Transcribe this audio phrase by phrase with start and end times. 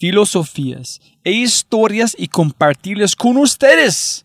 [0.00, 4.24] filosofías e historias y compartirlas con ustedes.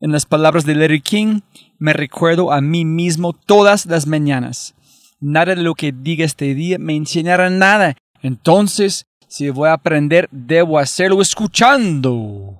[0.00, 1.40] En las palabras de Larry King,
[1.78, 4.76] me recuerdo a mí mismo todas las mañanas.
[5.20, 7.96] Nada de lo que diga este día me enseñará nada.
[8.22, 12.56] Entonces, si voy a aprender, debo hacerlo escuchando.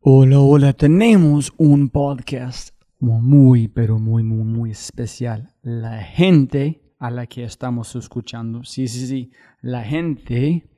[0.00, 5.54] Hola, hola, tenemos un podcast muy, pero muy, muy, muy especial.
[5.62, 9.30] La gente a la que estamos escuchando, sí, sí, sí,
[9.62, 10.68] la gente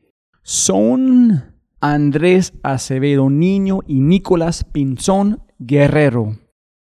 [0.45, 6.37] son Andrés Acevedo Niño y Nicolás Pinzón Guerrero,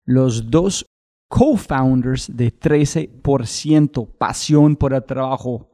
[0.05, 0.85] los dos
[1.29, 5.71] co-founders de 13%, Pasión por el Trabajo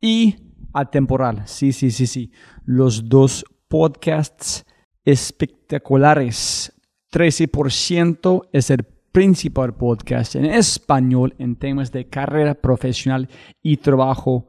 [0.00, 0.36] y
[0.72, 1.42] Atemporal.
[1.46, 2.30] Sí, sí, sí, sí.
[2.64, 4.64] Los dos podcasts
[5.04, 6.72] espectaculares.
[7.12, 13.28] 13% es el principal podcast en español en temas de carrera profesional
[13.62, 14.48] y trabajo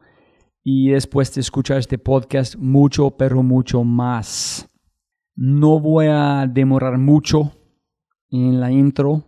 [0.70, 4.68] y después de escuchar este podcast mucho, pero mucho más.
[5.34, 7.54] No voy a demorar mucho
[8.30, 9.24] en la intro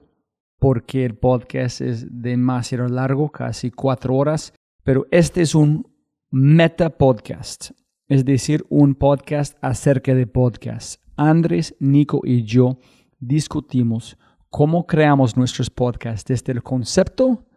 [0.60, 4.52] porque el podcast es demasiado largo, casi cuatro horas,
[4.84, 5.90] pero este es un
[6.30, 7.72] meta podcast,
[8.10, 11.02] es decir, un podcast acerca de podcast.
[11.16, 12.80] Andrés, Nico y yo
[13.18, 14.18] discutimos
[14.50, 17.48] cómo creamos nuestros podcasts desde el concepto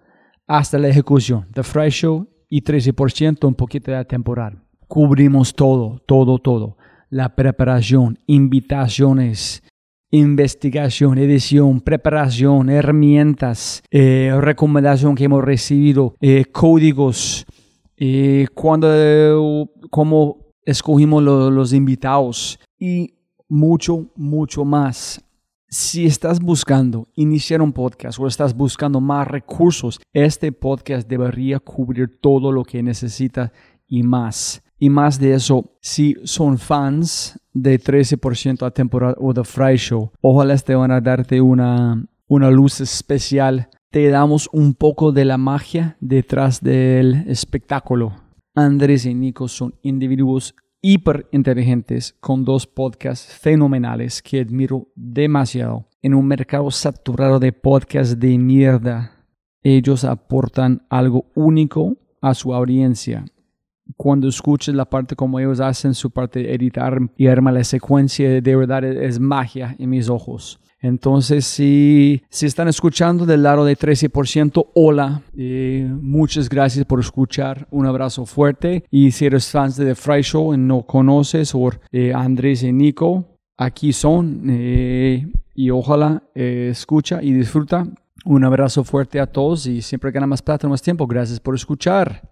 [0.46, 1.48] hasta la ejecución.
[1.52, 4.62] The Fry Show y 13% un poquito de temporal.
[4.86, 6.76] Cubrimos todo, todo, todo.
[7.08, 9.62] La preparación, invitaciones,
[10.10, 17.46] investigación, edición, preparación, herramientas, eh, recomendación que hemos recibido, eh, códigos,
[17.96, 23.14] eh, cuando, cómo escogimos los invitados y
[23.48, 25.24] mucho, mucho más
[25.72, 32.20] si estás buscando iniciar un podcast o estás buscando más recursos, este podcast debería cubrir
[32.20, 33.50] todo lo que necesitas
[33.88, 34.62] y más.
[34.78, 40.10] Y más de eso, si son fans de 13% a temporada o The Fry Show,
[40.20, 43.70] ojalá te van a darte una, una luz especial.
[43.90, 48.12] Te damos un poco de la magia detrás del espectáculo.
[48.54, 55.86] Andrés y Nico son individuos hiper inteligentes con dos podcasts fenomenales que admiro demasiado.
[56.02, 59.12] En un mercado saturado de podcasts de mierda,
[59.62, 63.24] ellos aportan algo único a su audiencia.
[63.96, 68.40] Cuando escuches la parte como ellos hacen su parte de editar y arma la secuencia,
[68.40, 70.58] de verdad es magia en mis ojos.
[70.82, 75.22] Entonces, si, si están escuchando del lado de 13%, hola.
[75.36, 77.68] Eh, muchas gracias por escuchar.
[77.70, 78.84] Un abrazo fuerte.
[78.90, 82.72] Y si eres fans de The Fry Show y no conoces, o eh, Andrés y
[82.72, 84.42] Nico, aquí son.
[84.50, 87.86] Eh, y ojalá escucha y disfruta.
[88.24, 91.06] Un abrazo fuerte a todos y siempre gana más plata, más tiempo.
[91.06, 92.31] Gracias por escuchar.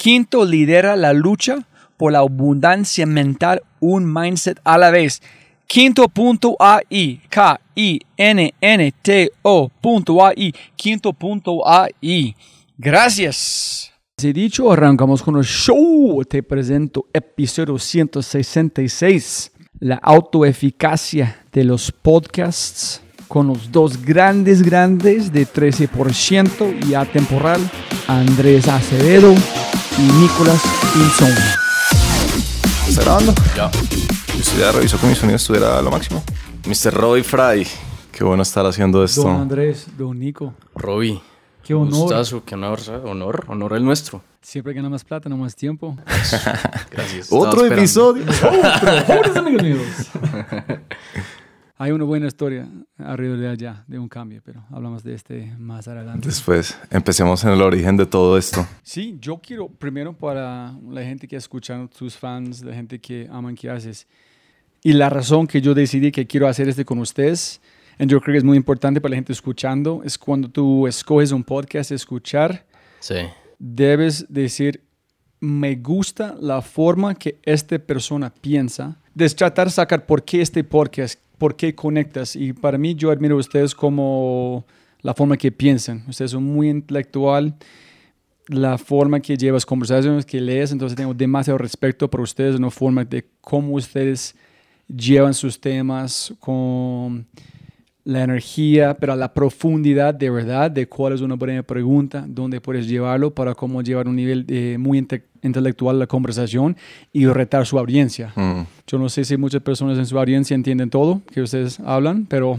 [0.00, 1.68] Quinto lidera la lucha
[1.98, 5.20] por la abundancia mental, un mindset a la vez.
[5.66, 8.08] Quinto punto AI, K-I-N-N-T-O
[9.78, 12.34] punto AI, quinto punto AI.
[12.78, 13.92] Gracias.
[14.16, 16.24] Así dicho, arrancamos con el show.
[16.24, 25.46] Te presento episodio 166, la autoeficacia de los podcasts con los dos grandes grandes de
[25.46, 27.60] 13% y atemporal,
[28.08, 29.34] Andrés Acevedo
[29.98, 31.34] y Nicolás Pinzón.
[32.88, 33.34] ¿Está grabando?
[33.56, 33.70] Ya.
[34.38, 36.22] Usted ya revisó que mi sonido estuviera a lo máximo.
[36.66, 36.92] Mr.
[36.92, 37.66] Roy Fry.
[38.12, 39.22] Qué bueno estar haciendo esto.
[39.22, 40.54] Don Andrés, don Nico.
[40.74, 41.20] Roby.
[41.62, 41.94] Qué honor.
[41.94, 43.02] Gustazo, qué honor, ¿sabes?
[43.04, 44.22] honor, honor el nuestro.
[44.42, 45.96] Siempre gana más plata, no más tiempo.
[46.90, 47.28] Gracias.
[47.30, 48.24] Otro episodio.
[49.06, 49.80] Pobres amigos míos.
[51.82, 52.68] Hay una buena historia
[52.98, 56.28] alrededor de allá, de un cambio, pero hablamos de este más adelante.
[56.28, 58.66] Después, empecemos en el origen de todo esto.
[58.82, 63.54] Sí, yo quiero primero para la gente que escuchan, tus fans, la gente que aman
[63.54, 64.06] que haces,
[64.82, 67.62] y la razón que yo decidí que quiero hacer este con ustedes,
[67.98, 71.32] y yo creo que es muy importante para la gente escuchando, es cuando tú escoges
[71.32, 72.66] un podcast, escuchar,
[72.98, 73.14] Sí.
[73.58, 74.82] debes decir,
[75.40, 80.62] me gusta la forma que esta persona piensa, de tratar de sacar por qué este
[80.62, 82.36] podcast, por qué conectas.
[82.36, 84.66] Y para mí yo admiro a ustedes como
[85.00, 86.04] la forma que piensan.
[86.06, 87.56] Ustedes son muy intelectual,
[88.48, 93.06] la forma que llevas conversaciones, que lees, entonces tengo demasiado respeto por ustedes, una forma
[93.06, 94.36] de cómo ustedes
[94.86, 97.26] llevan sus temas con
[98.04, 102.88] la energía, pero la profundidad de verdad de cuál es una buena pregunta, dónde puedes
[102.88, 106.76] llevarlo para cómo llevar un nivel eh, muy inte- intelectual la conversación
[107.12, 108.32] y retar su audiencia.
[108.36, 108.62] Mm.
[108.86, 112.58] Yo no sé si muchas personas en su audiencia entienden todo que ustedes hablan, pero...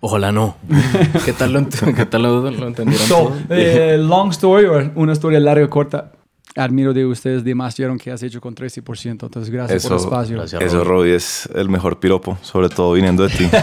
[0.00, 0.56] Ojalá no.
[1.24, 3.06] ¿Qué tal lo, ent- qué tal lo, lo entendieron?
[3.06, 3.34] So, todo?
[3.50, 6.12] eh, long story o una historia larga o corta.
[6.56, 9.10] Admiro de ustedes demasiado que has hecho con 13%.
[9.10, 10.36] Entonces, gracias por el Eso, espacio.
[10.38, 10.62] gracias.
[10.62, 13.48] eso, Roy, es el mejor piropo, sobre todo viniendo de ti.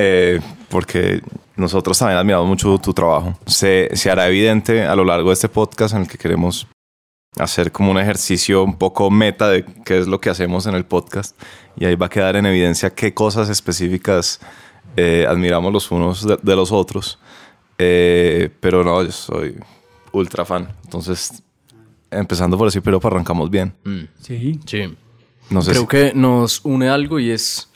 [0.00, 0.38] Eh,
[0.68, 1.20] porque
[1.56, 3.36] nosotros también admiramos mucho tu trabajo.
[3.46, 6.68] Se, se hará evidente a lo largo de este podcast en el que queremos
[7.36, 10.84] hacer como un ejercicio un poco meta de qué es lo que hacemos en el
[10.84, 11.36] podcast.
[11.76, 14.38] Y ahí va a quedar en evidencia qué cosas específicas
[14.96, 17.18] eh, admiramos los unos de, de los otros.
[17.78, 19.56] Eh, pero no, yo soy
[20.12, 20.68] ultra fan.
[20.84, 21.42] Entonces,
[22.10, 23.74] empezando por ese piropo, arrancamos bien.
[23.84, 24.60] Mm, Sí.
[24.66, 24.96] sí.
[25.50, 27.68] No sé Creo si- que nos une algo y es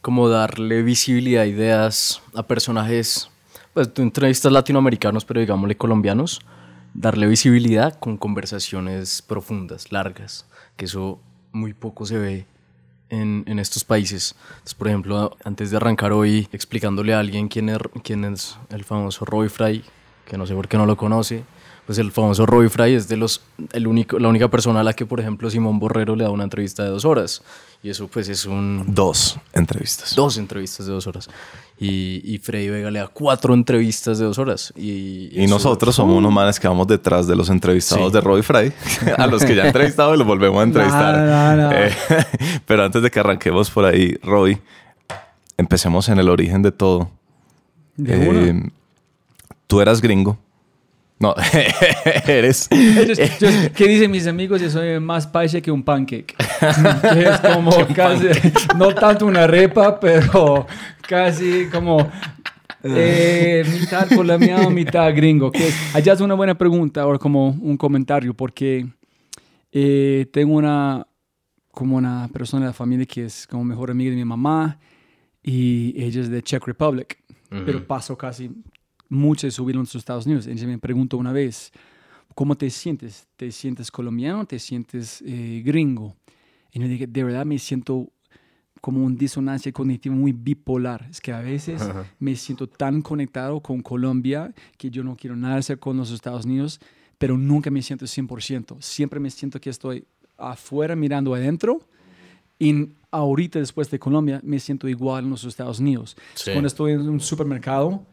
[0.00, 3.28] como darle visibilidad a ideas a personajes.
[3.74, 6.40] Pues tú entrevistas latinoamericanos, pero digámosle colombianos.
[6.94, 10.46] Darle visibilidad con conversaciones profundas, largas,
[10.76, 11.20] que eso
[11.52, 12.46] muy poco se ve
[13.08, 14.34] en, en estos países.
[14.50, 18.84] Entonces, por ejemplo, antes de arrancar hoy explicándole a alguien quién es, quién es el
[18.84, 19.82] famoso Roy Fry,
[20.26, 21.44] que no sé por qué no lo conoce,
[21.86, 23.42] pues el famoso Roy Fry es de los,
[23.72, 26.44] el único, la única persona a la que, por ejemplo, Simón Borrero le da una
[26.44, 27.42] entrevista de dos horas.
[27.82, 28.84] Y eso pues es un...
[28.94, 30.14] Dos entrevistas.
[30.14, 31.28] Dos entrevistas de dos horas.
[31.80, 34.72] Y, y Freddy Vega le da cuatro entrevistas de dos horas.
[34.76, 38.12] Y, Y eso- nosotros somos unos manes que vamos detrás de los entrevistados Sí.
[38.12, 38.72] de Roy Fry,
[39.18, 41.16] a los que ya he entrevistado y los volvemos a entrevistar.
[41.18, 41.76] No, no, no.
[41.76, 41.92] Eh,
[42.66, 44.60] pero antes de que arranquemos por ahí, Roy,
[45.56, 47.10] empecemos en el origen de todo.
[47.96, 48.70] De Eh,
[49.66, 50.38] tú eras gringo.
[51.22, 51.34] No,
[52.26, 52.68] eres.
[53.40, 54.60] Yo- ¿Qué dicen mis amigos?
[54.60, 56.34] Yo soy más paisa que un pancake.
[56.36, 58.26] Que es como casi,
[58.76, 60.66] no tanto una repa, pero
[61.08, 62.10] casi como
[62.82, 65.50] eh, mitad colombiano, mitad gringo.
[65.52, 68.86] Que allá es una buena pregunta, ahora como un comentario, porque
[69.70, 71.06] eh, tengo una,
[71.70, 74.78] como una persona de la familia que es como mejor amiga de mi mamá
[75.42, 77.18] y ella es de Czech Republic,
[77.64, 78.50] pero paso casi
[79.12, 80.46] mucho de su vida en los Estados Unidos.
[80.46, 81.72] Entonces me pregunto una vez,
[82.34, 83.28] ¿cómo te sientes?
[83.36, 86.16] ¿Te sientes colombiano te sientes eh, gringo?
[86.72, 88.10] Y yo dije, de verdad me siento
[88.80, 91.06] como un disonancia cognitiva muy bipolar.
[91.10, 91.82] Es que a veces
[92.18, 96.46] me siento tan conectado con Colombia que yo no quiero nada hacer con los Estados
[96.46, 96.80] Unidos,
[97.18, 98.80] pero nunca me siento 100%.
[98.80, 100.04] Siempre me siento que estoy
[100.36, 101.86] afuera mirando adentro
[102.58, 106.16] y ahorita después de Colombia me siento igual en los Estados Unidos.
[106.34, 106.50] Sí.
[106.50, 108.04] Cuando estoy en un supermercado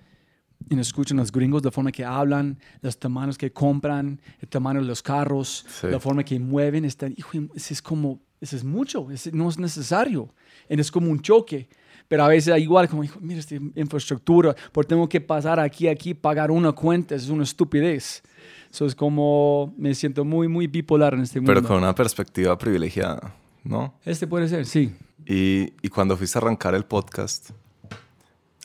[0.70, 4.88] y escuchan los gringos, la forma que hablan, los tamaños que compran, el tamaño de
[4.88, 5.88] los carros, Sí.
[5.88, 9.58] la forma que mueven, están, hijo, eso es como, eso es mucho, eso no es
[9.58, 10.34] necesario.
[10.70, 11.68] Y es como un choque.
[12.08, 16.14] Pero a veces igual, como, hijo, mira esta infraestructura, porque tengo que pasar aquí, aquí,
[16.16, 18.24] pagar una cuenta, es una estupidez.
[18.72, 21.54] Eso es como, me siento muy, muy bipolar en este mundo.
[21.54, 23.94] Pero con una perspectiva privilegiada, ¿no?
[24.06, 24.92] Este puede ser, sí.
[25.26, 27.52] Y, y cuando fuiste a arrancar el podcast,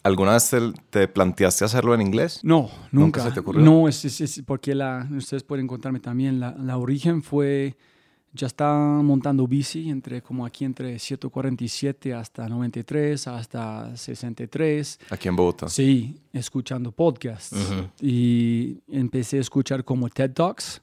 [0.04, 2.38] ¿alguna vez te, te planteaste hacerlo en inglés?
[2.44, 3.24] No, nunca.
[3.24, 3.62] se te ocurrió?
[3.64, 7.76] No, es, es- es porque la, ustedes pueden contarme también, la, la origen fue,
[8.32, 15.00] ya está montando bici entre como aquí entre 147 hasta 93, hasta 63.
[15.10, 15.68] Aquí en Bogotá.
[15.68, 17.52] Sí, escuchando podcasts.
[17.52, 17.88] Ujú.
[18.00, 20.80] Y empecé a escuchar como TED Talks.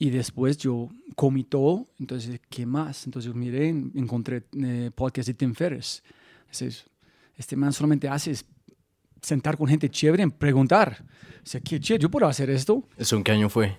[0.00, 1.86] Y después yo comí todo.
[1.98, 3.04] Entonces, ¿qué más?
[3.06, 6.04] Entonces miré, encontré eh, podcast de Tim Ferriss.
[6.48, 6.86] Dices,
[7.38, 8.44] este man solamente hace es
[9.22, 11.04] sentar con gente chévere y preguntar.
[11.42, 12.02] Dice, ¿qué chévere?
[12.02, 12.86] ¿Yo puedo hacer esto?
[12.98, 13.76] ¿Eso en qué año fue?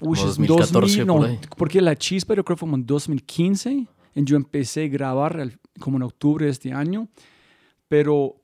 [0.00, 1.40] Uy, Como es 2014 2000, no, por ahí.
[1.56, 3.88] porque la chispa yo creo que fue como en 2015 y
[4.24, 7.08] yo empecé a grabar como en octubre de este año,
[7.88, 8.36] pero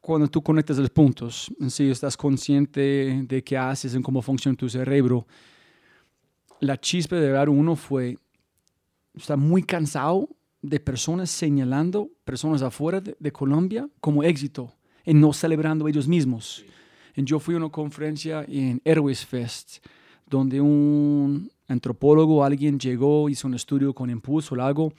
[0.00, 4.54] cuando tú conectas los puntos, en sí estás consciente de qué haces, en cómo funciona
[4.56, 5.26] tu cerebro,
[6.60, 8.18] la chispa de ver uno fue,
[9.14, 10.28] está muy cansado
[10.66, 14.72] de personas señalando personas afuera de, de Colombia como éxito
[15.04, 16.64] y no celebrando ellos mismos.
[17.14, 19.84] Y yo fui a una conferencia en Airways Fest,
[20.26, 24.92] donde un antropólogo, alguien llegó, hizo un estudio con impulso o algo,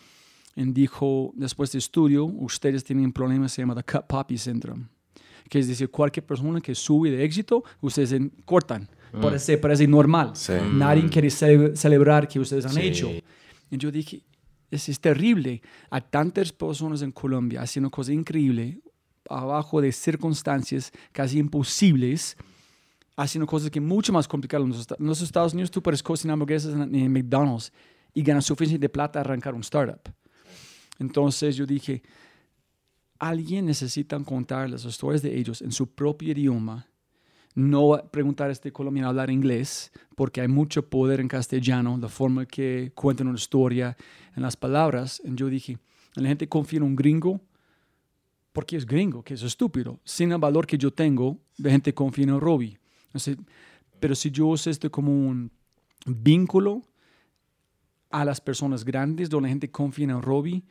[0.55, 4.85] y dijo, después de estudio, ustedes tienen un problema, se llama the cut poppy syndrome,
[5.49, 8.87] que es decir, cualquier persona que sube de éxito, ustedes en- cortan,
[9.21, 10.31] parece, parece normal.
[10.35, 10.53] Sí.
[10.73, 12.81] Nadie quiere cele- celebrar que ustedes han Sí.
[12.81, 13.09] hecho.
[13.71, 14.21] Y yo dije,
[14.71, 15.61] es, terrible.
[15.89, 18.77] A tantas personas en Colombia haciendo cosas increíbles,
[19.29, 22.37] abajo de circunstancias casi imposibles,
[23.15, 24.87] haciendo cosas que mucho más complicadas.
[24.99, 27.71] En los, Estados Unidos tú puedes cocinar hamburguesas en, en McDonald's
[28.13, 30.01] y ganar suficiente plata a arrancar un startup.
[30.99, 32.01] Entonces yo dije,
[33.19, 36.87] alguien necesita contar las historias de ellos en su propio idioma.
[37.55, 42.45] No preguntar a este colombiano hablar inglés, porque hay mucho poder en castellano, la forma
[42.45, 43.97] que cuentan una historia,
[44.35, 45.21] en las palabras.
[45.23, 45.77] Y yo dije,
[46.15, 47.41] la gente confía en un gringo
[48.55, 49.99] porque es gringo, que es estúpido.
[50.05, 52.77] Sin el valor que yo tengo, la gente confía en Robbie.
[53.99, 55.51] Pero si yo uso esto como un
[56.05, 56.81] vínculo
[58.09, 60.63] a las personas grandes, donde la gente confía en Robbie,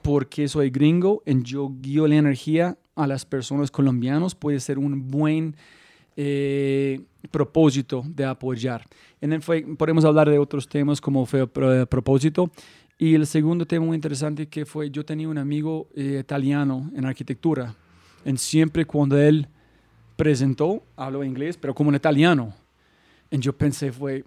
[0.00, 5.08] porque soy gringo, y yo guío la energía a las personas colombianas, puede ser un
[5.08, 5.54] buen
[6.16, 8.86] eh, propósito de apoyar.
[9.20, 12.50] En el podemos hablar de otros temas como fue pro- propósito.
[12.98, 17.06] Y el segundo tema muy interesante que fue, yo tenía un amigo eh, italiano en
[17.06, 17.74] arquitectura,
[18.26, 19.48] y siempre cuando él
[20.16, 22.52] presentó, habló inglés, pero como en italiano.
[23.30, 24.22] Y yo pensé, fue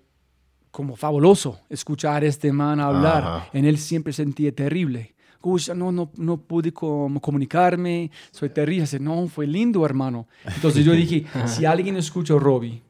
[0.71, 3.23] como fabuloso escuchar a este man hablar.
[3.23, 3.49] Ajá.
[3.53, 5.13] En él siempre sentía terrible.
[5.43, 8.81] Uy, no, no, no pude com- comunicarme, soy terrible.
[8.81, 10.27] Dice, no, fue lindo, hermano.
[10.45, 12.81] Entonces yo dije, si alguien escucha a Robbie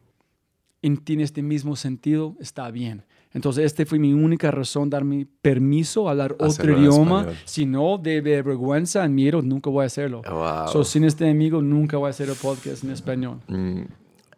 [0.81, 3.03] y tiene este mismo sentido, está bien.
[3.33, 7.27] Entonces, esta fue mi única razón, darme permiso a hablar otro Hacerlo en idioma.
[7.45, 10.21] Si no, de vergüenza, miedo, nunca voy a hacerlo.
[10.29, 10.67] Wow.
[10.71, 13.39] So, sin este amigo, nunca voy a hacer el podcast en español.
[13.47, 13.81] Mm,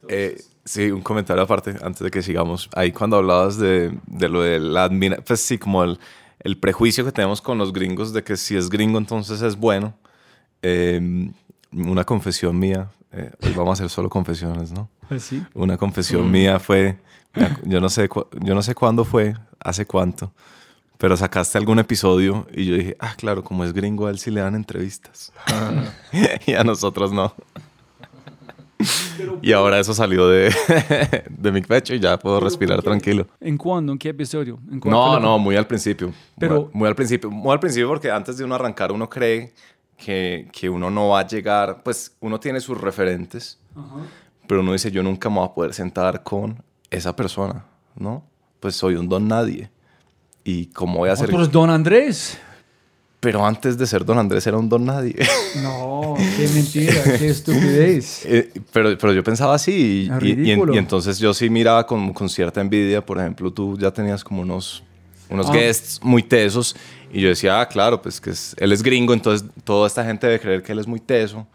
[0.08, 2.70] eh, sí, un comentario aparte, antes de que sigamos.
[2.74, 4.90] Ahí cuando hablabas de, de lo de la
[5.28, 6.00] pues sí, como el,
[6.46, 9.96] el prejuicio que tenemos con los gringos de que si es gringo entonces es bueno.
[10.62, 11.32] Eh,
[11.72, 14.88] una confesión mía, eh, hoy vamos a hacer solo confesiones, ¿no?
[15.10, 15.44] Pues sí.
[15.56, 17.00] Una confesión mía fue,
[17.64, 18.08] yo no, sé,
[18.42, 20.32] yo no sé cuándo fue, hace cuánto,
[21.00, 24.30] pero sacaste algún episodio y yo dije, ah, claro, como es gringo, a él sí
[24.30, 25.34] le dan entrevistas.
[26.46, 27.34] y a nosotros no.
[29.42, 30.54] Y ahora eso salió de,
[31.30, 33.28] de mi pecho y ya puedo respirar tranquilo.
[33.40, 33.92] ¿En cuándo?
[33.94, 34.60] ¿En qué episodio?
[34.72, 36.14] ¿En No, no, muy al principio.
[36.38, 37.32] Pero- muy, muy al principio.
[37.32, 39.54] Muy al principio porque antes de uno arrancar uno cree
[39.98, 43.60] que, que uno no va a llegar, pues uno tiene sus referentes,
[44.48, 47.66] pero uno dice yo nunca me voy a poder sentar con esa persona,
[47.96, 48.24] ¿no?
[48.60, 49.70] Pues soy un don nadie.
[50.44, 51.30] ¿Y cómo voy a ser?
[51.30, 52.38] Otros Don Andrés.
[53.26, 55.16] Pero antes de ser don Andrés era un don nadie.
[55.64, 58.24] No, qué mentira, qué estupidez.
[58.26, 59.72] Eh, pero, pero yo pensaba así
[60.12, 63.52] y, Es y- y y entonces yo sí miraba con, con cierta envidia, por ejemplo,
[63.52, 64.84] tú ya tenías como unos,
[65.30, 65.54] unos Ah.
[65.54, 66.76] guests muy tesos
[67.12, 70.28] y yo decía, ah, claro, pues que es- él es gringo, entonces toda esta gente
[70.28, 71.48] debe creer que él es muy teso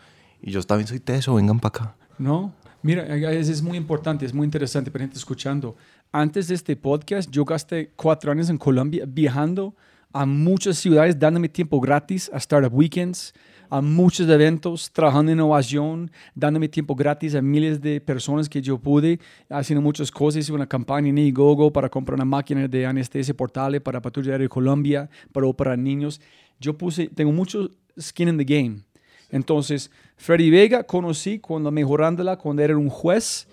[0.42, 1.94] y yo también soy teso, vengan para acá.
[2.18, 5.76] No, mira, es, es muy importante, es muy interesante para gente escuchando.
[6.10, 9.74] Antes de este podcast, yo gasté cuatro años en Colombia viajando
[10.12, 13.32] a muchas ciudades, dándome tiempo gratis a Startup Weekends,
[13.70, 18.78] a muchos eventos, trabajando en innovación, dándome tiempo gratis a miles de personas que yo
[18.78, 20.40] pude, haciendo muchas cosas.
[20.40, 24.44] Hice una campaña en Indiegogo para comprar una máquina de anestesia portable para Patrulla Aérea
[24.46, 26.20] de Colombia, para operar niños.
[26.58, 28.82] Yo puse, tengo mucho skin in the game.
[29.30, 33.46] Entonces, Freddy Vega conocí cuando mejorándola, cuando era un juez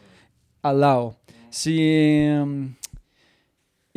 [0.63, 1.15] al lado.
[1.51, 2.75] Si em,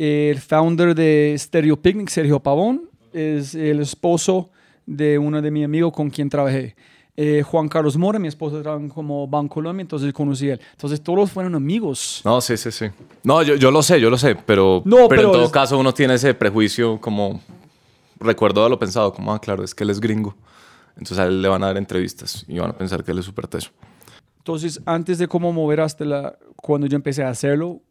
[0.03, 4.49] el founder de Stereo Picnic, Sergio Pavón, es el esposo
[4.85, 6.75] de uno de mis amigos con quien trabajé.
[7.17, 10.61] eh, Juan Carlos Mora, mi esposa trabaja como Banco Colombia, entonces conocí a él.
[10.71, 12.21] Entonces todos fueron amigos.
[12.23, 12.85] No, sí, sí, sí.
[13.23, 15.51] No, yo, yo lo sé, yo lo sé, pero, No, pero, pero en todo es-
[15.51, 17.41] caso uno tiene ese prejuicio como
[18.19, 20.35] recuerdo de lo pensado, como, ah, claro, es que él es gringo.
[20.91, 23.25] Entonces a él le van a dar entrevistas y van a pensar que él es
[23.25, 23.69] súper teso.
[24.37, 27.81] Entonces, antes de cómo mover hasta la, cuando yo empecé a hacerlo,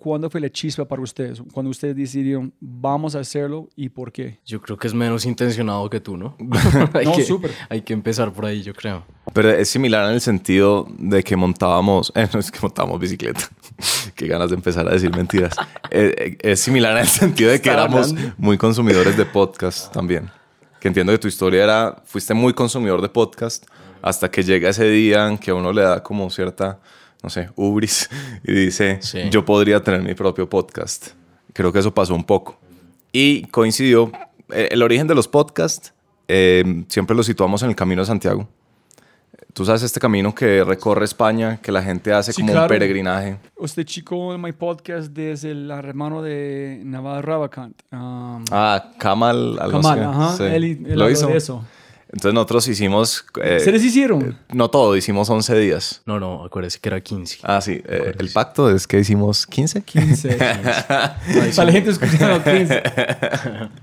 [0.00, 1.40] ¿cuándo fue la chispa para ustedes?
[1.52, 4.40] Cuando ustedes decidieron, vamos a hacerlo y por qué.
[4.46, 6.36] Yo creo que es menos intencionado que tú, ¿no?
[6.94, 7.52] hay, No, que, súper.
[7.68, 9.04] hay que empezar por ahí, yo creo.
[9.32, 13.48] Pero es similar en el sentido de que montábamos, eh, no es que montábamos bicicleta,
[14.16, 15.54] qué ganas de empezar a decir mentiras.
[15.90, 18.34] Eh, eh, es similar en el sentido de que éramos hablando.
[18.38, 20.30] muy consumidores de podcast también.
[20.80, 23.66] Que entiendo que tu historia era, fuiste muy consumidor de podcast
[24.00, 26.80] hasta que llega ese día en que a uno le da como cierta,
[27.22, 28.08] no sé, ubris
[28.44, 29.30] y dice, Sí.
[29.30, 31.08] yo podría tener mi propio podcast.
[31.52, 32.58] Creo que eso pasó un poco.
[33.12, 34.10] Y coincidió,
[34.50, 35.92] eh, el origen de los podcasts
[36.28, 38.48] eh, siempre lo situamos en el Camino de Santiago.
[39.52, 42.66] Tú sabes este camino que recorre España, que la gente hace Sí, como claro.
[42.66, 43.36] un peregrinaje.
[43.60, 47.82] Este chico en mi podcast desde el hermano de Navarro Rabacant.
[47.90, 50.44] Um, Ah, Kamal, Kamal, ajá, Sí.
[50.44, 51.26] él, él lo hizo.
[51.26, 51.64] de eso.
[52.12, 53.24] Entonces nosotros hicimos...
[53.42, 54.36] eh, ¿Se les hicieron?
[54.52, 56.02] no todo, hicimos 11 días.
[56.06, 57.38] No, no, acuérdese que era 15.
[57.44, 57.80] Ah, sí.
[57.86, 59.82] eh, el pacto es que hicimos 15.
[59.82, 60.28] 15.
[60.36, 62.82] Para la gente escuchando 15.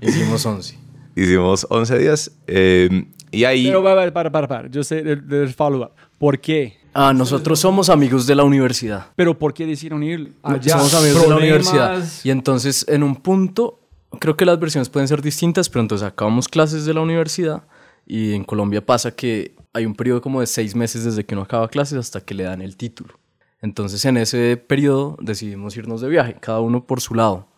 [0.02, 0.78] Hicimos 11.
[1.16, 2.30] Hicimos 11 días.
[2.46, 3.66] eh, y ahí...
[3.66, 4.68] Pero va, va, para, para, para.
[4.70, 5.90] Yo sé del, del follow-up.
[6.18, 6.78] ¿Por qué?
[6.94, 9.06] Ah, nosotros somos amigos de la universidad.
[9.16, 10.78] Pero ¿por qué decidieron ir allá?
[10.78, 11.68] Somos amigos de la Problemas.
[11.68, 12.04] universidad.
[12.24, 13.80] Y entonces, en un punto,
[14.18, 17.62] creo que las versiones pueden ser distintas, pero entonces acabamos clases de la universidad
[18.10, 21.42] y en Colombia pasa que hay un periodo como de seis meses desde que uno
[21.42, 23.14] acaba clases hasta que le dan el título.
[23.60, 27.48] Entonces, en ese periodo decidimos irnos de viaje, cada uno por su lado.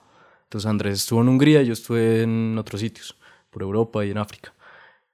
[0.44, 3.16] Entonces, Andrés estuvo en Hungría, yo estuve en otros sitios,
[3.50, 4.52] por Europa y en África.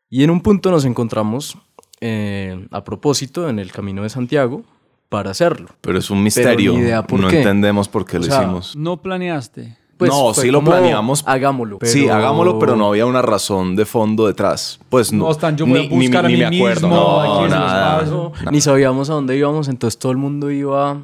[0.08, 1.58] Y en un punto nos encontramos
[2.00, 4.64] eh, a propósito en el Camino de Santiago
[5.10, 5.68] para hacerlo.
[5.82, 6.72] Pero es un misterio.
[6.72, 7.38] ni idea por no qué.
[7.38, 8.74] entendemos por qué O lo sea, hicimos.
[8.74, 9.76] No planeaste.
[9.96, 11.22] Pues no, fue sí lo planeamos.
[11.26, 11.78] Hagámoslo.
[11.82, 14.78] Sí, pero- hagámoslo, pero no había una razón de fondo detrás.
[14.90, 15.24] Pues no.
[15.24, 16.88] No están, yo voy a ni- ni- buscar a ni mí me acuerdo.
[16.88, 17.94] mismo, No, nada.
[18.02, 18.32] espacio.
[18.44, 20.98] No, ni sabíamos a dónde íbamos, entonces todo el mundo iba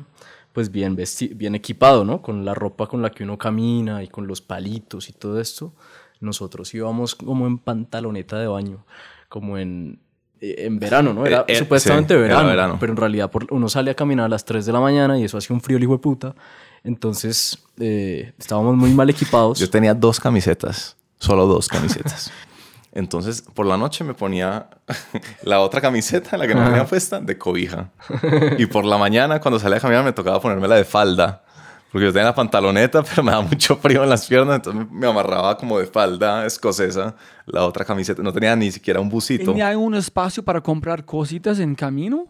[0.53, 2.21] pues bien vesti- bien equipado, ¿no?
[2.21, 5.73] Con la ropa con la que uno camina y con los palitos y todo esto.
[6.21, 8.85] Nosotros íbamos como en pantaloneta de baño,
[9.31, 9.99] como en,
[10.43, 11.25] eh, en verano, ¿no?
[11.25, 12.77] Era Eh, eh, supuestamente sí, era verano, verano.
[12.79, 15.25] pero en realidad por- uno sale a caminar a las 3 de la mañana y
[15.25, 16.35] eso hacía un frío el hijo de puta.
[16.85, 19.59] Entonces eh, estábamos muy mal equipados.
[19.59, 22.31] Yo tenía dos camisetas, solo dos camisetas.
[22.95, 24.69] Entonces, por la noche me ponía
[25.45, 27.91] la otra camiseta, la que no tenía puesta, de cobija.
[28.59, 31.43] Y por la mañana, cuando salía a caminar, me tocaba ponérmela de falda.
[31.91, 34.99] Porque yo tenía la pantaloneta, pero me daba mucho frío en las piernas, entonces me-
[35.01, 37.15] me amarraba como de falda escocesa
[37.47, 38.23] la otra camiseta.
[38.23, 39.53] No tenía ni siquiera un busito.
[39.53, 42.27] ¿Tenía un espacio para comprar cositas en camino?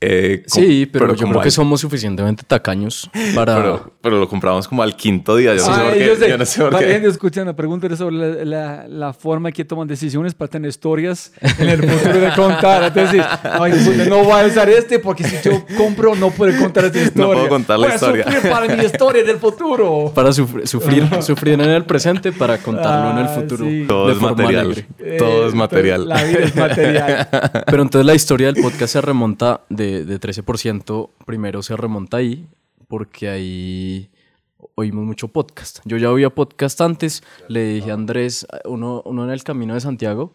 [0.00, 3.56] Eh, Sí, pero, yo como creo que al- somos suficientemente tacaños para...
[3.56, 5.54] Pero, pero lo compramos como al quinto día.
[5.54, 6.06] Yo no sé por Ay, qué.
[6.06, 6.28] yo sé.
[6.28, 6.92] Yo no sé por Para la qué.
[6.94, 11.68] gente escuchando, pregúntale sobre la, la, la forma que toman decisiones para tener historias en
[11.70, 12.84] el futuro de contar.
[12.84, 16.84] Entonces, ay, puta, no voy a usar este porque si yo compro no puedo contar
[16.84, 17.32] esta historia.
[17.34, 18.24] puedo contar la Voy a historia.
[18.24, 20.12] sufrir para mi historia del futuro.
[20.14, 23.64] para sufrir, sufrir, sufrir en el presente para contarlo en el Ah, futuro.
[23.64, 23.84] sí.
[23.88, 24.66] Todo es material.
[24.66, 24.86] alegre.
[25.18, 26.08] Todo es Eh, material.
[26.08, 27.28] La vida es material.
[27.66, 32.46] Pero entonces la historia del podcast se remonta de, de 13%, primero se remonta ahí,
[32.88, 34.10] porque ahí
[34.74, 35.80] oímos mucho podcast.
[35.84, 39.80] Yo ya oía podcast antes, le dije a Andrés, uno, uno en el camino de
[39.80, 40.34] Santiago,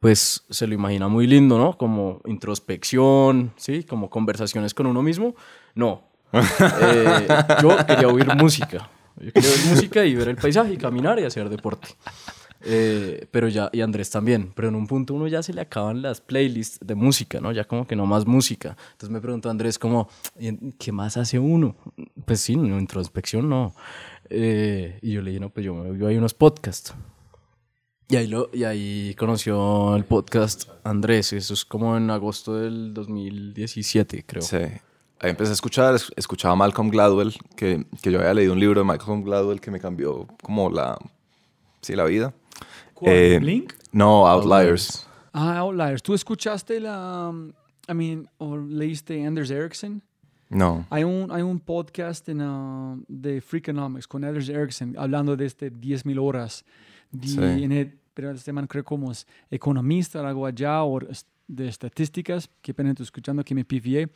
[0.00, 1.78] pues se lo imagina muy lindo, ¿no?
[1.78, 3.84] Como introspección, ¿sí?
[3.84, 5.34] Como conversaciones con uno mismo.
[5.74, 6.02] No.
[6.82, 7.28] Eh,
[7.60, 8.90] yo quería oír música.
[9.20, 11.88] Yo quería oír música y ver el paisaje y caminar y hacer deporte.
[12.64, 16.00] Eh, pero ya, y Andrés también, pero en un punto uno ya se le acaban
[16.02, 17.50] las playlists de música, ¿no?
[17.52, 18.76] Ya como que no más música.
[18.92, 21.74] Entonces me preguntó Andrés como, "¿Y en- ¿qué más hace uno?
[22.24, 23.74] Pues sí, introspección no.
[24.30, 26.94] Eh, y yo le dije, no, pues yo me oigo ahí unos podcasts.
[28.08, 32.92] Y ahí, lo, y ahí conoció el podcast Andrés, eso es como en agosto del
[32.94, 34.42] 2017, creo.
[34.42, 34.56] Sí.
[35.18, 38.60] Ahí empecé a escuchar, es- escuchaba a Malcolm Gladwell, que, que yo había leído un
[38.60, 40.98] libro de Malcolm Gladwell que me cambió como la,
[41.80, 42.34] sí, la vida.
[43.02, 43.14] ¿Cuál?
[43.16, 43.72] Eh, ¿Blink?
[43.90, 45.06] No, Outliers.
[45.32, 46.02] Ah, Outliers.
[46.02, 47.52] ¿Tú escuchaste la, um,
[47.88, 50.00] I mean, o leíste Anders Ericsson?
[50.48, 50.86] No.
[50.90, 55.72] Hay un, hay un podcast en, uh, de Freakonomics con Anders Ericsson hablando de este
[55.72, 56.64] 10.000 horas.
[57.10, 57.40] De, Sí.
[57.64, 61.00] en el- pero este man creo como es economista, algo allá, o
[61.48, 64.08] de estadísticas, que pena estoy escuchando que me pifié.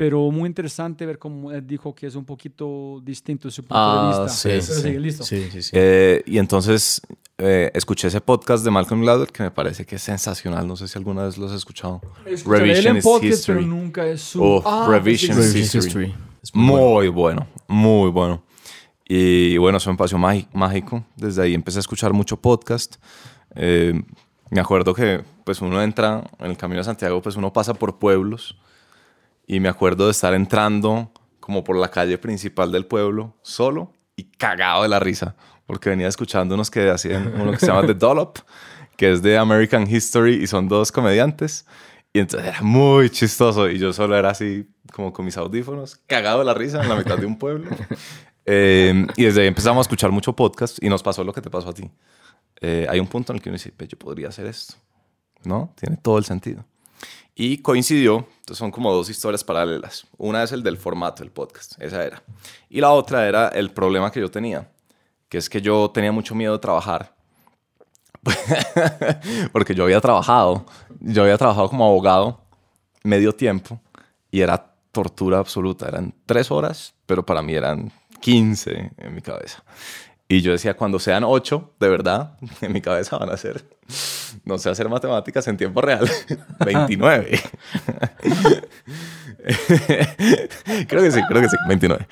[0.00, 4.02] Pero muy interesante ver cómo él dijo que es un poquito distinto su punto Ah,
[4.02, 4.28] de vista.
[4.30, 5.24] sí, Pero sí, listo.
[5.24, 5.70] sí, sí, sí.
[5.74, 7.02] Eh, y entonces
[7.36, 10.66] eh, escuché ese podcast de Malcolm Gladwell que me parece que es sensacional.
[10.66, 12.00] No sé si alguna vez lo has escuchado.
[12.24, 12.42] En is
[13.04, 13.66] podcast, pero History.
[13.66, 14.62] nunca es su...
[14.64, 15.38] Ah, Revision.
[15.38, 16.14] History.
[16.54, 18.42] Muy bueno, muy bueno.
[19.06, 21.04] Y bueno, es un espacio mágico.
[21.14, 22.96] Desde ahí empecé a escuchar mucho podcast.
[23.54, 24.00] Eh,
[24.50, 27.98] me acuerdo que pues uno entra en el Camino de Santiago, pues uno pasa por
[27.98, 28.56] pueblos.
[29.52, 31.10] Y me acuerdo de estar entrando
[31.40, 35.34] como por la calle principal del pueblo, solo y cagado de la risa.
[35.66, 38.38] Porque venía escuchando unos que hacían uno que se llama The Dollop,
[38.96, 41.66] que es de American History y son dos comediantes.
[42.12, 46.38] Y entonces era muy chistoso y yo solo era así como con mis audífonos, cagado
[46.38, 47.68] de la risa en la mitad de un pueblo.
[48.52, 51.50] Eh, y desde ahí empezamos a escuchar mucho podcast y nos pasó lo que te
[51.50, 51.88] pasó a ti.
[52.60, 54.74] Eh, hay un punto en el que uno dice, "Ve, yo podría hacer esto.
[55.44, 55.72] ¿No?
[55.78, 56.64] Tiene todo el sentido.
[57.34, 60.06] Y coincidió, entonces son como dos historias paralelas.
[60.18, 62.22] Una es el del formato del podcast, esa era.
[62.68, 64.70] Y la otra era el problema que yo tenía,
[65.28, 67.14] que es que yo tenía mucho miedo de trabajar.
[69.52, 70.66] Porque yo había trabajado,
[71.00, 72.40] yo había trabajado como abogado
[73.02, 73.80] medio tiempo
[74.30, 75.88] y era tortura absoluta.
[75.88, 77.90] Eran tres horas, pero para mí eran
[78.20, 79.64] 15 en mi cabeza.
[80.32, 83.64] Y yo decía, cuando sean ocho, de verdad, en mi cabeza van a ser,
[84.44, 86.08] no sé hacer matemáticas en tiempo real,
[86.64, 87.40] 29.
[90.88, 92.06] creo que sí, creo que sí, 29.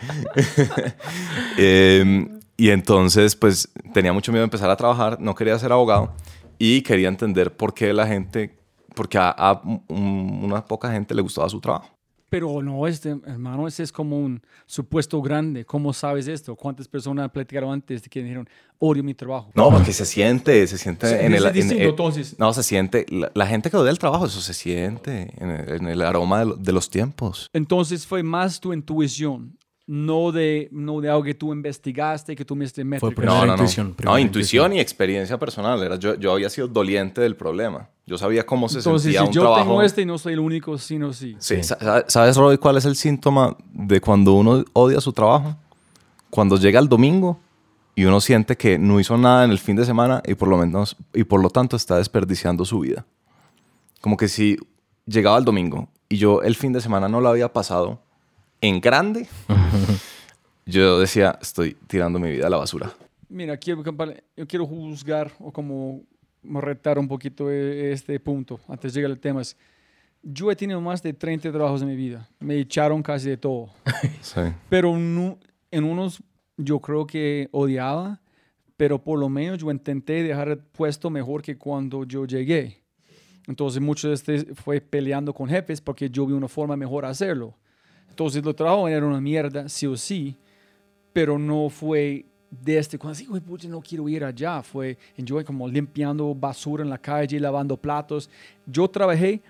[1.58, 6.12] Eh, y entonces, pues tenía mucho miedo de empezar a trabajar, no quería ser abogado
[6.58, 8.58] y quería entender por qué la gente,
[8.94, 11.88] porque a, a un- una poca gente le gustaba su trabajo.
[12.30, 15.64] Pero no, este, hermano, ese es como un supuesto grande.
[15.64, 16.54] ¿Cómo sabes esto?
[16.56, 18.46] ¿Cuántas personas platicaron antes de que dijeron,
[18.78, 19.50] odio mi trabajo?
[19.54, 21.42] No, porque se siente, se siente Sí, en el...
[21.52, 22.38] distinto, en- entonces.
[22.38, 25.68] No, se siente, la, la gente que odia el trabajo, eso se siente en el,
[25.76, 27.48] en el aroma de, lo- de los tiempos.
[27.54, 29.56] Entonces fue más tu intuición,
[29.90, 32.68] no de, no de algo que tú investigaste, que tú me.
[32.68, 33.52] Primera No, no, no.
[33.54, 34.72] intuición, No, primera intuición intuición.
[34.74, 35.82] y experiencia personal.
[35.82, 37.88] Era, yo, yo había sido doliente del problema.
[38.06, 39.62] Yo sabía cómo se Entonces, sentía si un yo trabajo.
[39.64, 41.36] tengo este y no soy el único, sino sí.
[41.38, 45.56] Sí, sa- ¿Sabes, Roy, cuál es el síntoma de cuando uno odia su trabajo?
[46.30, 47.40] Cuando llega el domingo
[47.94, 50.58] y uno siente que no hizo nada en el fin de semana y por lo
[50.58, 53.06] menos y por lo tanto está desperdiciando su vida.
[54.02, 54.58] Como que si
[55.06, 58.02] llegaba el domingo y yo el fin de semana no lo había pasado
[58.60, 59.26] en grande,
[60.66, 62.92] yo decía, estoy tirando mi vida a la basura.
[63.28, 63.82] Mira, quiero,
[64.36, 66.02] yo quiero juzgar o como
[66.42, 69.42] retar un poquito e- este punto antes de llegar al tema.
[69.42, 69.56] Es,
[70.22, 72.28] yo he tenido más de 30 trabajos en mi vida.
[72.40, 73.68] Me echaron casi de todo.
[74.22, 74.40] Sí.
[74.68, 75.38] Pero nu-
[75.70, 76.22] en unos
[76.56, 78.20] yo creo que odiaba,
[78.76, 82.82] pero por lo menos yo intenté dejar el puesto mejor que cuando yo llegué.
[83.46, 87.10] Entonces mucho de este fue peleando con jefes porque yo vi una forma mejor de
[87.10, 87.54] hacerlo.
[88.08, 90.36] Entonces los trabajos eran una mierda, sí o sí,
[91.12, 95.68] pero no fue de este, cuando "Uy, pucha, no quiero ir allá, fue yo como
[95.68, 98.30] limpiando basura en la calle, lavando platos.
[98.66, 99.42] Yo trabajé,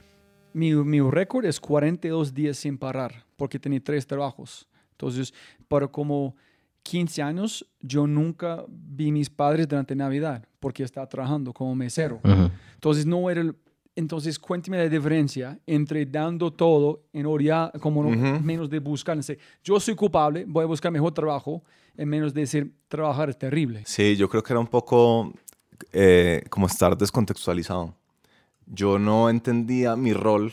[0.52, 4.66] mi, mi récord es 42 días sin parar, porque tenía tres trabajos.
[4.92, 5.32] Entonces,
[5.68, 6.34] para como
[6.82, 12.18] 15 años, yo nunca vi mis padres durante Navidad, porque estaba trabajando como mesero.
[12.74, 13.44] Entonces, no era
[13.98, 18.44] Entonces, cuénteme la diferencia entre dando todo en oria, como no- Ujú.
[18.44, 19.16] menos de buscar.
[19.16, 21.64] dice, Yo soy culpable, voy a buscar mejor trabajo,
[21.96, 23.82] en menos de decir, trabajar es terrible.
[23.86, 25.32] Sí, yo creo que era un poco
[25.92, 27.92] eh, como estar descontextualizado.
[28.66, 30.52] Yo no entendía mi rol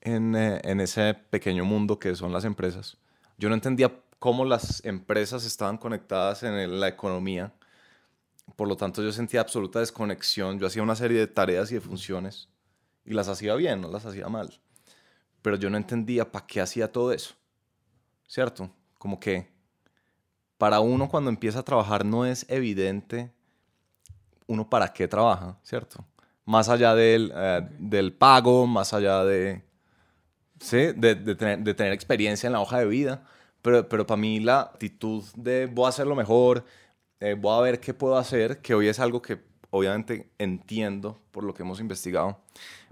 [0.00, 2.98] en, eh, en ese pequeño mundo que son las empresas.
[3.36, 7.52] Yo no entendía cómo las empresas estaban conectadas en la economía.
[8.54, 10.60] Por lo tanto, yo sentía absoluta desconexión.
[10.60, 12.48] Yo hacía una serie de tareas y de funciones
[13.06, 14.52] y las hacía bien, no las hacía mal.
[15.40, 17.34] Pero yo no entendía para qué hacía todo eso.
[18.26, 18.70] ¿Cierto?
[18.98, 19.48] Como que
[20.58, 23.32] para uno cuando empieza a trabajar no es evidente
[24.46, 26.04] uno para qué trabaja, ¿cierto?
[26.44, 29.62] Más allá del, eh, del pago, más allá de,
[30.60, 30.92] ¿sí?
[30.96, 33.24] de, de tener, de tener experiencia en la hoja de vida,
[33.62, 36.64] pero, pero para mí la actitud de voy a hacerlo mejor,
[37.18, 39.36] eh, voy a ver qué puedo hacer, que hoy es algo que
[39.76, 42.38] obviamente entiendo por lo que hemos investigado,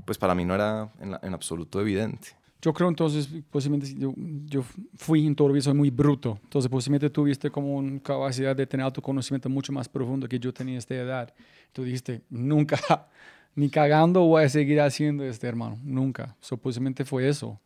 [0.05, 2.29] pues para mí no era en, la- en absoluto evidente.
[2.61, 4.15] Yo creo entonces, posiblemente yo,
[4.47, 4.63] yo
[4.97, 6.39] fui en todo soy muy bruto.
[6.45, 10.77] Entonces, posiblemente tuviste como una capacidad de tener autoconocimiento mucho más profundo que yo tenía
[10.77, 11.35] a esta edad.
[11.75, 12.79] Tú dijiste, nunca,
[13.55, 15.79] ni cagando voy a seguir haciendo este, hermano.
[15.83, 16.35] Nunca.
[16.41, 17.61] So, posiblemente fue eso.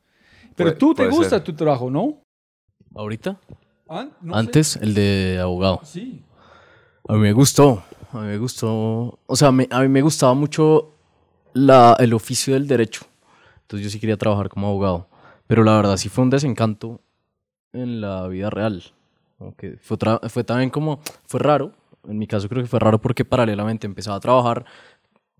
[0.57, 1.44] Pero Puede- tú te gusta ser.
[1.44, 2.20] tu trabajo, ¿no?
[2.92, 3.38] ¿Ahorita?
[3.88, 4.38] Ah, no sé.
[4.40, 5.81] Antes, el de abogado.
[5.85, 6.24] Sí.
[7.09, 7.85] A mí me gustó.
[8.12, 9.18] A mí me gustó.
[9.26, 10.92] O sea, me- a mí me gustaba mucho
[11.52, 13.02] la, el oficio del derecho.
[13.62, 15.08] Entonces yo sí quería trabajar como abogado.
[15.46, 17.00] Pero la verdad sí fue un desencanto
[17.72, 18.82] en la vida real.
[19.38, 19.96] Como que fue,
[20.28, 21.72] fue también como, fue raro.
[22.08, 24.64] En mi caso creo que fue raro porque paralelamente empezaba a trabajar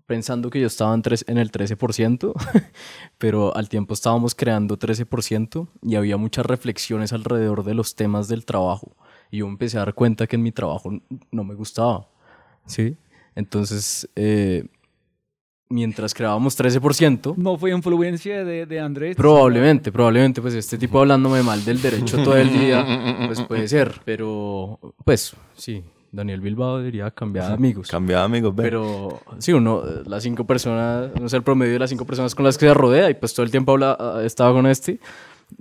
[0.05, 2.33] pensando que yo estaba en, tres- en el 13%,
[3.17, 8.45] pero al tiempo estábamos creando 13% y había muchas reflexiones alrededor de los temas del
[8.45, 8.91] trabajo.
[9.31, 10.91] Y yo empecé a dar cuenta que en mi trabajo
[11.31, 12.07] no me gustaba.
[12.69, 12.95] ¿Sí?
[13.35, 14.65] Entonces, eh,
[15.69, 19.15] mientras creábamos 13%, No fue influencia de, de Andrés.
[19.15, 22.85] Probablemente, probablemente, pues este tipo hablándome mal del derecho todo el día,
[23.27, 27.87] pues puede ser, pero pues sí, Daniel Bilbao debería cambiar de amigos.
[27.87, 28.65] Cambiaba, amigos, ven.
[28.65, 32.45] Pero sí, uno, las cinco personas, no sé, el promedio de las cinco personas con
[32.45, 34.99] las que se rodea y pues todo el tiempo habla, ah, estaba con este,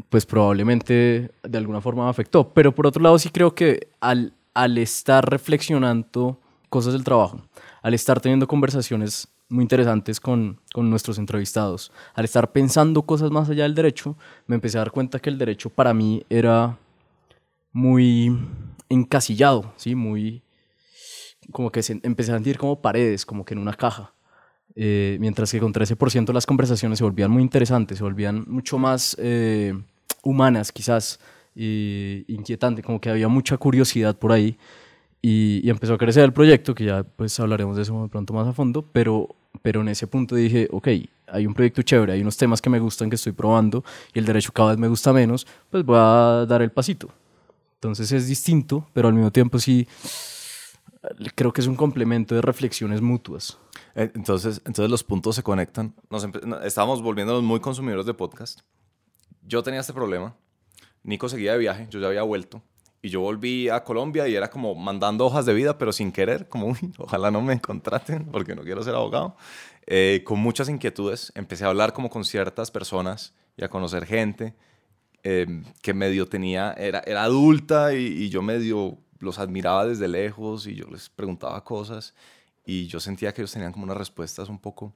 [0.08, 2.50] pues probablemente de alguna forma me afectó.
[2.54, 7.40] Pero por otro lado sí creo que al, al estar reflexionando cosas del trabajo,
[7.83, 13.48] al estar teniendo conversaciones muy interesantes con, con nuestros entrevistados, al estar pensando cosas más
[13.48, 16.76] allá del derecho, me empecé a dar cuenta que el derecho para mí era
[17.72, 18.37] muy
[18.88, 19.94] encasillado, ¿sí?
[19.94, 20.42] Muy,
[21.52, 24.12] como que se, empecé a sentir como paredes, como que en una caja.
[24.74, 29.16] Eh, mientras que con 13% las conversaciones se volvían muy interesantes, se volvían mucho más
[29.18, 29.74] eh,
[30.22, 31.18] humanas quizás,
[31.61, 34.57] y inquietantes, como que había mucha curiosidad por ahí.
[35.20, 38.46] Y, y empezó a crecer el proyecto, que ya pues hablaremos de eso pronto más
[38.46, 40.88] a fondo, pero, pero en ese punto dije, ok,
[41.26, 44.24] hay un proyecto chévere, hay unos temas que me gustan, que estoy probando, y el
[44.24, 47.09] derecho cada vez me gusta menos, pues voy a dar el pasito.
[47.74, 49.87] Entonces es distinto, pero al mismo tiempo sí
[51.35, 53.59] creo que es un complemento de reflexiones mutuas.
[53.94, 55.94] Eh, Entonces, entonces los puntos se conectan.
[56.11, 56.26] Nos
[56.64, 58.61] estábamos volviéndonos muy consumidores de podcast.
[59.42, 60.35] Yo tenía este problema.
[61.02, 62.62] Nico seguía de viaje, yo ya había vuelto.
[63.00, 66.48] Y yo volví a Colombia y era como mandando hojas de vida, pero sin querer,
[66.48, 69.37] como, uy, ojalá no me contraten porque no quiero ser abogado.
[69.87, 74.54] Eh, con muchas inquietudes, empecé a hablar como con ciertas personas y a conocer gente
[75.22, 80.66] eh, que medio tenía, era, era adulta y, y yo medio los admiraba desde lejos
[80.66, 82.14] y yo les preguntaba cosas
[82.64, 84.92] y yo sentía que ellos tenían como unas respuestas un poco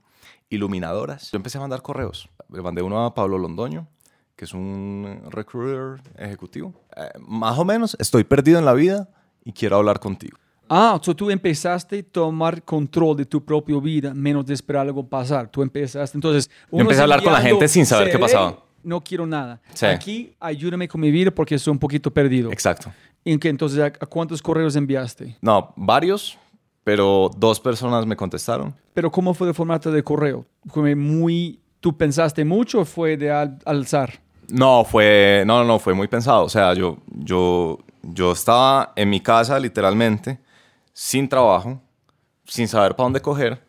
[0.50, 1.30] iluminadoras.
[1.32, 2.28] Yo empecé a mandar correos.
[2.50, 3.88] Le mandé uno a Pablo Londoño,
[4.36, 6.72] que es un recruiter ejecutivo.
[6.96, 9.08] Eh, más o menos, estoy perdido en la vida
[9.44, 10.38] y quiero hablar contigo.
[10.68, 15.06] Ah, so tú empezaste a tomar control de tu propia vida, menos de esperar algo
[15.06, 15.50] pasar.
[15.50, 16.50] Tú empezaste, entonces...
[16.70, 18.64] Yo empecé a hablar con la gente sin saber qué "Seré, pasaba".
[18.82, 19.60] No quiero nada.
[19.74, 19.86] Sí.
[19.86, 22.50] Aquí, ayúdame con mi vida porque estoy un poquito perdido.
[22.50, 22.92] Exacto.
[23.22, 25.36] ¿Y que entonces a, a cuántos correos enviaste?
[25.40, 26.38] No, varios,
[26.82, 28.74] pero dos personas me contestaron.
[28.94, 30.46] Pero ¿cómo fue el formato de correo?
[30.66, 31.60] ¿Fue muy...
[31.82, 34.20] ¿Tú pensaste mucho o fue de al, alzar?
[34.48, 36.44] No, fue, no, no, no, fue muy pensado.
[36.44, 40.38] O sea, yo, yo, yo estaba en mi casa literalmente,
[40.92, 41.80] sin trabajo,
[42.46, 43.60] sin saber para dónde coger,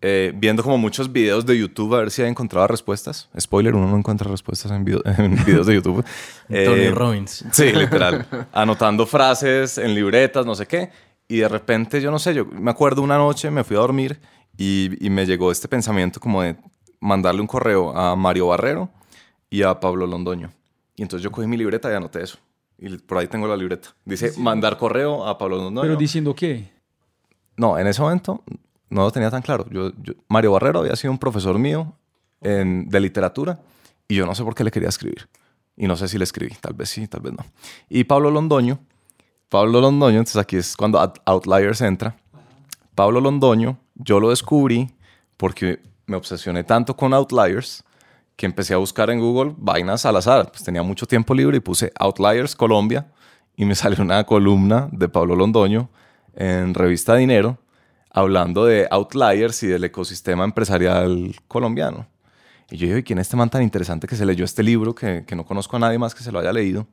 [0.00, 3.28] eh, viendo como muchos videos de YouTube a ver si encontraba respuestas.
[3.38, 6.02] Spoiler, uno no encuentra respuestas en, video- en videos de YouTube.
[6.48, 7.44] Tony Eh, Robbins.
[7.52, 8.26] Sí, literal.
[8.52, 10.90] Anotando frases en libretas, no sé qué.
[11.28, 14.20] Y de repente, yo no sé, yo me acuerdo una noche, me fui a dormir
[14.56, 16.56] y, y me llegó este pensamiento como de
[17.02, 18.88] mandarle un correo a Mario Barrero
[19.50, 20.50] y a Pablo Londoño.
[20.96, 22.38] Y entonces yo cogí mi libreta y anoté eso.
[22.78, 23.90] Y por ahí tengo la libreta.
[24.04, 25.82] Dice, mandar correo a Pablo Londoño.
[25.86, 26.70] Pero diciendo qué?
[27.56, 28.42] No, en ese momento
[28.88, 29.66] no lo tenía tan claro.
[29.70, 31.92] Yo, yo- Mario Barrero había sido un profesor mío
[32.40, 33.60] en- de literatura
[34.08, 35.28] y yo no sé por qué le quería escribir.
[35.76, 37.44] Y no sé si le escribí, tal vez sí, tal vez no.
[37.88, 38.78] Y Pablo Londoño,
[39.48, 42.16] Pablo Londoño, entonces aquí es cuando Out- Outliers entra.
[42.94, 44.90] Pablo Londoño, yo lo descubrí
[45.36, 47.84] porque me obsesioné tanto con Outliers
[48.36, 50.50] que empecé a buscar en Google vainas al azar.
[50.50, 53.06] Pues tenía mucho tiempo libre y puse Outliers Colombia
[53.56, 55.90] y me salió una columna de Pablo Londoño
[56.34, 57.58] en Revista Dinero
[58.10, 62.06] hablando de Outliers y del ecosistema empresarial colombiano.
[62.70, 64.94] Y yo dije, "¿Y ¿quién es este man tan interesante que se leyó este libro
[64.94, 66.86] que, que no conozco a nadie más que se lo haya leído?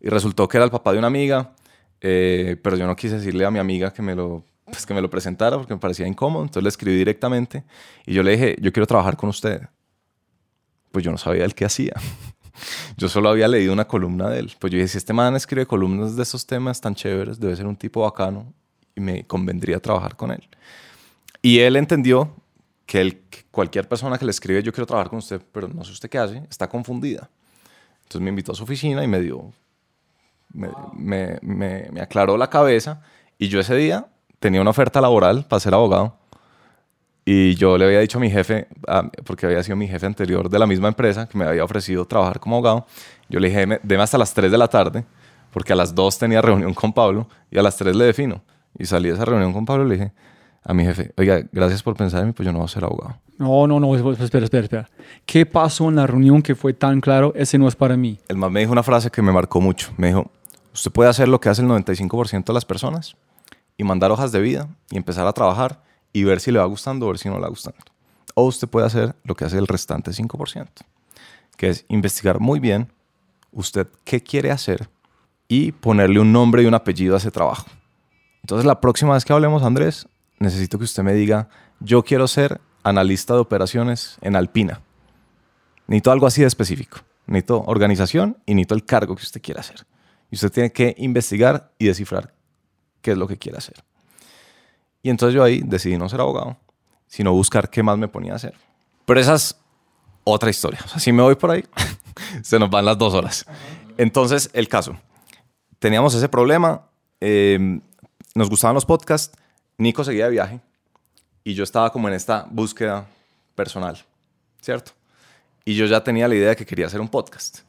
[0.00, 1.52] Y resultó que era el papá de una amiga,
[2.00, 5.00] eh, pero yo no quise decirle a mi amiga que me lo pues que me
[5.02, 7.64] lo presentara porque me parecía incómodo, entonces le escribí directamente
[8.06, 9.62] y yo le dije, yo quiero trabajar con usted.
[10.92, 11.92] Pues yo no sabía el qué hacía.
[12.98, 14.52] Yo solo había leído una columna de él.
[14.58, 17.66] Pues yo dije, si este man escribe columnas de esos temas tan chéveres, debe ser
[17.66, 18.52] un tipo bacano
[18.94, 20.46] y me convendría trabajar con él.
[21.40, 22.34] Y él entendió
[22.84, 25.84] que, él- que cualquier persona que le escribe, yo quiero trabajar con usted, pero no
[25.84, 27.30] sé usted qué hace, está confundida.
[28.02, 29.52] Entonces me invitó a su oficina y me dio,
[30.52, 33.00] me, me- me- me aclaró la cabeza
[33.38, 34.08] y yo ese día
[34.40, 36.16] tenía una oferta laboral para ser abogado
[37.24, 38.66] y yo le había dicho a mi jefe,
[39.24, 42.40] porque había sido mi jefe anterior de la misma empresa, que me había ofrecido trabajar
[42.40, 42.86] como abogado,
[43.28, 45.04] yo le dije, "Deme- deme hasta las 3 de la tarde,
[45.52, 48.42] porque a las 2 tenía reunión con Pablo y a las 3 le defino.
[48.78, 50.12] Y salí de esa reunión con Pablo y le dije,
[50.64, 52.84] a mi jefe, oiga, gracias por pensar en mí, pues yo no voy a ser
[52.84, 53.16] abogado.
[53.38, 54.88] No, no, no, espera, espera, espera.
[55.26, 57.32] ¿Qué pasó en la reunión que fue tan claro?
[57.36, 58.18] Ese no es para mí.
[58.28, 59.92] El man me dijo una frase que me marcó mucho.
[59.96, 60.30] Me dijo,
[60.74, 63.16] usted puede hacer lo que hace el 95% de las personas
[63.80, 67.06] y mandar hojas de vida y empezar a trabajar y ver si le va gustando
[67.06, 67.80] o ver si no le va gustando.
[68.34, 70.68] O usted puede hacer lo que hace el restante 5%,
[71.56, 72.92] que es investigar muy bien
[73.52, 74.90] usted qué quiere hacer
[75.48, 77.68] y ponerle un nombre y un apellido a ese trabajo.
[78.42, 80.06] Entonces la próxima vez que hablemos, Andrés,
[80.38, 81.48] necesito que usted me diga,
[81.80, 84.82] yo quiero ser analista de operaciones en Alpina.
[85.86, 86.98] Necesito algo así de específico.
[87.26, 89.86] Necesito organización y necesito el cargo que usted quiera hacer.
[90.30, 92.34] Y usted tiene que investigar y descifrar
[93.02, 93.82] qué es lo que quiere hacer.
[95.02, 96.56] Y entonces yo ahí decidí no ser abogado,
[97.06, 98.54] sino buscar qué más me ponía a hacer.
[99.04, 99.56] Pero esa es
[100.24, 100.80] otra historia.
[100.84, 101.64] O sea, si me voy por ahí,
[102.42, 103.46] se nos van las dos horas.
[103.96, 104.96] Entonces, el caso.
[105.78, 106.82] Teníamos ese problema.
[107.20, 107.80] eh,
[108.34, 109.36] nos gustaban los podcasts.
[109.78, 110.60] Nico seguía de viaje.
[111.42, 113.06] Y yo estaba como en esta búsqueda
[113.54, 113.98] personal,
[114.60, 114.92] ¿cierto?
[115.64, 117.60] Y yo ya tenía la idea de que quería hacer un podcast.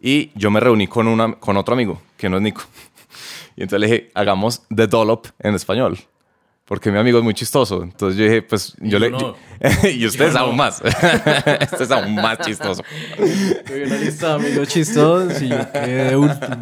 [0.00, 2.62] Y yo me reuní con, una, con otro amigo, que no es Nico.
[3.56, 5.98] Y entonces le dije, hagamos The Dollop en español.
[6.66, 7.82] Porque mi amigo es muy chistoso.
[7.82, 9.10] Entonces yo dije, pues yo, le...
[9.10, 9.18] no.
[9.20, 10.80] yo- y usted es aún más.
[11.60, 12.82] este es aún más chistoso.
[13.66, 16.56] Tuve una lista de amigos chistosos y yo quedé de último.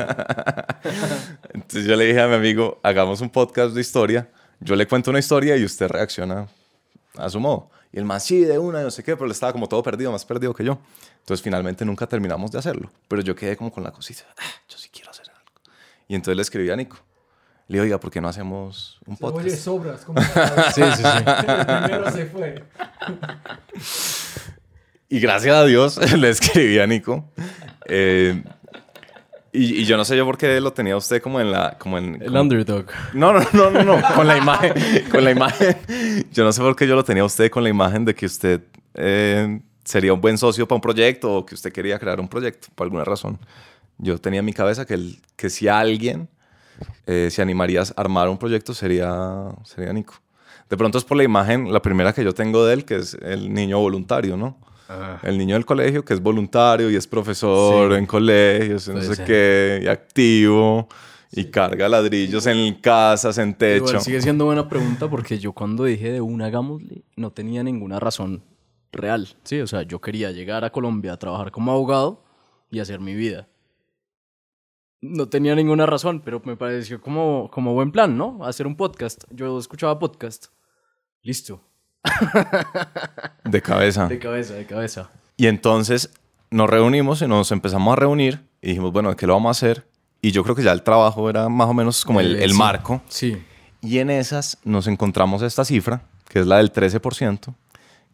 [1.55, 4.29] Entonces yo le dije a mi amigo, hagamos un podcast de historia.
[4.61, 6.49] Yo le cuento una historia y usted reacciona
[7.17, 7.71] a su modo.
[7.93, 9.83] Y el man, sí, de una, y no sé qué, pero él estaba como todo
[9.83, 10.79] perdido, más perdido que yo.
[11.21, 12.91] Entonces finalmente nunca terminamos de hacerlo.
[13.07, 15.12] Pero yo quedé como con la cosita, "Ah, yo sí quiero.
[16.13, 16.99] Y entonces le escribí a Nico.
[17.69, 19.49] Le dije, oiga, ¿por qué no hacemos un podcast?
[19.57, 20.05] sobras.
[20.75, 21.25] Sí, sí, sí.
[21.87, 22.63] Primero se fue.
[25.09, 27.25] Y gracias a Dios le escribí a Nico.
[27.87, 28.43] Eh,
[29.53, 31.79] y, y yo no sé yo por qué lo tenía usted como en la...
[31.79, 32.85] Como en, El como- underdog.
[33.15, 34.75] No, no, no, no, no, con la imagen,
[35.11, 35.77] con la imagen.
[36.31, 38.27] Yo no sé por qué yo lo tenía a usted con la imagen de que
[38.27, 38.61] usted
[38.93, 42.69] eh, sería un buen socio para un proyecto o que usted quería crear un proyecto,
[42.75, 43.39] por alguna razón.
[43.99, 46.29] Yo tenía en mi cabeza que, el, que si alguien
[47.07, 50.15] eh, se animaría a armar un proyecto sería, sería Nico.
[50.69, 53.15] De pronto es por la imagen, la primera que yo tengo de él, que es
[53.23, 54.59] el niño voluntario, ¿no?
[55.23, 57.99] El niño del colegio que es voluntario y es profesor Sí.
[57.99, 59.27] en colegios, no sé ser.
[59.27, 60.87] qué, y activo,
[61.31, 63.87] y carga ladrillos en casas, en techo.
[63.87, 68.01] Igual sigue siendo buena pregunta porque yo cuando dije de una hagámosle no tenía ninguna
[68.01, 68.43] razón
[68.93, 69.29] real.
[69.45, 72.23] Sí, o sea, yo quería llegar a Colombia a trabajar como abogado
[72.71, 73.49] y hacer mi vida.
[75.03, 78.39] No tenía ninguna razón, pero me pareció como, como buen plan, ¿no?
[78.45, 79.25] Hacer un podcast.
[79.31, 80.47] Yo escuchaba podcast.
[81.23, 81.61] Listo.
[83.45, 84.07] De cabeza.
[84.09, 85.11] De cabeza, de cabeza.
[85.37, 86.13] Y entonces
[86.51, 89.89] nos reunimos y nos empezamos a reunir y dijimos, bueno, ¿qué lo vamos a hacer?
[90.21, 92.53] Y yo creo que ya el trabajo era más o menos como el, Eh, el
[92.53, 92.57] sí.
[92.59, 93.03] marco.
[93.09, 93.43] Sí.
[93.81, 97.53] Y en esas nos encontramos esta cifra, que es la del 13%,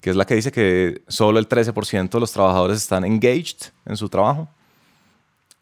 [0.01, 3.97] que es la que dice que solo el 13% de los trabajadores están engaged en
[3.99, 4.49] su trabajo.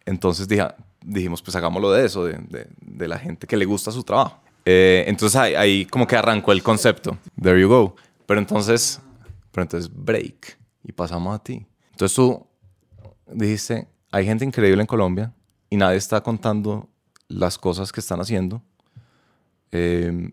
[0.06, 3.90] Entonces dije- dijimos, pues hagámoslo de eso, de, de- de la gente que le gusta
[3.92, 4.40] su trabajo.
[4.64, 7.18] Eh, entonces ahí, ahí como que arrancó el concepto.
[7.40, 7.94] There you go.
[8.26, 9.00] Pero entonces,
[9.52, 11.66] pero entonces break y pasamos a ti.
[11.92, 12.46] Entonces tú
[13.32, 15.32] dijiste, hay gente increíble en Colombia
[15.70, 16.88] y nadie está contando
[17.28, 18.62] las cosas que están haciendo.
[19.72, 20.32] Eh,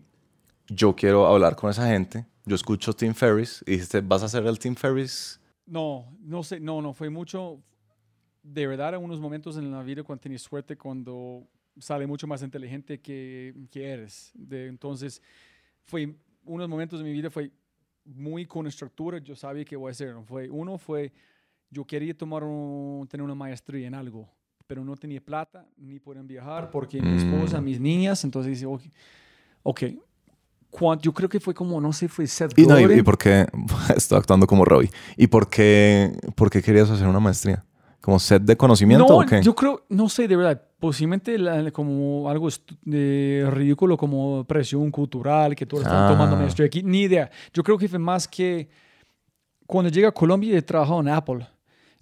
[0.68, 2.24] yo quiero hablar con esa gente.
[2.46, 5.40] Yo escucho Tim Ferris y dijiste, ¿vas a hacer el Tim Ferris?
[5.66, 7.58] No, no sé, no, no, fue mucho,
[8.44, 11.42] de verdad, en unos momentos en la vida cuando tienes suerte, cuando
[11.78, 14.30] sale mucho más inteligente que, que eres.
[14.34, 15.20] De, entonces,
[15.82, 17.50] fue, unos momentos de mi vida fue
[18.04, 20.14] muy con estructura, yo sabía qué voy a hacer.
[20.26, 21.10] Fue, uno fue,
[21.70, 24.28] yo quería tomar un, tener una maestría en algo,
[24.66, 27.64] pero no tenía plata ni podían viajar porque mi esposa, Mm.
[27.64, 28.82] mis niñas, entonces dice, ok,
[29.62, 29.82] ok.
[30.70, 33.16] Cuan- yo creo que fue como, no sé, fue Seth Y, no, y, y por
[33.16, 33.46] qué
[33.96, 34.90] estoy actuando como Robbie.
[35.16, 37.64] ¿Y por qué, por qué querías hacer una maestría?
[38.04, 39.40] ¿Como set de conocimiento no, o qué?
[39.42, 42.48] yo creo, no sé, de verdad, posiblemente la- como algo
[42.84, 46.40] ridículo como presión cultural, que todos están tomando Ah.
[46.40, 47.30] maestría aquí, ni idea.
[47.54, 48.68] Yo creo que fue más que
[49.66, 51.46] cuando llegué a Colombia he trabajado en Apple.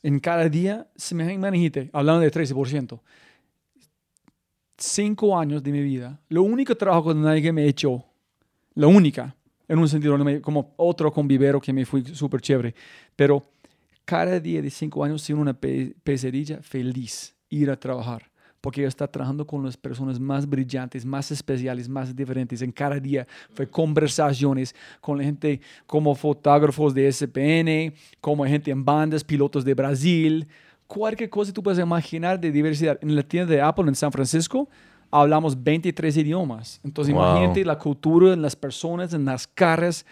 [0.02, 3.00] En cada día, se me imagínate, hablando de 13%,
[4.76, 8.04] cinco años de mi vida, lo único trabajo con nadie que me hecho,
[8.74, 9.36] la única,
[9.68, 12.74] en un sentido, como otro con vivero que me fui súper chévere,
[13.14, 13.42] pero
[14.04, 18.30] cada día de cinco años sin una pe- pesadilla, feliz ir a trabajar.
[18.60, 22.62] Porque ella está trabajando con las personas más brillantes, más especiales, más diferentes.
[22.62, 28.84] En cada día fue conversaciones con la gente como fotógrafos de SPN, como gente en
[28.84, 30.46] bandas, pilotos de Brasil.
[30.86, 32.98] Cualquier cosa que tú puedas imaginar de diversidad.
[33.02, 34.68] En la tienda de Apple en San Francisco,
[35.10, 36.80] hablamos 23 idiomas.
[36.84, 37.20] Entonces, Wow.
[37.22, 40.06] imagínate la cultura en las personas, en las caras,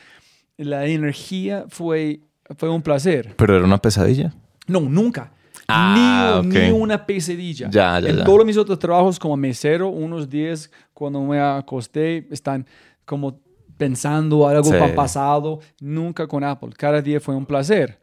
[0.56, 2.20] la energía fue,
[2.56, 3.34] fue un placer.
[3.36, 4.32] Pero era una pesadilla.
[4.66, 5.32] No, nunca.
[5.68, 6.54] Ah, ni, ok.
[6.64, 7.68] ni una pesadilla.
[7.70, 8.24] Ya, ya, en ya.
[8.24, 12.66] todos mis otros trabajos como mesero, unos días cuando me acosté, están
[13.04, 13.38] como
[13.76, 14.76] pensando algo Sí.
[14.78, 15.60] pa- pasado.
[15.80, 16.70] Nunca con Apple.
[16.76, 17.99] Cada día fue un placer.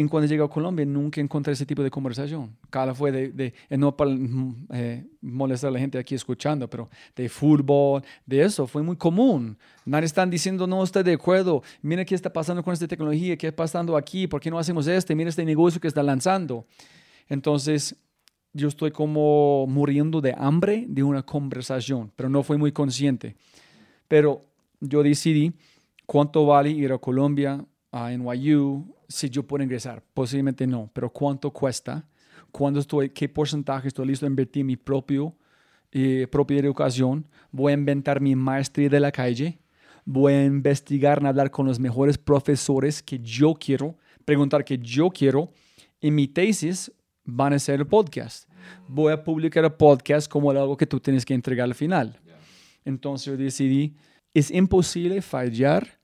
[0.00, 2.56] En cuando llegué a Colombia, nunca encontré ese tipo de conversación.
[2.70, 6.70] Cada fue de, de eh, no para mm, eh, molestar a la gente aquí escuchando,
[6.70, 9.58] pero de fútbol, de eso, fue muy común.
[9.84, 13.48] Nadie están diciendo, no estoy de acuerdo, mira qué está pasando con esta tecnología, qué
[13.48, 16.64] está pasando aquí, por qué no hacemos este, mira este negocio que está lanzando.
[17.28, 17.96] Entonces,
[18.52, 23.34] yo estoy como muriendo de hambre de una conversación, pero no fui muy consciente.
[24.06, 24.44] Pero
[24.80, 25.54] yo decidí
[26.06, 30.02] cuánto vale ir a Colombia, a NYU, si yo puedo ingresar.
[30.14, 32.06] Posiblemente no, pero cuánto cuesta,
[32.52, 35.34] cuándo estoy, qué porcentaje estoy listo a invertir en mi propio,
[35.90, 37.26] eh, propia educación.
[37.50, 39.58] Voy a inventar mi maestría de la calle.
[40.04, 45.10] Voy a investigar, en hablar con los mejores profesores que yo quiero, preguntar que yo
[45.10, 45.52] quiero.
[46.00, 46.92] Y mi tesis
[47.24, 48.48] van a ser el podcast.
[48.86, 52.20] Voy a publicar el podcast como algo que tú tienes que entregar al final.
[52.84, 53.96] Entonces yo decidí,
[54.32, 55.97] es imposible fallar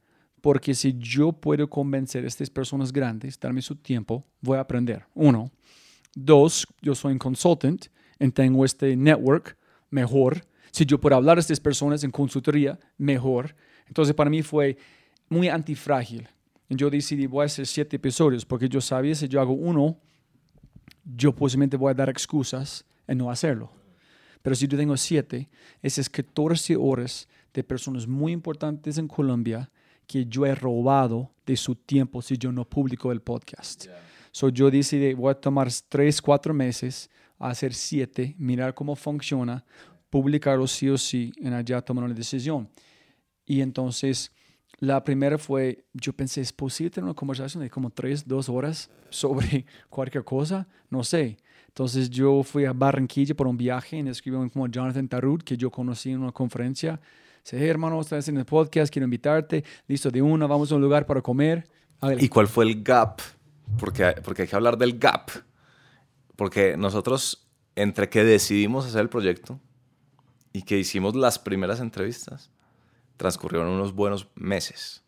[0.44, 5.06] porque si yo puedo convencer a estas personas grandes, darme su tiempo, voy a aprender.
[5.14, 5.50] Uno.
[6.14, 7.86] Dos, yo soy un consultant
[8.20, 9.56] y tengo este network
[9.88, 10.44] mejor.
[10.70, 13.56] Si yo puedo hablar a estas personas en consultoría, mejor.
[13.88, 14.76] Entonces para mí fue
[15.30, 16.28] muy antifrágil.
[16.68, 19.96] Yo decidí, voy a hacer siete episodios porque yo sabía si yo hago uno,
[21.06, 23.72] yo posiblemente voy a dar excusas en no hacerlo.
[24.42, 25.48] Pero si yo tengo siete,
[25.80, 29.70] esas 14 horas de personas muy importantes en Colombia
[30.06, 33.86] que yo he robado de su tiempo si yo no publico el podcast.
[34.32, 39.64] So yo decidí, voy a tomar tres, cuatro meses, a hacer siete, mirar cómo funciona,
[40.10, 42.68] publicarlo sí o sí, y allá tomar una decisión.
[43.46, 44.32] Y entonces,
[44.78, 48.90] la primera fue, yo pensé, ¿es posible tener una conversación de como tres, dos horas
[49.10, 50.66] sobre cualquier cosa?
[50.90, 51.36] No sé.
[51.68, 55.70] Entonces yo fui a Barranquilla por un viaje y escribí como Jonathan Tarut, que yo
[55.70, 57.00] conocí en una conferencia.
[57.44, 59.64] Dice, hey hermano, estás haciendo el podcast, quiero invitarte.
[59.86, 61.68] Listo, de una, vamos a un lugar para comer.
[62.00, 62.24] Hágale.
[62.24, 63.20] ¿Y cuál fue el gap?
[63.78, 65.28] Porque, porque hay que hablar del gap.
[66.36, 69.60] Porque nosotros, entre que decidimos hacer el proyecto
[70.54, 72.50] y que hicimos las primeras entrevistas,
[73.18, 75.04] transcurrieron unos buenos meses.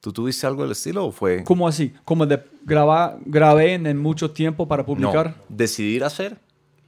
[0.00, 1.44] ¿Tú tuviste algo del estilo o fue...?
[1.44, 1.94] ¿Cómo así?
[2.04, 5.36] ¿Como de grabar, grabé en, en mucho tiempo para publicar?
[5.36, 6.40] No, decidir hacer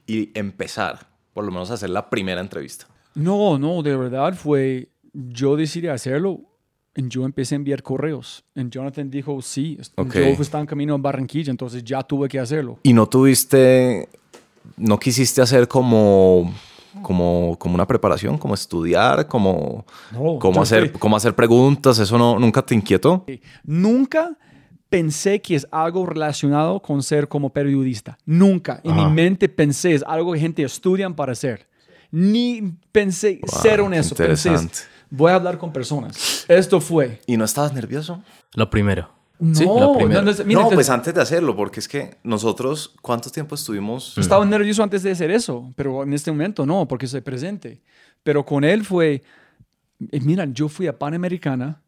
[0.05, 2.88] y empezar, por lo menos hacer la primera entrevista.
[3.15, 6.41] No, no, de verdad fue, yo decidí hacerlo.
[6.95, 8.43] Y yo empecé a enviar correos.
[8.55, 10.13] Y Jonathan dijo, sí, est- Ok.
[10.15, 12.79] yo estaba en camino a Barranquilla, entonces ya tuve que hacerlo.
[12.83, 14.09] ¿Y no tuviste,
[14.75, 16.51] no quisiste hacer como,
[17.01, 21.99] como, como una preparación, como estudiar, como, No, como, hacer, estoy- como hacer preguntas?
[21.99, 23.23] ¿Eso no, nunca te inquietó?
[23.63, 24.35] Nunca
[24.89, 28.17] pensé que es algo relacionado con ser como periodista.
[28.25, 28.81] Nunca.
[28.83, 31.68] En mi mente pensé es algo que gente estudian para hacer.
[32.11, 34.15] Ni pensé ser en qué eso.
[34.15, 34.49] Pensé,
[35.09, 36.45] voy a hablar con personas.
[36.47, 37.21] Esto fue.
[37.27, 38.23] ¿Y no estabas nervioso?
[38.53, 39.11] La primera.
[39.39, 40.21] No, Sí, la primera.
[40.21, 43.55] no, no, mira, no, te- pues antes de hacerlo, porque es que nosotros, ¿cuánto tiempo
[43.55, 44.17] estuvimos?
[44.17, 47.81] Estaba nervioso antes de hacer eso, pero en este momento no, porque soy presente.
[48.23, 49.23] Pero con él fue,
[50.11, 51.81] eh, mira, yo fui a Panamericana,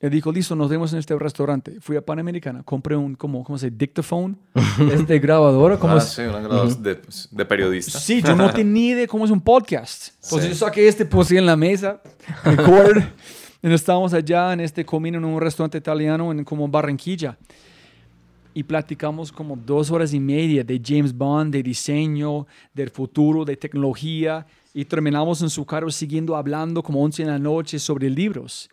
[0.00, 1.76] él dijo, listo, nos vemos en este restaurante.
[1.80, 3.76] Fui a Panamericana, compré un, como, ¿cómo se dice?
[3.78, 4.36] Dictaphone,
[4.92, 6.98] este grabadora, como Ah, es- sí, una grado de,
[7.30, 7.98] de periodista.
[7.98, 10.14] Sí, yo no tenía idea cómo es un podcast.
[10.24, 12.00] Entonces yo saqué este, puse en la mesa,
[12.44, 13.02] record,
[13.62, 17.36] y estábamos allá en este comiendo en un restaurante italiano en como Barranquilla.
[18.52, 23.56] Y platicamos como dos horas y media de James Bond, de diseño, del futuro, de
[23.56, 24.44] tecnología.
[24.74, 28.68] Y terminamos en su carro siguiendo hablando como 11 en la noche sobre libros.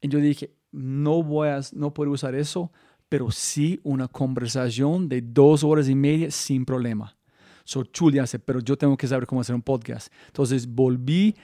[0.00, 2.70] Y yo dije, no voy a, no puedo usar eso,
[3.08, 7.16] pero sí una conversación de dos horas y media sin problema.
[7.64, 10.12] So, Chuli hace, pero yo tengo que saber cómo hacer un podcast.
[10.26, 11.34] Entonces volví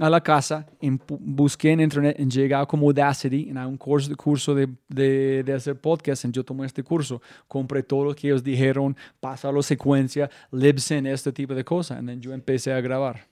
[0.00, 4.14] a la casa, en- busqué en internet, en llegué a como Audacity, en un curso,
[4.16, 8.26] curso de, de, de hacer podcast, y yo tomé este curso, compré todo lo que
[8.26, 13.28] ellos dijeron, pasarlo secuencia, Libsyn, este tipo de cosas, y yo empecé a grabar.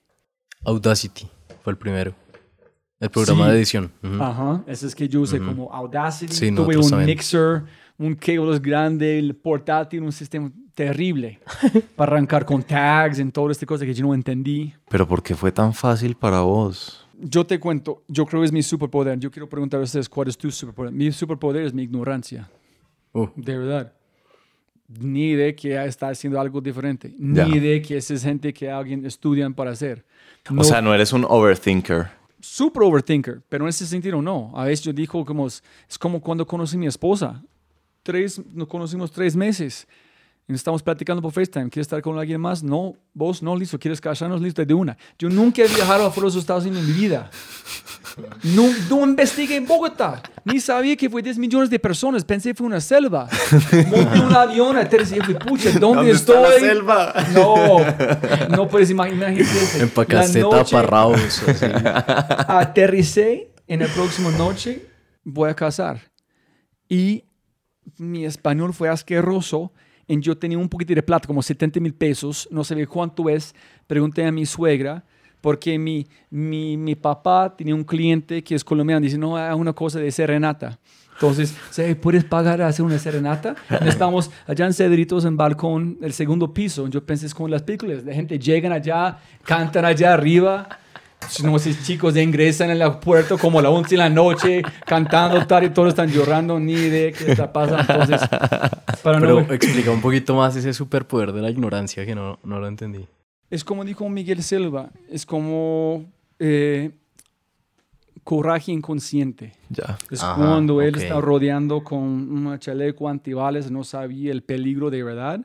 [0.64, 1.26] Audacity
[1.62, 2.14] fue el primero.
[3.02, 3.50] El programa Sí.
[3.50, 3.92] de edición.
[4.02, 4.22] Ujú.
[4.22, 7.06] Ajá, ese es que yo usé como Audacity, Sí, tuve un también.
[7.06, 7.62] mixer,
[7.98, 11.40] un cable grande, el portátil, un sistema terrible
[11.96, 14.72] para arrancar con tags y todo este cosa que yo no entendí.
[14.88, 17.06] Pero ¿por qué fue tan fácil para vos?
[17.18, 19.18] Yo te cuento, yo creo que es mi superpoder.
[19.18, 20.92] Yo quiero preguntar a ustedes cuál es tu superpoder.
[20.92, 22.48] Mi superpoder es mi ignorancia.
[23.12, 23.28] Uh.
[23.36, 23.92] De verdad.
[24.88, 27.14] Ni idea que está haciendo algo diferente.
[27.18, 27.48] Ni Ya.
[27.48, 30.04] idea que esa es gente que alguien estudian para hacer.
[30.56, 32.08] O sea, no eres un overthinker.
[32.42, 34.52] Super overthinker, pero en ese sentido no.
[34.54, 35.62] A veces yo digo como es,
[35.98, 37.42] como cuando conocí a mi esposa.
[38.02, 39.86] Tres, nos conocimos tres meses.
[40.48, 41.70] Y estamos platicando por FaceTime.
[41.70, 42.62] ¿Quieres estar con alguien más?
[42.64, 42.94] No.
[43.14, 43.42] ¿Vos?
[43.42, 43.78] No, listo.
[43.78, 44.40] ¿Quieres casarnos?
[44.40, 44.98] Listo, de una.
[45.18, 47.30] Yo nunca he viajado afuera de los Estados Unidos en mi vida.
[48.42, 50.20] No, no investigué en Bogotá.
[50.44, 52.24] Ni sabía que fue 10 millones de personas.
[52.24, 53.28] Pensé que fue una selva.
[53.88, 56.60] Monté un avión, aterricé y fui, pucha, ¿dónde, estoy?
[57.32, 57.76] No,
[58.48, 59.32] no puedes imaginar.
[60.42, 61.42] La noche- taparrabos.
[61.48, 61.66] así.
[62.48, 64.86] aterricé en la próxima noche,
[65.24, 66.00] voy a casar.
[66.88, 67.24] Y
[67.96, 69.72] mi español fue asqueroso.
[70.06, 73.54] Y yo tenía un poquito de plata, como 70 mil pesos, no sabía cuánto es.
[73.86, 75.04] Pregunté a mi suegra,
[75.40, 79.72] porque mi, mi, mi papá tenía un cliente que es colombiano, dice, no, hay una
[79.72, 80.78] cosa de serenata.
[81.14, 81.54] Entonces.
[82.00, 83.54] ¿puedes pagar a hacer una serenata?
[83.86, 86.88] Estamos allá en Cedritos, en balcón, el segundo piso.
[86.88, 90.68] Yo pensé, es como en las películas, la gente llegan allá, cantan allá arriba.
[91.42, 95.46] No sé, chicos ingresan en la puerta como a las 11 de la noche, cantando,
[95.46, 97.92] tal, y todos están llorando, ni idea qué está pasando.
[97.92, 98.28] Entonces,
[99.02, 102.60] para Pero no, explica un poquito más ese superpoder de la ignorancia que no, no
[102.60, 103.06] lo entendí.
[103.50, 106.04] es como dijo Miguel Silva, es como
[106.38, 106.90] eh,
[108.24, 109.52] coraje inconsciente.
[109.68, 109.98] Ya.
[110.10, 111.02] Es Ajá, cuando él ok.
[111.02, 115.40] está rodeando con un chaleco antibalas, no sabía el peligro de verdad,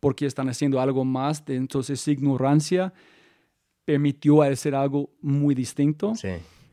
[0.00, 2.92] porque están haciendo algo más, de, entonces ignorancia
[3.84, 6.14] permitió hacer algo muy distinto.
[6.14, 6.28] Sí.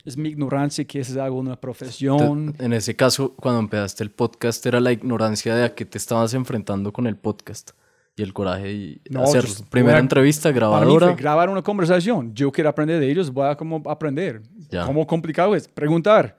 [0.06, 2.54] Es mi ignorancia que es algo de una profesión.
[2.54, 5.98] Te- En ese caso, cuando empezaste el podcast, era la ignorancia de a qué te
[5.98, 7.72] estabas enfrentando con el podcast
[8.16, 11.14] y el coraje y No, hacer just- primera a- entrevista, grabadora.
[11.16, 12.34] grabar una conversación.
[12.34, 14.42] Yo quiero aprender de ellos, voy a como aprender.
[14.70, 14.86] Ya.
[14.86, 15.68] ¿Cómo complicado es?
[15.68, 16.38] Preguntar.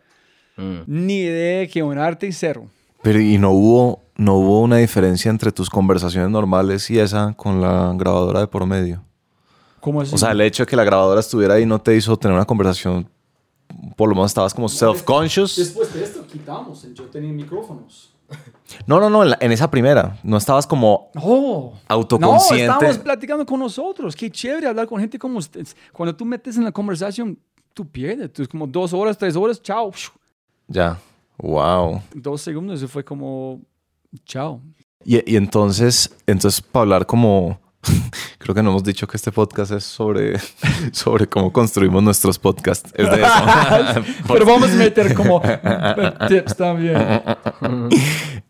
[0.56, 0.80] Mm.
[0.86, 2.66] Ni idea que un arte y cero.
[3.02, 7.60] Pero y no hubo, no hubo una diferencia entre tus conversaciones normales y esa con
[7.60, 9.04] la grabadora de por medio.
[9.80, 10.14] ¿Cómo así?
[10.14, 12.44] O sea, el hecho de que la grabadora estuviera ahí no te hizo tener una
[12.44, 13.08] conversación,
[13.96, 15.56] por lo menos estabas como self-conscious.
[15.56, 16.86] Después de esto quitamos.
[16.94, 18.12] Yo tenía micrófonos.
[18.86, 20.18] No, no, no, en, la- en esa primera.
[20.22, 21.72] No estabas como Oh.
[21.88, 22.66] autoconsciente.
[22.66, 24.14] No, estábamos platicando con nosotros.
[24.14, 25.76] Qué chévere hablar con gente como ustedes.
[25.92, 27.36] Cuando tú metes en la conversación,
[27.74, 28.32] tú pierdes.
[28.32, 29.90] Tú es como dos horas, tres horas, chao.
[30.68, 30.98] Ya.
[31.38, 32.02] Wow.
[32.14, 33.60] Dos segundos y fue como,
[34.24, 34.60] chao.
[35.04, 37.58] Y, y entonces, entonces, para hablar como...
[38.38, 40.38] Creo que no hemos dicho que este podcast es sobre,
[40.92, 42.92] sobre cómo construimos nuestros podcasts.
[42.94, 44.04] Es de eso.
[44.28, 45.42] Pero vamos a meter como
[46.28, 47.22] tips también.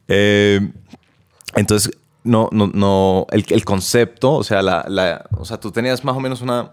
[0.09, 0.73] Eh,
[1.55, 6.05] entonces, no, no, no, el, el concepto, o sea, la, la, o sea, tú tenías
[6.05, 6.73] más o menos una,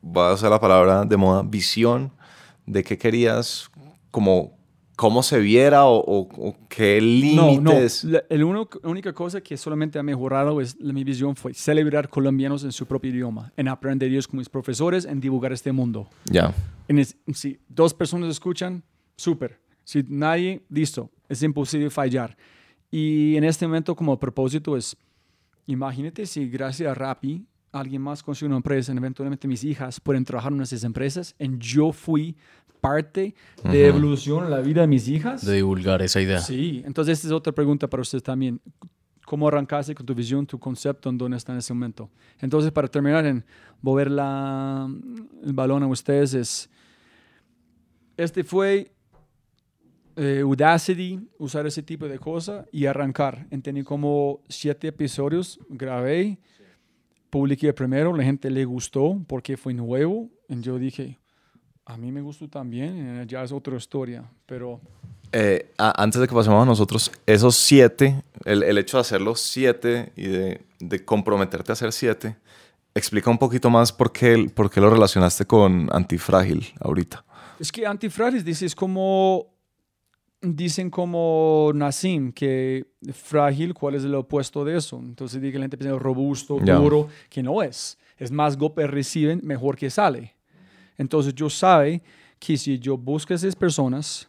[0.00, 2.12] voy a usar la palabra de moda, visión
[2.66, 3.70] de qué querías,
[4.10, 4.57] como
[4.98, 6.98] cómo se viera o, o- o qué
[7.36, 7.70] No, no.
[7.70, 8.02] límites.
[8.02, 12.08] La, el uno- única cosa que solamente ha mejorado es la- mi visión fue celebrar
[12.08, 16.08] colombianos en su propio idioma, en aprender ellos como mis profesores, en divulgar este mundo.
[16.24, 16.52] Ya,
[16.88, 18.82] es- si dos personas escuchan,
[19.16, 19.60] súper.
[19.84, 21.08] Si nadie, listo.
[21.28, 22.36] Es imposible fallar.
[22.90, 24.96] Y en este momento, como propósito, es,
[25.66, 30.52] imagínate si gracias a Rappi alguien más consigue una empresa, eventualmente mis hijas pueden trabajar
[30.52, 32.36] en esas empresas, y yo fui
[32.80, 35.44] parte de evolución en la vida de mis hijas.
[35.44, 36.40] de divulgar esa idea.
[36.40, 38.60] Sí, entonces esta es otra pregunta para usted también.
[39.24, 42.08] ¿Cómo arrancaste con tu visión, tu concepto, en dónde está en ese momento?
[42.40, 43.44] Entonces, para terminar, en
[43.82, 44.88] volver la,
[45.44, 46.70] el balón a ustedes, es,
[48.16, 48.90] este fue
[50.16, 53.46] eh, Udacity, usar ese tipo de cosas y arrancar.
[53.62, 56.38] Tenía como siete episodios, grabé,
[57.30, 61.18] publiqué primero, la gente le gustó porque fue nuevo, y yo dije,
[61.84, 64.80] a mí me gustó también, eh, ya es otra historia, pero...
[65.32, 69.34] Eh, a- antes de que pasemos a nosotros, esos siete, el, el hecho de hacerlo
[69.34, 72.36] siete y de, de comprometerte a hacer siete,
[72.94, 77.24] explica un poquito más por qué, por qué lo relacionaste con antifrágil ahorita.
[77.60, 79.46] Es que antifrágil dice, es como,
[80.40, 84.98] dicen como Nassim, que frágil, ¿cuál es el opuesto de eso?
[84.98, 86.76] Entonces dice que la gente piensa robusto, Ya.
[86.76, 87.98] duro, que no es.
[88.16, 90.34] Es más golpes reciben, mejor que sale.
[90.96, 92.02] Entonces yo sabe
[92.38, 94.28] que si yo busco a esas personas,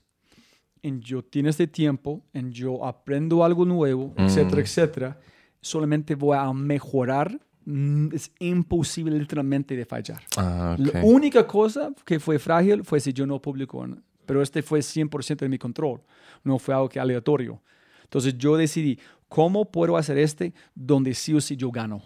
[0.82, 5.20] en yo tiene este tiempo, en yo aprendo algo nuevo, etcétera, etcétera,
[5.62, 7.40] solamente voy a mejorar.
[7.66, 10.22] Mm, Es imposible literalmente de fallar.
[10.38, 13.86] Ah, La única cosa que fue frágil fue si yo no publico.
[14.30, 16.04] Pero este fue 100% de mi control,
[16.44, 17.60] no fue algo que aleatorio.
[18.04, 22.04] Entonces yo decidí, ¿cómo puedo hacer este donde sí o sí yo gano?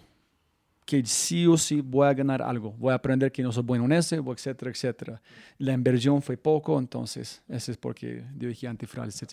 [0.86, 3.84] Que sí o sí voy a ganar algo, voy a aprender que no soy bueno
[3.84, 5.21] en ese, etcétera, etcétera.
[5.57, 9.28] La inversión fue poco, entonces ese es porque yo dije antifrágil.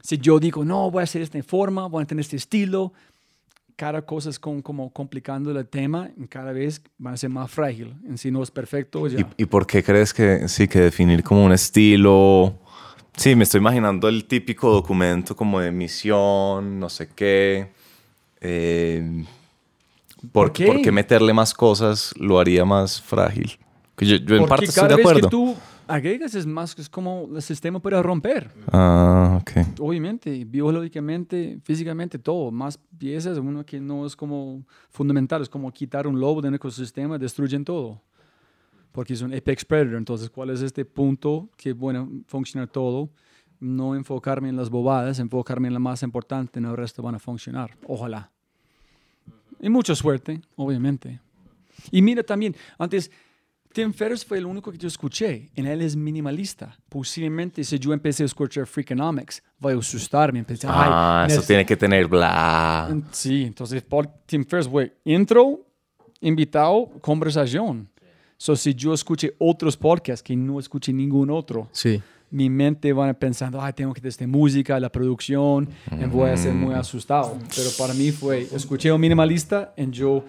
[0.00, 2.92] Si yo digo, no, voy a hacer esta forma, voy a tener este estilo,
[3.76, 7.94] cada cosa es con- como complicando el tema, cada vez va a ser más frágil.
[8.08, 9.20] En sí no es perfecto ya.
[9.20, 12.54] ¿Y, y por qué crees que sí, que definir como un estilo?
[13.16, 17.68] Sí, me estoy imaginando el típico documento como de misión, no sé qué.
[18.40, 19.24] Eh,
[20.32, 20.66] ¿por, ¿Por qué?
[20.66, 23.58] ¿Por qué meterle más cosas lo haría más frágil?
[23.98, 25.28] Yo, yo en Porque parte estoy cada de vez acuerdo.
[25.28, 25.56] que tú
[25.86, 28.50] agregas es más, es como el sistema puede romper.
[28.72, 29.80] Ah, ok.
[29.80, 32.50] Obviamente, biológicamente, físicamente, todo.
[32.50, 37.18] Más piezas, uno que no es como fundamental, es como quitar un lobo del ecosistema,
[37.18, 38.00] destruyen todo.
[38.92, 39.96] Porque es un apex predator.
[39.96, 43.10] Entonces, ¿cuál es este punto que, bueno, funciona todo?
[43.60, 47.18] No enfocarme en las bobadas, enfocarme en lo más importante, en el resto van a
[47.18, 47.76] funcionar.
[47.86, 48.30] Ojalá.
[49.60, 51.20] Y mucha suerte, obviamente.
[51.90, 53.10] Y mira también, antes,
[53.74, 56.78] Tim Ferriss fue el único que yo escuché, y él es minimalista.
[56.88, 60.38] Posiblemente si yo empecé a escuchar Freakonomics, voy a asustarme.
[60.38, 62.96] Empecé, Ah, ay, eso neces- tiene que tener bla.
[63.10, 65.66] Sí, entonces por Tim Ferriss fue intro,
[66.20, 67.88] invitado, conversación.
[68.36, 72.00] So, si yo escuché otros podcasts que no escuché ningún otro, Sí.
[72.30, 75.68] mi mente va pensando, ay, tengo que desde música, la producción,
[76.00, 76.60] y voy a ser Mm.
[76.64, 77.36] muy asustado.
[77.56, 80.24] Pero para mí fue, escuché a un minimalista y yo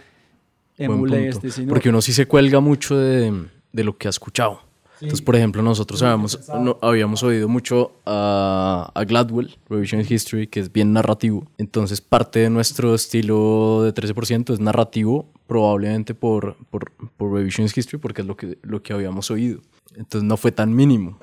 [0.77, 1.15] Punto.
[1.15, 1.69] este señor.
[1.69, 4.61] Porque uno sí se cuelga mucho de, de lo que ha escuchado.
[5.01, 10.61] Entonces, por ejemplo, nosotros habíamos, no- habíamos oído mucho a, a Gladwell, Revision History, que
[10.61, 11.45] es bien narrativo.
[11.57, 17.97] Entonces, parte de nuestro estilo de 13% es narrativo, probablemente por, por, por Revision History,
[17.97, 19.59] porque es lo que, lo que habíamos oído.
[19.95, 21.19] Entonces, no fue tan mínimo.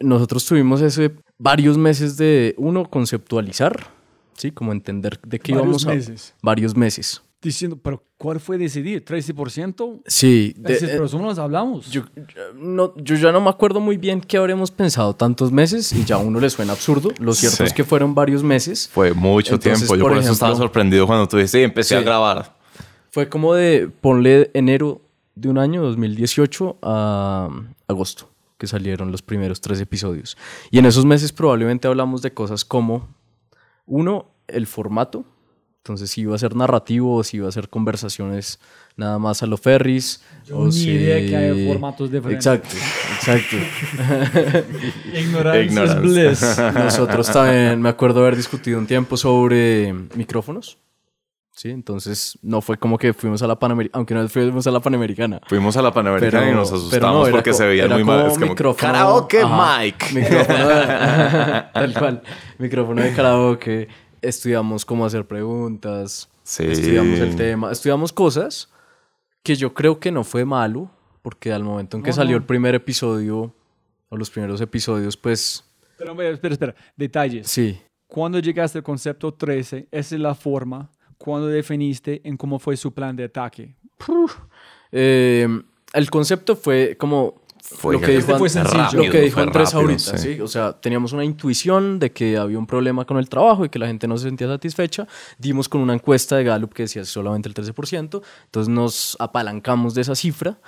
[0.00, 3.88] Nosotros tuvimos ese varios meses de, uno, conceptualizar,
[4.34, 4.50] ¿sí?
[4.50, 5.90] Como entender de qué Varios íbamos a...
[5.90, 6.34] meses.
[6.42, 7.22] Varios meses.
[7.42, 9.02] Diciendo, pero ¿cuál fue decidir?
[9.02, 10.02] ¿13%?
[10.06, 10.52] Sí.
[10.58, 11.90] de- eh, personas hablamos.
[11.90, 12.02] Yo,
[12.54, 16.16] no, yo ya no me acuerdo muy bien qué habremos pensado tantos meses y ya
[16.16, 17.10] a uno le suena absurdo.
[17.18, 17.62] Lo cierto Sí.
[17.64, 18.88] es que fueron varios meses.
[18.92, 19.96] Fue mucho Entonces, tiempo.
[19.96, 22.04] Yo por por, eso estaba ejemplo- sorprendido cuando tú dijiste, sí, empecé a Sí.
[22.04, 22.58] grabar.
[23.10, 25.00] Fue como de, ponle enero
[25.34, 27.48] de un año, 2018, a
[27.88, 28.28] agosto,
[28.58, 30.36] que salieron los primeros tres episodios.
[30.70, 33.08] Y en esos meses probablemente hablamos de cosas como,
[33.86, 35.24] uno, el formato.
[35.82, 38.60] Entonces, si iba a ser narrativo o si iba a ser conversaciones
[38.96, 40.22] nada más a lo ferris.
[40.46, 40.90] Yo o ni si...
[40.90, 42.46] idea que hay formatos diferentes.
[42.46, 42.76] Exacto,
[43.16, 43.56] exacto.
[45.18, 46.58] Ignorancia es bliss.
[46.74, 50.78] Nosotros también, me acuerdo haber discutido un tiempo sobre micrófonos.
[51.52, 54.80] Sí, entonces no fue como que fuimos a la Panamericana, aunque no fuimos a la
[54.80, 55.40] Panamericana.
[55.46, 58.26] Fuimos a la Panamericana Pero- y nos asustamos no, porque se veían muy mal.
[58.26, 60.12] Es como, micrófono- karaoke ajá, mic.
[60.12, 60.86] Micrófono de,
[61.74, 62.22] tal cual.
[62.58, 63.88] Micrófono de karaoke.
[64.22, 66.28] Estudiamos cómo hacer preguntas.
[66.42, 66.64] Sí.
[66.66, 67.70] Estudiamos el tema.
[67.72, 68.68] Estudiamos cosas
[69.42, 70.90] que yo creo que no fue malo,
[71.22, 72.38] porque al momento en que No, salió no.
[72.38, 73.54] el primer episodio,
[74.08, 75.64] o los primeros episodios, pues
[75.96, 76.74] Pero espera, espera, espera.
[76.96, 77.46] Detalles.
[77.48, 77.80] sí.
[78.06, 80.90] Cuando llegaste al concepto 13, esa es la forma.
[81.16, 83.76] Cuando definiste en cómo fue su plan de ataque.
[84.90, 85.46] Eh,
[85.92, 87.39] el concepto fue como
[87.72, 89.04] Fue lo que dijo, fue sencillo.
[89.04, 90.34] lo que dijo Andrés rápido, ahorita, sí.
[90.34, 90.40] ¿sí?
[90.40, 93.78] O sea, teníamos una intuición de que había un problema con el trabajo y que
[93.78, 95.06] la gente no se sentía satisfecha.
[95.38, 98.22] Dimos con una encuesta de Gallup que decía solamente el 13%.
[98.44, 100.58] Entonces nos apalancamos de esa cifra.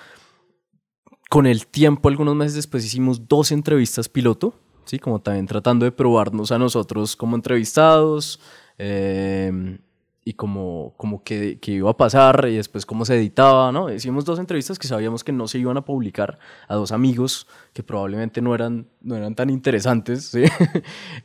[1.28, 4.98] Con el tiempo, algunos meses después, hicimos dos entrevistas piloto, ¿sí?
[4.98, 8.38] Como también tratando de probarnos a nosotros como entrevistados.
[8.78, 9.78] eh,
[10.24, 13.92] y como, como que, que iba a pasar y después cómo se editaba, ¿no?
[13.92, 17.82] Hicimos dos entrevistas que sabíamos que no se iban a publicar a dos amigos que
[17.82, 20.44] probablemente no eran, no eran tan interesantes, ¿sí?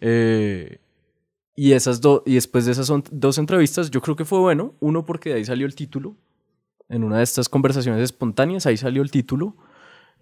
[0.01, 0.79] Eh,
[1.55, 5.05] y, esas dos y después de esas dos entrevistas yo creo que fue bueno, uno
[5.05, 6.15] porque de ahí salió el título,
[6.89, 9.55] en una de estas conversaciones espontáneas, ahí salió el título.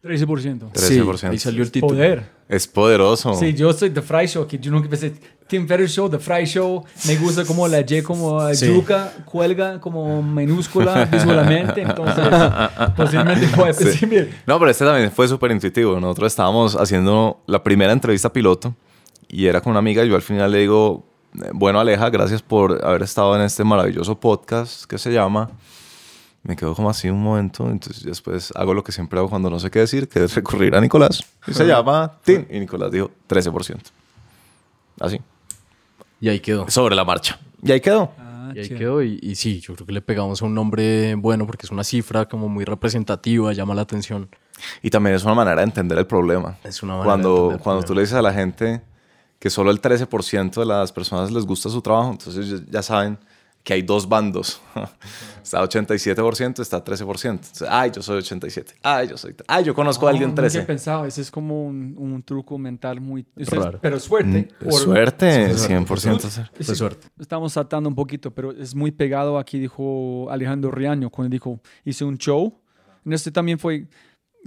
[0.03, 0.69] 13%.
[0.75, 1.29] Sí, 13%.
[1.31, 1.93] ahí salió el título.
[1.93, 2.29] Poder.
[2.47, 3.33] Es poderoso.
[3.33, 5.13] Sí, yo soy The Fry Show, que yo nunca pensé.
[5.47, 6.83] Tim Ferriss Show, The Fry Show.
[7.07, 8.67] Me gusta como la Y como Sí.
[8.67, 11.81] yuca, cuelga como minúscula visualmente.
[11.81, 12.23] Entonces,
[12.95, 14.07] posiblemente puede Sí.
[14.45, 15.99] No, pero este también fue súper intuitivo.
[15.99, 18.75] Nosotros estábamos haciendo la primera entrevista piloto
[19.27, 20.03] y era con una amiga.
[20.05, 21.03] y Yo al final le digo,
[21.35, 25.49] eh, bueno Aleja, gracias por haber estado en este maravilloso podcast que se llama.
[26.45, 29.59] Me quedo como así un momento, entonces después hago lo que siempre hago cuando no
[29.59, 31.23] sé qué decir, que es recurrir a Nicolás.
[31.47, 32.45] Y se llama Tin.
[32.51, 33.77] Y Nicolás dijo 13%.
[34.99, 35.19] Así,
[36.21, 36.69] Y ahí quedó.
[36.69, 37.39] sobre la marcha.
[37.63, 38.11] Y ahí quedó.
[38.19, 38.79] Ah, Y ahí chévere.
[38.85, 39.01] quedó.
[39.03, 41.83] Y, y sí, yo creo que le pegamos a un nombre bueno porque es una
[41.83, 44.29] cifra como muy representativa, llama la atención.
[44.83, 46.57] Y también es una manera de entender el problema.
[46.63, 48.81] Es una manera de cuando, entender el cuando tú le dices a la gente
[49.39, 53.17] que solo el 13% de las personas les gusta su trabajo, entonces ya saben
[53.65, 54.61] que hay dos bandos.
[55.43, 57.29] está 87%, está 13%.
[57.31, 58.75] Entonces, ay, yo soy 87.
[58.83, 59.35] Ay, yo soy.
[59.47, 60.59] Ay, yo conozco a alguien nunca 13.
[60.59, 63.25] he pensado, ese es como un, un truco mental muy...
[63.35, 63.79] es- Raro.
[63.81, 64.49] pero suerte.
[64.61, 66.19] Mm, por- Suerte, Sí, suerte, 100%.
[66.29, 66.51] ser.
[66.57, 67.07] Sí, Fue suerte.
[67.19, 72.05] Estamos saltando un poquito, pero es muy pegado aquí, dijo Alejandro Riaño, cuando dijo, hice
[72.05, 72.61] un show.
[73.03, 73.87] En este también fue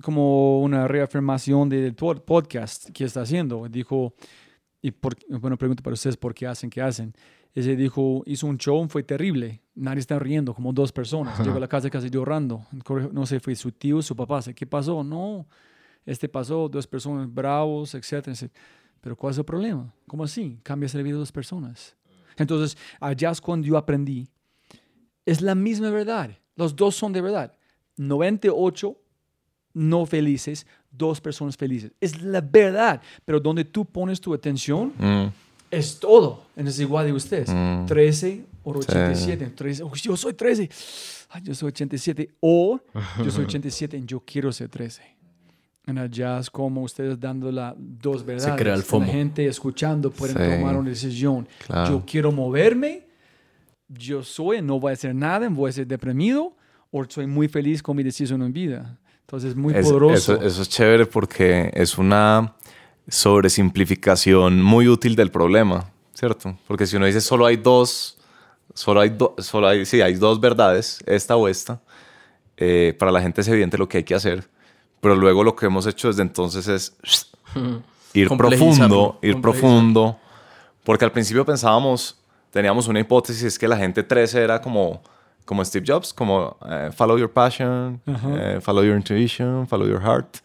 [0.00, 3.66] como una reafirmación del pod- podcast que está haciendo.
[3.68, 4.14] Dijo,
[4.80, 7.12] y por, bueno, pregunto para ustedes por qué hacen, qué hacen.
[7.58, 9.60] Ese dijo, hizo un show, fue terrible.
[9.74, 11.40] Nadie está riendo, como dos personas.
[11.40, 12.64] Llegó a la casa casi llorando.
[13.10, 14.40] No sé, fue su tío, su papá.
[14.54, 15.02] ¿Qué pasó?
[15.02, 15.44] No,
[16.06, 18.36] este pasó, dos personas bravos, etcétera.
[19.00, 19.92] Pero ¿cuál es el problema?
[20.06, 20.60] ¿Cómo así?
[20.62, 21.96] Cambias la vida de dos personas.
[22.36, 24.28] Entonces, allá es cuando yo aprendí.
[25.26, 26.30] Es la misma verdad.
[26.54, 27.52] Los dos son de verdad.
[27.96, 28.96] 98
[29.74, 31.90] no felices, dos personas felices.
[32.00, 33.02] Es la verdad.
[33.24, 35.26] Pero donde tú pones tu atención, Mm,
[35.70, 36.42] es todo.
[36.56, 37.48] Es igual de ustedes.
[37.50, 37.86] Mm.
[37.86, 39.46] 13 o 87.
[39.54, 40.68] 13, "Uy, yo soy 13.
[41.30, 42.30] Ay, yo soy 87.
[42.40, 42.80] O
[43.22, 45.02] yo soy 87 y yo quiero ser 13.
[45.86, 48.60] En allá es como ustedes dando las dos verdades.
[48.60, 49.06] crea el FOMO.
[49.06, 50.56] La gente escuchando pueden Sí.
[50.58, 51.48] tomar una decisión.
[51.66, 51.90] Claro.
[51.90, 53.06] Yo quiero moverme.
[53.88, 56.54] Yo soy, no voy a hacer nada, voy a ser deprimido.
[56.90, 58.98] O soy muy feliz con mi decisión en vida.
[59.22, 60.34] Entonces es muy Es- poderoso.
[60.34, 62.54] Eso, eso es chévere porque es una
[63.08, 66.56] sobresimplificación muy útil del problema, ¿cierto?
[66.66, 68.18] Porque si uno dice solo hay dos,
[68.74, 71.80] solo hay, do- solo hay, sí, hay dos verdades, esta o esta,
[72.56, 74.48] eh, para la gente es evidente lo que hay que hacer,
[75.00, 76.96] pero luego lo que hemos hecho desde entonces es
[78.14, 80.18] ir Complejizarlo, profundo, ir profundo,
[80.84, 82.18] porque al principio pensábamos,
[82.50, 85.02] teníamos una hipótesis, es que la gente 13 era como,
[85.44, 90.38] como Steve Jobs, como eh, follow your passion, eh, follow your intuition, follow your heart.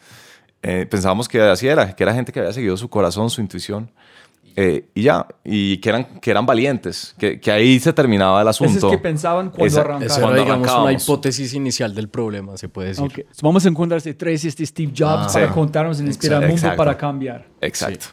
[0.64, 3.91] Eh, pensábamos que así era, que era gente que había seguido su corazón, su intuición,
[4.55, 8.47] eh, y ya, y que eran, que eran valientes, que, que ahí se terminaba el
[8.47, 8.88] Eso asunto.
[8.88, 10.03] es que pensaban cuando Esa- arrancaron.
[10.03, 13.03] Esa era, Cuando digamos, una hipótesis inicial del problema, se puede decir.
[13.05, 15.53] Ok, so Vamos a encontrar este tres, este Steve Jobs Ah, para sí.
[15.53, 16.78] contarnos en inspirar al mundo Exacto.
[16.78, 17.47] para cambiar.
[17.61, 18.05] Exacto.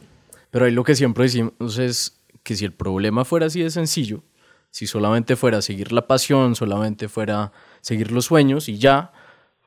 [0.51, 4.25] Pero ahí lo que siempre decimos es que si el problema fuera así de sencillo,
[4.71, 9.13] si solamente fuera seguir la pasión, solamente fuera seguir los sueños y ya,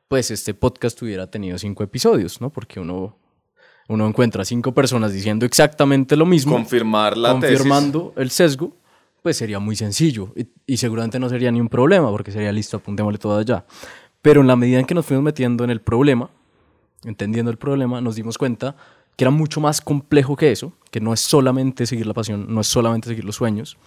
[0.08, 2.50] pues este podcast hubiera tenido cinco episodios, ¿no?
[2.50, 3.18] Porque uno,
[3.88, 8.76] uno encuentra cinco personas diciendo exactamente lo mismo, Confirmar la confirmando el sesgo,
[9.22, 12.78] pues sería muy sencillo y, y seguramente no sería ni un problema porque sería listo,
[12.78, 13.66] apuntémosle todo allá.
[14.22, 16.30] Pero en la medida en que nos fuimos metiendo en el problema,
[17.04, 18.76] entendiendo el problema, nos dimos cuenta
[19.16, 22.62] que era mucho más complejo que eso, que no es solamente seguir la pasión, no
[22.62, 23.78] es solamente seguir los sueños,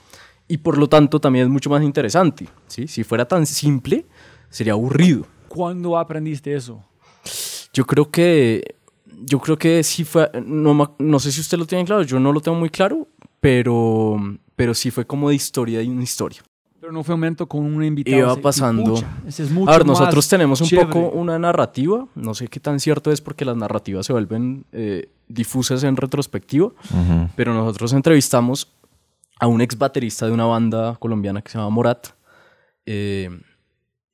[0.49, 2.47] y por lo tanto también es mucho más interesante.
[2.69, 2.87] ¿sí?
[2.87, 4.07] Si fuera tan simple,
[4.51, 5.27] sería aburrido.
[5.57, 6.85] ¿Cuándo aprendiste eso?
[7.73, 8.77] Yo creo que,
[9.25, 12.31] yo creo que sí fue, no, no sé si usted lo tiene claro, yo no
[12.31, 13.09] lo tengo muy claro,
[13.41, 14.19] pero,
[14.55, 16.43] pero sí fue como de historia y una historia.
[16.79, 18.19] Pero no fue un momento con un invitado.
[18.19, 18.97] Iba pasando.
[18.97, 20.89] pucha, ese es mucho A ver, nosotros tenemos un chévere.
[20.89, 25.09] poco una narrativa, no sé qué tan cierto es porque las narrativas se vuelven eh,
[25.27, 26.73] difusas en retrospectiva,
[27.35, 28.71] pero nosotros entrevistamos
[29.41, 32.09] a un ex baterista de una banda colombiana que se llama Morat.
[32.85, 33.31] eh,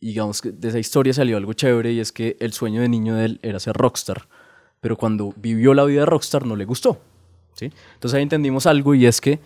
[0.03, 2.88] y digamos que de esa historia salió algo chévere y es que el sueño de
[2.88, 4.26] niño de él era ser rockstar,
[4.80, 7.00] pero cuando vivió la vida de rockstar no le gustó.
[7.55, 7.70] ¿sí?
[7.94, 9.38] Entonces ahí entendimos algo y es que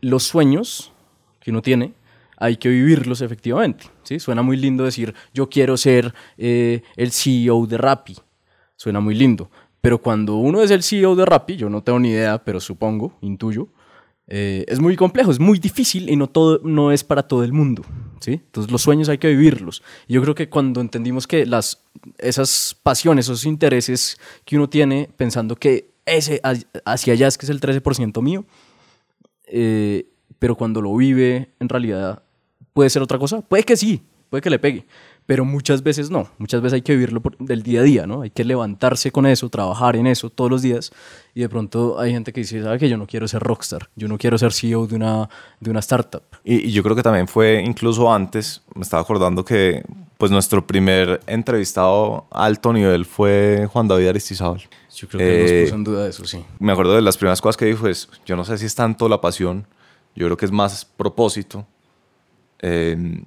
[0.00, 0.92] los sueños
[1.40, 1.94] que uno tiene
[2.36, 3.84] hay que vivirlos efectivamente.
[4.02, 4.18] ¿sí?
[4.18, 8.16] Suena muy lindo decir yo quiero ser eh, el CEO de Rappi.
[8.74, 9.48] Suena muy lindo.
[9.80, 13.16] Pero cuando uno es el CEO de Rappi, yo no tengo ni idea, pero supongo,
[13.20, 13.68] intuyo,
[14.26, 17.52] eh, es muy complejo, es muy difícil y no, todo, no es para todo el
[17.52, 17.84] mundo.
[18.24, 18.32] ¿Sí?
[18.32, 19.82] Entonces los sueños hay que vivirlos.
[20.08, 21.82] Yo creo que cuando entendimos que las,
[22.18, 26.40] esas pasiones, esos intereses que uno tiene pensando que ese
[26.84, 28.46] hacia allá es que es el 13% mío,
[29.46, 30.06] eh,
[30.38, 32.22] pero cuando lo vive en realidad
[32.72, 33.42] puede ser otra cosa.
[33.42, 34.86] Puede que sí, puede que le pegue,
[35.26, 36.28] pero muchas veces no.
[36.38, 38.22] Muchas veces hay que vivirlo por- del día a día, ¿no?
[38.22, 40.92] Hay que levantarse con eso, trabajar en eso todos los días.
[41.34, 43.88] Y de pronto hay gente que dice, ¿sabe que yo no quiero ser rockstar?
[43.96, 45.28] Yo no quiero ser CEO de una,
[45.60, 46.22] de una startup.
[46.44, 49.82] Y, y yo creo que también fue incluso antes, me estaba acordando que
[50.18, 54.60] pues nuestro primer entrevistado alto nivel fue Juan David Aristizábal.
[54.94, 56.44] Yo creo que Eh, nos puso en duda eso, sí.
[56.60, 59.08] Me acuerdo de las primeras cosas que dijo es, yo no sé si es tanto
[59.08, 59.66] la pasión,
[60.14, 61.66] yo creo que es más propósito.
[62.60, 63.22] Eh,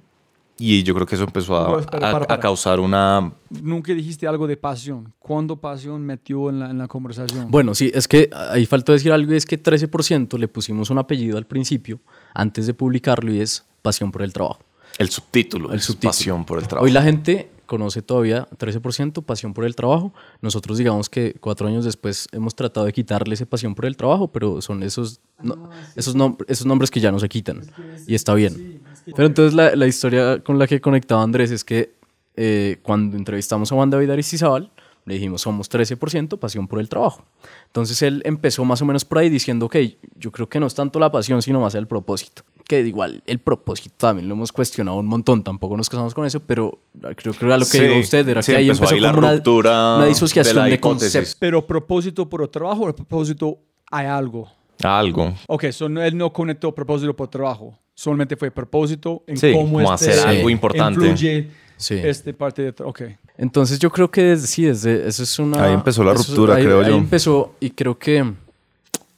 [0.58, 2.40] y yo creo que eso empezó a, No, espera, para, a para.
[2.40, 3.32] causar una...
[3.62, 5.12] Nunca dijiste algo de pasión.
[5.18, 7.50] ¿Cuándo pasión metió en la, en la conversación?
[7.50, 10.98] Bueno, sí, es que ahí faltó decir algo y es que 13% le pusimos un
[10.98, 12.00] apellido al principio
[12.34, 14.60] antes de publicarlo y es pasión por el trabajo.
[14.98, 16.10] El subtítulo, El es subtítulo.
[16.10, 16.84] pasión por el trabajo.
[16.84, 20.12] Hoy la gente conoce todavía 13% pasión por el trabajo.
[20.40, 24.28] Nosotros digamos que cuatro años después hemos tratado de quitarle ese pasión por el trabajo,
[24.32, 27.60] pero son esos, no- esos, nom- esos nombres que ya no se quitan.
[28.06, 28.80] y está bien.
[29.14, 31.94] Pero entonces la, la historia con la que conectaba Andrés es que
[32.36, 34.70] eh, cuando entrevistamos a Juan David Aristizábal,
[35.08, 37.24] le dijimos somos 13% pasión por el trabajo.
[37.66, 39.76] Entonces él empezó más o menos por ahí diciendo, ok,
[40.16, 42.42] yo creo que no es tanto la pasión, sino más el propósito.
[42.64, 46.40] Que igual el propósito también lo hemos cuestionado un montón, tampoco nos casamos con eso,
[46.40, 46.78] pero
[47.16, 49.00] creo que era lo que Sí, dijo usted, era sí, que ahí empezó empezó ahí
[49.00, 51.36] la como una, ruptura una disociación de la de, conceptos.
[51.40, 53.58] Pero propósito por el trabajo o propósito
[53.90, 54.48] hay algo.
[54.82, 55.34] Algo.
[55.48, 57.78] Ok, so no- él no conectó propósito por trabajo.
[57.94, 61.00] Solamente fue propósito en Sí, cómo como este hacer algo importante.
[61.00, 61.94] influye Sí.
[61.94, 62.74] este parte de...
[62.74, 63.02] tra- Ok.
[63.36, 65.64] Entonces yo creo que desde, sí, desde eso es una...
[65.64, 66.96] Ahí empezó la eso- ruptura, ahí- creo ahí yo.
[66.96, 68.32] empezó y creo que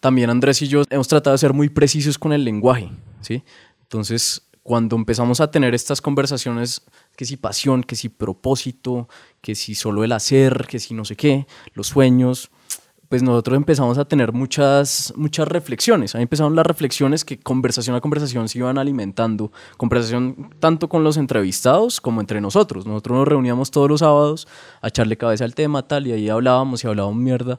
[0.01, 2.91] también Andrés y yo hemos tratado de ser muy precisos con el lenguaje,
[3.21, 3.43] ¿sí?
[3.83, 6.83] Entonces, cuando empezamos a tener estas conversaciones,
[7.17, 9.09] que si pasión, que si propósito,
[9.43, 12.51] que si solo el hacer, que si no sé qué, los sueños,
[13.11, 16.15] pues nosotros empezamos a tener muchas, muchas reflexiones.
[16.15, 19.51] Ahí empezaron las reflexiones que conversación a conversación se iban alimentando.
[19.77, 22.87] Conversación tanto con los entrevistados como entre nosotros.
[22.87, 24.47] Nosotros nos reuníamos todos los sábados
[24.81, 27.59] a echarle cabeza al tema, tal, y ahí hablábamos y hablábamos mierda.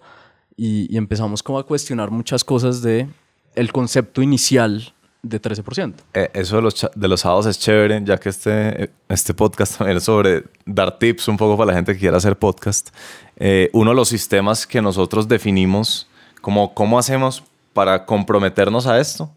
[0.55, 3.09] Y, y empezamos como a cuestionar muchas cosas de
[3.53, 4.93] el concepto inicial
[5.23, 5.93] de 13%.
[6.13, 9.77] Eh, eso de los, de los sábados es chévere, ya que este, eh, este podcast
[9.77, 12.89] también es sobre dar tips un poco para la gente que quiera hacer podcast.
[13.37, 16.07] Eh, uno de los sistemas que nosotros definimos
[16.41, 17.43] como cómo hacemos
[17.73, 19.31] para comprometernos a esto,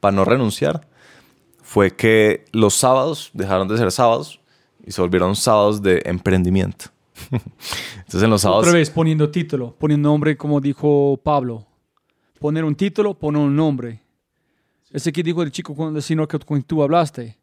[0.00, 0.86] para no renunciar,
[1.62, 4.40] fue que los sábados dejaron de ser sábados
[4.86, 6.86] y se volvieron sábados de emprendimiento.
[7.30, 8.66] Entonces en los sábados...
[8.66, 11.66] Otra vez poniendo título, poniendo nombre como dijo Pablo.
[12.38, 14.05] Poner un título, poner un nombre.
[14.96, 17.36] Ese que dijo el chico con el señor que con tú hablaste.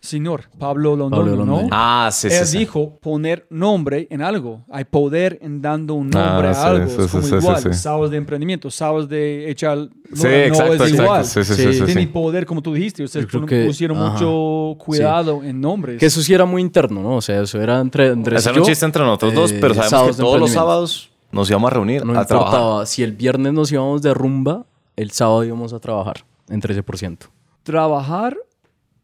[0.00, 1.68] Señor, Pablo Londoño, ¿no?
[1.70, 2.58] Ah, sí, sí, Él sí.
[2.58, 4.64] dijo poner nombre en algo.
[4.68, 6.88] Hay poder en dando un nombre Ah, sí, a algo.
[6.88, 7.62] sí, es sí, como sí, igual.
[7.62, 7.78] sí, sí.
[7.78, 9.78] Sábados de emprendimiento, sábados de echar...
[10.12, 11.02] Sí, no, exacto, no es exacto.
[11.04, 11.24] igual.
[11.24, 11.72] Sí, sí, sí, Sí.
[11.74, 12.06] sí, Tiene sí.
[12.08, 13.04] poder, como tú dijiste.
[13.04, 14.10] Ustedes que- pusieron ajá.
[14.14, 16.00] mucho cuidado en nombres.
[16.00, 17.18] Que eso sí era muy interno, ¿no?
[17.18, 20.22] O sea, eso era entre un yo, chiste entre nosotros dos, eh, pero sabemos que
[20.22, 22.54] todos los sábados nos íbamos a reunir No a trabajar.
[22.54, 22.86] importaba.
[22.86, 24.66] Si el viernes nos íbamos de rumba,
[24.96, 27.18] el sábado íbamos a trabajar en 13%.
[27.62, 28.36] trabajar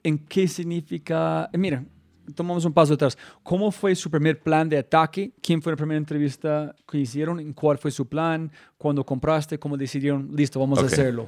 [0.03, 1.49] en qué significa.
[1.53, 1.85] eh, Mira,
[2.35, 3.17] tomamos un paso atrás.
[3.43, 5.33] ¿Cómo fue su primer plan de ataque?
[5.43, 7.41] ¿Quién fue la primera entrevista que hicieron?
[7.41, 8.51] ¿En ¿Cuál fue su plan?
[8.77, 9.59] ¿Cuándo compraste?
[9.59, 10.31] ¿Cómo decidieron?
[10.35, 11.27] Listo, vamos a hacerlo.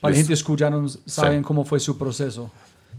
[0.00, 2.50] Para la gente escucharon, saben cómo fue su proceso.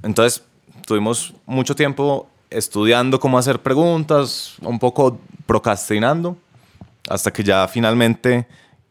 [0.04, 0.44] Entonces,
[0.86, 6.38] tuvimos mucho tiempo estudiando cómo hacer preguntas, un poco procrastinando,
[7.10, 8.48] hasta que ya finalmente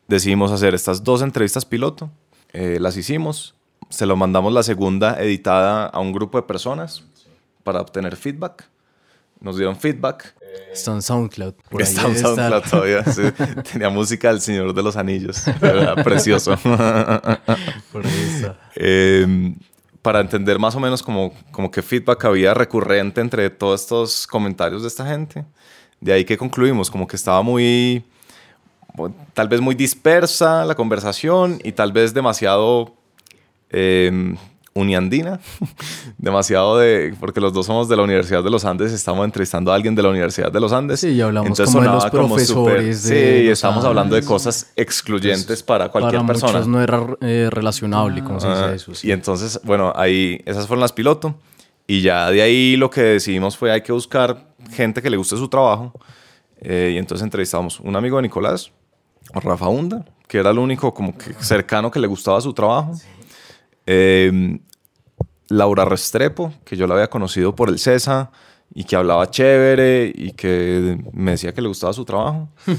[0.09, 2.11] decidimos hacer estas dos entrevistas piloto.
[2.53, 3.55] Eh, las hicimos,
[3.97, 7.03] se lo mandamos la segunda editada a un grupo de personas
[7.65, 8.69] para obtener feedback.
[9.41, 10.35] Nos dieron feedback.
[10.71, 11.55] Está en SoundCloud.
[11.71, 12.35] por Está en estar.
[12.35, 13.05] SoundCloud todavía.
[13.05, 13.23] sí.
[13.73, 15.49] Tenía música del Señor de los Anillos.
[15.49, 16.59] Era precioso.
[17.91, 18.03] Por.
[18.75, 19.55] Eh,
[20.03, 24.83] para entender más o menos como, como qué feedback había recurrente entre todos estos comentarios
[24.83, 25.47] de esta gente.
[26.03, 28.05] De ahí que concluimos, como que estaba muy,
[29.33, 32.95] tal vez muy dispersa la conversación y tal vez demasiado
[33.71, 34.35] eh,
[34.75, 35.41] uniandina,
[36.19, 39.75] demasiado de, porque los dos somos de la Universidad de los Andes, estamos entrevistando a
[39.75, 41.01] alguien de la Universidad de los Andes.
[41.01, 44.73] Sí, y hablamos Entonces como de los profesores de Sí, los estamos hablando de cosas
[44.77, 46.53] excluyentes para cualquier Para persona.
[46.53, 48.95] muchos no era eh, relacionable, como se dice Ah, eso.
[48.95, 49.09] sí.
[49.09, 51.35] Y entonces, bueno, ahí esas fueron las piloto.
[51.89, 55.37] Y ya de ahí lo que decidimos fue hay que buscar gente que le guste
[55.37, 55.93] su trabajo.
[56.61, 58.73] Eh, y entonces entrevistamos un amigo de Nicolás,
[59.33, 62.93] Rafa Hunda, que era el único como que cercano que le gustaba su trabajo.
[63.87, 64.59] Eh,
[65.49, 68.31] Laura Restrepo, que yo la había conocido por el CESA
[68.75, 72.49] y que hablaba chévere y que me decía que le gustaba su trabajo.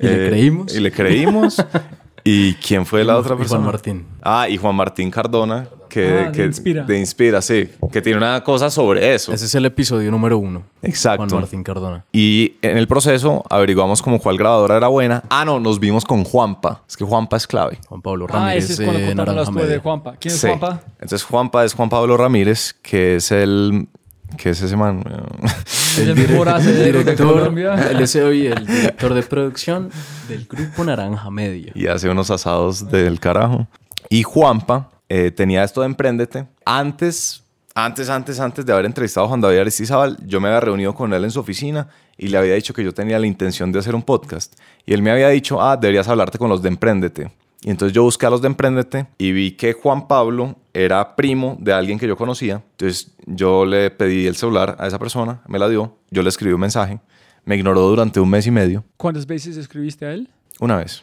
[0.00, 0.74] Y le creímos.
[0.74, 1.64] Y le creímos.
[2.30, 3.64] ¿Y quién fue la Y otra Juan persona?
[3.64, 4.04] Martín.
[4.22, 6.84] Ah, y Juan Martín Cardona, que, Ah, de que- Inspira.
[6.84, 9.32] de Inspira, sí, que tiene una cosa sobre eso.
[9.32, 10.62] Ese es el episodio número uno.
[10.82, 11.26] Exacto.
[11.26, 12.04] Juan Martín Cardona.
[12.12, 15.22] Y en el proceso averiguamos como cuál grabadora era buena.
[15.30, 16.82] Ah, no, nos vimos con Juanpa.
[16.86, 17.78] Es que Juanpa es clave.
[17.88, 18.64] Juan Pablo Ah, Ramírez.
[18.64, 19.78] ese es cuando eh, contaron la Naranja historia de.
[19.80, 20.16] Juanpa.
[20.20, 20.46] ¿Quién es Sí.
[20.48, 20.80] Juanpa?
[21.00, 23.88] Entonces Juanpa es Juan Pablo Ramírez, que es el...
[24.36, 25.02] que es ese man?
[25.42, 27.74] Es el mejor acero de Colombia.
[27.90, 29.90] Él es hoy el director de producción
[30.28, 31.72] del grupo Naranja Media.
[31.74, 33.66] y hace unos asados del carajo.
[34.08, 36.46] Y Juanpa eh, tenía esto de Emprendete.
[36.64, 37.42] Antes,
[37.74, 41.12] antes, antes, antes de haber entrevistado a Juan David Aristizábal, yo me había reunido con
[41.12, 43.94] él en su oficina y le había dicho que yo tenía la intención de hacer
[43.94, 44.54] un podcast.
[44.84, 47.30] Y él me había dicho, ah, deberías hablarte con los de Emprendete.
[47.62, 51.56] Y entonces yo busqué a los de Emprendete y vi que Juan Pablo era primo
[51.60, 52.62] de alguien que yo conocía.
[52.72, 56.52] Entonces yo le pedí el celular a esa persona, me la dio, yo le escribí
[56.52, 57.00] un mensaje,
[57.44, 60.28] me ignoró durante un mes y medio, ¿Cuántas veces escribiste a él?
[60.60, 61.02] una vez.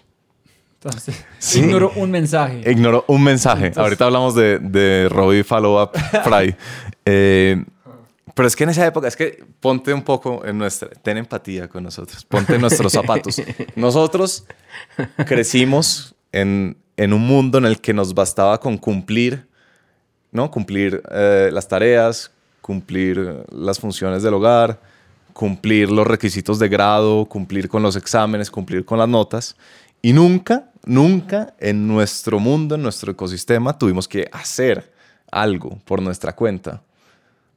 [0.82, 1.60] Entonces, Sí.
[1.60, 2.62] ignoró un mensaje.
[2.72, 3.68] Ignoró un mensaje.
[3.68, 5.92] Entonces- Ahorita hablamos de, de Robbie Follow Up
[6.24, 6.56] Fry.
[7.08, 7.64] Eh,
[8.34, 11.68] pero es que en esa época, es que ponte un poco en nuestra, ten empatía
[11.70, 13.40] con nosotros, ponte en nuestros zapatos.
[13.76, 14.46] Nosotros
[15.26, 19.48] crecimos en, un mundo en el que nos bastaba con cumplir,
[20.32, 20.52] ¿no?
[20.52, 22.32] Cumplir eh, las tareas,
[22.62, 24.80] cumplir las funciones del hogar,
[25.34, 29.56] cumplir los requisitos de grado, cumplir con los exámenes, cumplir con las notas.
[30.02, 34.92] Y nunca, nunca en nuestro mundo, en nuestro ecosistema, tuvimos que hacer
[35.32, 36.82] algo por nuestra cuenta.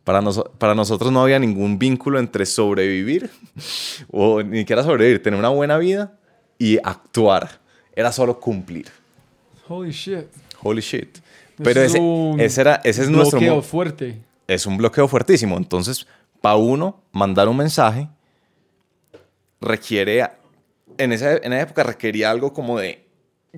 [0.04, 3.30] Para, noso- para nosotros no había ningún vínculo entre sobrevivir
[4.10, 6.12] o ni siquiera sobrevivir, tener una buena vida
[6.58, 7.60] y actuar.
[7.98, 8.86] Era solo cumplir.
[9.68, 10.26] Holy shit.
[10.62, 11.18] Holy shit.
[11.60, 12.00] Pero Es ese,
[12.38, 14.22] ese, era, ese es nuestro bloqueo fuerte.
[14.46, 15.56] es un bloqueo fuertísimo.
[15.56, 16.06] Entonces,
[16.40, 18.08] para uno mandar un mensaje
[19.60, 20.30] requiere,
[20.96, 23.04] en esa, en esa época requería algo como de,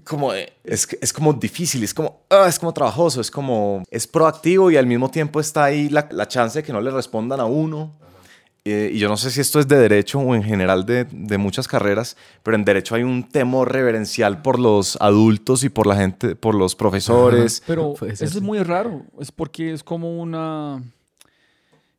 [0.05, 4.07] como de, es, es como difícil, es como, ah, es como trabajoso, es como, es
[4.07, 7.41] proactivo y al mismo tiempo está ahí la, la chance de que no le respondan
[7.41, 7.93] a uno.
[8.65, 11.39] Eh, y yo no sé si esto es de derecho o en general de, de
[11.39, 15.97] muchas carreras, pero en derecho hay un temor reverencial por los adultos y por la
[15.97, 17.63] gente, por los profesores.
[17.67, 18.41] Pero Puede eso es sí.
[18.41, 19.03] muy raro.
[19.19, 20.83] Es porque es como una...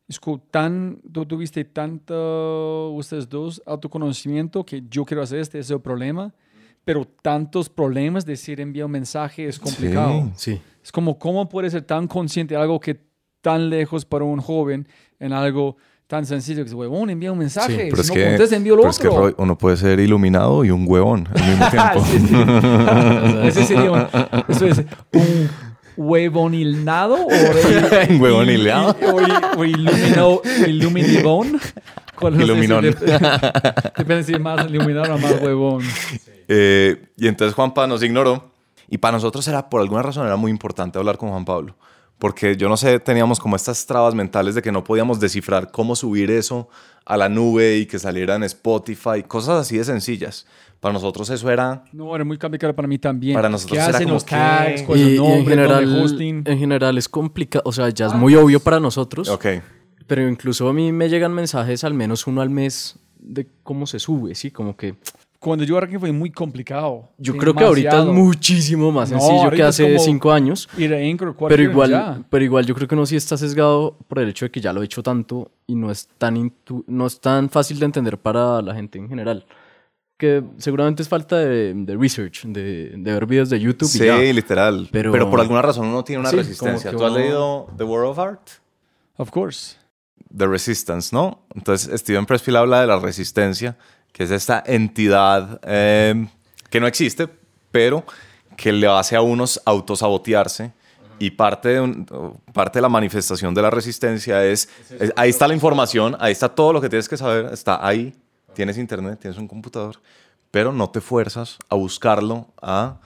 [0.08, 1.00] Es como tan...
[1.12, 6.32] Tú tuviste tanto, ustedes dos, autoconocimiento que yo quiero hacer este, ese es el problema.
[6.86, 10.32] Pero tantos problemas, decir enviar un mensaje es complicado.
[10.36, 10.60] Sí.
[10.84, 13.00] Es como, ¿cómo puede ser tan consciente de algo que
[13.42, 14.88] tan lejos para un joven
[15.20, 15.78] en algo
[16.12, 17.88] tan sencillo que es, huevón, envía un mensaje.
[17.90, 19.22] Pero si es no que, envío lo pero es que otro.
[19.22, 22.06] Roy, uno puede ser iluminado y un huevón al mismo tiempo.
[22.06, 23.48] Sí, sí.
[23.48, 24.06] Ese sería un,
[24.50, 24.80] eso es
[25.14, 25.50] un
[25.96, 27.28] huevonilnado o
[28.10, 28.94] Un huevonilado.
[29.02, 31.60] o, o ilumino, iluminibón.
[32.22, 32.84] Iluminón.
[32.84, 35.82] Dep- Depende si es más iluminado o más huevón.
[36.50, 38.52] Eh, y entonces Juanpa nos ignoró.
[38.90, 41.78] Y para nosotros era, por alguna razón, era muy importante hablar con Juan Pablo.
[42.22, 45.96] Porque yo no sé, teníamos como estas trabas mentales de que no podíamos descifrar cómo
[45.96, 46.70] subir eso
[47.04, 50.46] a la nube y que saliera en Spotify, cosas así de sencillas.
[50.80, 51.84] Para nosotros eso era...
[51.92, 53.34] No, era muy complicado para mí también.
[53.34, 54.82] Para nosotros ¿Qué era hacen como los que- tags?
[54.82, 55.36] Y, ¿Cuál y en, nombre?
[55.38, 56.44] ¿Dónde general, hosting?
[56.46, 59.46] en general es complicado, o sea, ya es muy obvio para nosotros, Ok.
[60.06, 63.98] pero incluso a mí me llegan mensajes al menos uno al mes de cómo se
[63.98, 64.52] sube, ¿sí?
[64.52, 64.94] Como que
[65.42, 67.10] Cuando yo arranqué fue muy complicado.
[67.18, 70.32] yo creo que ahorita es muchísimo más No, sencillo que ahorita es hace como- cinco
[70.32, 70.70] años.
[70.78, 72.22] Ir a Anchor, Pero igual, ya.
[72.30, 74.72] pero igual yo creo que uno sí está sesgado por el hecho de que ya
[74.72, 78.20] lo he hecho tanto y no es tan, intu- no es tan fácil de entender
[78.20, 79.44] para la gente en general.
[80.16, 84.06] Que seguramente es falta de, de research, de, de ver videos de YouTube y Sí,
[84.06, 84.18] ya.
[84.20, 84.88] literal.
[84.92, 86.92] Pero, Pero- por alguna razón uno tiene una Sí, resistencia.
[86.92, 88.42] como ¿Tú que has uno- leído The World of Art?
[89.18, 89.78] Of course.
[90.38, 91.40] The Resistance, ¿no?
[91.56, 93.76] Entonces Steven Pressfield habla de la resistencia,
[94.12, 96.28] que es esta entidad eh,
[96.70, 97.28] que no existe,
[97.72, 98.04] pero
[98.58, 100.72] que le hace a unos autosabotearse.
[101.20, 102.06] Y parte de, un-
[102.52, 104.68] parte de la manifestación de la resistencia es,
[105.00, 108.16] es- ahí está la información, ahí está todo lo que tienes que saber, está ahí,
[108.56, 109.98] tienes internet, tienes un computador,
[110.50, 112.98] pero no te fuerzas a buscarlo, a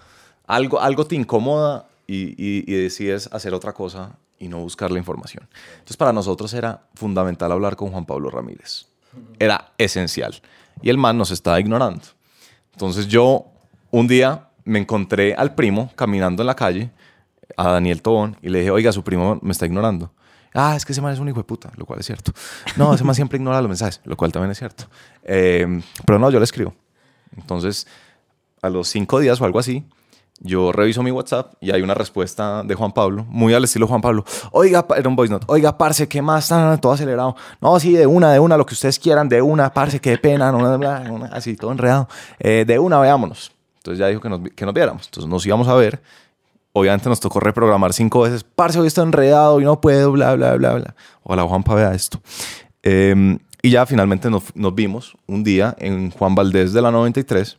[0.47, 4.99] algo, algo te incomoda y, y- y decides hacer otra cosa y no buscar la
[4.99, 5.45] información.
[5.73, 8.85] Entonces para nosotros era fundamental hablar con Juan Pablo Ramírez.
[9.39, 10.39] Era esencial.
[10.81, 12.03] Y el man nos estaba ignorando.
[12.73, 13.45] Entonces yo
[13.91, 16.91] un día me encontré al primo caminando en la calle,
[17.55, 20.11] a Daniel Tobón, y le dije, oiga, su primo me está ignorando.
[20.53, 22.31] Ah, es que ese man es un hijo de puta, lo cual es cierto.
[22.77, 24.85] No, ese man siempre ignora los mensajes, lo cual también es cierto.
[25.23, 26.73] Eh, pero no, yo le escribo.
[27.35, 27.87] Entonces,
[28.61, 29.85] a los cinco días o algo así,
[30.39, 34.01] yo reviso mi WhatsApp y hay una respuesta de Juan Pablo, muy al estilo Juan
[34.01, 34.25] Pablo.
[34.51, 35.45] Oiga, era un voice note.
[35.47, 36.49] Oiga, parce, ¿qué más?
[36.49, 37.35] Tan, todo acelerado.
[37.61, 40.51] No, sí, de una, de una, lo que ustedes quieran, de una, parce, qué pena,
[40.51, 42.09] no, no, no, así, todo enredado.
[42.39, 43.51] Eh, de una, veámonos.
[43.77, 45.05] Entonces ya dijo que nos, que nos viéramos.
[45.05, 46.01] Entonces nos íbamos a ver.
[46.73, 48.43] Obviamente nos tocó reprogramar cinco veces.
[48.43, 50.95] Parce, hoy estoy enredado y no puedo, bla, bla, bla, bla.
[51.23, 52.19] Ojalá Juanpa vea esto.
[52.83, 57.57] Eh, y ya finalmente nos, nos vimos un día en Juan Valdés de la 93.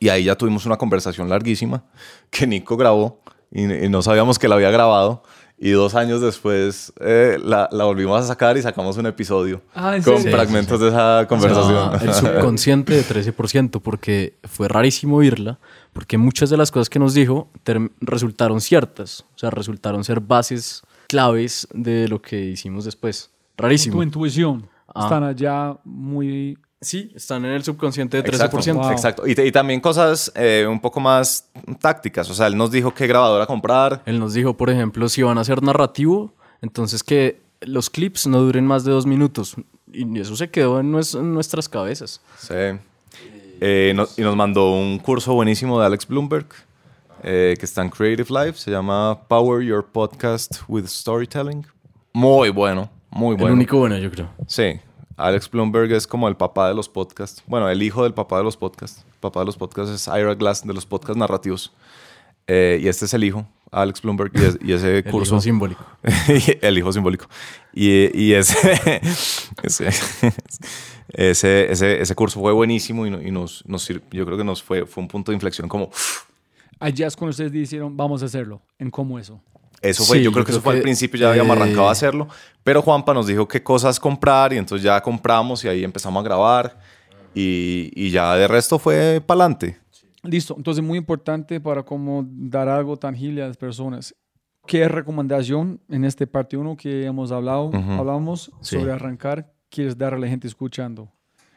[0.00, 1.84] Y ahí ya tuvimos una conversación larguísima
[2.30, 3.20] que Nico grabó
[3.50, 5.22] y, y no sabíamos que la había grabado.
[5.60, 9.96] Y dos años después eh, la, la volvimos a sacar y sacamos un episodio Ah,
[9.96, 10.36] ¿en con serio?
[10.36, 11.90] fragmentos de esa conversación.
[11.94, 15.58] Ah, el subconsciente de 13%, porque fue rarísimo oírla,
[15.92, 17.50] porque muchas de las cosas que nos dijo
[18.00, 23.30] resultaron ciertas, o sea, resultaron ser bases claves de lo que hicimos después.
[23.56, 23.96] Rarísimo.
[23.96, 24.68] Tu intuición.
[24.94, 25.04] Ah.
[25.04, 26.56] Están allá muy...
[26.80, 28.34] Sí, están en el subconsciente de 13%.
[28.34, 28.90] Exacto, Wow.
[28.92, 29.26] exacto.
[29.26, 31.48] Y, y también cosas eh, un poco más
[31.80, 32.30] tácticas.
[32.30, 34.02] O sea, él nos dijo qué grabadora comprar.
[34.06, 38.40] Él nos dijo, por ejemplo, si van a hacer narrativo, entonces que los clips no
[38.40, 39.56] duren más de dos minutos.
[39.92, 42.20] Y eso se quedó en, nues- en nuestras cabezas.
[42.38, 42.54] Sí.
[43.60, 46.46] Eh, no- y nos mandó un curso buenísimo de Alex Bloomberg,
[47.24, 51.66] eh, que está en Creative Life, se llama Power Your Podcast with Storytelling.
[52.12, 53.54] Muy bueno, muy El bueno.
[53.56, 54.28] único bueno, yo creo.
[54.46, 54.78] Sí,
[55.18, 57.42] Alex Bloomberg es como el papá de los podcasts.
[57.46, 59.04] Bueno, el hijo del papá de los podcasts.
[59.12, 61.72] El papá de los podcasts es Ira Glass, de los podcasts narrativos.
[62.46, 65.34] Eh, y este es el hijo, Alex Bloomberg, y, es- y ese El curso...
[65.34, 65.84] hijo simbólico.
[66.62, 67.26] el hijo simbólico.
[67.74, 68.56] Y, y ese,
[69.62, 69.88] ese,
[71.12, 74.86] ese, ese, ese curso fue buenísimo y, y nos, nos yo creo que nos fue,
[74.86, 75.90] fue un punto de inflexión como...
[76.80, 78.62] Allá es cuando ustedes dijeron, vamos a hacerlo.
[78.78, 79.40] ¿En cómo eso?
[79.80, 81.56] Eso fue, Sí, yo creo yo que eso creo fue al que, principio, ya habíamos
[81.56, 82.28] eh, arrancado a hacerlo,
[82.64, 86.24] pero Juanpa nos dijo qué cosas comprar y entonces ya compramos y ahí empezamos a
[86.24, 86.78] grabar
[87.34, 89.78] y, y ya de resto fue para adelante.
[90.24, 90.54] Listo.
[90.56, 94.14] Entonces, muy importante para como dar algo tangible a las personas.
[94.66, 97.92] ¿Qué recomendación en este parte 1 que hemos hablado, Ujú.
[97.92, 98.76] hablamos Sí.
[98.76, 101.08] sobre arrancar, quieres darle a la gente escuchando?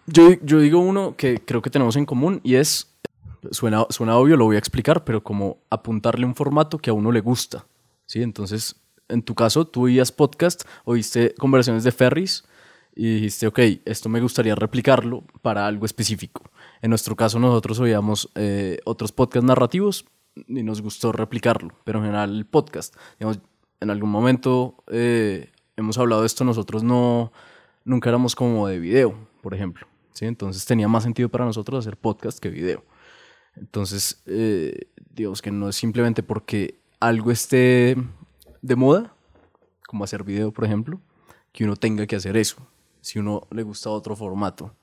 [0.06, 2.96] Yo, yo digo uno que creo que tenemos en común y es,
[3.52, 7.12] suena, suena obvio, lo voy a explicar, pero como apuntarle un formato que a uno
[7.12, 7.66] le gusta.
[8.12, 8.22] ¿Sí?
[8.22, 8.76] Entonces,
[9.08, 12.44] en tu caso, tú oías podcast, oíste conversaciones de Ferris
[12.94, 16.44] y dijiste, ok, esto me gustaría replicarlo para algo específico.
[16.82, 20.06] En nuestro caso, nosotros oíamos eh, otros podcasts narrativos
[20.36, 22.98] y nos gustó replicarlo, pero en general el podcast.
[23.18, 23.40] Digamos,
[23.80, 27.32] en algún momento eh, hemos hablado de esto, nosotros no,
[27.86, 29.88] nunca éramos como de video, por ejemplo.
[30.12, 30.26] ¿sí?
[30.26, 32.84] Entonces tenía más sentido para nosotros hacer podcast que video.
[33.56, 37.98] Entonces, eh, digamos que no es simplemente porque algo esté
[38.62, 39.14] de moda,
[39.86, 41.02] como hacer video, por ejemplo,
[41.52, 42.58] que uno tenga que hacer eso.
[43.02, 44.74] Si uno le gusta otro formato.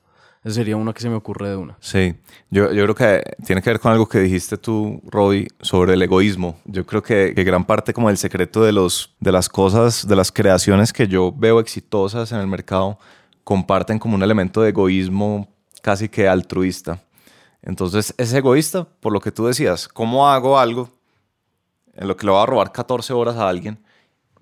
[0.43, 1.77] Esa sería una que se me ocurre de una.
[1.81, 2.15] Sí,
[2.49, 6.01] yo, yo creo que tiene que ver con algo que dijiste tú, Roy, sobre el
[6.01, 6.59] egoísmo.
[6.65, 10.31] Yo creo que, gran parte como el secreto de, los, de las cosas, de las
[10.31, 12.99] creaciones que yo veo exitosas en el mercado,
[13.43, 15.49] comparten como un elemento de egoísmo
[15.81, 17.01] casi que altruista.
[17.61, 19.89] Entonces, es egoísta por lo que tú decías.
[19.89, 20.98] ¿Cómo hago algo
[21.99, 23.77] en lo que le voy a robar 14 horas a alguien,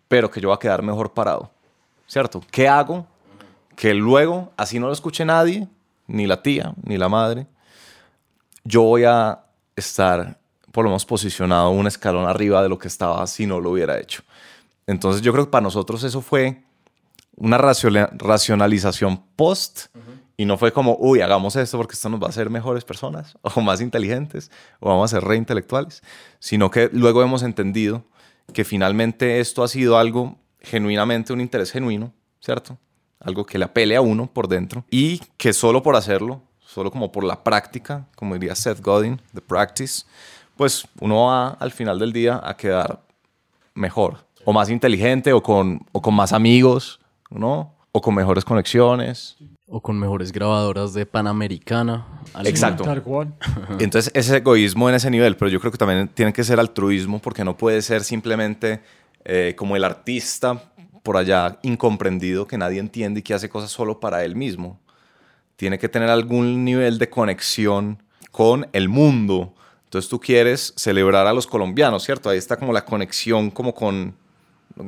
[0.08, 1.51] pero que yo voy a quedar mejor parado?
[2.05, 2.41] ¿Cierto?
[2.51, 3.05] ¿Qué hago
[3.76, 5.68] que luego, así no lo escuche nadie,
[6.08, 7.47] ni la tía, ni la madre,
[8.64, 9.43] yo voy a
[9.76, 10.39] estar
[10.72, 13.99] por lo menos posicionado un escalón arriba de lo que estaba si no lo hubiera
[13.99, 14.22] hecho.
[14.86, 16.64] Entonces yo creo que para nosotros eso fue
[17.36, 19.88] una raciona- racionalización post
[20.40, 23.36] y no fue como, uy, hagamos esto porque esto nos va a hacer mejores personas
[23.42, 26.04] o más inteligentes o vamos a ser reintelectuales,
[26.40, 28.06] sino que luego hemos entendido
[28.54, 32.78] que finalmente esto ha sido algo genuinamente un interés genuino, ¿cierto?
[33.20, 37.12] Algo que le apele a uno por dentro y que solo por hacerlo, solo como
[37.12, 40.06] por la práctica, como diría Seth Godin, the practice,
[40.56, 43.02] pues uno va al final del día a quedar
[43.74, 47.76] mejor o más inteligente o con, o con más amigos, ¿no?
[47.92, 49.36] O con mejores conexiones.
[49.70, 52.07] O con mejores grabadoras de Panamericana.
[52.45, 52.86] Exacto.
[53.80, 57.20] Entonces, ese egoísmo en ese nivel, pero yo creo que también tiene que ser altruismo
[57.20, 58.82] porque no puede ser simplemente
[59.26, 60.72] eh, como el artista
[61.03, 64.80] por allá incomprendido que nadie entiende y que hace cosas solo para él mismo.
[65.57, 69.53] Tiene que tener algún nivel de conexión con el mundo.
[69.86, 72.30] Entonces tú quieres celebrar a los colombianos, ¿cierto?
[72.30, 74.15] Ahí está como la conexión como con,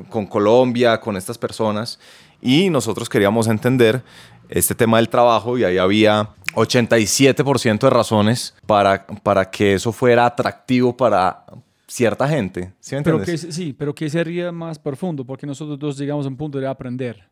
[0.10, 2.00] con Colombia, con estas personas.
[2.42, 4.04] Y nosotros queríamos entender
[4.50, 10.26] este tema del trabajo y ahí había 87% de razones para, para que eso fuera
[10.26, 11.46] atractivo para
[11.88, 12.74] cierta gente.
[12.80, 16.30] ¿Sí me Pero que, sí, pero que sería más profundo, porque nosotros dos llegamos a
[16.30, 17.30] un punto de aprender.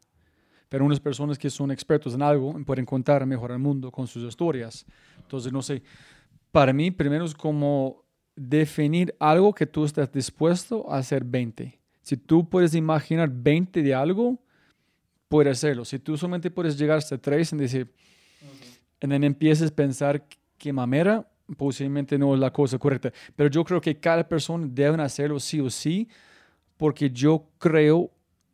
[0.70, 4.24] Pero unas personas que son expertos en algo pueden contar mejor al mundo con sus
[4.24, 4.86] historias.
[5.18, 5.82] Entonces, no sé,
[6.51, 8.03] para mí primero es como
[8.36, 11.80] definir algo que tú estás dispuesto a hacer 20.
[12.01, 14.39] Si tú puedes imaginar 20 de algo,
[15.28, 15.86] puedes hacerlo.
[15.86, 17.91] Si tú solamente puedes llegar hasta 3 y decir,
[19.01, 20.25] y then empieces a pensar
[20.57, 23.11] que mamera, posiblemente no es la cosa correcta.
[23.36, 26.07] Pero yo creo que cada persona debe hacerlo sí o sí,
[26.78, 28.09] porque yo creo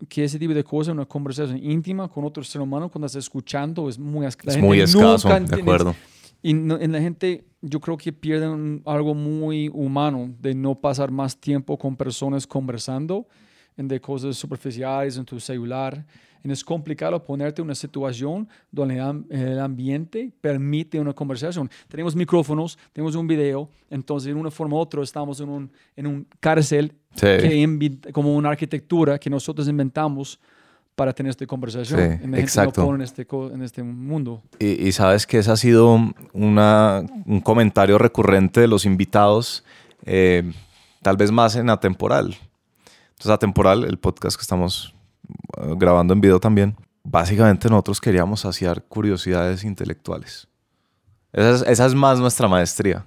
[0.10, 3.88] que ese tipo de cosas, una conversación íntima con otro ser humano, cuando estás escuchando,
[3.88, 5.96] es muy, es Es muy escaso, de entiende- acuerdo.
[6.42, 11.10] Y no- en la gente, yo creo que pierden algo muy humano de no pasar
[11.10, 13.26] más tiempo con personas conversando
[13.78, 16.06] de cosas superficiales en tu celular.
[16.46, 21.70] Y es complicado ponerte en una situación donde el am- el ambiente permite una conversación.
[21.88, 26.06] Tenemos micrófonos, tenemos un video, entonces de una forma u otra estamos en un, en
[26.08, 27.28] un cárcel Sí.
[27.28, 30.38] que como una arquitectura que nosotros inventamos
[30.96, 32.00] para tener esta conversación.
[32.00, 32.86] Sí, gente exacto.
[32.86, 34.42] No en, este, en este mundo.
[34.60, 35.98] Y, y sabes que ese ha sido
[36.34, 39.64] una- un comentario recurrente de los invitados,
[40.06, 40.44] eh,
[41.02, 42.36] tal vez más en atemporal.
[43.24, 44.94] Entonces, atemporal, el podcast que estamos
[45.58, 46.76] eh, grabando en video también,
[47.06, 50.50] básicamente nosotros queríamos saciar curiosidades intelectuales.
[51.32, 53.06] Esa es, esa es más nuestra maestría.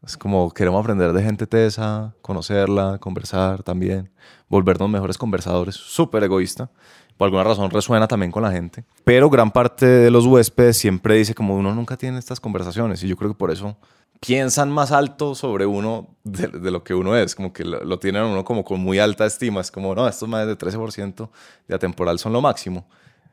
[0.00, 4.12] Es como queremos aprender de gente tesa, conocerla, conversar también,
[4.48, 5.74] volvernos mejores conversadores.
[5.74, 6.70] Súper egoísta.
[7.16, 8.84] Por alguna razón resuena también con la gente.
[9.02, 13.02] Pero gran parte de los huéspedes siempre dice como uno nunca tiene estas conversaciones.
[13.02, 13.76] Y yo creo que por eso
[14.20, 17.34] piensan más alto sobre uno de, de lo que uno es.
[17.34, 19.60] Como que lo, lo tienen uno como con muy alta estima.
[19.60, 21.30] Es como, no, estos más de 13%
[21.68, 22.88] de atemporal son lo máximo.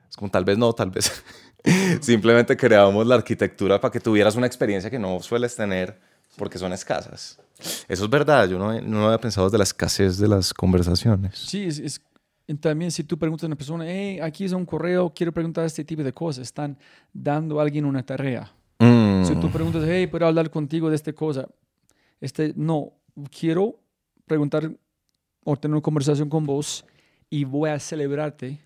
[0.09, 1.23] Es como tal vez no, tal vez.
[2.01, 5.99] Simplemente creamos la arquitectura para que tuvieras una experiencia que no sueles tener
[6.37, 7.39] porque son escasas.
[7.87, 11.37] Eso es verdad, yo no, no había pensado de la escasez de las conversaciones.
[11.37, 12.01] Sí, es, es-
[12.59, 15.85] también si tú preguntas a una persona, hey, aquí es un correo, quiero preguntar este
[15.85, 16.77] tipo de cosas, están
[17.13, 18.51] dando a alguien una tarea.
[18.83, 19.25] Mm.
[19.25, 21.47] Si tú preguntas, hey, ¿puedo hablar contigo de esta cosa?
[22.19, 22.93] Este, no,
[23.37, 23.79] quiero
[24.25, 24.71] preguntar
[25.43, 26.85] o tener una conversación con vos
[27.29, 28.59] y voy a celebrarte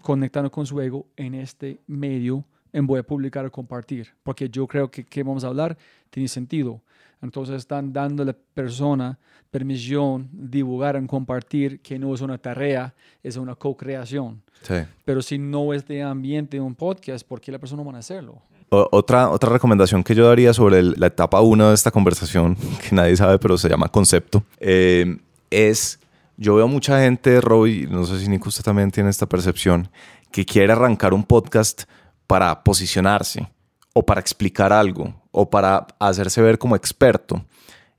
[0.00, 4.66] conectando con su ego en este medio en voy a publicar o compartir, porque yo
[4.66, 5.78] creo que que vamos a hablar
[6.10, 6.82] tiene sentido.
[7.22, 9.18] Entonces están dando a la persona
[9.50, 14.42] permisión divulgar y compartir que no es una tarea, es una co-creación.
[14.62, 14.74] Sí.
[15.04, 17.96] Pero si no es de ambiente de un podcast, ¿por qué la persona no van
[17.96, 18.42] a hacerlo?
[18.90, 22.56] Otra, otra recomendación que yo daría sobre el- la etapa 1 de esta conversación,
[22.88, 25.18] que nadie sabe, pero se llama concepto, eh,
[25.50, 25.98] es,
[26.36, 29.88] yo veo mucha gente, Roy, no sé si Nico usted también tiene esta percepción,
[30.32, 31.84] que quiere arrancar un podcast
[32.26, 33.48] para posicionarse
[33.92, 37.44] o para explicar algo o para hacerse ver como experto.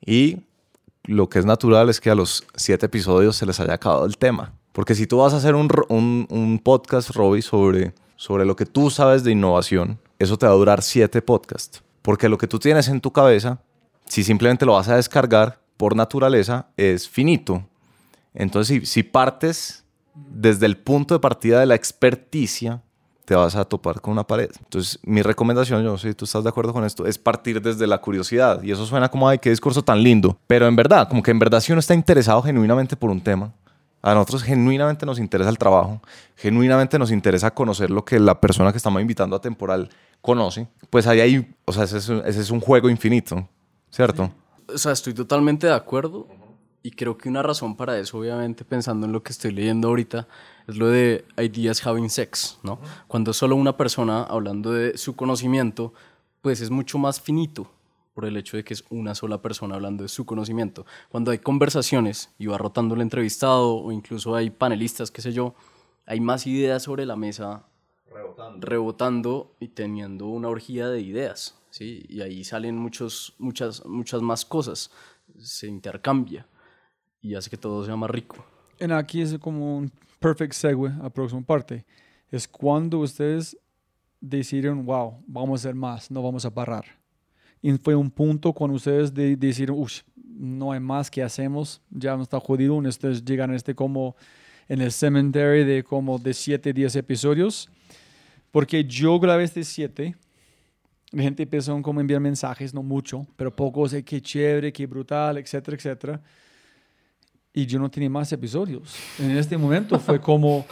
[0.05, 0.39] Y
[1.03, 4.17] lo que es natural es que a los siete episodios se les haya acabado el
[4.17, 4.51] tema.
[4.73, 8.65] Porque si tú vas a hacer un, un- un podcast, Robbie, sobre, sobre lo que
[8.65, 11.83] tú sabes de innovación, eso te va a durar siete podcasts.
[12.01, 13.59] Porque lo que tú tienes en tu cabeza,
[14.05, 17.65] si simplemente lo vas a descargar, por naturaleza, es finito.
[18.33, 19.83] Entonces, si, si partes
[20.13, 22.81] desde el punto de partida de la experticia,
[23.25, 24.51] te vas a topar con una pared.
[24.59, 27.61] Entonces, mi recomendación, yo no sé si tú estás de acuerdo con esto, es partir
[27.61, 28.61] desde la curiosidad.
[28.61, 30.37] Y eso suena como, ay, qué discurso tan lindo.
[30.47, 33.51] Pero en verdad, como que en verdad si uno está interesado genuinamente por un tema,
[34.11, 36.01] a nosotros genuinamente nos interesa el trabajo,
[36.35, 39.89] genuinamente nos interesa conocer lo que la persona que estamos invitando a temporal
[40.21, 43.47] conoce, pues ahí hay, o sea, ese es, un- ese es un juego infinito,
[43.89, 44.31] ¿cierto?
[44.73, 46.27] O sea, estoy totalmente de acuerdo
[46.83, 50.27] y creo que una razón para eso, obviamente, pensando en lo que estoy leyendo ahorita,
[50.67, 52.79] es lo de ideas having sex, ¿no?
[53.07, 55.93] Cuando es solo una persona hablando de su conocimiento,
[56.41, 57.71] pues es mucho más finito
[58.15, 60.85] por el hecho de que es una sola persona hablando de su conocimiento.
[61.09, 65.53] Cuando hay conversaciones y va rotando el entrevistado o incluso hay panelistas, qué sé yo,
[66.05, 67.65] hay más ideas sobre la mesa
[68.59, 72.05] rebotando y teniendo una orgía de ideas, ¿sí?
[72.07, 74.91] Y ahí salen muchos, muchas, muchas más cosas,
[75.37, 76.47] se intercambia
[77.21, 78.37] y hace que todo sea más rico.
[78.79, 81.85] En aquí es como un perfect segue a la próxima parte.
[82.31, 83.57] Es cuando ustedes
[84.21, 86.85] decidieron, wow, vamos a hacer más, no vamos a parar.
[87.61, 92.15] Y fue un punto cuando ustedes de, decidieron, uff, no hay más que hacemos, ya
[92.15, 92.75] no está jodido.
[92.75, 94.15] Ustedes llegan a este como
[94.67, 97.69] en el cementerio de como de 7, 10 episodios.
[98.51, 100.15] Porque yo grabé este 7.
[101.11, 104.85] La gente empezó como a enviar mensajes, no mucho, pero pocos, de qué chévere, qué
[104.85, 106.21] brutal, etcétera, etcétera
[107.55, 108.95] y yo no tenía más episodios.
[109.17, 110.65] En este momento fue como,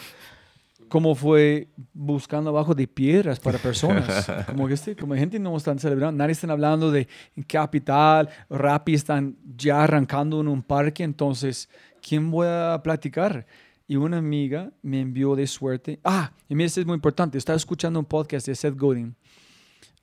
[0.90, 4.32] como fue buscando abajo de piedras para personas.
[4.48, 7.08] Como que este, como gente no están celebrando, nadie está hablando de
[7.48, 11.70] Capital, Rappi están ya arrancando en un parque, entonces,
[12.02, 13.46] ¿quién voy a platicar?
[13.88, 16.00] Y una amiga me envió de suerte.
[16.04, 17.38] Ah, y mira, esto es muy importante.
[17.38, 19.16] Estaba escuchando un podcast de Seth Godin,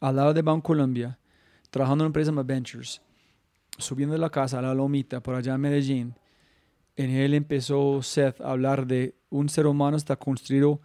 [0.01, 1.19] al lado de Banco Colombia,
[1.71, 3.01] trabajando en una empresa de Ventures,
[3.79, 6.15] subiendo de la casa a la lomita por allá en Medellín
[7.01, 10.81] en él empezó Seth a hablar de un ser humano está construido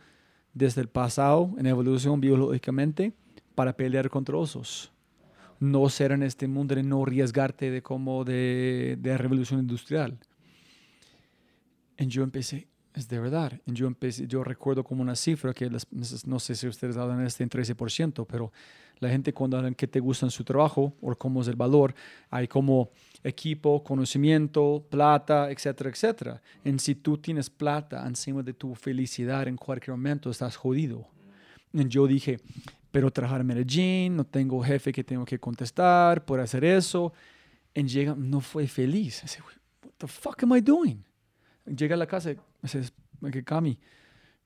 [0.53, 3.13] desde el pasado en evolución biológicamente
[3.53, 4.93] para pelear contra osos.
[5.59, 10.17] No ser en este mundo de no arriesgarte de como de, de revolución industrial.
[11.97, 13.59] Y yo empecé, es de verdad.
[13.65, 15.88] Yo empecé, yo recuerdo como una cifra que las-
[16.26, 18.51] no sé si ustedes hablan este en 13%, pero
[18.99, 21.93] la gente cuando hablan que te gusta su trabajo o cómo es el valor,
[22.30, 22.89] hay como
[23.23, 26.41] equipo, conocimiento, plata, etcétera, etcétera.
[26.63, 31.07] En si tú tienes plata encima de tu felicidad en cualquier momento, estás jodido.
[31.73, 32.39] Y yo dije,
[32.91, 37.11] pero trabajar en Medellín, no tengo jefe que tengo que contestar por hacer eso.
[37.73, 39.22] Y llega, no fue feliz.
[39.23, 41.03] I said, what the fuck am I doing?
[41.65, 42.81] Llega a la casa y dice,
[43.31, 43.77] que Cami,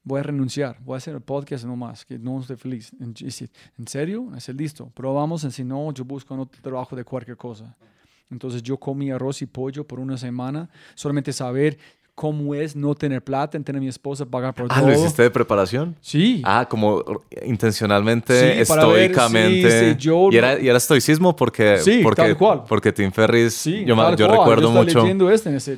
[0.03, 2.91] voy a renunciar, voy a hacer el podcast nomás, que no estoy feliz.
[2.99, 4.31] Y dice, ¿En serio?
[4.37, 7.75] Es listo, probamos, si no, yo busco otro trabajo de cualquier cosa.
[8.31, 11.77] Entonces yo comí arroz y pollo por una semana, solamente saber
[12.15, 14.89] cómo es no tener plata, en tener a mi esposa pagar por Ah, todo.
[14.89, 15.95] ¿lo hiciste de preparación?
[16.01, 16.41] Sí.
[16.45, 17.01] Ah, como
[17.45, 19.71] intencionalmente, Sí, para ver, estoicamente.
[19.71, 22.63] sí, sí, yo- y, era, y era estoicismo porque, Sí, porque, tal cual.
[22.67, 25.01] porque Tim Ferris, Sí, yo, yo recuerdo estaba mucho.
[25.01, 25.77] leyendo este, en ese,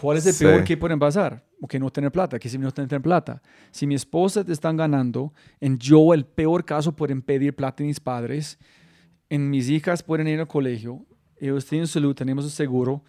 [0.00, 0.44] ¿Cuál es el Sí.
[0.44, 1.44] peor que pueden pasar?
[1.60, 3.42] O que no tener plata, que si no tener plata.
[3.70, 7.86] Si mi esposa te están ganando, en yo el peor caso pueden pedir plata a
[7.86, 8.58] mis padres,
[9.28, 11.04] en mis hijas pueden ir al colegio,
[11.36, 13.04] ellos tienen salud, tenemos el seguro.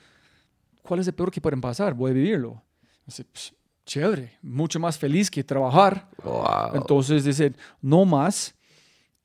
[0.81, 1.93] ¿Cuál es el peor que pueden pasar?
[1.93, 2.61] Voy a vivirlo.
[3.07, 3.53] Así, pss,
[3.85, 6.09] chévere, mucho más feliz que trabajar.
[6.23, 6.75] Wow.
[6.75, 8.53] Entonces dice, no más.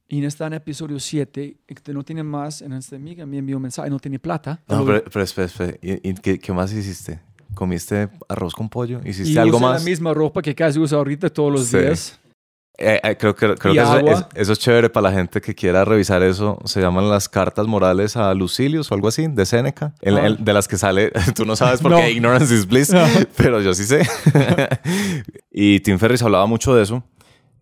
[0.09, 3.63] Y está en episodio 7, que no tiene más, en esta amiga me envió un
[3.63, 4.63] mensaje, no tiene plata.
[4.69, 5.77] No, Pero- pero, pero espera, espera.
[5.83, 7.21] ¿Y, y qué, qué más hiciste?
[7.57, 9.01] ¿Comiste arroz con pollo?
[9.05, 9.81] ¿Hiciste y algo usa más?
[9.83, 11.79] la misma ropa que casi usa ahorita todos los Sí.
[11.79, 12.21] días.
[12.79, 15.41] Eh, eh, creo que, creo Y que eso, es, eso es chévere para la gente
[15.41, 16.59] que quiera revisar eso.
[16.67, 19.95] Se llaman las cartas morales a Lucilius o algo así, de Séneca.
[20.05, 20.37] Ah.
[20.39, 22.07] de las que sale, tú no sabes por No.
[22.07, 22.93] ignorance is bliss,
[23.39, 24.03] pero yo sí sé.
[25.51, 27.03] y Tim Ferriss hablaba mucho de eso.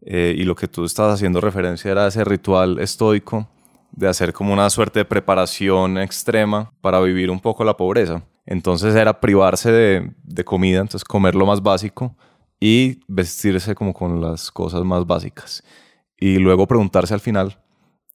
[0.07, 3.49] eh, y lo que tú estabas haciendo referencia era ese ritual estoico
[3.93, 8.23] de hacer como una suerte de preparación extrema para vivir un poco la pobreza.
[8.47, 12.17] Entonces era privarse de, de comida, entonces comer lo más básico
[12.61, 15.63] y vestirse como con las cosas más básicas.
[16.19, 17.59] Y luego preguntarse al final,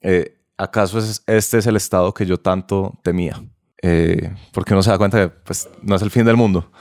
[0.01, 3.41] eh, ¿acaso es- este es el estado que yo tanto temía?
[3.81, 6.71] Eh, porque uno se da cuenta que pues, no es el fin del mundo.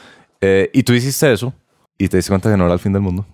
[0.40, 1.52] Eh, y tú hiciste eso
[1.96, 3.26] y te diste cuenta que no era el fin del mundo.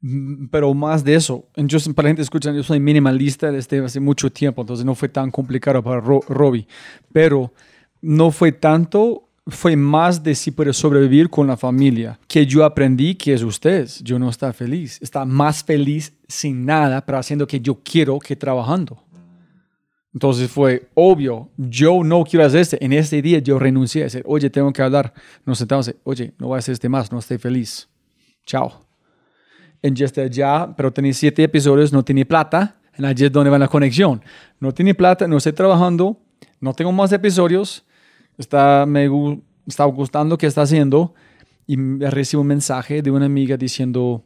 [0.00, 4.00] Mm, Pero más de eso, yo, para la gente escucha, yo soy minimalista desde hace
[4.00, 6.66] mucho tiempo, entonces no fue tan complicado para Ro- Robbie.
[7.12, 7.52] Pero
[8.02, 13.14] no fue tanto, fue más de si puede sobrevivir con la familia, que yo aprendí
[13.14, 14.02] que es ustedes.
[14.02, 18.36] Yo no está feliz, está más feliz sin nada, pero haciendo que yo quiero que
[18.36, 19.02] trabajando.
[20.14, 22.84] Entonces fue obvio, yo no quiero hacer este.
[22.84, 25.12] En este día yo renuncié a decir, oye, tengo que hablar.
[25.44, 27.88] Nos sentamos, oye, no voy a hacer este más, no estoy feliz.
[28.46, 28.86] Chao.
[29.82, 32.76] En está ya, pero tenía siete episodios, no tenía plata.
[32.96, 34.22] En allí es donde va la conexión.
[34.60, 36.16] No tiene plata, no estoy trabajando,
[36.60, 37.84] no tengo más episodios.
[38.38, 41.14] Está, me gu- está gustando que está haciendo.
[41.66, 44.22] Y recibo un mensaje de una amiga diciendo,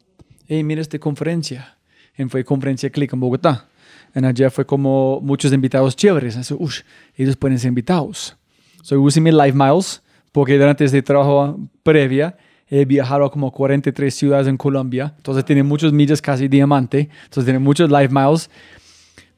[0.47, 1.77] hey, mira esta conferencia.
[2.17, 3.69] En fue conferencia Click en Bogotá.
[4.15, 6.37] En allá fue como muchos invitados chéveres.
[6.37, 6.55] Así,
[7.17, 8.37] ellos pueden ser invitados.
[8.83, 10.03] So, usé mi Live Miles,
[10.33, 12.37] porque durante este trabajo previa
[12.71, 15.15] he viajado a como 43 ciudades en Colombia.
[15.17, 17.09] Entonces tiene muchos millas casi diamante.
[17.25, 18.51] Entonces tiene muchos Live Miles.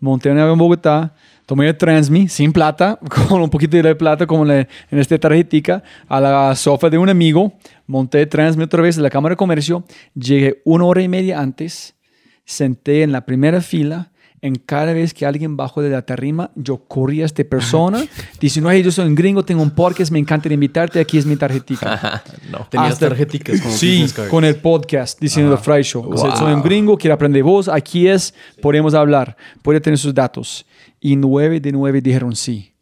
[0.01, 1.15] Monté un avión en Bogotá,
[1.51, 2.97] tomé el Transmi sin plata,
[3.29, 7.55] con un poquito de plata como en, esta tarjetica, a la sofá de un amigo,
[7.89, 9.83] monté el Transmi otra vez en la Cámara de Comercio,
[10.15, 11.97] llegué una hora y media antes,
[12.45, 14.13] senté en la primera fila,
[14.43, 18.01] en cada vez que alguien bajó de la tarima, yo corría a esta persona,
[18.41, 21.35] diciendo, hey, yo soy un gringo, tengo un podcast, me encantaría invitarte, aquí es mi
[21.35, 22.23] tarjetica.
[22.53, 22.65] no.
[22.71, 26.13] Tenías Hasta- tarjeticas como Sí, con el podcast diciendo The Fry Show.
[26.13, 26.39] O sea, Wow.
[26.39, 28.33] soy un gringo, quiero aprender voz, aquí es,
[28.63, 30.65] podemos hablar, puede tener sus datos.
[31.01, 32.75] Y nueve de nueve dijeron sí.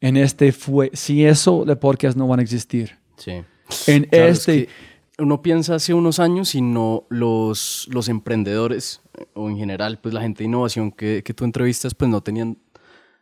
[0.00, 2.98] En este fue, si eso, el podcast no van a existir.
[3.16, 3.42] Sí.
[3.86, 4.72] En Claro, es este, que
[5.18, 10.14] uno piensa hace unos años y no los, los emprendedores eh, o en general pues
[10.14, 12.58] la gente de innovación que, que tú entrevistas pues no tenían,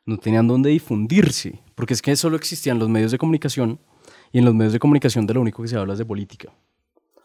[0.05, 3.79] no tenían dónde difundirse porque es que solo existían los medios de comunicación
[4.33, 6.53] y en los medios de comunicación de lo único que se habla es de política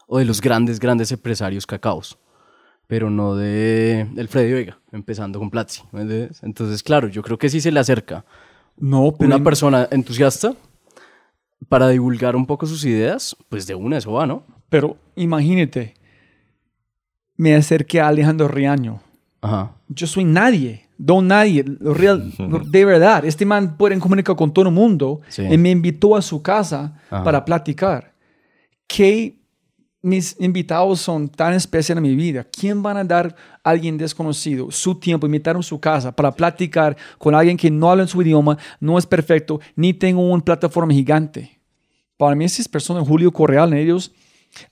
[0.06, 2.18] o de los grandes, grandes empresarios cacaos
[2.90, 5.82] pero no de el Freddy Vega, empezando con Platzi.
[5.92, 6.42] ¿me entiendes?
[6.42, 8.24] Entonces, claro, yo creo que sí se le acerca
[8.76, 10.54] no, pero una persona entusiasta
[11.68, 14.42] para divulgar un poco sus ideas, pues de una eso va, ¿no?
[14.68, 15.94] Pero imagínate,
[17.36, 19.00] me acerqué a Alejandro Riaño.
[19.40, 19.76] Ajá.
[19.88, 22.32] Yo soy nadie, don nadie, real,
[22.70, 23.24] de verdad.
[23.24, 25.42] Este man puede comunicar con todo el mundo Sí.
[25.48, 27.22] y me invitó a su casa Ajá.
[27.22, 28.14] para platicar.
[28.88, 29.39] ¿Qué
[30.02, 32.46] mis invitados son tan especiales en mi vida?
[32.50, 36.96] ¿Quién van a dar a alguien desconocido su tiempo, invitarlo a su casa para platicar
[37.18, 40.92] con alguien que no habla en su idioma, no es perfecto, ni tengo una plataforma
[40.92, 41.60] gigante?
[42.16, 44.12] Para mí esas personas, Julio Correal, ellos,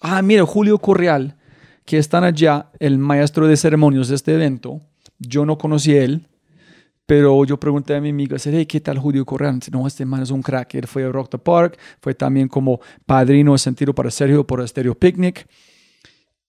[0.00, 1.36] ah, mira, Julio Correal,
[1.84, 4.82] que están allá, el maestro de ceremonias de este evento,
[5.18, 6.26] yo no conocí a él,
[7.08, 9.58] pero yo pregunté a mi amigo, hey, ¿qué tal Julio Correal?
[9.72, 10.74] No, este man es un crack.
[10.74, 14.68] Él fue a Rock the Park, fue también como padrino de sentido para Sergio por
[14.68, 15.48] Stereo Picnic.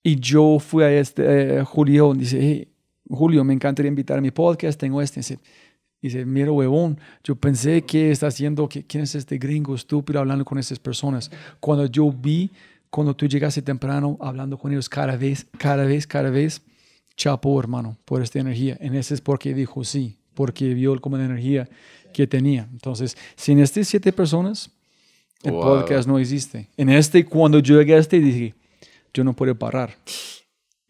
[0.03, 2.68] Y yo fui a este, eh, Julio, dice, hey,
[3.10, 5.22] Julio, me encantaría invitar a mi podcast, tengo este.
[5.22, 5.40] Dice,
[6.02, 10.44] dice, mira, huevón, yo pensé que está haciendo, que, ¿quién es este gringo estúpido hablando
[10.44, 11.31] con esas personas?
[11.61, 12.52] Cuando yo vi,
[12.90, 16.61] cuando tú llegaste temprano, hablando con ellos cada vez, cada vez, cada vez,
[17.15, 18.76] chapo, hermano, por esta energía.
[18.81, 21.68] En ese es porque dijo sí, porque vio como la energía
[22.14, 22.66] que tenía.
[22.72, 24.72] Entonces, sin estas siete personas,
[25.44, 25.61] El Wow.
[25.64, 26.70] podcast no existe.
[26.78, 28.56] En este, cuando yo llegué a este, dije,
[29.14, 29.98] yo no puedo parar.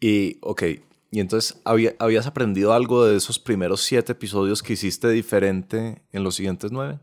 [0.00, 0.62] Y, ok,
[1.10, 6.22] y entonces, ¿había- ¿habías aprendido algo de esos primeros siete episodios que hiciste diferente en
[6.22, 7.00] los siguientes nueve?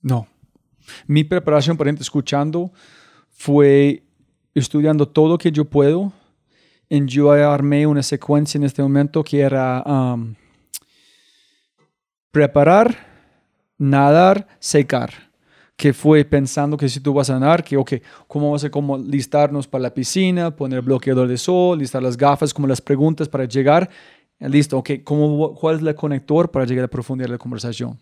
[0.00, 0.26] No.
[1.06, 2.72] Mi preparación, por ejemplo, escuchando,
[3.30, 4.02] fue
[4.54, 6.12] estudiando todo lo que yo puedo.
[6.88, 10.34] Y yo armé una secuencia en este momento que era um,
[12.30, 12.96] preparar,
[13.78, 15.30] nadar, secar.
[15.76, 17.92] Que fue pensando que si tú vas a nadar, que, ok,
[18.26, 18.70] ¿cómo vamos a?
[18.70, 20.54] ¿Cómo listarnos para la piscina?
[20.54, 23.88] Poner bloqueador de sol, listar las gafas, como las preguntas para llegar.
[24.40, 27.98] Listo, ok, ¿cómo, ¿cuál es el conector para llegar a profundidad la conversación?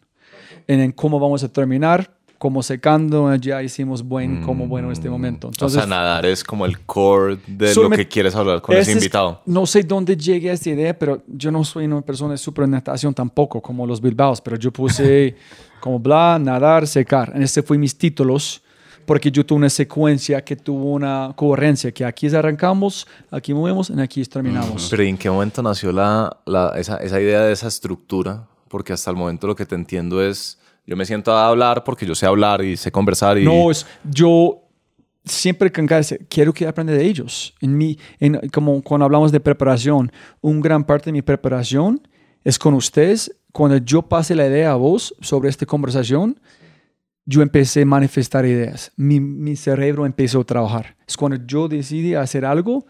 [0.67, 5.49] en cómo vamos a terminar, como secando, ya hicimos buen, como bueno en este momento.
[5.49, 8.83] Entonces, o sea, nadar es como el core de lo que quieres hablar con ese
[8.83, 9.43] ese es- invitado.
[9.45, 12.69] no sé dónde llegué a esta idea, pero yo no soy una persona de super
[12.69, 15.35] natación tampoco, como los Bilbaos, pero yo puse
[15.81, 17.33] como bla, nadar, secar.
[17.35, 18.63] En este fue mis títulos,
[19.05, 24.01] porque yo tuve una secuencia que tuvo una coherencia, que aquí arrancamos, aquí movemos, y
[24.01, 24.87] aquí terminamos.
[24.91, 28.47] Pero ¿y en qué momento nació la, la- esa, esa idea de esa estructura?
[28.69, 30.59] Porque hasta el momento lo que te entiendo es,
[30.89, 33.45] yo me siento a hablar porque yo sé hablar y sé conversar y...
[33.45, 34.63] No, es, yo
[35.23, 37.53] siempre quiero que aprenda de ellos.
[37.61, 40.11] En mi, en, como cuando hablamos de preparación,
[40.41, 42.01] un gran parte de mi preparación
[42.43, 43.37] es con ustedes.
[43.53, 46.41] Cuando yo pase la idea a vos sobre esta conversación,
[47.27, 48.91] yo empecé a manifestar ideas.
[48.97, 50.97] Mi, mi cerebro empezó a trabajar.
[51.07, 52.87] Es cuando yo decidí hacer algo,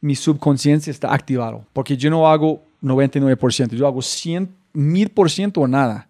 [0.00, 1.66] mi subconsciencia está activado.
[1.72, 6.06] Porque yo no hago 99%, yo hago 100, 1000% o nada.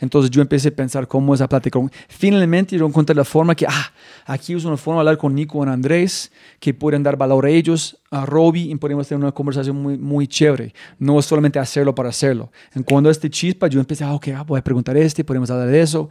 [0.00, 1.78] Entonces yo empecé a pensar cómo esa plática.
[2.08, 3.92] Finalmente yo encontré la forma que, ah,
[4.26, 6.30] aquí es una forma de hablar con Nico y Andrés,
[6.60, 10.26] que pueden dar valor a ellos, a Robbie, y podemos tener una conversación muy, muy
[10.26, 10.72] chévere.
[10.98, 12.50] No es solamente hacerlo para hacerlo.
[12.74, 15.68] En cuando este chispa, yo empecé, ah, ok, ah, voy a preguntar este, podemos hablar
[15.68, 16.08] de eso,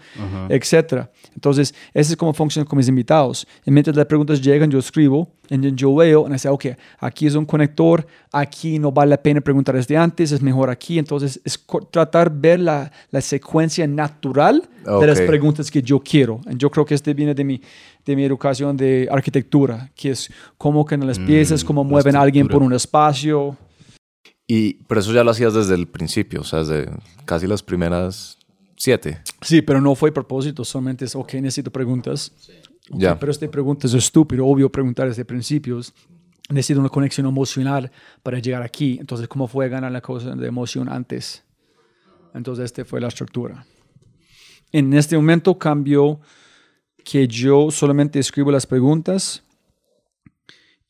[0.50, 1.12] etcétera.
[1.34, 3.48] Entonces, ese es como funciona con mis invitados.
[3.66, 6.66] Y mientras las preguntas llegan, yo escribo, y yo veo, y dice, ok,
[7.00, 11.00] aquí es un conector, aquí no vale la pena preguntar desde antes, es mejor aquí.
[11.00, 16.42] Entonces, es tratar de ver la, la secuencia natural de las preguntas que yo quiero.
[16.50, 17.62] Y Yo creo que este viene de mi,
[18.06, 22.16] de mi educación de arquitectura, que es cómo que en las piezas, cómo la mueven
[22.16, 23.58] a alguien por un espacio.
[24.48, 26.90] Y, pero eso ya lo hacías desde el principio, o sea, desde
[27.26, 28.38] casi las primeras
[28.78, 29.20] siete.
[29.42, 32.32] Sí, pero no fue a propósito, solamente es, ok, necesito preguntas.
[32.92, 33.20] Ok, Ya.
[33.20, 35.94] Pero esta pregunta es estúpido, obvio preguntar desde principios.
[36.50, 37.92] Necesito una conexión emocional
[38.24, 38.98] para llegar aquí.
[39.00, 41.44] Entonces, ¿cómo fue ganar la cosa de emoción antes?
[42.34, 43.66] Entonces, esta fue la estructura.
[44.72, 46.20] En este momento cambió
[47.04, 49.44] que yo solamente escribo las preguntas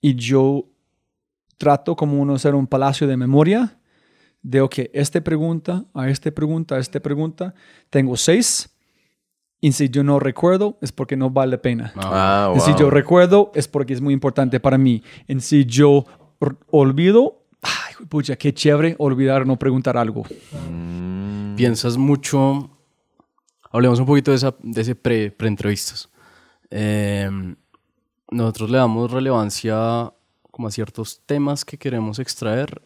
[0.01, 0.65] y yo
[1.57, 3.79] trato como uno ser un palacio de memoria
[4.41, 7.53] de, ok, esta pregunta, a esta pregunta, a esta pregunta,
[7.89, 8.69] tengo seis.
[9.59, 11.91] Y si yo no recuerdo, es porque no vale la pena.
[11.95, 15.01] Ah, Y si yo recuerdo, es porque es muy importante para mí.
[15.27, 16.05] En si yo
[16.69, 20.23] olvido, ay, pucha, qué chévere olvidar no preguntar algo.
[21.55, 22.69] Piensas mucho.
[23.71, 26.09] Hablemos un poquito de, esa, de ese pre, pre-entrevistas.
[26.69, 27.29] Eh,
[28.29, 30.13] nosotros le damos relevancia
[30.51, 32.81] como a ciertos temas que queremos extraer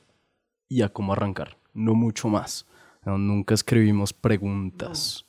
[0.70, 2.66] y a cómo arrancar, no mucho más.
[3.06, 5.26] No, nunca escribimos preguntas.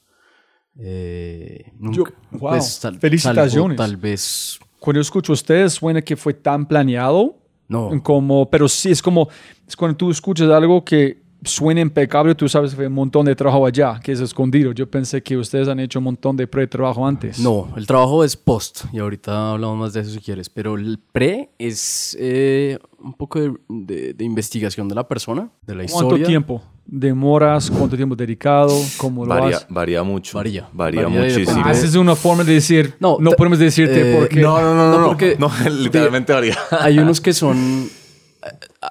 [0.78, 1.96] Eh, nunca.
[1.96, 3.76] Yo- wow, tal- felicitaciones.
[3.76, 4.58] salvo Tal vez.
[4.78, 7.36] Cuando yo escucho a ustedes, suena que fue tan planeado,
[7.68, 7.90] No.
[8.02, 9.28] como, pero sí, es como,
[9.66, 13.34] es cuando tú escuchas algo que suena impecable, tú sabes que fue un montón de
[13.34, 14.70] trabajo allá, que es escondido.
[14.72, 17.38] Yo pensé que ustedes han hecho un montón de pre-trabajo antes.
[17.40, 20.98] No, el trabajo es post y ahorita hablamos más de eso si quieres, pero el
[21.12, 26.06] pre es eh, un poco de, de- de investigación de la persona, de la ¿Cuánto
[26.06, 26.26] historia.
[26.26, 27.70] tiempo demoras?
[27.70, 28.72] ¿Cuánto tiempo dedicado?
[28.96, 29.66] ¿Cómo lo Varía, haces?
[29.70, 30.36] varía mucho.
[30.38, 30.68] Varía.
[30.72, 31.62] Varía, Varía de- muchísimo.
[31.64, 34.40] Ah, esa es una forma de decir, no, No, podemos decirte eh, porque...
[34.40, 36.56] No, no, no, no, No, no, porque- no, literalmente varía.
[36.80, 37.88] Hay unos que son...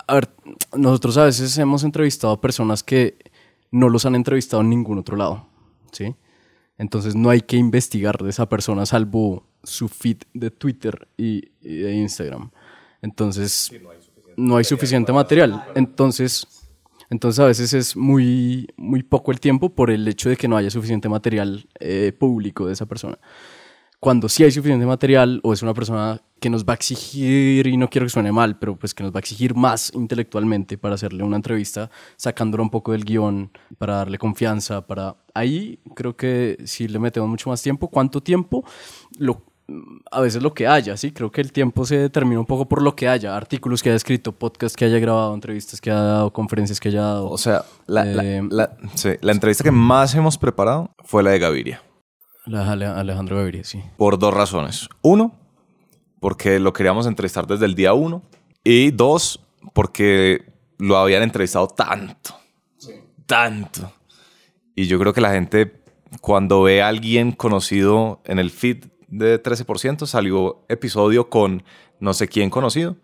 [0.08, 0.30] A ver,
[0.78, 3.18] nosotros a veces hemos entrevistado a personas que
[3.72, 5.48] no los han entrevistado en ningún otro lado,
[5.92, 6.16] ¿sí?
[6.78, 11.76] Entonces no hay que investigar de esa persona salvo su feed de Twitter y, y
[11.78, 12.50] de Instagram.
[13.02, 13.72] Entonces
[14.38, 15.64] no hay suficiente material.
[15.76, 16.48] Entonces,
[17.12, 20.56] entonces a veces es muy, muy poco el tiempo por el hecho de que no
[20.56, 23.20] haya suficiente material eh, público de esa persona.
[24.00, 27.76] Cuando sí hay suficiente material o es una persona que nos va a exigir, y
[27.76, 30.96] no quiero que suene mal, pero pues que nos va a exigir más intelectualmente para
[30.96, 35.18] hacerle una entrevista, sacándolo un poco del guion, para darle confianza, para...
[35.34, 37.90] Ahí creo que sí le metemos mucho más tiempo.
[37.90, 38.64] ¿Cuánto tiempo?
[39.20, 39.44] Lo,
[40.12, 41.12] a veces lo que haya, ¿sí?
[41.12, 43.96] Creo que el tiempo se determina un poco por lo que haya, artículos que haya
[43.98, 47.30] escrito, podcast que haya grabado, entrevistas que haya dado, conferencias que haya dado.
[47.30, 51.32] O sea, la, la- Eh, la- sí, la entrevista que más hemos preparado fue la
[51.32, 51.82] de Gaviria.
[52.46, 53.82] La- Ale- Alejandro Gaviria, sí.
[53.98, 54.90] Por dos razones.
[55.02, 55.34] Uno,
[56.20, 58.22] porque lo queríamos entrevistar desde el día uno.
[58.64, 59.40] Y dos,
[59.74, 60.46] porque
[60.78, 62.36] lo habían entrevistado tanto.
[63.26, 63.92] Tanto.
[64.76, 65.82] Y yo creo que la gente,
[66.22, 71.64] cuando ve a alguien conocido en el feed de 13%, salió episodio con
[72.00, 72.96] no sé quién conocido,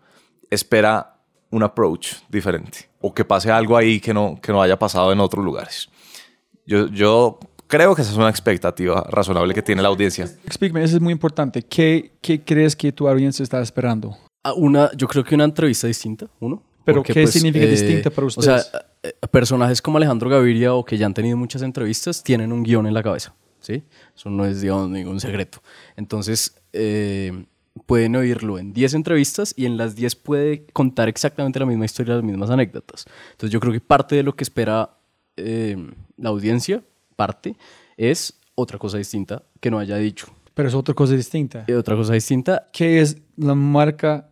[0.50, 1.20] espera
[1.50, 2.88] un approach diferente.
[3.00, 5.88] O que pase algo ahí que no, que no haya pasado en otros lugares.
[6.66, 10.24] Yo, yo creo que esa es una expectativa razonable que tiene la audiencia.
[10.44, 11.62] Explícame, eso es muy importante.
[11.62, 14.16] ¿Qué, qué crees que tu audiencia está esperando?
[14.42, 16.62] Ah, Una, yo creo que una entrevista distinta, uno.
[16.84, 18.84] Pero, ¿qué significa distinta para O sea, ustedes?
[19.02, 22.86] eh, personajes como Alejandro Gaviria o que ya han tenido muchas entrevistas tienen un guion
[22.86, 23.34] en la cabeza,
[23.68, 23.84] ¿sí?
[24.16, 25.62] Eso no es, digamos, ningún secreto.
[25.96, 27.44] Entonces, eh,
[27.86, 32.14] pueden oírlo en 10 entrevistas y en las 10 puede contar exactamente la misma historia,
[32.14, 33.04] las mismas anécdotas.
[33.32, 34.96] Entonces, yo creo que parte de lo que espera
[35.36, 35.76] eh,
[36.16, 36.82] la audiencia,
[37.14, 37.56] parte,
[37.96, 40.28] es otra cosa distinta que no haya dicho.
[40.54, 41.64] Pero es otra cosa distinta.
[41.68, 44.30] Y otra cosa distinta, ¿Qué es la marca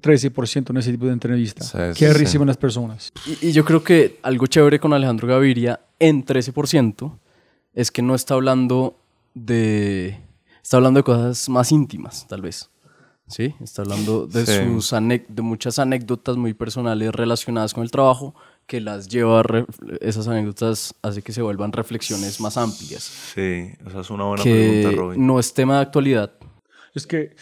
[0.00, 1.64] 13% en ese tipo de entrevista?
[1.64, 2.18] Sí, ¿Qué sí.
[2.18, 3.12] reciben las personas?
[3.26, 7.18] Y, y yo creo que algo chévere con Alejandro Gaviria en 13%
[7.74, 8.96] es que no está hablando
[9.34, 10.20] de.
[10.62, 12.70] Está hablando de cosas más íntimas, tal vez.
[13.26, 13.54] ¿Sí?
[13.60, 14.52] Está hablando de, Sí.
[14.66, 18.34] sus anec- de muchas anécdotas muy personales relacionadas con el trabajo
[18.66, 19.66] que las lleva a.
[20.00, 23.02] Esas anécdotas hace que se vuelvan reflexiones más amplias.
[23.34, 25.26] Sí, esa es una buena que pregunta, Robin.
[25.26, 26.32] no es tema de actualidad.
[26.94, 27.34] Es que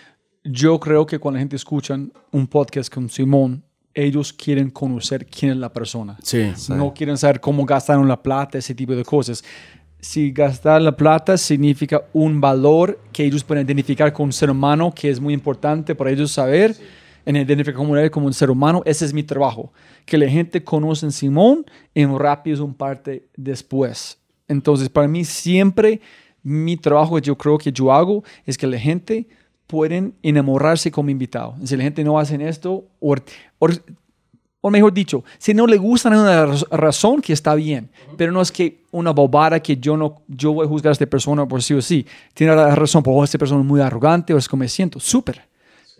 [0.44, 1.98] yo creo que cuando la gente escucha
[2.30, 6.16] un podcast con Simón, ellos quieren conocer quién es la persona.
[6.22, 6.52] Sí.
[6.68, 9.42] No quieren saber cómo gastaron la plata, ese tipo de cosas.
[10.00, 14.92] Si gastar la plata significa un valor que ellos pueden identificar con un ser humano,
[14.94, 16.74] que es muy importante para ellos saber,
[17.26, 19.72] en identificar como como un ser humano, ese es mi trabajo.
[20.06, 24.18] Que la gente conozca a Simón en rápido es un parte después.
[24.48, 26.00] Entonces, para mí siempre
[26.42, 29.28] mi trabajo que yo creo que yo hago es que la gente
[29.66, 31.54] pueden enamorarse como invitado.
[31.64, 33.14] Si la gente no hace esto, o,
[33.58, 33.68] o
[34.62, 38.40] o mejor dicho, si no le gusta una raz- razón que está bien, pero no
[38.40, 41.62] es que una bobada que yo no, yo voy a juzgar a esta persona por
[41.62, 42.06] sí o sí.
[42.34, 45.48] Tiene la razón, por esta persona es muy arrogante o es como me siento, súper.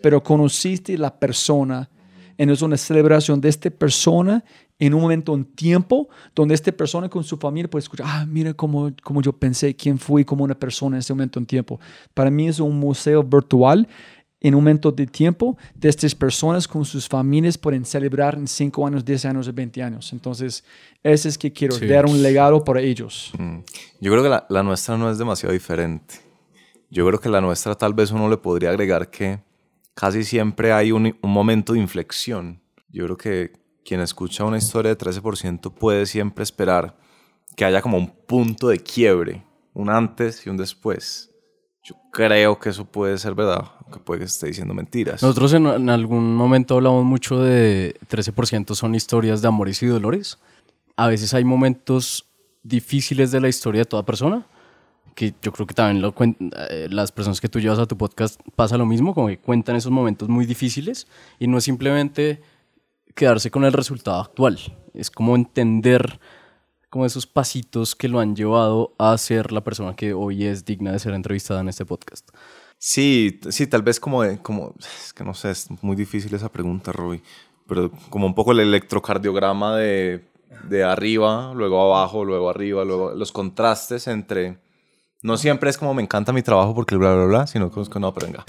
[0.01, 1.89] Pero conociste la persona,
[2.37, 4.43] y es una celebración de esta persona
[4.79, 8.53] en un momento, un tiempo, donde esta persona con su familia puede escuchar, ah, mira
[8.55, 11.79] cómo, cómo yo pensé, quién fui como una persona en ese momento, un tiempo.
[12.15, 13.87] Para mí es un museo virtual
[14.43, 18.87] en un momento de tiempo de estas personas con sus familias pueden celebrar en 5
[18.87, 20.11] años, 10 años o 20 años.
[20.13, 20.63] Entonces,
[21.03, 21.85] ese es que quiero, Sí.
[21.85, 23.31] dar un legado para ellos.
[23.37, 23.59] Mm.
[24.01, 26.15] Yo creo que la, la nuestra no es demasiado diferente.
[26.89, 29.39] Yo creo que la nuestra tal vez uno le podría agregar que
[29.93, 32.61] casi siempre hay un, un momento de inflexión.
[32.89, 33.53] Yo creo que
[33.85, 36.97] quien escucha una historia de 13% puede siempre esperar
[37.55, 41.30] que haya como un punto de quiebre, un antes y un después.
[41.83, 45.23] Yo creo que eso puede ser verdad, aunque puede que esté diciendo mentiras.
[45.23, 50.37] Nosotros en, en algún momento hablamos mucho de 13% son historias de amores y dolores.
[50.95, 52.27] A veces hay momentos
[52.63, 54.45] difíciles de la historia de toda persona,
[55.15, 58.39] que yo creo que también lo eh, las personas que tú llevas a tu podcast
[58.55, 61.07] pasa lo mismo, como que cuentan esos momentos muy difíciles
[61.39, 62.41] y no es simplemente
[63.15, 64.57] quedarse con el resultado actual,
[64.93, 66.19] es como entender
[66.91, 70.91] como esos pasitos que lo han llevado a ser la persona que hoy es digna
[70.91, 72.29] de ser entrevistada en este podcast.
[72.77, 76.49] Sí, sí, tal vez como, de- como, es que no sé, es muy difícil esa
[76.49, 77.23] pregunta, Roy,
[77.65, 80.27] pero como un poco el electrocardiograma de,
[80.67, 84.59] de arriba, luego abajo, luego arriba, luego los contrastes entre,
[85.21, 88.13] no siempre es como me encanta mi trabajo porque bla, bla, bla, sino que no,
[88.13, 88.43] pero venga,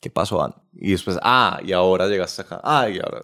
[0.00, 0.62] ¿qué pasó antes?
[0.72, 3.22] Y después, ah, y ahora llegaste acá, ah, y ahora,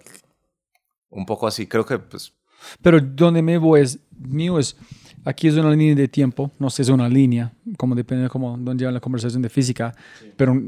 [1.11, 2.33] un poco así, creo que pues,
[2.81, 4.77] Pero donde me voy es, mío es,
[5.25, 8.57] aquí es una línea de tiempo, no sé, es una línea, como depende de cómo,
[8.75, 9.95] lleva la conversación de física,
[10.37, 10.61] pero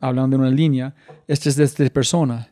[0.00, 0.94] hablando de una línea,
[1.26, 2.48] esta es de esta persona.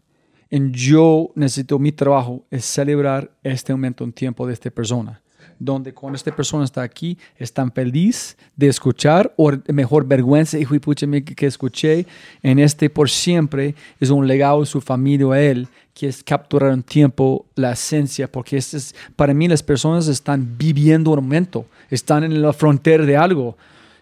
[0.48, 5.22] En yo necesito mi trabajo es celebrar este momento en tiempo de esta persona.
[5.59, 10.78] Donde cuando esta persona está aquí, están feliz de escuchar, o mejor vergüenza, hijo y
[10.78, 12.06] pucha, que, escuché
[12.43, 16.72] en este por siempre, es un legado de su familia a él, que es capturar
[16.72, 21.66] un tiempo la esencia, porque este es, para mí las personas están viviendo un momento,
[21.90, 23.56] están en la frontera de algo.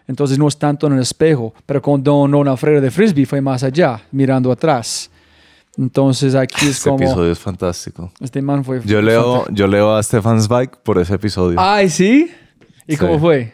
[0.07, 3.41] Entonces no es tanto en el espejo, pero con Don, Don Alfredo de Frisbee fue
[3.41, 5.11] más allá, mirando atrás.
[5.77, 7.03] Entonces aquí es este como...
[7.03, 8.11] episodio es fantástico.
[8.19, 8.81] Este man fue...
[8.85, 11.57] Yo leo, yo leo a Stefan Zweig por ese episodio.
[11.59, 12.31] Ay, ¿sí?
[12.87, 12.97] ¿Y Sí.
[12.97, 13.53] cómo fue?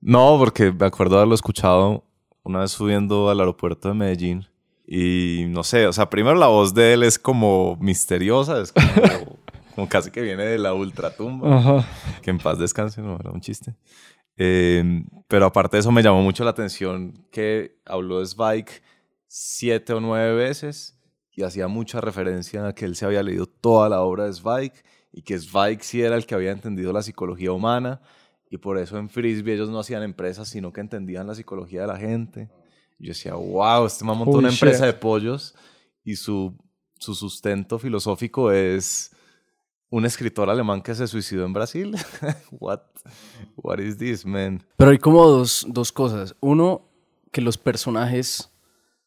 [0.00, 2.04] No, porque me acuerdo haberlo escuchado
[2.44, 4.46] una vez subiendo al aeropuerto de Medellín.
[4.86, 8.86] Y no sé, o sea, primero la voz de él es como misteriosa, es como,
[9.74, 11.56] como casi que viene de la ultratumba.
[11.56, 11.88] Ajá.
[12.22, 13.74] Que en paz descanse, no era un chiste.
[14.36, 18.66] Eh, pero aparte de eso me llamó mucho la atención que habló de Zweig
[19.26, 20.98] siete o nueve veces
[21.32, 24.72] y hacía mucha referencia a que él se había leído toda la obra de Zweig
[25.12, 28.00] y que Zweig sí era el que había entendido la psicología humana
[28.50, 31.86] y por eso en Frisbee ellos no hacían empresas, sino que entendían la psicología de
[31.86, 32.48] la gente.
[32.98, 34.86] Yo decía, wow, este man montó una empresa shit.
[34.86, 35.54] de pollos
[36.04, 36.56] y su,
[36.98, 39.10] su sustento filosófico es
[39.90, 41.96] un escritor alemán que se suicidó en Brasil.
[42.50, 42.80] What?
[43.56, 44.64] What is this, man?
[44.76, 46.34] Pero hay como dos, dos cosas.
[46.40, 46.82] Uno,
[47.32, 48.50] que los personajes,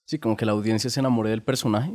[0.06, 1.94] sí, como que la audiencia se enamore del personaje.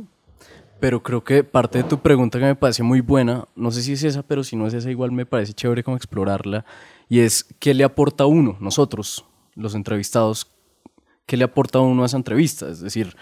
[0.79, 3.93] Pero creo que parte de tu pregunta que me parece muy buena, no sé si
[3.93, 6.65] es esa, pero si no es esa, igual me parece chévere como explorarla.
[7.07, 10.51] Y es, ¿qué le aporta uno, nosotros, los entrevistados,
[11.25, 12.69] qué le aporta uno a esa entrevista?
[12.69, 13.15] Es decir,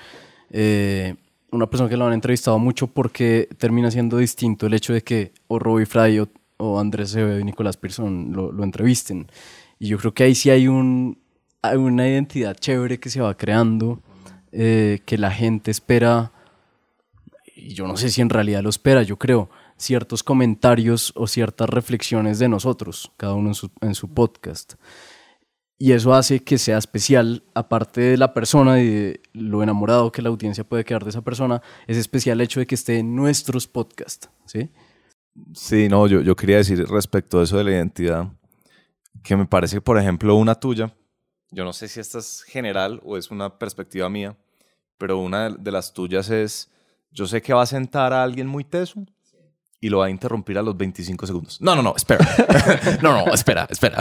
[0.50, 1.16] eh,
[1.52, 5.34] una persona que lo han entrevistado mucho porque termina siendo distinto el hecho de que
[5.48, 9.28] o Robbie Fry o, o Andrés Acevedo y Nicolás Pearson lo, entrevisten.
[9.80, 11.20] Y yo creo que ahí sí hay, un,
[11.62, 14.02] hay una identidad chévere que se va creando,
[14.52, 16.32] eh, que la gente espera,
[17.56, 21.70] y yo no sé si en realidad lo espera, yo creo, ciertos comentarios o ciertas
[21.70, 23.52] reflexiones de nosotros, cada uno
[23.82, 24.76] en su podcast.
[25.80, 30.22] Y eso hace que sea especial, aparte de la persona y de lo enamorado que
[30.22, 33.16] la audiencia puede quedar de esa persona, es especial el hecho de que esté en
[33.16, 34.70] nuestros podcasts, ¿sí?
[35.54, 38.32] Sí, no, yo, yo quería decir respecto a eso de la identidad,
[39.24, 40.95] que me parece, por ejemplo, una tuya,
[41.52, 44.38] yo no sé si esta es general o es una perspectiva mía,
[44.98, 46.72] pero una de- las tuyas es,
[47.12, 49.06] yo sé que va a sentar a alguien muy teso
[49.84, 51.60] y lo va a interrumpir a los 25 segundos.
[51.62, 52.26] No, no, no, espera.
[53.02, 53.98] no, no, espera, espera.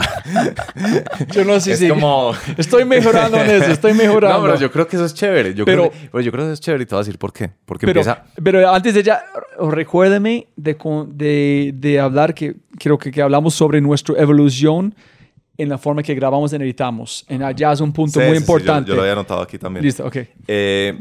[1.33, 1.89] Yo no sé es si...
[1.89, 2.31] como...
[2.57, 4.37] Estoy mejorando en eso, estoy mejorando.
[4.37, 5.53] No, pero yo creo que eso es chévere.
[5.53, 7.33] Yo, Pero- creo, yo creo que eso es chévere y te voy a decir por
[7.33, 7.49] qué.
[7.65, 8.23] Porque pero, empieza...
[8.41, 9.23] pero antes de ya,
[9.59, 10.77] recuérdame de,
[11.09, 14.95] de, de hablar que creo que, que hablamos sobre nuestra evolución
[15.57, 17.25] en la forma que grabamos y editamos.
[17.27, 18.89] En allá es un punto Sí, muy sí, sí, yo- importante.
[18.89, 19.83] yo, lo había anotado aquí también.
[19.85, 20.17] Listo, ok.
[20.47, 20.97] Eh,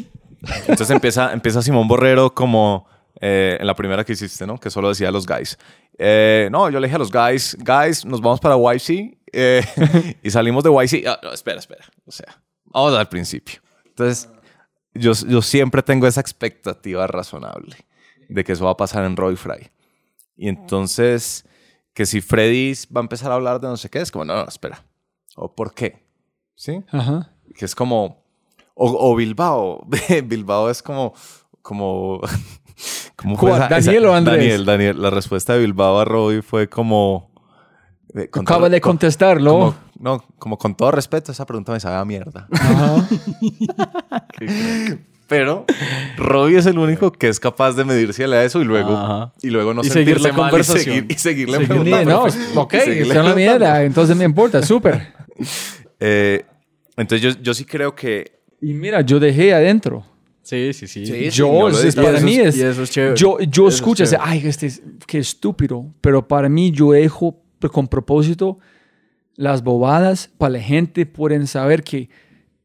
[0.66, 2.90] entonces empieza, empieza Simón Borrero como
[3.24, 4.58] eh, en la primera que hiciste, ¿no?
[4.58, 5.56] Que solo decía los guys.
[5.96, 9.16] Eh, no, yo le dije a los guys, guys, nos vamos para YC.
[9.32, 9.62] eh,
[10.24, 11.06] y salimos de YC.
[11.06, 11.84] Ah, no, espera, espera.
[12.04, 13.60] O sea, vamos al principio.
[13.84, 14.28] Entonces,
[14.92, 17.76] yo, yo siempre tengo esa expectativa razonable
[18.28, 19.70] de que eso va a pasar en Roy Fry.
[20.36, 21.44] Y entonces,
[21.94, 24.34] que si Freddy va a empezar a hablar de no sé qué, es como, no,
[24.34, 24.84] no, espera.
[25.36, 26.04] ¿O por qué?
[26.56, 26.82] ¿Sí?
[26.90, 27.30] Ajá.
[27.56, 28.24] que es como
[28.74, 29.86] o, o Bilbao
[30.24, 31.14] Bilbao es como
[31.62, 32.20] como
[33.16, 33.68] ¿cómo fue ¿Cuál?
[33.68, 34.36] ¿Daniel o Andrés?
[34.38, 37.30] Daniel Daniel la respuesta de Bilbao a Robbie fue como
[38.14, 39.52] eh, Acaba de con- contestarlo.
[39.52, 43.06] como- no como con todo respeto esa pregunta me sabe a mierda Ajá.
[45.28, 45.64] pero
[46.18, 49.32] Robbie es el único que es capaz de medirse a eso y luego Ajá.
[49.42, 50.84] y luego no Y la mal y conversación.
[50.84, 52.10] seguir, y seguirle Sí, preguntando.
[52.10, 53.36] no, Y ok, seguirle la preguntando.
[53.36, 55.14] mierda, entonces me importa, súper.
[56.00, 56.44] Eh,
[56.96, 60.04] entonces yo, yo sí creo que Y mira, yo dejé adentro.
[60.42, 61.04] Sí, sí, sí.
[61.30, 63.16] yo, no lo es- es para mí es- es, y eso es chévere.
[63.16, 64.18] yo, yo es escucho, chévere.
[64.24, 67.40] ay, este, es- qué estúpido, pero para mí yo dejo
[67.70, 68.58] con propósito
[69.36, 72.10] las bobadas para la gente pueden saber que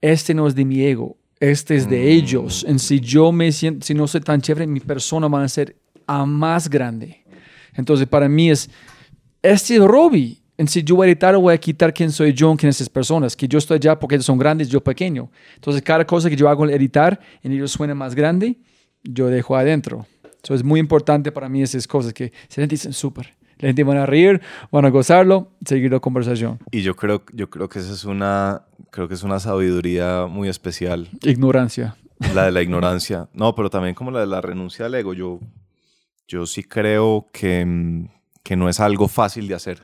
[0.01, 2.65] este no es de mi ego, este es de ellos.
[2.67, 5.75] En si yo me siento, si no soy tan chévere, mi persona va a ser
[6.07, 7.23] a más grande.
[7.75, 8.69] Entonces para mí es,
[9.43, 10.41] este es Robbie.
[10.57, 12.89] En si yo voy a editar o voy a quitar quién soy yo en esas
[12.89, 15.29] personas, que yo estoy allá porque ellos son grandes, yo pequeño.
[15.55, 18.57] Entonces cada cosa que yo hago al editar, en ellos suena más grande,
[19.03, 20.07] yo dejo adentro.
[20.43, 23.35] Eso es muy importante para mí esas cosas que se dicen súper.
[23.59, 26.59] La gente van a reír, van a gozarlo, seguir la conversación.
[26.71, 30.47] Y yo creo, yo creo que esa es una, creo que es una sabiduría muy
[30.47, 31.97] especial, Ignorancia.
[32.34, 33.29] la de la ignorancia.
[33.34, 35.13] No, pero también como la de la renuncia al ego.
[35.13, 35.39] Yo,
[36.27, 38.07] yo sí creo que,
[38.43, 39.84] que no es algo fácil de hacer.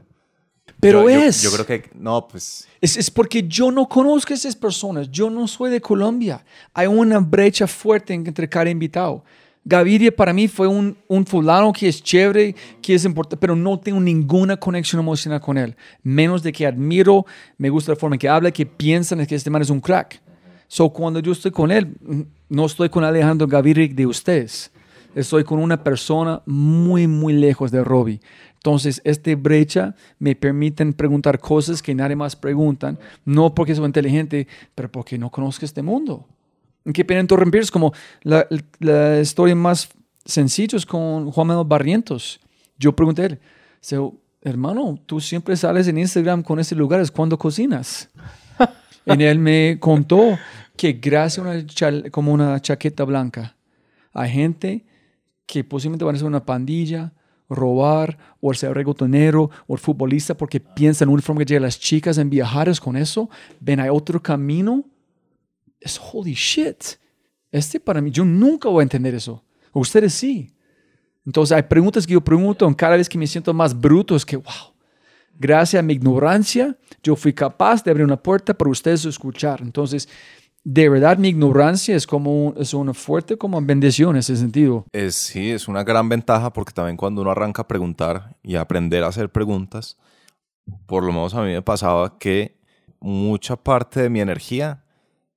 [0.84, 1.42] Pero Yo- yo- es.
[1.42, 5.10] Yo, creo que, no, pues, Es, es porque yo no conozco a esas personas.
[5.10, 6.44] Yo no soy de Colombia.
[6.74, 9.24] Hay una brecha fuerte entre cada invitado.
[9.66, 13.80] Gaviria para mí fue un, un fulano que es chévere, que es importante, pero no
[13.80, 15.74] tengo ninguna conexión emocional con él.
[16.04, 17.26] Menos de que admiro,
[17.58, 20.22] me gusta la forma en que habla, que piensan que este man es un crack.
[20.68, 21.96] So, cuando yo estoy con él,
[22.50, 24.70] no estoy con Alejandro Gaviria de ustedes.
[25.16, 28.20] Estoy con una persona muy, muy lejos de Robbie.
[28.64, 34.48] Entonces, esta brecha me permiten preguntar cosas que nadie más preguntan, no porque soy inteligente,
[34.74, 36.26] pero porque no conozco este mundo.
[36.94, 37.92] Qué pena interrumpir, es como
[38.22, 38.48] la,
[38.80, 39.90] la historia más
[40.24, 42.40] sencilla es con Juan Manuel Barrientos.
[42.80, 43.40] Yo pregunté a él,
[43.82, 48.10] so, hermano, tú siempre sales en Instagram con ese lugares cuando cocinas.
[49.06, 50.40] y él me contó
[50.78, 53.58] que gracias a una como una chaqueta blanca,
[54.14, 54.86] hay gente
[55.46, 57.12] que posiblemente van a ser una pandilla
[57.50, 62.18] robar, o ser reggaetonero, o futbolista, porque piensan una forma que llega a las chicas
[62.18, 63.30] en viajar con eso,
[63.60, 64.84] ven, hay otro camino,
[65.80, 66.84] es holy shit.
[67.52, 69.44] Este para mí, yo nunca voy a entender eso.
[69.74, 70.54] Ustedes sí.
[71.26, 74.36] Entonces hay preguntas que yo pregunto cada vez que me siento más bruto es que,
[74.36, 74.74] wow,
[75.38, 79.62] gracias a mi ignorancia, yo fui capaz de abrir una puerta para ustedes escuchar.
[79.62, 80.10] Entonces,
[80.64, 84.86] de verdad mi ignorancia es como es una fuerte como bendición en ese sentido.
[84.92, 89.04] Es, sí, es una gran ventaja porque también cuando uno arranca a preguntar y aprender
[89.04, 89.98] a hacer preguntas,
[90.86, 92.58] por lo menos a mí me pasaba que
[93.00, 94.84] mucha parte de mi energía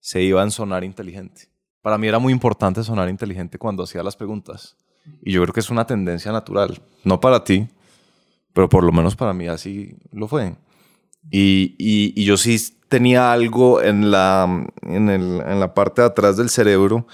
[0.01, 1.49] se iba en sonar inteligente.
[1.83, 4.77] Para mí era muy importante sonar inteligente cuando hacía las preguntas.
[5.23, 6.81] Y yo creo que es una tendencia natural.
[7.05, 7.69] No para ti,
[8.53, 10.57] pero por lo menos para mí así lo fue.
[11.31, 12.57] Y, y, yo sí
[12.89, 17.07] tenía algo en la, en, el, en la parte de atrás del cerebro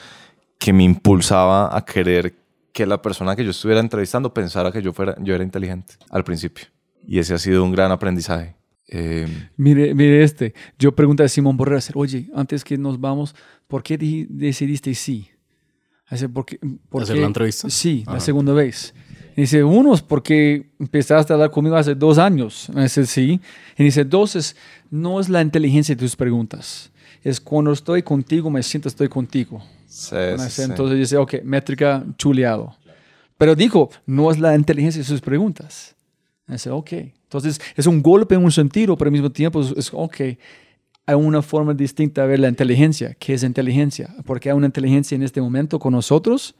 [0.58, 2.34] que me impulsaba a querer
[2.72, 6.24] que la persona que yo estuviera entrevistando pensara que yo, fuera, yo era inteligente al
[6.24, 6.66] principio.
[7.06, 8.54] Y ese ha sido un gran aprendizaje.
[8.88, 9.26] Eh,
[9.56, 10.54] mire, mire este.
[10.78, 13.34] Yo pregunté a Simón Borrera, oye, antes que nos vamos,
[13.66, 15.28] ¿por qué decidiste sí?
[16.32, 16.58] ¿por qué,
[17.00, 17.70] ¿Hacer la entrevista?
[17.70, 18.94] Sí, la segunda vez.
[19.36, 22.70] Dice, uno es porque empezaste a hablar conmigo hace dos años.
[22.74, 23.40] Dice, sí.
[23.78, 24.56] Y dice, dos es,
[24.90, 26.90] no es la inteligencia de tus preguntas.
[27.22, 29.62] Es cuando estoy contigo, me siento estoy contigo.
[29.86, 30.16] Sí,
[30.58, 32.76] Entonces dice, ok, métrica chuleado.
[33.38, 35.94] Pero dijo, no es la inteligencia de sus preguntas.
[36.46, 36.92] Dice, ok.
[36.92, 40.20] Entonces es un golpe en un sentido, pero al mismo tiempo es, es ok
[41.06, 43.14] hay una forma distinta de ver la inteligencia.
[43.18, 44.14] ¿Qué es inteligencia?
[44.24, 46.54] Porque hay una inteligencia en este momento con nosotros,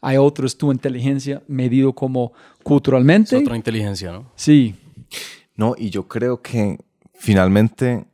[0.00, 2.32] hay otros tu inteligencia medido como
[2.62, 3.36] culturalmente.
[3.36, 4.30] Es otra inteligencia, ¿no?
[4.34, 4.74] Sí.
[5.54, 6.78] No, y yo creo que
[7.14, 8.06] finalmente,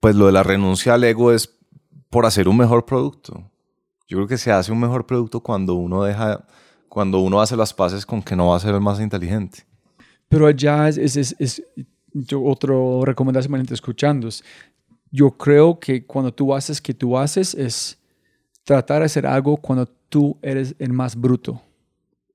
[0.00, 1.54] pues lo de la renuncia al ego es
[2.10, 3.42] por hacer un mejor producto.
[4.06, 6.46] Yo creo que se hace un mejor producto cuando uno deja,
[6.88, 9.64] cuando uno hace las paces con que no va a ser el más inteligente.
[10.28, 11.62] Pero allá es, es, es,
[12.12, 14.44] yo, otro recomendación escuchando es
[15.12, 17.98] yo creo que cuando tú haces que tú haces es
[18.64, 21.60] tratar de hacer algo cuando tú eres el más bruto.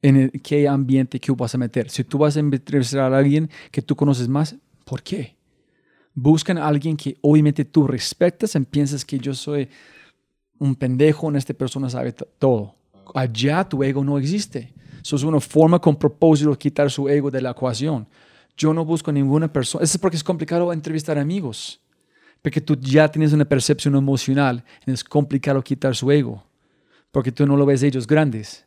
[0.02, 1.90] En qué ambiente que vas a meter.
[1.90, 4.56] Si tú vas a entrevistar a alguien que tú conoces más,
[4.86, 5.36] ¿por qué?
[6.14, 9.68] Buscan a alguien que obviamente tú respetas y piensas que yo soy
[10.60, 12.76] un pendejo, en esta persona sabe todo.
[13.14, 14.74] Allá tu ego no existe.
[15.04, 18.08] Eso es una forma con propósito de quitar su ego de la ecuación.
[18.56, 19.84] Yo no busco ninguna persona.
[19.84, 21.80] Eso es porque es complicado entrevistar amigos
[22.42, 26.44] porque tú ya tienes una percepción emocional y es complicado quitar su ego,
[27.12, 28.66] porque tú no lo ves ellos grandes.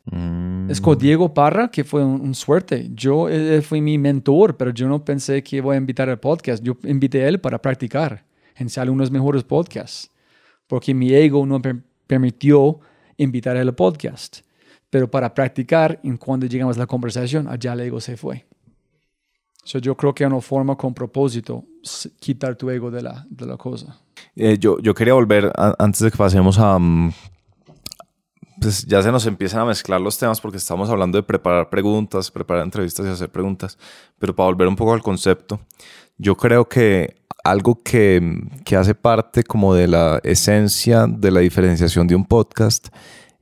[0.69, 2.89] Es con Diego Parra, que fue un, suerte.
[2.93, 6.63] Yo él fue mi mentor, pero yo no pensé que voy a invitar al podcast.
[6.63, 8.23] Yo invité a él para practicar
[8.55, 10.09] en algunos mejores podcasts,
[10.67, 12.79] porque mi ego no me permitió
[13.17, 14.39] invitar al podcast.
[14.89, 18.45] Pero para practicar, en cuando llegamos a la conversación, allá el ego se fue.
[19.63, 21.65] So, yo creo que una forma con propósito
[22.19, 23.99] quitar tu ego de la, de la cosa.
[24.35, 26.77] Eh, yo, yo quería volver, antes de que pasemos a...
[26.79, 27.11] Mm,
[28.59, 32.29] pues ya se nos empiezan a mezclar los temas porque estamos hablando de preparar preguntas,
[32.29, 33.77] preparar entrevistas y hacer preguntas,
[34.19, 35.59] pero para volver un poco al concepto,
[36.17, 38.21] yo creo que algo que,
[38.63, 42.89] que hace parte como de la esencia de la diferenciación de un podcast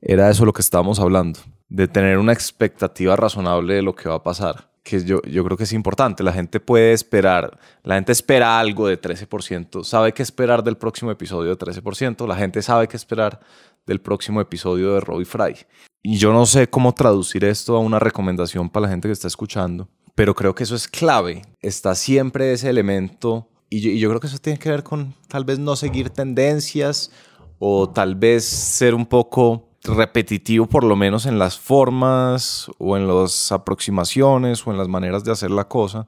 [0.00, 4.14] era eso lo que estábamos hablando, de tener una expectativa razonable de lo que va
[4.14, 6.22] a pasar que yo, yo creo que es importante.
[6.22, 11.10] La gente puede esperar, la gente espera algo de 13%, sabe qué esperar del próximo
[11.10, 13.40] episodio de 13%, la gente sabe qué esperar
[13.86, 15.56] del próximo episodio de Robbie Fry.
[16.02, 19.28] Y yo no sé cómo traducir esto a una recomendación para la gente que está
[19.28, 21.42] escuchando, pero creo que eso es clave.
[21.60, 25.14] Está siempre ese elemento y yo, y yo creo que eso tiene que ver con
[25.28, 27.12] tal vez no seguir tendencias
[27.58, 33.06] o tal vez ser un poco repetitivo por lo menos en las formas o en
[33.06, 36.06] las aproximaciones o en las maneras de hacer la cosa,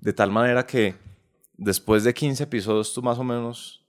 [0.00, 0.96] de tal manera que
[1.56, 3.82] después de 15 episodios tú más o menos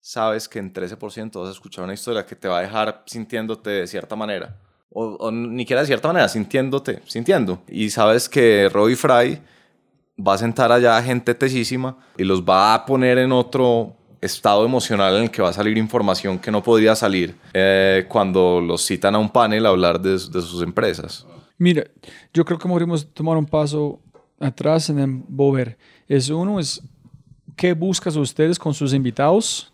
[0.00, 3.70] sabes que en 13% vas a escuchar una historia que te va a dejar sintiéndote
[3.70, 4.58] de cierta manera.
[4.92, 7.62] O, ni siquiera de cierta manera, sintiéndote, sintiendo.
[7.68, 9.40] Y sabes que Roy Fry
[10.18, 15.16] va a sentar allá gente tesísima y los va a poner en otro estado emocional
[15.16, 19.14] en el que va a salir información que no podría salir eh, cuando los citan
[19.14, 21.26] a un panel a hablar de, sus empresas.
[21.58, 21.84] Mira,
[22.32, 24.00] yo creo que podríamos tomar un paso
[24.38, 25.76] atrás en el Bover.
[26.08, 26.82] Es uno, es
[27.56, 29.72] qué buscas ustedes con sus invitados,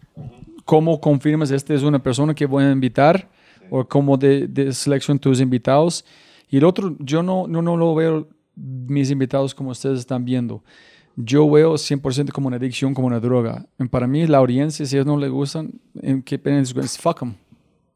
[0.64, 3.28] cómo confirmas esta es una persona que voy a invitar
[3.70, 6.04] o cómo de, de selección tus invitados.
[6.48, 10.62] Y el otro, yo no, no, no lo veo mis invitados como ustedes están viendo
[11.16, 13.64] yo veo 100% como una adicción, como una droga.
[13.90, 16.98] Para mí, la audiencia, si ellos no les gustan, ¿en qué pena es?
[16.98, 17.34] Fuck them.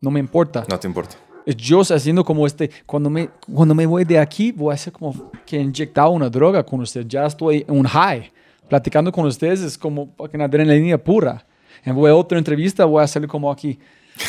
[0.01, 0.64] No me importa.
[0.68, 1.16] No te importa.
[1.44, 4.92] Es yo haciendo como este, cuando me, cuando me voy de aquí, voy a hacer
[4.92, 7.06] como que he inyectado una droga con usted.
[7.06, 8.32] Ya estoy en un high.
[8.68, 11.44] Platicando con ustedes es como una adrenalina pura.
[11.84, 13.78] En voy a otra entrevista, voy a hacer como aquí.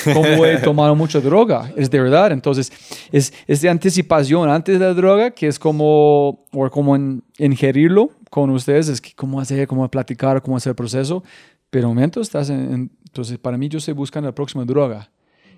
[0.03, 1.71] Como he tomado mucha droga.
[1.77, 2.31] Es de verdad.
[2.33, 2.71] Entonces,
[3.11, 8.11] es, es de anticipación antes de la droga, que es como, o como en, ingerirlo
[8.31, 11.21] con ustedes, es que cómo hacer, cómo platicar, cómo hacer el proceso.
[11.69, 15.11] Pero en momento estás en, entonces para mí yo estoy buscando la próxima droga.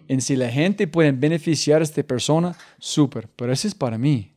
[0.07, 4.33] En si la gente puede beneficiar a esta persona, súper, pero ese es para mí.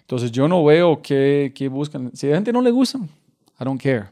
[0.00, 2.10] Entonces yo no veo qué, qué buscan.
[2.14, 2.98] Si a la gente no le gusta,
[3.60, 4.06] I don't care.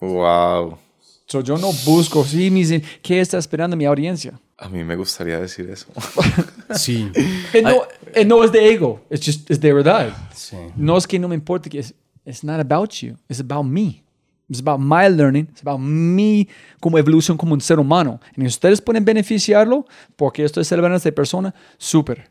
[0.00, 0.78] Wow.
[1.26, 4.40] So yo no busco, sí, me dicen, ¿qué está esperando mi audiencia?
[4.56, 5.86] A mí me gustaría decir eso.
[6.74, 7.12] Sí.
[7.62, 7.82] No,
[8.24, 10.16] no es de ego, es, just, es de verdad.
[10.34, 10.56] Sí.
[10.74, 11.94] No es que no me importe, que es
[12.24, 14.04] it's not about you, it's about me.
[14.50, 16.48] It's about my learning, it's about me
[16.80, 18.20] como evolución como un ser humano.
[18.36, 19.86] Y ustedes pueden beneficiarlo
[20.16, 22.28] porque estoy celebrando a esta persona, súper.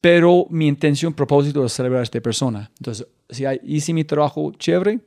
[0.00, 2.70] Pero mi intención, propósito es celebrar a esta persona.
[2.78, 5.00] Entonces, si hay, hice mi trabajo chévere,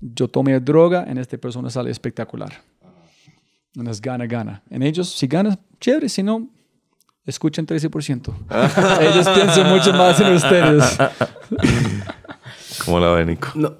[0.00, 2.52] yo tomé droga, en esta persona sale espectacular.
[3.74, 4.62] Entonces, gana, gana.
[4.68, 6.50] En ellos, si ganas, chévere, si no,
[7.24, 8.34] escuchen 13%.
[9.00, 10.98] ellos piensan mucho más en ustedes.
[12.84, 13.48] ¿Cómo la ven, Nico?
[13.54, 13.76] No,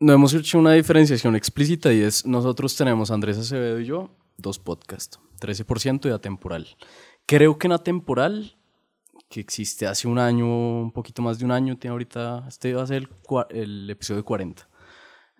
[0.00, 4.58] no hemos hecho una diferenciación explícita y es, nosotros tenemos, Andrés Acevedo y yo, dos
[4.58, 6.66] podcasts, 13% y atemporal.
[7.26, 8.56] Creo que en atemporal,
[9.28, 12.82] que existe hace un año, un poquito más de un año, tiene ahorita, este va
[12.82, 13.08] a ser el,
[13.50, 14.68] el episodio 40.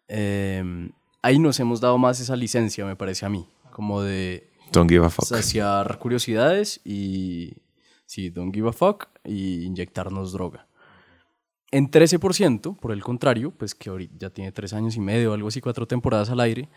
[0.09, 0.91] Eh,
[1.23, 5.05] ahí nos hemos dado más esa licencia, me parece a mí, como de Don't give
[5.05, 5.25] a fuck.
[5.25, 7.55] saciar curiosidades y,
[8.07, 10.69] sí, don't give a fuck, y inyectarnos droga.
[11.75, 15.49] En 13%, por el contrario, pues que ahorita ya tiene tres años y medio, algo
[15.49, 16.69] así, cuatro temporadas al aire,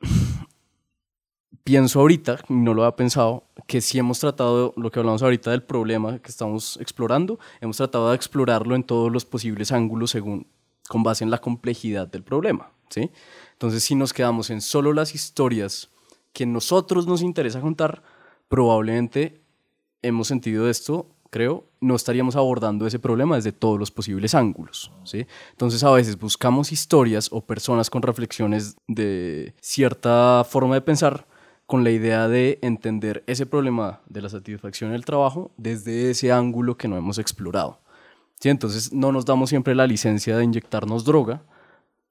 [1.62, 5.62] pienso ahorita, no lo había pensado, que si hemos tratado, lo que hablamos ahorita del
[5.62, 10.48] problema que estamos explorando, hemos tratado de explorarlo en todos los posibles ángulos según,
[10.88, 13.12] con base en la complejidad del problema, ¿sí?
[13.52, 15.88] Entonces, si nos quedamos en solo las historias
[16.32, 18.02] que nosotros nos interesa contar,
[18.48, 19.40] probablemente
[20.02, 25.26] hemos sentido esto, creo, no estaríamos abordando ese problema desde todos los posibles ángulos, ¿sí?
[25.50, 31.26] Entonces, a veces buscamos historias o personas con reflexiones de cierta forma de pensar
[31.66, 36.30] con la idea de entender ese problema de la satisfacción en el trabajo desde ese
[36.30, 37.80] ángulo que no hemos explorado.
[38.40, 38.48] ¿sí?
[38.48, 41.42] Entonces no nos damos siempre la licencia de inyectarnos droga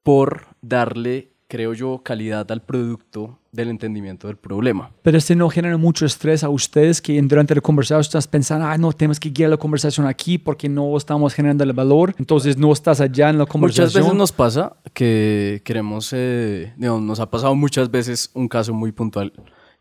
[0.04, 4.90] por darle, creo yo, calidad al producto del entendimiento del problema.
[5.02, 8.78] Pero este no genera mucho estrés a ustedes que durante la conversación estás pensando, ah,
[8.78, 12.16] no, tenemos que guiar la conversación aquí porque no estamos generando el valor.
[12.18, 13.88] Entonces no estás allá en la conversación.
[13.88, 18.74] Muchas veces nos pasa que queremos, eh, digamos, nos ha pasado muchas veces un caso
[18.74, 19.34] muy puntual,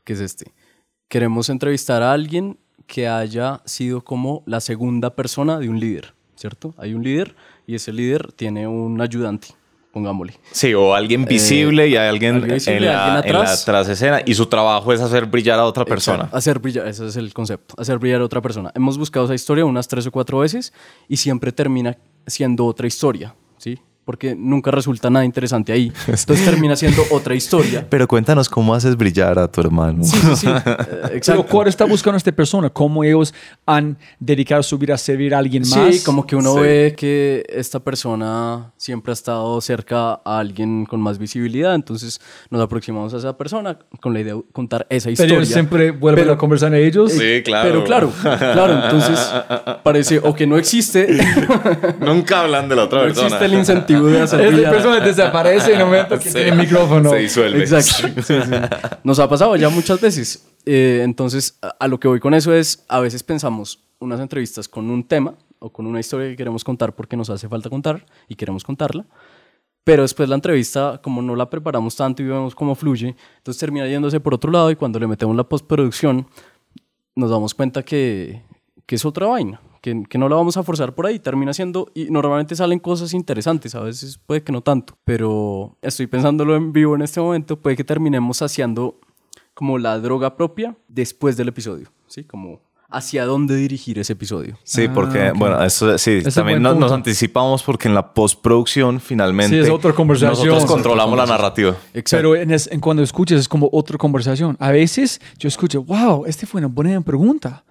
[0.02, 0.52] que es este.
[1.06, 6.74] Queremos entrevistar a alguien que haya sido como la segunda persona de un líder, ¿cierto?
[6.78, 9.55] Hay un líder y ese líder tiene un ayudante,
[9.93, 10.35] pongámosle.
[10.53, 13.65] Sí, o alguien visible y hay alguien, alguien visible, en, la, alguien en la atrás.
[13.65, 16.25] trasescena y su trabajo es hacer brillar a otra persona.
[16.25, 18.71] Exacto, Hacer brillar, ese es el concepto, hacer brillar a otra persona.
[18.75, 20.73] Hemos buscado esa historia unas tres o cuatro veces
[21.09, 21.97] y siempre termina
[22.27, 23.79] siendo otra historia, ¿sí?
[24.11, 25.93] Porque nunca resulta nada interesante ahí.
[26.09, 27.87] Entonces termina siendo otra historia.
[27.91, 30.03] Pero cuéntanos cómo haces brillar a tu hermano.
[30.03, 30.47] Sí, sí, sí.
[30.57, 31.47] Eh, Pero exacto.
[31.47, 32.69] ¿cuál está buscando esta persona?
[32.70, 33.32] ¿Cómo ellos
[33.66, 35.95] han dedicado su vida a servir a alguien más?
[35.95, 36.61] Sí, como que uno Sí.
[36.61, 42.20] ve que esta persona siempre ha estado cerca a alguien con más visibilidad, entonces
[42.51, 45.37] nos aproximamos a esa persona con la idea de contar esa Pero historia.
[45.37, 47.12] ellos siempre vuelven Pero- a conversar a ellos.
[47.12, 47.69] Sí, claro.
[47.69, 49.19] Pero claro, claro, entonces
[49.85, 51.07] parece o que no existe,
[52.01, 53.27] Nunca hablan de la otra no persona.
[53.28, 54.72] existe el incentivo Esta brillar.
[54.72, 56.32] persona desaparece en el momento que Sí.
[56.35, 57.10] tiene el micrófono.
[57.10, 57.60] Se disuelve.
[57.60, 58.22] Exacto.
[58.22, 58.51] Sí, sí.
[59.05, 60.47] Nos ha pasado ya muchas veces.
[60.66, 64.68] Eh, entonces, a, a lo que voy con eso es, a veces pensamos unas entrevistas
[64.68, 68.05] con un tema o con una historia que queremos contar porque nos hace falta contar
[68.28, 69.05] y queremos contarla.
[69.85, 73.86] Pero después la entrevista, como no la preparamos tanto y vemos cómo fluye, entonces termina
[73.86, 76.27] yéndose por otro lado y cuando le metemos la postproducción,
[77.16, 78.43] nos damos cuenta que,
[78.86, 81.90] que es otra vaina, que, que no la vamos a forzar por ahí, termina siendo,
[81.94, 86.73] y normalmente salen cosas interesantes, a veces puede que no tanto, pero estoy pensándolo en
[86.73, 88.98] vivo en este momento, puede que terminemos saciando
[89.55, 92.24] como la droga propia después del episodio, ¿sí?
[92.24, 92.61] Como
[92.93, 94.59] hacia dónde dirigir ese episodio.
[94.65, 95.39] Sí, porque, Ah, ok.
[95.39, 99.62] bueno, eso sí, Ese es también nos, nos anticipamos porque en la postproducción finalmente Sí,
[99.62, 100.31] es otra conversación.
[100.32, 101.77] nosotros Es otra controlamos la narrativa.
[102.11, 104.57] Pero en, es- en cuando escuchas es como otra conversación.
[104.59, 107.62] A veces yo escucho, wow, esta fue una buena pregunta.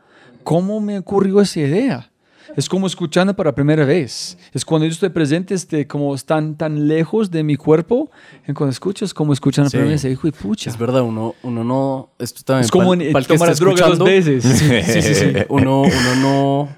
[0.49, 2.09] ¿Cómo me ocurrió esa idea?
[2.57, 4.35] Es como escuchando para primera vez.
[4.51, 8.09] Es cuando yo estoy presente, este, como están tan lejos de mi cuerpo,
[8.47, 9.77] y cuando escucho es como escuchando la Sí.
[9.77, 10.71] primera vez, hijo de pucha.
[10.71, 12.09] Es verdad, uno, uno no.
[12.17, 12.65] Esto también.
[12.65, 14.43] Es como en- que tomar esté droga dos veces.
[14.43, 15.25] Sí, sí, sí.
[15.49, 16.69] Uno, uno no,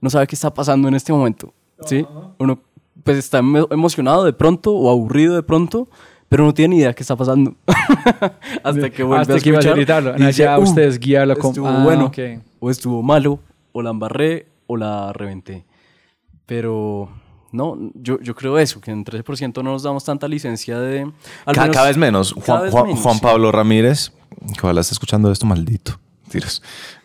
[0.00, 1.54] no sabe qué está pasando en este momento.
[1.86, 2.04] ¿Sí?
[2.40, 2.58] Uno
[3.04, 5.88] pues está emo- emocionado de pronto o aburrido de pronto,
[6.28, 7.54] pero no tiene ni idea qué está pasando.
[8.64, 10.14] Hasta que vuelve Hasta a que ibas a escuchar gritarlo.
[10.18, 12.06] y dice, ya "Uh, ustedes guiarlo con- Ah, bueno.
[12.06, 12.18] ok.
[12.64, 13.40] O estuvo malo.
[13.72, 15.64] O la embarré o la reventé.
[16.46, 17.08] Pero
[17.52, 21.10] no, yo, yo creo eso, que en 13% no nos damos tanta licencia de...
[21.44, 22.34] al Ca- menos- cada vez menos.
[22.34, 23.20] cada Juan, vez Juan- menos, Juan sí.
[23.22, 24.12] Pablo Ramírez,
[24.54, 25.98] que ojalá esté escuchando esto, maldito.
[26.30, 26.62] Tiras.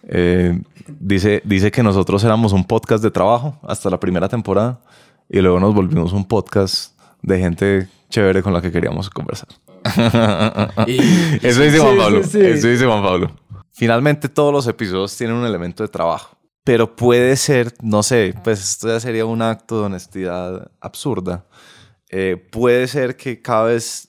[0.08, 0.62] Eh,
[1.00, 4.80] dice, dice que nosotros éramos un podcast de trabajo hasta la primera temporada
[5.30, 9.50] y luego nos volvimos un podcast de gente chévere con la que queríamos conversar.
[11.42, 12.24] Eso dice Juan Pablo.
[12.24, 12.40] sí, sí.
[12.42, 13.32] Eso dice Juan Pablo.
[13.78, 16.36] Finalmente todos los episodios tienen un elemento de trabajo.
[16.64, 21.45] Pero puede ser, no sé, pues esto ya sería un acto de honestidad absurda.
[22.10, 24.07] Eh, puede ser que cada vez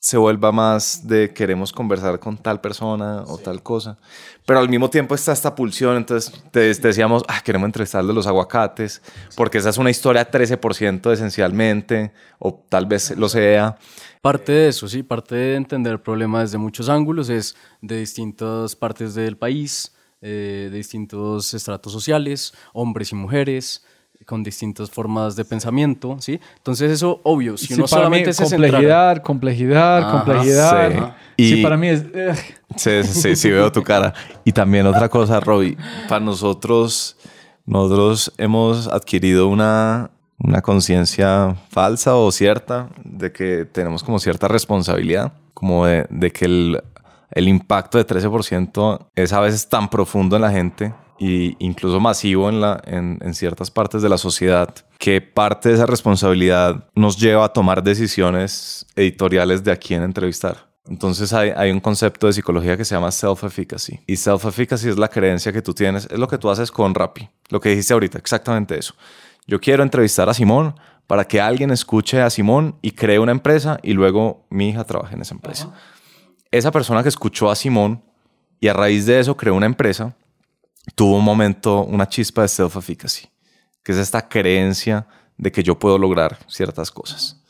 [0.00, 3.98] se vuelva más de queremos conversar con tal persona o tal cosa.
[4.46, 8.14] Pero al mismo tiempo está esta pulsión, entonces te, te decíamos, ah, queremos entrevistar de
[8.14, 9.02] los aguacates,
[9.36, 13.76] porque esa es una historia 13% esencialmente, o tal vez lo sea.
[14.22, 18.74] Parte de eso, sí, parte de entender el problema desde muchos ángulos, es de distintas
[18.74, 23.84] partes del país, eh, de distintos estratos sociales, hombres y mujeres,
[24.30, 26.38] con distintas formas de pensamiento, ¿sí?
[26.58, 28.70] Entonces eso, obvio, si Sí, uno para mí, solamente se centrara...
[28.72, 31.14] complejidad, complejidad, Ajá, complejidad.
[31.36, 31.44] sí.
[31.44, 32.04] Sí, Y- para mí es...
[32.76, 34.14] Sí, sí, sí, sí, veo tu cara.
[34.44, 35.76] Y también otra cosa, Robbie,
[36.08, 37.16] para nosotros,
[37.66, 45.32] nosotros hemos adquirido una, una conciencia falsa o cierta de que tenemos como cierta responsabilidad,
[45.54, 46.80] como de, de que el,
[47.32, 52.48] el impacto de 13% es a veces tan profundo en la gente e incluso masivo
[52.48, 57.18] en, la, en, en ciertas partes de la sociedad, que parte de esa responsabilidad nos
[57.18, 60.70] lleva a tomar decisiones editoriales de a quién entrevistar.
[60.86, 64.00] Entonces hay, hay un concepto de psicología que se llama self-efficacy.
[64.06, 67.28] Y self-efficacy es la creencia que tú tienes, es lo que tú haces con Rappi,
[67.50, 68.94] lo que dijiste ahorita, exactamente eso.
[69.46, 70.74] Yo quiero entrevistar a Simón
[71.06, 75.14] para que alguien escuche a Simón y cree una empresa y luego mi hija trabaje
[75.14, 75.72] en esa empresa.
[76.50, 78.02] Esa persona que escuchó a Simón
[78.60, 80.14] y a raíz de eso creó una empresa,
[80.94, 83.28] tuvo un momento, una chispa de self-efficacy,
[83.82, 85.06] que es esta creencia
[85.36, 87.42] de que yo puedo lograr ciertas cosas.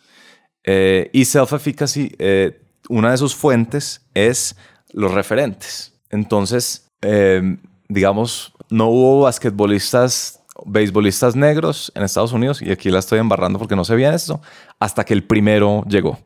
[0.64, 4.56] Eh, y self-efficacy, eh, una de sus fuentes es
[4.92, 5.92] los referentes.
[6.10, 7.56] Entonces, eh,
[7.88, 13.76] digamos, no hubo basquetbolistas, beisbolistas negros en Estados Unidos, y aquí la estoy embarrando porque
[13.76, 14.40] no sé bien esto,
[14.78, 16.18] hasta que el primero llegó.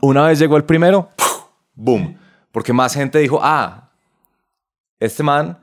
[0.00, 1.10] Una vez llegó el primero,
[1.74, 2.16] boom,
[2.52, 3.90] porque más gente dijo, ah,
[4.98, 5.58] este man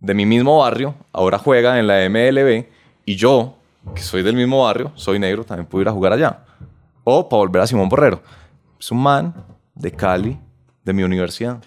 [0.00, 2.66] de mi mismo barrio ahora juega en la MLB
[3.04, 3.56] y yo,
[3.94, 6.44] que soy del mismo barrio, soy negro, también puedo jugar allá.
[7.04, 8.20] O para volver a Simón Borrero.
[8.78, 9.34] Es un man
[9.74, 10.38] de Cali,
[10.84, 11.62] de mi universidad.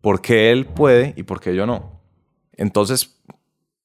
[0.00, 2.00] ¿Por qué él puede y por qué yo no?
[2.52, 3.20] Entonces,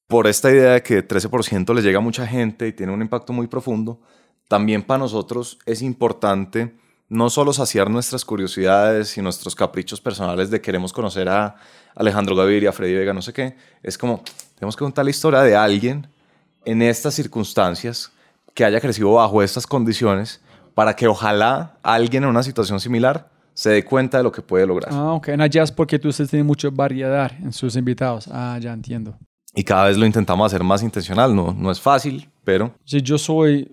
[0.06, 3.32] por esta idea de que 13% le llega a mucha gente y tiene un impacto
[3.32, 4.00] muy profundo,
[4.48, 6.74] también para nosotros es importante
[7.10, 11.56] no solo saciar nuestras curiosidades y nuestros caprichos personales de queremos conocer a
[11.96, 13.56] Alejandro Gaviria, a Freddy Vega, no sé qué.
[13.82, 14.22] Es como,
[14.54, 16.06] tenemos que contar la historia de alguien
[16.64, 18.12] en estas circunstancias
[18.54, 20.40] que haya crecido bajo estas condiciones
[20.74, 24.64] para que ojalá alguien en una situación similar se dé cuenta de lo que puede
[24.64, 24.92] lograr.
[24.92, 25.30] Ah, ok.
[25.50, 28.28] Ya es porque tú ustedes tienen mucha variedad en sus invitados.
[28.30, 29.18] Ah, ya entiendo.
[29.52, 31.34] Y cada vez lo intentamos hacer más intencional.
[31.34, 33.68] No, no es fácil, pero Sí, yo soy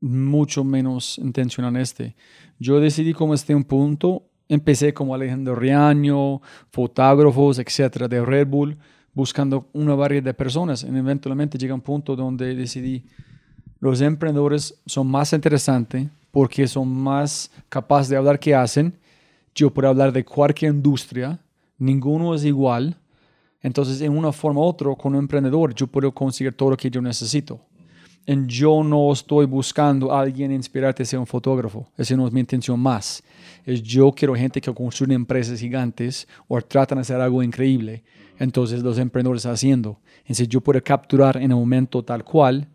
[0.00, 2.16] mucho menos intencional en este.
[2.58, 8.76] Yo decidí como este un punto, empecé como Alejandro Riaño, fotógrafos, etcétera, de Red Bull,
[9.14, 10.84] buscando una variedad de personas.
[10.84, 13.04] Y eventualmente llega un punto donde decidí,
[13.80, 18.98] los emprendedores son más interesantes porque son más capaces de hablar que hacen.
[19.54, 21.38] Yo puedo hablar de cualquier industria,
[21.78, 22.96] ninguno es igual.
[23.60, 26.90] Entonces, en una forma u otra, con un emprendedor, yo puedo conseguir todo lo que
[26.90, 27.60] yo necesito.
[28.24, 31.88] Y yo no estoy buscando a alguien inspirarte a ser un fotógrafo.
[31.96, 33.22] Esa no es mi intención más.
[33.64, 38.04] Es yo quiero gente que construye empresas gigantes o tratan de hacer algo increíble.
[38.38, 39.98] Entonces los emprendedores haciendo.
[40.20, 42.68] Entonces yo puedo capturar en el momento tal cual,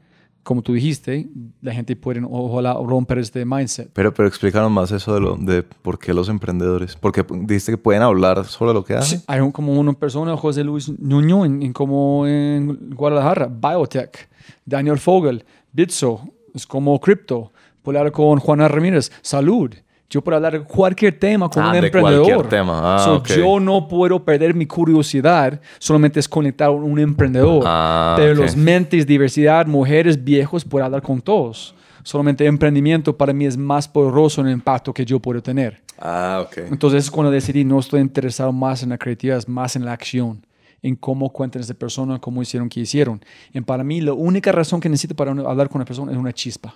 [0.44, 1.28] como tú dijiste,
[1.61, 3.90] la gente puede ojalá romper este mindset.
[3.94, 6.95] Pero, pero explícanos más eso de, lo, de por qué los emprendedores.
[6.95, 9.22] Porque dijiste que pueden hablar sobre lo que hacen.
[9.28, 14.30] Hay un, como una persona, José Luis Nuño, en, en como en Guadalajara, Biotech,
[14.65, 16.22] Daniel Fogel, Bitso,
[16.53, 17.52] es como Crypto,
[17.84, 19.74] puedo hablar con Juana Ramírez, Salud,
[20.10, 22.24] Yo puedo hablar de cualquier tema con Ah, un de emprendedor.
[22.26, 22.95] cualquier tema.
[22.95, 23.28] Ah, So, ok.
[23.36, 27.64] Yo no puedo perder mi curiosidad, solamente es conectar a un emprendedor.
[27.65, 28.40] Ah, Pero ok.
[28.40, 31.76] los mentes, diversidad, mujeres, viejos, puedo hablar con todos.
[32.03, 35.82] Solamente emprendimiento para mí es más poderoso en el impacto que yo puedo tener.
[35.99, 36.57] Ah, ok.
[36.72, 39.91] Entonces es cuando decidí, no estoy interesado más en la creatividad, es más en la
[39.91, 40.45] acción,
[40.81, 43.21] en cómo cuentan esa persona, cómo hicieron que hicieron.
[43.53, 46.33] Y para mí la única razón que necesito para hablar con una persona es una
[46.33, 46.75] chispa.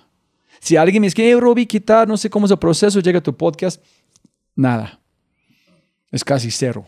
[0.60, 1.82] Si alguien me dice, hey, Robbie, ¿qué?
[2.06, 3.82] No sé cómo es el proceso, llega a tu podcast,
[4.54, 5.00] nada.
[6.10, 6.86] Es casi cero.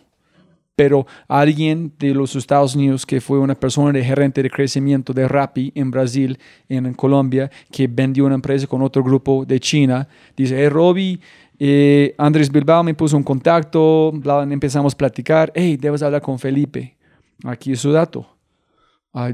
[0.77, 5.29] Pero alguien de los Estados Unidos que fue una persona de gerente de crecimiento de
[5.29, 6.39] Rappi en Brasil,
[6.69, 11.21] en Colombia, que vendió una empresa con otro grupo de China, dice, hey, Robbie,
[11.59, 14.13] eh, Andrés Bilbao me puso un contacto,
[14.51, 16.97] empezamos a platicar, hey, debes hablar con Felipe.
[17.43, 18.27] Aquí es su dato.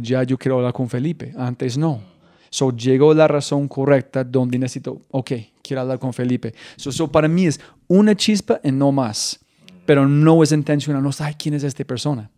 [0.01, 2.01] Ya yo quiero hablar con Felipe, antes no.
[2.51, 5.33] So llegó la razón correcta donde necesito, ok,
[5.63, 6.55] quiero hablar con Felipe.
[6.77, 9.39] So, so para mí es una chispa y no más.
[9.87, 12.31] Pero no es intencional, no sé quién es esta persona.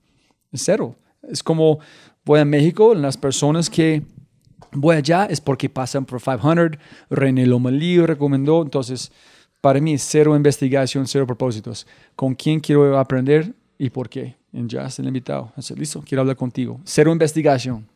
[0.53, 0.97] Cero.
[1.23, 1.79] Es como
[2.25, 4.03] voy a México, las personas que
[4.73, 6.79] voy allá es porque pasan por 500,
[7.11, 9.13] René Lomelí recomendó, entonces
[9.61, 11.87] para mí cero investigación, cero propósitos.
[12.17, 14.37] ¿Con quién quiero aprender y por qué?
[14.53, 15.53] Ya es el invitado.
[15.57, 16.81] Así, listo, quiero hablar contigo.
[16.85, 17.87] Cero investigación.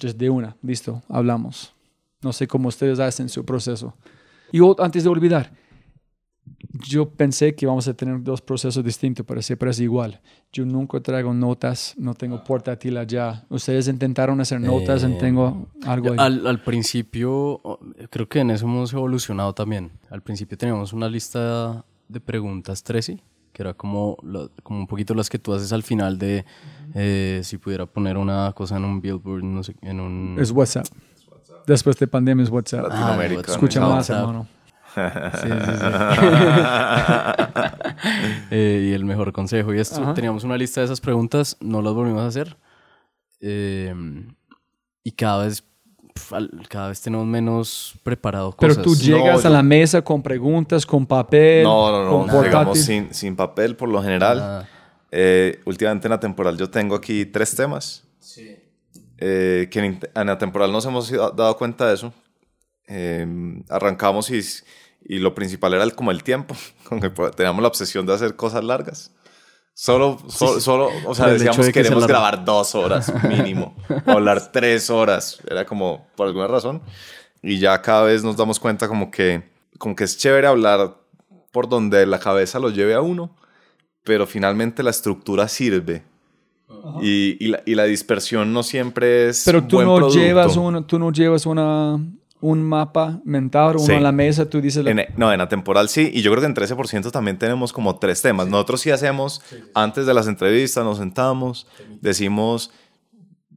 [0.00, 1.74] Just de una, listo, hablamos.
[2.22, 3.94] No sé cómo ustedes hacen su proceso.
[4.52, 5.52] Y antes de olvidar,
[6.88, 10.20] yo pensé que vamos a tener dos procesos distintos, pero siempre es igual.
[10.52, 13.44] Yo nunca traigo notas, no tengo portátil allá.
[13.48, 16.16] Ustedes intentaron hacer notas, Eh, tengo algo ahí.
[16.18, 17.60] Al, al principio,
[18.10, 19.90] creo que en eso hemos evolucionado también.
[20.10, 23.20] Al principio teníamos una lista de preguntas 13,
[23.56, 26.44] que era como, lo- como un poquito las que tú haces al final de
[26.94, 30.36] eh, si pudiera poner una cosa en un billboard, no sé, en un...
[30.38, 30.84] Es WhatsApp.
[31.66, 32.82] Después de pandemia es WhatsApp.
[32.88, 33.38] Latinoamérica.
[33.40, 33.54] WhatsApp.
[33.54, 34.20] Escucha Ah, más, WhatsApp.
[34.20, 34.46] hermano.
[35.42, 35.86] Sí, sí, sí.
[38.50, 39.72] Eh, y el mejor consejo.
[39.74, 40.14] Y esto, Ajá.
[40.14, 42.56] teníamos una lista de esas preguntas, no las volvimos a hacer.
[43.40, 43.94] Eh,
[45.02, 45.64] y cada vez,
[46.68, 48.84] cada vez tenemos menos preparado Pero cosas.
[48.84, 52.42] tú llegas No, a yo- la mesa con preguntas, con papel, No, no, no.
[52.42, 54.38] Llegamos sin, sin papel por lo general.
[54.40, 54.68] Ah.
[55.12, 58.02] Eh, últimamente en la temporal yo tengo aquí tres temas.
[59.18, 62.12] Eh, que en, en la temporal nos hemos dado cuenta de eso.
[62.86, 63.26] Eh,
[63.70, 64.40] arrancamos y,
[65.06, 66.54] y lo principal era el, como el tiempo.
[67.36, 69.12] Teníamos la obsesión de hacer cosas largas.
[69.78, 72.06] Solo, so- solo, o sea, Por el hecho decíamos de que se queremos alarga.
[72.30, 73.76] grabar dos horas mínimo,
[74.06, 75.38] o hablar tres horas.
[75.46, 76.80] Era como, por alguna razón.
[77.42, 79.42] Y ya cada vez nos damos cuenta como que,
[79.78, 80.96] como que es chévere hablar
[81.52, 83.36] por donde la cabeza lo lleve a uno,
[84.02, 86.02] pero finalmente la estructura sirve.
[87.02, 90.18] Y, y la, y la dispersión no siempre es Pero tú buen no, producto.
[90.18, 92.00] llevas una, tú no llevas una,
[92.40, 93.92] un mapa mental, uno Sí.
[93.92, 94.84] en la mesa, tú dices...
[94.84, 97.72] la- En- no, en la temporal sí, y yo creo que en 13% también tenemos
[97.72, 98.46] como tres temas.
[98.48, 99.40] Nosotros sí hacemos,
[99.74, 101.66] antes de las entrevistas nos sentamos,
[102.00, 102.70] decimos,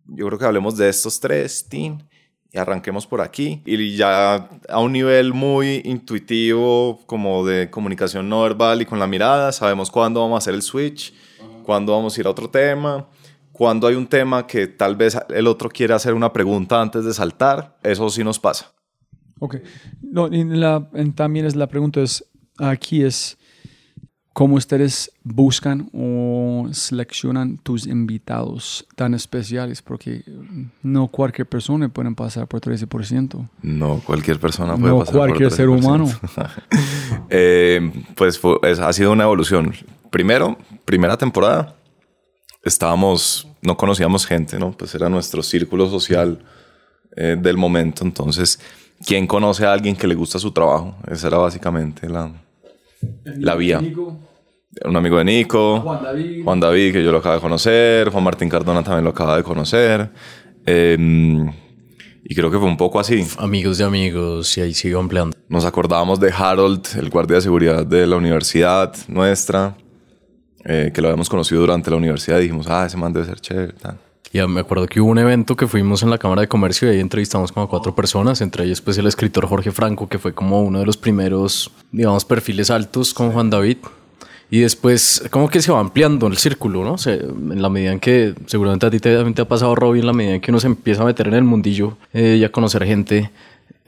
[0.07, 2.03] yo creo que hablemos de estos tres, Tin,
[2.51, 3.61] y arranquemos por aquí.
[3.65, 9.07] Y ya a un nivel muy intuitivo, como de comunicación no verbal y con la
[9.07, 11.14] mirada, sabemos cuándo vamos a hacer el switch,
[11.64, 13.07] cuándo vamos a ir a otro tema.
[13.60, 17.14] Cuando hay un tema que tal vez el otro quiere hacer una pregunta antes de
[17.14, 18.72] saltar, eso sí nos pasa.
[19.40, 19.57] Ok.
[20.02, 22.23] No, y la, en- también es la pregunta es,
[22.57, 23.38] aquí es
[24.31, 30.23] cómo ustedes buscan o seleccionan tus invitados tan especiales, porque
[30.81, 33.49] no cualquier persona puede pasar por 13%.
[33.61, 35.77] No, cualquier persona puede No pasar por cualquier ser 13%.
[35.80, 36.06] humano.
[37.30, 39.73] Eh, pues fue- es- ha sido una evolución.
[40.10, 41.76] Primero, primera temporada,
[42.64, 44.72] estábamos, no conocíamos gente, ¿no?
[44.72, 46.40] Pues era nuestro círculo social
[47.15, 48.03] eh, del momento.
[48.03, 48.60] Entonces,
[49.06, 50.95] ¿quién conoce a alguien que le gusta su trabajo?
[51.10, 52.31] Esa era básicamente la,
[53.26, 53.80] la vía.
[54.86, 56.44] Un amigo de Nico, Juan David.
[56.44, 59.44] Juan David, que yo lo acabo de conocer, Juan Martín Cardona también lo acaba de
[59.44, 60.10] conocer.
[60.65, 60.95] Eh,
[62.23, 63.26] y creo que fue un poco así.
[63.40, 65.36] Amigos de amigos, y ahí sigo ampliando.
[65.48, 69.76] Nos acordábamos de Harold, el guardia de seguridad de la universidad nuestra,
[70.65, 72.40] eh, que lo habíamos conocido durante la universidad.
[72.40, 73.73] Y dijimos, ah, ese man debe ser chévere.
[73.73, 73.98] tal.
[74.31, 76.95] Ya me acuerdo que hubo un evento que fuimos en la Cámara de Comercio y
[76.95, 80.34] ahí entrevistamos como a cuatro personas, entre ellas pues el escritor Jorge Franco, que fue
[80.34, 83.77] como uno de los primeros, digamos, perfiles altos con Juan David.
[84.52, 86.98] Y después como que se va ampliando el círculo, ¿no?
[86.98, 90.07] Se- en la medida en que, seguramente a ti te, te ha pasado, Robbie, en
[90.07, 92.52] la medida en que uno se empieza a meter en el mundillo eh, y a
[92.52, 93.30] conocer gente,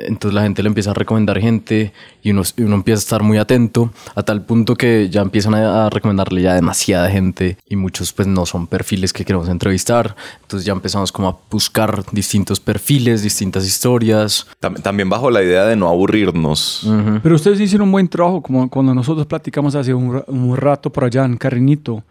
[0.07, 3.23] entonces la gente le empieza a recomendar gente y uno, y uno empieza a estar
[3.23, 7.75] muy atento a tal punto que ya empiezan a, a recomendarle ya demasiada gente y
[7.75, 10.15] muchos pues no son perfiles que queremos entrevistar.
[10.41, 14.47] Entonces ya empezamos como a buscar distintos perfiles, distintas historias.
[14.59, 16.87] Tam- También bajo la idea de no aburrirnos.
[17.23, 21.05] Pero ustedes hicieron un buen trabajo, como cuando nosotros platicamos hace un, un rato por
[21.05, 22.03] allá en Carrinito.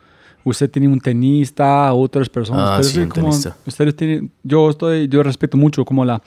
[0.42, 2.62] Usted tiene un tenista, otras personas.
[2.70, 3.56] Ah, ustedes sí, un como- tenista.
[3.66, 6.22] Ustedes tienen, yo estoy, yo respeto mucho como la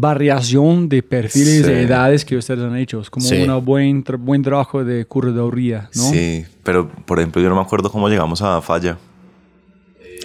[0.00, 1.62] variación de perfiles Sí.
[1.62, 3.00] de edades que ustedes han hecho.
[3.00, 3.42] Es como Sí.
[3.42, 6.02] un buen, tra- buen trabajo de curaduría, ¿no?
[6.10, 8.98] Sí, pero por ejemplo yo no me acuerdo cómo llegamos a Falla.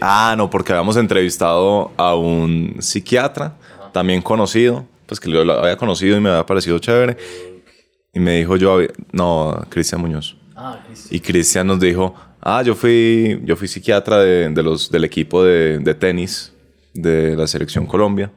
[0.01, 3.55] Ah, no, porque habíamos entrevistado a un psiquiatra,
[3.93, 7.17] también conocido, pues que lo había conocido y me había parecido chévere.
[8.13, 8.79] Y me dijo yo,
[9.11, 10.37] no, Cristian Muñoz.
[11.09, 15.43] Y Cristian nos dijo, ah, yo fui, yo fui psiquiatra de, de los, del equipo
[15.43, 16.51] de, de tenis
[16.93, 18.31] de la selección Colombia.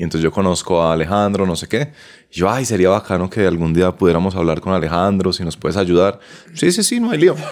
[0.00, 1.92] Y entonces yo conozco a Alejandro, no sé qué.
[2.32, 6.18] Yo, ay, sería bacano que algún día pudiéramos hablar con Alejandro, si nos puedes ayudar.
[6.54, 7.36] Sí, sí, sí, no hay lío.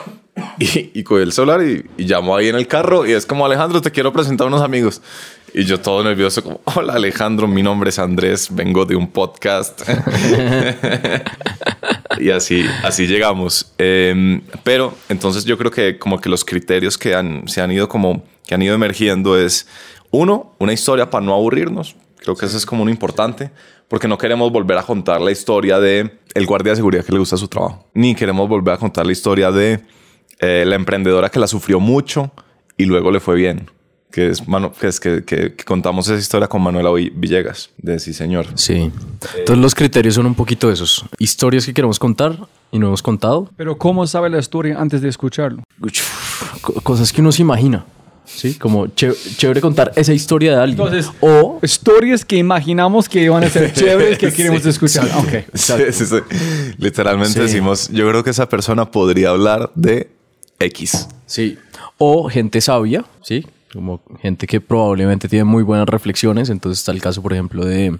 [0.61, 3.45] Y, y cogí el celular y, y llamó ahí en el carro y es como,
[3.45, 5.03] Alejandro, te quiero presentar a unos amigos.
[5.53, 9.83] Y yo todo nervioso, como, hola Alejandro, mi nombre es Andrés, vengo de un podcast.
[12.21, 13.73] y así, así llegamos.
[13.79, 17.89] Eh, pero entonces yo creo que como que los criterios que han, se han ido
[17.89, 19.67] como, que han ido emergiendo es,
[20.11, 21.97] uno, una historia para no aburrirnos.
[22.21, 23.51] Creo que eso es como un importante,
[23.89, 27.19] porque no queremos volver a contar la historia de el guardia de seguridad que le
[27.19, 29.81] gusta su trabajo, ni queremos volver a contar la historia de
[30.41, 32.31] eh, la emprendedora que la sufrió mucho
[32.77, 33.71] y luego le fue bien.
[34.11, 37.71] Que es, Manu- que, es que, que- que contamos esa historia con Manuela Vi- Villegas,
[37.77, 38.47] de Sí Señor.
[38.55, 38.91] Sí.
[39.37, 41.05] Entonces los criterios son un poquito esos.
[41.19, 42.39] Historias que queremos contar
[42.73, 43.51] y no hemos contado.
[43.57, 45.63] Pero ¿cómo sabe la historia antes de escucharlo?
[46.63, 47.85] Co- Cosas que uno se imagina.
[48.29, 50.79] Sí, como ché- chévere contar esa historia de alguien.
[50.87, 55.09] Entonces, o historias que imaginamos que van a ser chéveres que queremos Sí, escuchar.
[55.55, 55.73] sí.
[56.79, 60.11] Literalmente decimos, yo creo que esa persona podría hablar de
[60.61, 61.09] X.
[61.27, 61.59] Sí.
[61.97, 63.47] O gente sabia, ¿sí?
[63.73, 66.49] Como gente que probablemente tiene muy buenas reflexiones.
[66.49, 67.99] Entonces está el caso, por ejemplo, de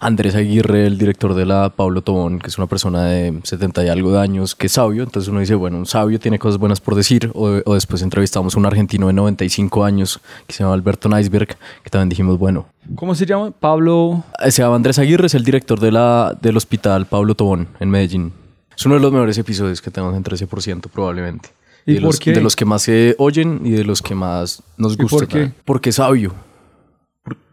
[0.00, 3.88] Andrés Aguirre, el director de la Pablo Tobón, que es una persona de 70 y
[3.88, 5.02] algo de años, que es sabio.
[5.02, 7.30] Entonces uno dice, bueno, un sabio tiene cosas buenas por decir.
[7.34, 11.48] O, o después entrevistamos a un argentino de 95 años que se llama Alberto Neisberg,
[11.82, 13.52] que también dijimos, bueno, ¿Cómo se llama?
[13.52, 14.24] Pablo.
[14.42, 17.90] eh, se llama Andrés Aguirre, es el director de la, del hospital Pablo Tobón en
[17.90, 18.32] Medellín.
[18.76, 21.50] Es uno de los mejores episodios que tenemos en 13% probablemente.
[21.86, 22.32] ¿Y de, por los, qué?
[22.32, 25.16] de los que más se oyen y de los que más nos ¿Y gusta.
[25.18, 25.52] por qué?
[25.64, 26.34] Porque es sabio.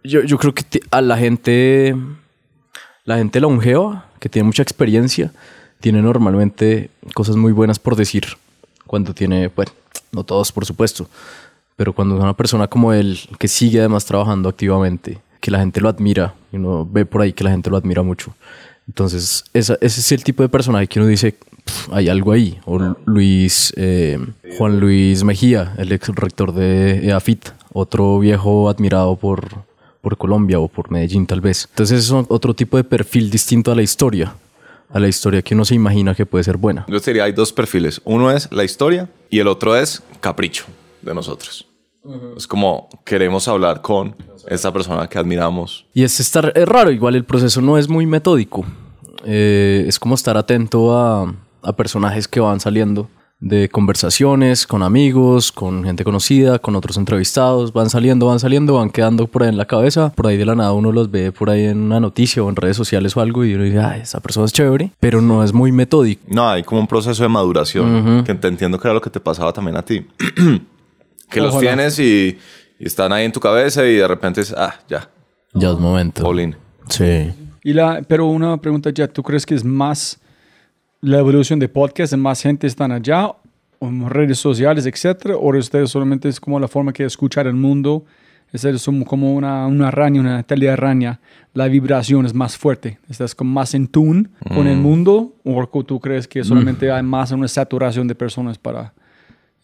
[0.03, 1.95] Yo, yo creo que ti- a la gente,
[3.03, 5.31] la gente longeva, que tiene mucha experiencia,
[5.79, 8.25] tiene normalmente cosas muy buenas por decir.
[8.85, 9.71] Cuando tiene, bueno,
[10.11, 11.09] no todos por supuesto,
[11.75, 15.81] pero cuando es una persona como él, que sigue además trabajando activamente, que la gente
[15.81, 18.33] lo admira, y uno ve por ahí que la gente lo admira mucho.
[18.87, 21.35] Entonces, esa- ese es el tipo de personaje que uno dice,
[21.67, 22.59] "Pf, hay algo ahí.
[22.65, 24.17] O Luis, eh,
[24.57, 29.47] Juan Luis Mejía, el ex rector de EAFIT, otro viejo admirado por,
[30.01, 31.67] por Colombia o por Medellín tal vez.
[31.69, 34.33] Entonces, es otro tipo de perfil distinto a la historia,
[34.89, 36.85] a la historia que uno se imagina que puede ser buena.
[36.87, 38.01] Yo diría, hay dos perfiles.
[38.05, 40.65] Uno es la historia y el otro es capricho
[41.01, 41.67] de nosotros.
[42.37, 44.15] Es como queremos hablar con
[44.47, 45.85] esta persona que admiramos.
[45.93, 48.65] Y es estar es raro, igual el proceso no es muy metódico.
[49.25, 53.09] Eh, es como estar atento a, a personajes que van saliendo
[53.39, 57.71] de conversaciones con amigos, con gente conocida, con otros entrevistados.
[57.71, 60.11] Van saliendo, van saliendo, van quedando por ahí en la cabeza.
[60.13, 62.55] Por ahí de la nada uno los ve por ahí en una noticia o en
[62.55, 65.53] redes sociales o algo y uno dice, ay, esa persona es chévere, pero no es
[65.53, 66.23] muy metódico.
[66.27, 69.19] No, hay como un proceso de maduración que te entiendo que era lo que te
[69.19, 70.05] pasaba también a ti.
[71.29, 72.37] que los tienes y,
[72.79, 75.09] y están ahí en tu cabeza y de repente es, ah, ya,
[75.53, 76.23] Ya es momento.
[76.23, 76.55] Paulín.
[76.89, 77.31] Sí.
[77.63, 80.19] Y la, pero una pregunta ya, ¿tú crees que es más
[81.07, 83.31] la evolución de podcast, de más gente están allá,
[83.79, 88.03] en redes sociales, etcétera, o ustedes solamente es como la forma que escuchar el mundo,
[88.51, 91.21] es como, como una, una araña, una telaraña,
[91.53, 95.99] la vibración es más fuerte, estás como más en tune con el mundo, o tú
[96.01, 98.93] crees que solamente hay más una saturación de personas para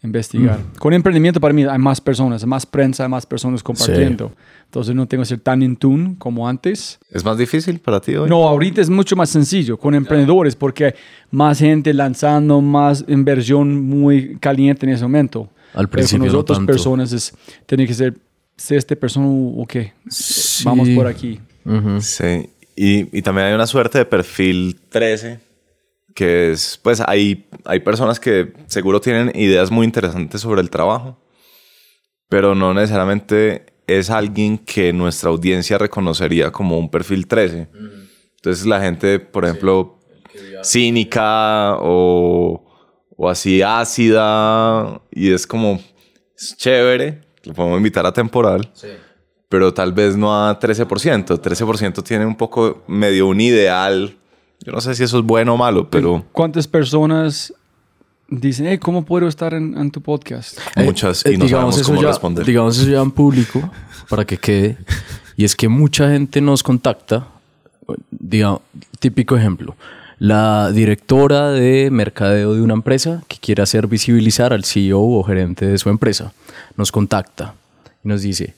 [0.04, 0.60] investigar.
[0.80, 4.34] Con emprendimiento para mí hay más personas, hay más prensa, hay más personas compartiendo.
[4.66, 7.00] Entonces no tengo que ser tan en tune como antes.
[7.10, 8.30] ¿Es más difícil para ti hoy?
[8.30, 10.94] No, ahorita es mucho más sencillo con emprendedores porque hay
[11.32, 15.50] más gente lanzando, más inversión muy caliente en ese momento.
[15.74, 16.66] Al Pero principio con las no tanto.
[16.66, 17.34] personas es,
[17.66, 18.14] tiene que ser,
[18.58, 19.94] si este persona o qué,
[20.64, 21.40] vamos por aquí.
[21.66, 22.02] Ujú.
[22.02, 22.50] Sí.
[22.76, 25.40] Y, y también hay una suerte de perfil 13,
[26.14, 31.18] que es, pues hay, hay personas que seguro tienen ideas muy interesantes sobre el trabajo,
[32.30, 37.68] pero no necesariamente es alguien que nuestra audiencia reconocería como un perfil 13.
[38.36, 40.00] Entonces la gente, por ejemplo,
[40.64, 42.64] cínica o,
[43.16, 45.80] o así ácida y es como,
[46.36, 48.72] es chévere, lo podemos invitar a temporal,
[49.50, 51.40] pero tal vez no a 13%.
[51.40, 54.18] 13% tiene un poco medio un ideal.
[54.64, 57.54] Yo no sé si eso es bueno o malo, pero ¿Cuántas personas
[58.30, 60.58] dicen, hey, ¿cómo puedo estar en, en tu podcast?
[60.78, 62.46] muchas y Eh, no sabemos eso cómo ya, responder.
[62.46, 63.70] Digamos eso ya en público,
[64.10, 64.78] para que quede.
[65.36, 67.28] Y es que mucha gente nos contacta.
[68.12, 68.60] Diga,
[69.00, 69.76] típico ejemplo.
[70.20, 75.66] La directora de mercadeo de una empresa que quiere hacer visibilizar al CEO o gerente
[75.66, 76.32] de su empresa
[76.78, 77.56] nos contacta
[78.04, 78.54] y nos dice,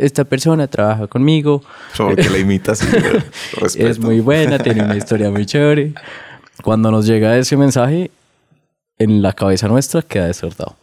[0.00, 1.62] esta persona trabaja conmigo,
[1.92, 2.80] Solo que la imitas.
[3.76, 5.92] y es muy buena, tiene una historia muy chévere.
[6.62, 8.10] Cuando nos llega ese mensaje,
[8.98, 10.76] en la cabeza nuestra queda desertado.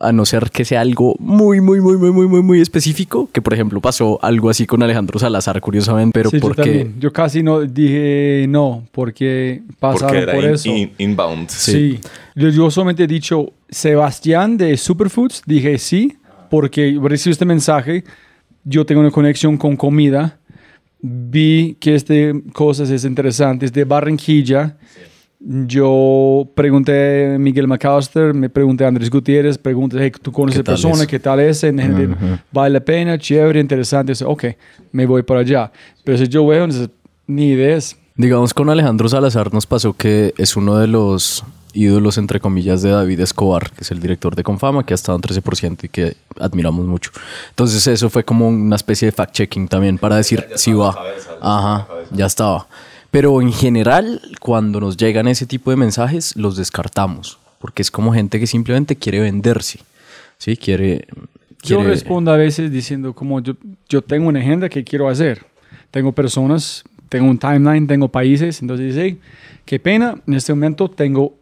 [0.00, 3.40] A no ser que sea algo muy, muy, muy, muy, muy, muy, muy específico, que
[3.40, 6.62] por ejemplo pasó algo así con Alejandro Salazar, curiosamente, pero sí, yo porque...
[6.62, 6.94] también.
[6.98, 10.68] Yo casi no dije no, porque pasaron Porque era por in- eso.
[10.70, 11.48] in- inbound.
[11.50, 12.00] Sí.
[12.34, 16.16] Yo, yo solamente he dicho Sebastián de Superfoods, dije sí,
[16.50, 18.02] porque recibí este mensaje,
[18.64, 20.38] yo tengo una conexión con comida,
[21.00, 24.76] vi que este cosas es interesantes de Barranquilla.
[25.44, 30.70] Yo pregunté a Miguel McAllister, me pregunté a Andrés Gutiérrez, pregunté, hey, ¿tú conoces ¿Qué
[30.70, 31.02] a persona?
[31.02, 31.06] es?
[31.08, 31.64] ¿Qué tal es?
[31.64, 32.16] En- en-
[32.52, 33.18] ¿Vale la pena?
[33.18, 34.14] Chévere, interesante.
[34.14, 34.44] So, ok,
[34.92, 35.72] me voy para allá.
[36.04, 36.88] Pero si yo veo, entonces,
[37.26, 37.96] ni ideas.
[38.14, 41.42] Digamos, con Alejandro Salazar nos pasó que es uno de los
[41.74, 45.16] ídolos, entre comillas, de David Escobar, que es el director de Confama, que ha estado
[45.16, 47.10] en 13% y que admiramos mucho.
[47.50, 50.94] Entonces eso fue como una especie de fact-checking también para decir si va.
[51.40, 52.66] Ajá, ya estaba.
[53.10, 58.12] Pero en general, cuando nos llegan ese tipo de mensajes, los descartamos, porque es como
[58.12, 59.80] gente que simplemente quiere venderse,
[60.38, 60.56] ¿sí?
[60.56, 61.06] Quiere...
[61.62, 63.54] Yo quiere- respondo a veces diciendo como yo,
[63.88, 65.44] yo tengo una agenda que quiero hacer.
[65.92, 68.60] Tengo personas, tengo un timeline, tengo países.
[68.62, 69.20] Entonces dice, "Hey,
[69.64, 71.34] qué pena, en este momento tengo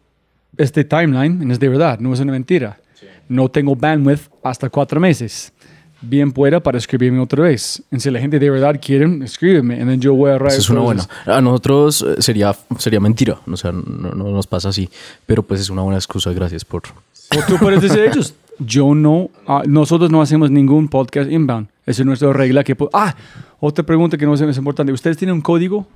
[0.57, 2.77] este timeline, es de verdad, no es una mentira.
[3.27, 5.53] No tengo bandwidth hasta cuatro meses.
[6.01, 7.81] Bien pueda para escribirme otra vez.
[7.91, 9.79] Y si la gente de verdad quiere, escríbeme.
[9.95, 11.07] Y yo voy a Eso es una buena.
[11.25, 14.89] A nosotros eh, sería, sería mentira, o sea, no, no nos pasa así,
[15.25, 16.83] pero pues es una buena excusa, gracias por...
[16.83, 18.33] O tú puedes decir ellos.
[18.59, 21.67] Yo no, ah, nosotros no hacemos ningún podcast inbound.
[21.85, 22.75] Esa es nuestra regla que...
[22.93, 23.15] Ah,
[23.59, 24.91] otra pregunta que no es importante.
[24.91, 25.87] ¿Ustedes tienen un código?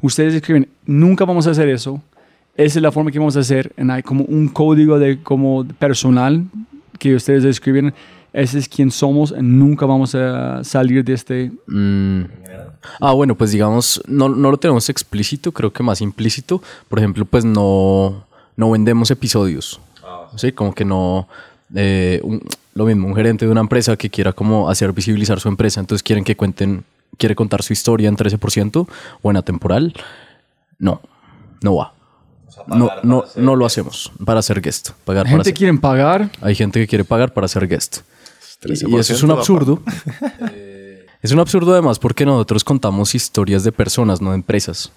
[0.00, 2.00] Ustedes escriben, nunca vamos a hacer eso.
[2.58, 3.72] Esa es la forma que vamos a hacer.
[3.90, 6.44] Hay como un código de como personal
[6.98, 7.94] que ustedes escriben.
[8.32, 11.50] Ese es quien somos y nunca vamos a salir de este...
[11.66, 12.22] Mm.
[13.00, 16.60] Ah, bueno, pues digamos, no, no lo tenemos explícito, creo que más implícito.
[16.88, 18.24] Por ejemplo, pues no,
[18.56, 19.80] no vendemos episodios.
[20.36, 21.26] Sí, como que no...
[21.74, 22.42] eh, un-
[22.74, 26.02] lo mismo, un gerente de una empresa que quiera como hacer visibilizar su empresa, entonces
[26.04, 26.84] quieren que cuenten,
[27.16, 28.86] quiere contar su historia en 13%
[29.22, 29.94] o en atemporal.
[30.78, 31.00] No,
[31.62, 31.92] no va.
[32.66, 34.90] No, no, no lo hacemos para hacer guest.
[35.04, 36.30] Pagar La para gente hacer- quiere pagar.
[36.40, 37.98] Hay gente que quiere pagar para ser guest.
[38.64, 39.82] Y, y eso es 13%, un absurdo.
[41.22, 44.90] es un absurdo además porque nosotros contamos historias de personas, no de empresas.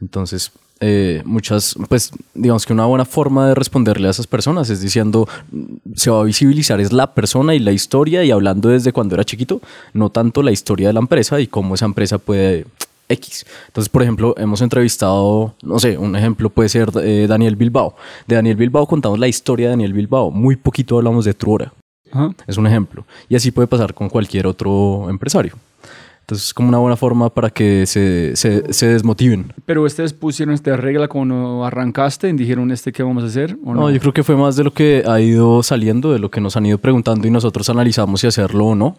[0.00, 0.50] Entonces,
[0.80, 5.28] eh, muchas, pues digamos que una buena forma de responderle a esas personas es diciendo,
[5.94, 9.24] se va a visibilizar es la persona y la historia y hablando desde cuando era
[9.24, 9.60] chiquito,
[9.92, 12.66] no tanto la historia de la empresa y cómo esa empresa puede
[13.12, 13.46] X.
[13.68, 17.94] Entonces, por ejemplo, hemos entrevistado, no sé, un ejemplo puede ser eh, Daniel Bilbao.
[18.26, 20.30] De Daniel Bilbao contamos la historia de Daniel Bilbao.
[20.30, 21.72] Muy poquito hablamos de Truora.
[22.10, 22.30] Ajá.
[22.46, 23.04] Es un ejemplo.
[23.28, 25.54] Y así puede pasar con cualquier otro empresario.
[26.22, 29.52] Entonces es como una buena forma para que se, se, se desmotiven.
[29.66, 33.58] Pero ustedes pusieron esta regla cuando arrancaste y dijeron, ¿este qué vamos a hacer?
[33.64, 36.30] ¿O No, yo creo que fue más de lo que ha ido saliendo, de lo
[36.30, 38.96] que nos han ido preguntando y nosotros analizamos si hacerlo o no.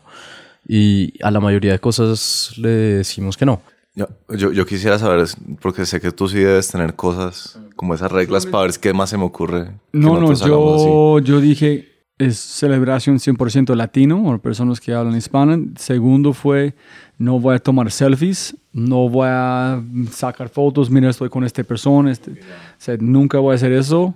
[0.67, 3.61] Y a la mayoría de cosas le decimos que no.
[3.95, 5.27] Yo, yo, yo quisiera saber,
[5.61, 9.11] porque sé que tú sí debes tener cosas como esas reglas para ver qué más
[9.11, 9.71] se me ocurre.
[9.91, 10.45] No, no, así.
[10.47, 15.63] yo, yo dije, es celebración 100% latino o personas que hablan hispano.
[15.77, 16.73] Segundo fue,
[17.19, 19.79] no voy a tomar selfies, no voy a
[20.11, 22.35] sacar fotos, mira, estoy con esta persona, este, o
[22.79, 24.15] sea, nunca voy a hacer eso.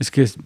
[0.00, 0.36] Es que es-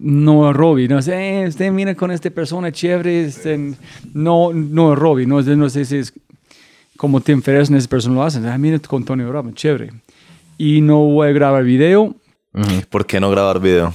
[0.00, 3.74] no es Robbie, no sé, eh, usted mira con esta persona chévere, este,
[4.12, 6.12] no, no es Robbie, no, es- no sé si es
[6.98, 9.90] como Tim Ferriss en esa persona lo hacen, ah, mira con Tony Robbins, chévere.
[10.58, 12.14] Y no voy a grabar video
[12.90, 13.94] ¿Por qué no grabar video?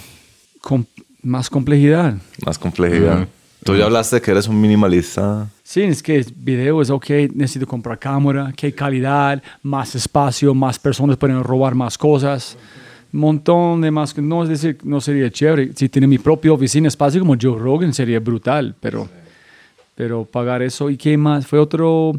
[0.61, 0.87] con
[1.21, 2.15] más complejidad.
[2.45, 3.27] Más complejidad.
[3.65, 5.47] Tú ya hablaste de que eres un minimalista.
[5.61, 11.17] Sí, es que video es ok, necesito comprar cámara, qué calidad, más espacio, más personas
[11.17, 12.57] pueden robar más cosas,
[13.11, 17.21] montón de más, no es decir, no sería chévere, si tiene mi propia oficina, espacio
[17.21, 19.07] como Joe Rogan sería brutal, pero,
[19.95, 22.13] pero pagar eso y qué más, fue otro,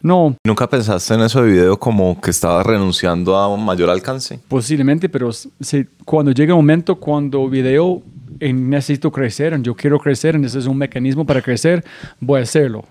[0.00, 4.38] No, ¿Nunca pensaste en eso de video como que estabas renunciando a un mayor alcance?
[4.48, 8.02] posiblemente, pero si- cuando llega un momento cuando video
[8.40, 11.84] eh, necesito crecer, yo quiero crecer, ese es un mecanismo para crecer,
[12.20, 12.84] voy a hacerlo.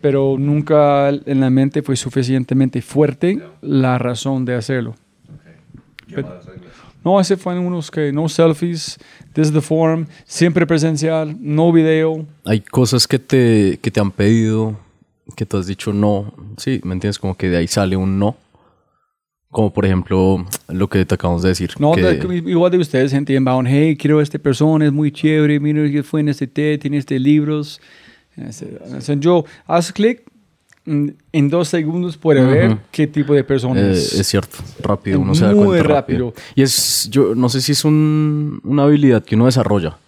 [0.00, 4.94] Pero nunca en la mente fue suficientemente fuerte la razón de hacerlo.
[6.14, 6.40] Pero-
[7.04, 8.98] no, ese fue unos que no selfies,
[9.34, 12.24] desde the forum, siempre presencial, no video.
[12.44, 14.76] Hay cosas que te, que te han pedido,
[15.36, 16.32] que tú has dicho no.
[16.56, 17.18] Sí, ¿me entiendes?
[17.18, 18.36] Como que de ahí sale un no.
[19.50, 21.72] Como por ejemplo lo que te acabamos de decir.
[21.78, 25.60] No, que- igual de ustedes, gente inbound, hey, quiero a esta persona, es muy chévere,
[25.60, 27.78] mira que fue en este TED, tiene este libros.
[28.36, 28.78] Ese-
[29.18, 30.22] Yo, haz clic,
[30.86, 32.78] mm, en dos segundos puede ver Ujú.
[32.90, 34.14] qué tipo de persona Eh, es.
[34.14, 36.30] es cierto, rápido, uno se da muy cuenta rápido.
[36.30, 36.44] rápido.
[36.54, 39.98] Y es, yo no sé si es un- una habilidad que uno desarrolla,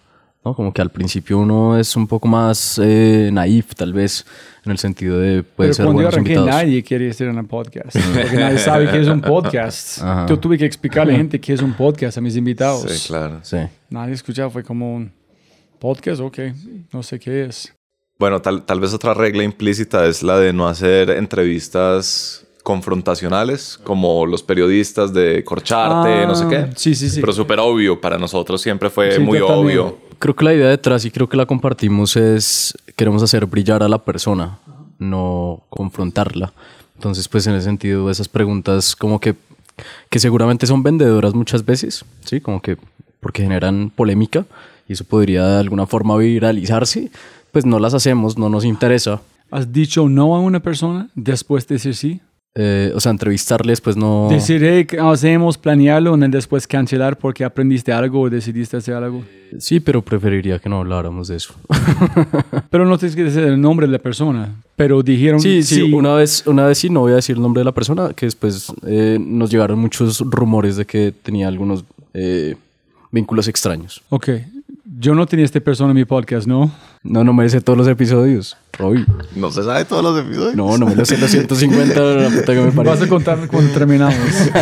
[0.45, 0.53] ¿no?
[0.53, 4.25] Como que al principio uno es un poco más eh, naif, tal vez,
[4.63, 6.61] en el sentido de puede Pero ser cuando yo arranqué, invitados.
[6.63, 7.97] nadie quiere estar en un podcast.
[7.97, 9.97] Porque nadie sabe qué es un podcast.
[10.01, 10.27] Ajá.
[10.27, 12.83] Yo tuve que explicarle a la gente qué es un podcast a mis invitados.
[12.89, 13.39] Sí, claro.
[13.41, 13.57] Sí.
[13.89, 15.11] Nadie escuchaba, fue como un
[15.79, 16.37] podcast, ok,
[16.93, 17.73] no sé qué es.
[18.17, 24.25] Bueno, tal, tal vez otra regla implícita es la de no hacer entrevistas confrontacionales, como
[24.25, 26.67] los periodistas de corcharte, Ah, no sé qué.
[26.75, 27.21] sí, sí, sí.
[27.21, 29.97] Pero súper obvio, para nosotros siempre fue Sí, muy obvio.
[30.17, 33.87] Creo que la idea detrás, y creo que la compartimos, es queremos hacer brillar a
[33.87, 34.57] la persona,
[34.97, 36.51] no confrontarla.
[36.95, 39.35] Entonces, pues en ese sentido, esas preguntas como que,
[40.09, 42.41] que seguramente son vendedoras muchas veces, ¿sí?
[42.41, 42.77] Como que
[43.19, 44.45] porque generan polémica
[44.87, 47.11] y eso podría de alguna forma viralizarse,
[47.51, 49.21] pues no las hacemos, no nos interesa.
[49.51, 52.21] ¿Has dicho no a una persona después de decir sí?
[52.57, 54.29] Eh, o sea, entrevistarles, pues no...
[54.29, 59.25] Decir, hey, ¿qué hacemos, planearlo, y después cancelar porque aprendiste algo o decidiste hacer algo.
[59.59, 61.53] Sí, pero preferiría que no habláramos de eso.
[62.69, 64.55] Pero no tienes que decir el nombre de la persona.
[64.75, 67.61] Pero dijeron Sí, sí, una vez, una vez sí, no voy a decir el nombre
[67.61, 72.55] de la persona, que después eh, nos llegaron muchos rumores de que tenía algunos eh,
[73.11, 74.01] vínculos extraños.
[74.09, 74.29] Ok.
[74.97, 76.71] Yo no tenía esta persona en mi podcast, ¿no?
[77.03, 79.03] No, no merece todos los episodios, Roy.
[79.35, 80.55] No se sabe todos los episodios.
[80.55, 83.07] No, no me lo sé los 150, la puta que me Vas a parece.
[83.09, 84.15] contarme cuando terminamos.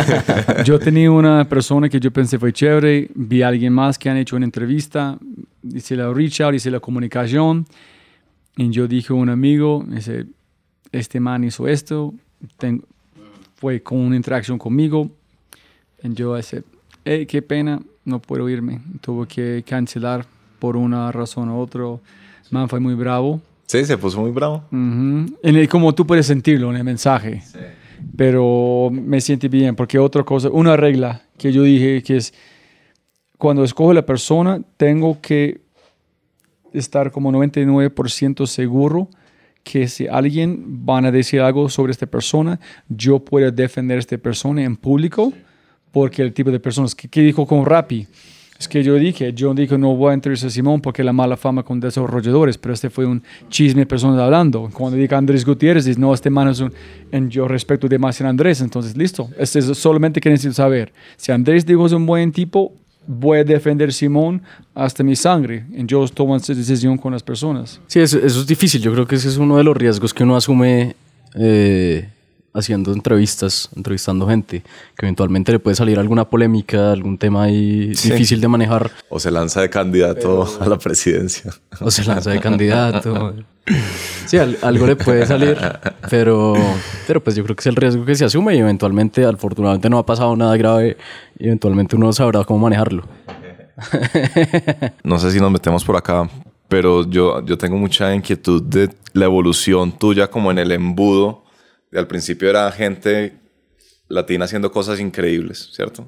[0.64, 4.16] yo tenía una persona que yo pensé fue chévere, vi a alguien más que han
[4.16, 5.18] hecho una entrevista,
[5.62, 7.66] hice la reach out, hice la comunicación,
[8.56, 10.26] y yo dije a un amigo, dice,
[10.90, 12.12] este man hizo esto,
[12.58, 12.82] ten-
[13.56, 15.10] fue con una interacción conmigo,
[16.02, 16.64] y yo dije,
[17.04, 20.26] hey, qué pena, no puedo irme, tuve que cancelar
[20.58, 21.84] por una razón u otra,
[22.50, 23.40] man fue muy bravo.
[23.66, 24.64] Sí, se puso muy bravo.
[24.70, 25.36] Ujú.
[25.42, 27.42] En el- como tú puedes sentirlo en el mensaje.
[28.16, 32.34] Pero me siente bien, porque otra cosa, una regla que yo dije que es,
[33.38, 35.60] cuando escojo la persona, tengo que
[36.72, 39.08] estar como 99% seguro
[39.62, 44.18] que si alguien van a decir algo sobre esta persona, yo puedo defender a esta
[44.18, 45.32] persona en público,
[45.94, 48.06] porque el tipo de personas que, dijo con Rappi,
[48.58, 51.36] es que yo dije, yo dije no voy a entrevistar a Simón porque la mala
[51.36, 54.68] fama con desarrolladores, pero este fue un chisme de personas hablando.
[54.72, 56.72] Cuando dije Andrés Gutiérrez, dice, no, este man es un,
[57.12, 60.92] en yo respeto demasiado a Andrés, entonces listo, este es solamente que necesito saber.
[61.16, 62.72] Si Andrés dijo es un buen tipo,
[63.06, 64.42] voy a defender a Simón
[64.74, 67.80] hasta mi sangre, y yo tomo esa decisión con las personas.
[67.86, 68.82] Sí, eso, eso es difícil.
[68.82, 70.96] Yo creo que ese es uno de los riesgos que uno asume
[71.36, 72.08] eh,
[72.56, 74.62] haciendo entrevistas, entrevistando gente,
[74.96, 78.10] que eventualmente le puede salir alguna polémica, algún tema ahí Sí.
[78.12, 81.52] difícil de manejar, O se lanza de candidato a la presidencia.
[81.80, 83.34] o se lanza de candidato.
[84.26, 85.56] Sí, al- algo le puede salir,
[86.10, 86.54] pero,
[87.06, 89.98] pero pues yo creo que es el riesgo que se asume y eventualmente, afortunadamente no
[89.98, 90.96] ha pasado nada grave
[91.38, 93.04] y eventualmente uno sabrá cómo manejarlo.
[95.02, 96.28] No sé si nos metemos por acá,
[96.68, 101.43] pero yo, yo tengo mucha inquietud de la evolución tuya como en el embudo.
[101.94, 103.38] Al principio era gente
[104.08, 106.06] latina haciendo cosas increíbles, ¿cierto?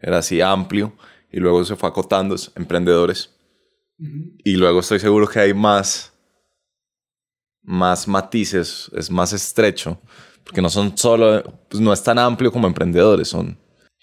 [0.00, 0.92] Era así amplio
[1.30, 3.30] y luego se fue acotando, es emprendedores.
[4.44, 6.12] Y luego estoy seguro que hay más,
[7.62, 10.00] más matices, es más estrecho,
[10.42, 13.58] porque no son solo, pues no es tan amplio como emprendedores, son...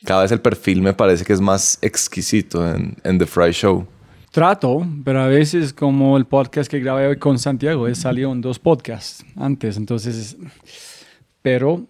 [0.05, 3.87] Cada vez el perfil me parece que es más exquisito en, en The Fry Show.
[4.31, 8.39] Trato, pero a veces como el podcast que grabé hoy con Santiago, él salió en
[8.39, 10.37] dos podcasts antes, entonces,
[11.47, 11.81] pero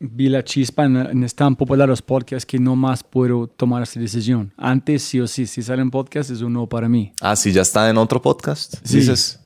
[0.00, 3.98] vi la chispa en, en tan popular los podcasts que no más puedo tomar esa
[4.00, 4.52] decisión.
[4.56, 7.12] Antes sí o sí, si sale un podcast es un no para mí.
[7.20, 8.74] Ah, sí, ya está en otro podcast.
[8.84, 8.98] Sí.
[8.98, 9.38] Dices.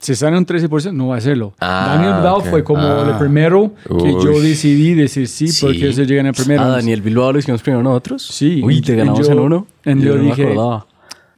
[0.00, 1.54] Si sale un 13%, no va a hacerlo.
[1.60, 2.44] Ah, Daniel Bilbao ok.
[2.50, 3.08] fue como Ah.
[3.12, 4.24] el primero que Uy.
[4.24, 5.66] yo decidí decir sí, Sí.
[5.66, 6.62] porque se llega en el primero.
[6.62, 8.22] Ah, Daniel Bilbao lo hicimos primero nosotros.
[8.24, 8.60] Sí.
[8.64, 9.66] Uy, te ganamos yo- en uno.
[9.84, 10.86] y yo no me dije- acordaba.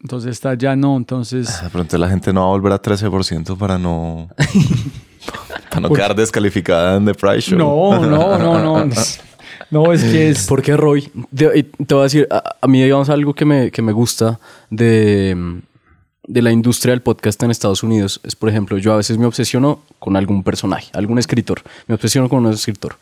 [0.02, 1.62] Entonces está ya no, entonces...
[1.62, 4.28] De pronto la gente no va a volver a 13% para no.
[5.70, 7.58] Para no quedar descalificada en The Price Show.
[7.58, 8.94] No, no, no, no.
[9.70, 10.48] No, es que es...
[10.48, 11.08] ¿Por qué Roy?
[11.32, 11.64] Te
[11.94, 15.60] voy a decir, a, a mí digamos algo que me, que me gusta de,
[16.26, 19.26] de la industria del podcast en Estados Unidos es, por ejemplo, yo a veces me
[19.26, 21.62] obsesiono con algún personaje, algún escritor.
[21.86, 22.96] Me obsesiono con un escritor.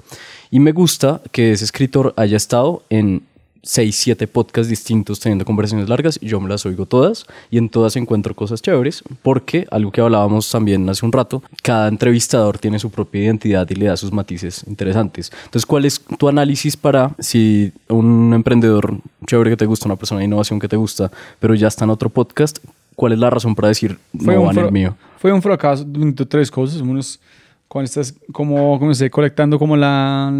[0.50, 3.22] Y me gusta que ese escritor haya estado en
[3.62, 7.68] 6, 7 podcasts distintos teniendo conversaciones largas y yo me las oigo todas y en
[7.68, 12.78] todas encuentro cosas chéveres porque algo que hablábamos también hace un rato, cada entrevistador tiene
[12.78, 15.30] su propia identidad y le da sus matices interesantes.
[15.44, 20.20] Entonces, ¿cuál es tu análisis para si un emprendedor chévere que te gusta, una persona
[20.20, 22.58] de innovación que te gusta, pero ya está en otro podcast,
[22.94, 24.96] cuál es la razón para decir no va en el mío?
[25.18, 25.84] fue un fracaso
[26.28, 26.80] tres cosas.
[26.80, 27.20] Uno es
[27.68, 30.32] cuando estás como, se colectando como la,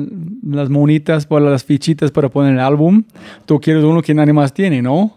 [0.46, 3.02] las monitas para las fichitas para poner el álbum.
[3.46, 5.16] Tú quieres uno que nadie más tiene, ¿no?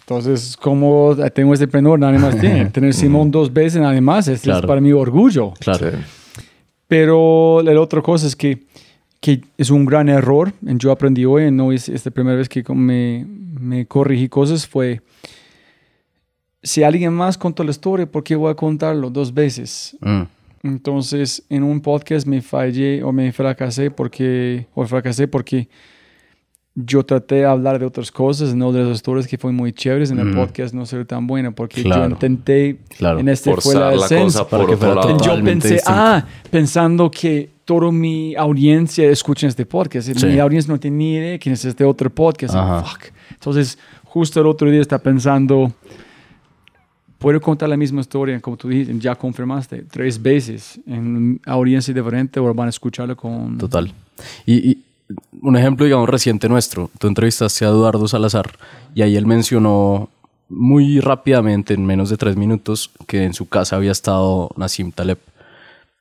[0.00, 2.66] Entonces, como tengo este emprendedor, nadie más tiene.
[2.72, 4.68] Tener Simón dos veces, nadie más, este es Claro.
[4.68, 5.52] para mi orgullo.
[5.58, 5.90] Claro.
[5.90, 5.96] Sí.
[6.86, 8.62] Pero la otra cosa es que,
[9.20, 10.52] que es un gran error.
[10.60, 13.26] Yo aprendí hoy, no es esta primera vez que me,
[13.58, 15.00] me corrigí cosas, fue
[16.62, 19.96] si alguien más contó la historia, ¿por qué voy a contarlo dos veces?
[20.00, 20.22] Mm,
[20.64, 25.68] Entonces, en un podcast me fallé o me fracasé porque, o fracasé porque
[26.74, 30.10] yo traté de hablar de otras cosas, no de las historias que fueron muy chéveres
[30.10, 30.34] en el Mm.
[30.34, 32.10] podcast, no ser tan buena, porque yo Claro.
[32.10, 33.20] intenté, Claro.
[33.20, 34.40] en este fue la Forzar la esencia.
[34.40, 35.02] cosa para que fuera.
[35.22, 35.82] Yo pensé, distinto.
[35.86, 40.10] ah, pensando que toda mi audiencia escucha este podcast.
[40.12, 40.26] Sí.
[40.26, 42.54] Mi audiencia no tiene ni idea de quién es este otro podcast.
[42.54, 43.12] Fuck.
[43.32, 45.72] Entonces, justo el otro día está pensando,
[47.24, 52.38] puedo contar la misma historia, como tú dijiste, ya confirmaste, tres veces en audiencia diferente
[52.38, 53.56] o van a escucharlo con...
[53.56, 53.90] Total.
[54.44, 54.84] Y, y
[55.40, 56.90] un ejemplo, digamos, reciente nuestro.
[56.98, 58.52] Tú entrevistaste a Eduardo Salazar
[58.94, 60.10] y ahí él mencionó
[60.50, 65.18] muy rápidamente, en menos de tres minutos, que en su casa había estado Nassim Taleb.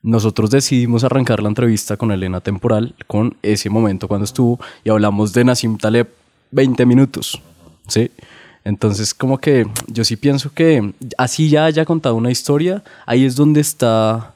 [0.02, 5.32] Nosotros decidimos arrancar la entrevista con Elena Temporal, con ese momento cuando estuvo, y hablamos
[5.32, 6.10] de Nassim Taleb
[6.52, 7.42] 20 minutos.
[7.88, 8.12] ¿Sí?
[8.66, 13.36] Entonces, como que yo sí pienso que así ya haya contado una historia, ahí es
[13.36, 14.34] donde está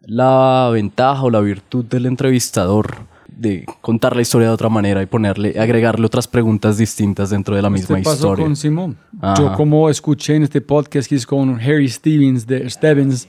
[0.00, 2.96] la ventaja o la virtud del entrevistador
[3.28, 7.62] de contar la historia de otra manera y ponerle, agregarle otras preguntas distintas dentro de
[7.62, 8.44] la misma Este pasó historia.
[8.44, 8.96] con Simón.
[9.20, 9.42] Ajá.
[9.42, 13.28] Yo como escuché en este podcast que es con Harry Stevens de Stevens,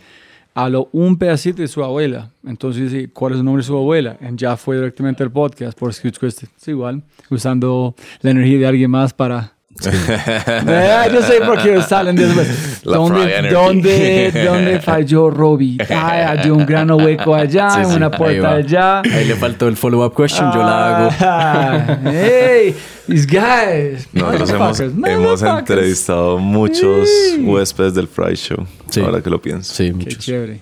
[0.54, 2.32] habló un pedacito de su abuela.
[2.46, 4.18] Entonces ¿cuál es el nombre de su abuela?
[4.22, 5.92] Y ya fue directamente al podcast por.
[5.92, 9.57] Es igual, usando la energía de alguien más para...
[10.68, 12.82] Eh, yo sé por qué salen después.
[12.84, 13.50] ¿Dónde.
[13.52, 15.78] ¿dónde, ¿Dónde falló Robbie?
[15.90, 18.56] Ay, hay un gran hueco allá, Sí, sí, una ahí puerta va.
[18.56, 19.00] allá.
[19.02, 21.10] Ahí le faltó el follow-up question, yo la hago.
[21.22, 22.76] Ah, hey,
[23.08, 24.08] these guys.
[24.14, 27.42] Nosotros hemos, hemos entrevistado muchos Sí.
[27.44, 28.66] huéspedes del Fry Show.
[28.90, 29.02] Sí.
[29.02, 29.74] Ahora que lo pienso.
[29.74, 30.18] Sí, Qué muchos.
[30.20, 30.62] chévere.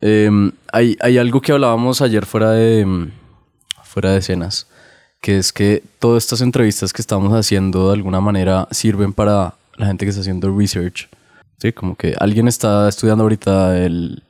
[0.00, 0.30] Eh,
[0.72, 3.10] hay, hay algo que hablábamos ayer fuera de, mm,
[3.84, 4.66] fuera de escenas,
[5.24, 9.86] que es que todas estas entrevistas que estamos haciendo de alguna manera sirven para la
[9.86, 11.08] gente que está haciendo research.
[11.56, 14.22] Sí, como que alguien está estudiando ahorita el,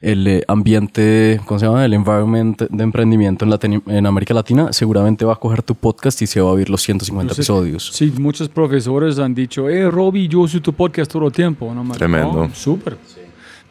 [0.00, 1.84] el eh, ambiente, ¿cómo se llama?
[1.84, 6.22] El environment de emprendimiento en, Latini- en América Latina, seguramente va a coger tu podcast
[6.22, 7.90] y se va a oír los 150 Yo sé- episodios.
[7.92, 11.74] Sí, muchos profesores han dicho, eh, Robbie, yo uso tu podcast todo el tiempo.
[11.74, 12.46] No, Tremendo.
[12.46, 12.96] No, súper.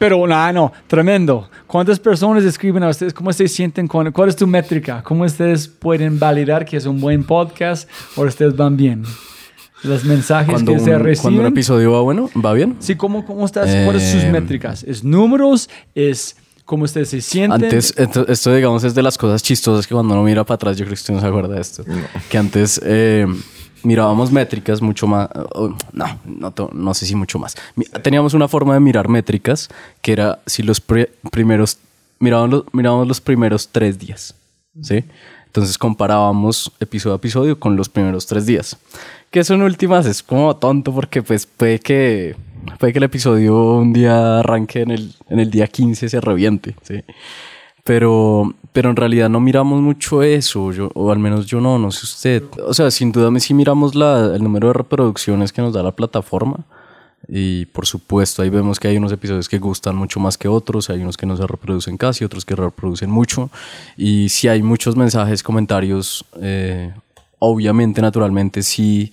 [0.00, 1.50] Pero, no, no, tremendo.
[1.66, 3.12] ¿Cuántas personas escriben a ustedes?
[3.12, 3.86] ¿Cómo se sienten?
[3.86, 5.02] Con, ¿Cuál es tu métrica?
[5.02, 7.86] ¿Cómo ustedes pueden validar que es un buen podcast
[8.16, 9.04] o ustedes van bien?
[9.82, 11.46] Los mensajes Cuando que un, se cuando un reciben.
[11.46, 12.76] episodio va bueno, ¿va bien?
[12.78, 13.68] Sí, ¿cómo, cómo estás?
[13.84, 14.84] ¿Cuáles son sus Eh, métricas?
[14.84, 15.68] ¿Es números?
[15.94, 17.64] ¿Es cómo ustedes se sienten?
[17.64, 20.76] Antes, esto, esto, digamos es de las cosas chistosas que cuando uno mira para atrás,
[20.78, 21.84] yo creo que usted no se acuerda de esto.
[22.30, 23.26] Que antes eh,
[23.82, 27.56] mirábamos métricas mucho más, oh, no, no, no sé si mucho más.
[28.02, 29.68] Teníamos una forma de mirar métricas
[30.02, 31.78] que era si los primeros,
[32.18, 34.34] mirábamos los, mirábamos los primeros tres días,
[34.82, 35.04] ¿sí?
[35.46, 38.76] Entonces comparábamos episodio a episodio con los primeros tres días.
[39.30, 42.36] Que eso en últimas es como tonto porque pues puede que,
[42.78, 46.76] puede que el episodio un día arranque en el, en el día 15 se reviente,
[46.82, 47.02] ¿sí?
[47.90, 51.90] Pero, pero en realidad no miramos mucho eso, yo, o al menos yo no, no
[51.90, 52.44] sé usted.
[52.64, 55.90] O sea, sin duda sí miramos la, el número de reproducciones que nos da la
[55.90, 56.60] plataforma.
[57.26, 60.88] Y por supuesto, ahí vemos que hay unos episodios que gustan mucho más que otros,
[60.88, 63.50] hay unos que no se reproducen casi, otros que reproducen mucho.
[63.96, 66.94] Y si hay muchos mensajes, comentarios, eh,
[67.40, 69.10] obviamente, naturalmente, si,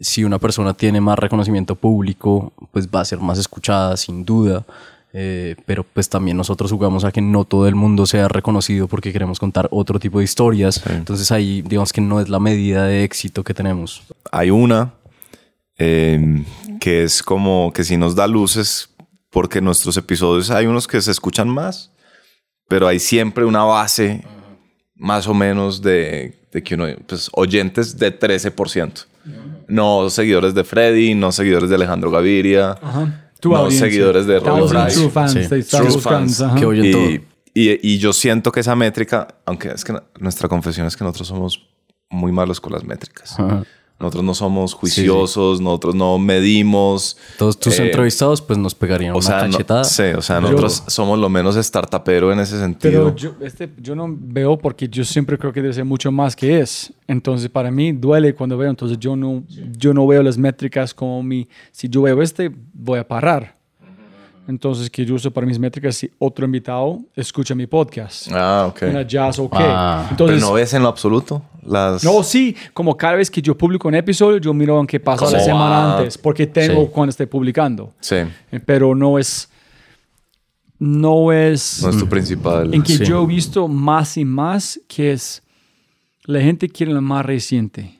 [0.00, 4.64] si una persona tiene más reconocimiento público, pues va a ser más escuchada, sin duda.
[5.14, 9.12] Eh, pero pues también nosotros jugamos a que no todo el mundo sea reconocido porque
[9.12, 10.82] queremos contar otro tipo de historias.
[10.86, 14.02] Entonces ahí digamos que no es la medida de éxito que tenemos.
[14.30, 14.94] Hay una
[15.78, 16.44] eh,
[16.80, 18.88] que es como que si nos da luces
[19.30, 21.90] porque nuestros episodios hay unos que se escuchan más,
[22.68, 24.24] pero hay siempre una base
[24.94, 29.06] más o menos de, de que uno, pues, oyentes de 13%.
[29.68, 32.78] No seguidores de Freddy, no seguidores de Alejandro Gaviria,
[33.42, 33.86] Tu no audiencia.
[33.88, 34.98] seguidores de Thousand Price.
[35.00, 35.38] true fans, Sí.
[35.48, 36.54] they True buscando, fans ajá.
[36.54, 37.10] que oyen todo.
[37.10, 37.24] Y,
[37.54, 41.28] y, y yo siento que esa métrica, aunque es que nuestra confesión es que nosotros
[41.28, 41.66] somos
[42.08, 43.38] muy malos con las métricas.
[43.38, 43.64] Ajá.
[44.00, 47.16] Nosotros no somos juiciosos, nosotros no medimos.
[47.38, 49.84] Todos tus Eh, entrevistados pues nos pegarían O una sea, no, cachetada.
[49.84, 53.14] sí, o sea, nosotros somos lo menos startupero en ese sentido.
[53.14, 56.34] Pero yo, este, yo no veo porque yo siempre creo que debe ser mucho más
[56.34, 56.92] que es.
[57.06, 58.70] Entonces, para mí duele cuando veo.
[58.70, 59.44] Entonces, yo no,
[59.78, 61.48] yo no veo las métricas como mi.
[61.70, 63.56] Si yo veo este, voy a parar.
[64.48, 68.28] Entonces, que yo uso para mis métricas si otro invitado escucha mi podcast.
[68.32, 68.82] ah, ok.
[68.90, 69.54] Una jazz, ok.
[69.56, 70.06] Ah.
[70.10, 72.02] Entonces, Pero no ves en lo absoluto las...
[72.02, 75.26] No, sí, como cada vez que yo publico un episodio, yo miro en qué pasó
[75.26, 75.98] la ¿Cómo semana va?
[75.98, 76.88] antes, porque tengo Sí.
[76.92, 77.92] cuando estoy publicando.
[78.00, 78.16] Sí,
[78.50, 79.48] Eh, Pero no es.
[80.78, 81.80] No es.
[81.82, 82.74] no es tu principal.
[82.74, 83.04] en que Sí.
[83.04, 85.42] yo he visto más y más que es.
[86.24, 87.98] La gente quiere lo más reciente.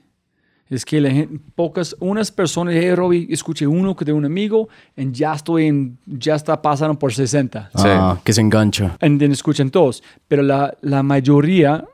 [0.73, 4.69] Es que la gente, pocas, unas personas, hey, Robbie, escuché uno que de un amigo,
[4.97, 7.71] y ya estoy en, ya está pasando por 60.
[7.75, 8.97] Ah, que se engancha.
[9.03, 10.03] Y then escuchan todos.
[10.29, 11.85] Pero la, la mayoría,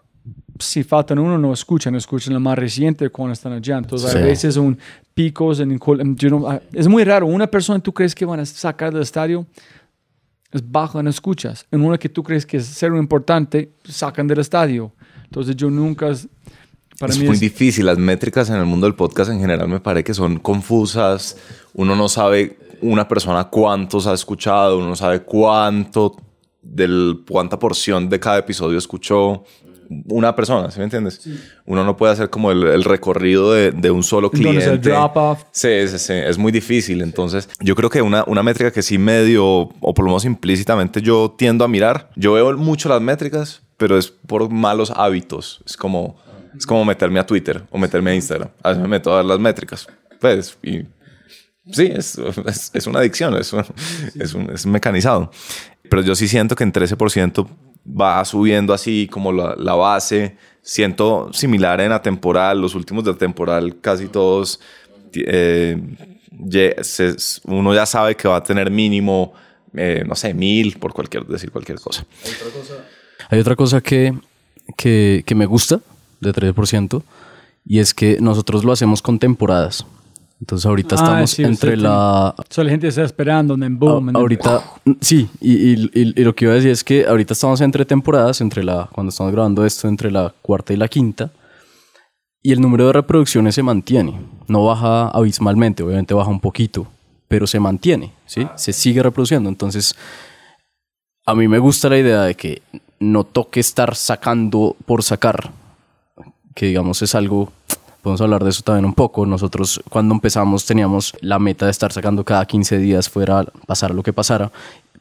[0.61, 3.79] si faltan uno, no escuchan, escuchan lo más reciente cuando están allá.
[3.79, 4.19] Entonces, Sí.
[4.19, 4.79] a veces un
[5.13, 7.27] picos en, en- yo no- ah, es muy raro.
[7.27, 9.45] Una persona tú crees que van a sacar del estadio
[10.53, 11.67] es bajo, no escuchas.
[11.71, 14.93] En una que tú crees que es ser importante, sacan del estadio.
[15.25, 16.13] Entonces, yo nunca.
[16.99, 17.87] Para es mí muy es- difícil.
[17.87, 21.37] Las métricas en el mundo del podcast en general me parece que son confusas.
[21.75, 26.17] Uno no sabe una persona cuántos ha escuchado, uno no sabe cuánto
[26.63, 29.45] del cuánta porción de cada episodio escuchó
[30.09, 31.27] una persona, ¿sí me entiendes?
[31.65, 34.65] Uno no puede hacer como el, el recorrido de, de un solo ¿Dónde cliente.
[34.67, 35.45] es el drop-off?
[35.51, 37.01] Sí, sí, sí, es muy difícil.
[37.01, 41.01] Entonces, yo creo que una, una métrica que sí medio, o por lo menos implícitamente,
[41.01, 42.11] yo tiendo a mirar.
[42.17, 45.63] Yo veo mucho las métricas, pero es por malos hábitos.
[45.65, 46.17] Es como,
[46.57, 48.51] es como meterme a Twitter o meterme a Instagram.
[48.63, 49.87] A veces me meto a ver las métricas.
[50.21, 50.83] Pues, y
[51.73, 53.65] sí, es, es, es una adicción, es un,
[54.19, 55.31] es, un, es mecanizado.
[55.89, 57.49] Pero yo sí siento que en 13%
[57.89, 60.37] va subiendo así como la, la base.
[60.63, 64.61] Siento similar en atemporal, los últimos del temporal casi todos
[65.15, 65.81] eh,
[67.45, 69.33] uno ya sabe que va a tener mínimo,
[69.75, 72.05] eh, no sé, mil por cualquier, decir cualquier cosa.
[73.29, 74.15] Hay otra cosa que,
[74.77, 75.81] que, que me gusta
[76.21, 77.03] de 13%
[77.65, 79.85] y es que nosotros lo hacemos con temporadas.
[80.41, 82.35] Entonces ahorita Ah, estamos sí, entre la...
[82.49, 84.11] So, la gente está esperando en boom.
[84.11, 84.63] a- ahorita,
[85.01, 87.85] sí, y, y- y- y lo que iba a decir es que ahorita estamos entre
[87.85, 91.31] temporadas, entre la, cuando estamos grabando esto, entre la cuarta y la quinta,
[92.41, 96.87] y el número de reproducciones se mantiene, no baja abismalmente, obviamente baja un poquito,
[97.27, 98.47] pero se mantiene, ¿sí?
[98.55, 99.97] Se sigue reproduciendo, entonces
[101.27, 102.63] a mí me gusta la idea de que
[103.01, 105.51] no toque estar sacando por sacar,
[106.59, 107.53] que digamos es algo,
[108.03, 109.25] podemos hablar de eso también un poco.
[109.25, 114.03] Nosotros cuando empezamos teníamos la meta de estar sacando cada 15 días fuera, pasara lo
[114.03, 114.51] que pasara.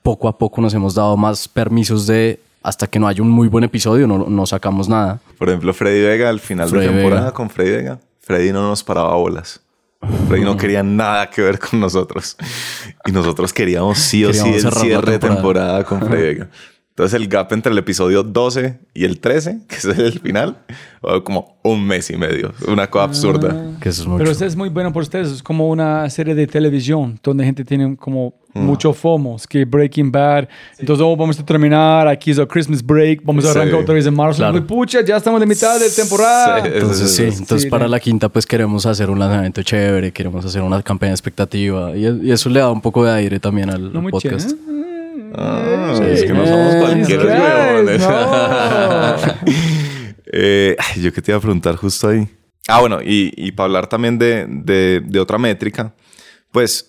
[0.03, 3.47] Poco a poco nos hemos dado más permisos de hasta que no haya un muy
[3.47, 5.19] buen episodio, no, no sacamos nada.
[5.39, 7.33] Por ejemplo, Freddy Vega, al final Freddy de temporada Vega.
[7.33, 9.59] con Freddy Vega, Freddy no nos paraba bolas.
[10.27, 12.37] Freddy no quería nada que ver con nosotros.
[13.03, 15.79] Y nosotros queríamos sí o Queríamos sí el cierre de temporada.
[15.79, 16.49] temporada con Freddy Vega.
[16.97, 20.57] Entonces el gap entre el episodio 12 y el 13, que es el final,
[20.99, 22.53] fue como un mes y medio.
[22.67, 23.75] Una cosa absurda.
[23.79, 24.17] Que eso es mucho.
[24.17, 25.27] Pero este es muy bueno por ustedes.
[25.29, 30.47] Es como una serie de televisión donde gente tiene como mucho FOMOs, que Breaking Bad.
[30.79, 32.07] Entonces, oh, vamos a terminar.
[32.07, 33.21] Aquí es el Christmas break.
[33.23, 33.59] Vamos a Sí.
[33.59, 34.37] arrancar otra vez en marzo.
[34.37, 34.53] Claro.
[34.53, 36.63] Muy pucha, ya estamos en mitad de temporada.
[36.63, 36.69] Sí.
[36.73, 37.91] Entonces sí, entonces Sí, para no.
[37.91, 42.31] la quinta pues queremos hacer un lanzamiento chévere, queremos hacer una campaña expectativa y, y
[42.31, 44.49] eso le da un poco de aire también al, No al podcast.
[44.49, 44.96] chévere.
[45.35, 46.03] Ah, Sí.
[46.05, 47.39] es que no somos Eh, cualquier these guys,
[47.73, 48.07] huevones.
[48.07, 49.15] no.
[50.31, 52.27] Eh, ay, yo que te iba a preguntar justo ahí.
[52.67, 55.93] Ah, bueno, y, y para hablar también de, de- de otra métrica,
[56.51, 56.85] pues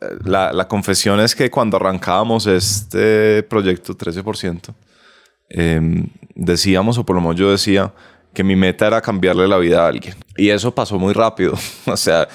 [0.00, 4.74] eh, la, la confesión es que cuando arrancábamos este proyecto 13%,
[5.48, 7.92] em, decíamos, o por lo menos yo decía,
[8.34, 10.14] que mi meta era cambiarle la vida a alguien.
[10.36, 11.54] Y eso pasó muy rápido.
[11.86, 12.28] O sea,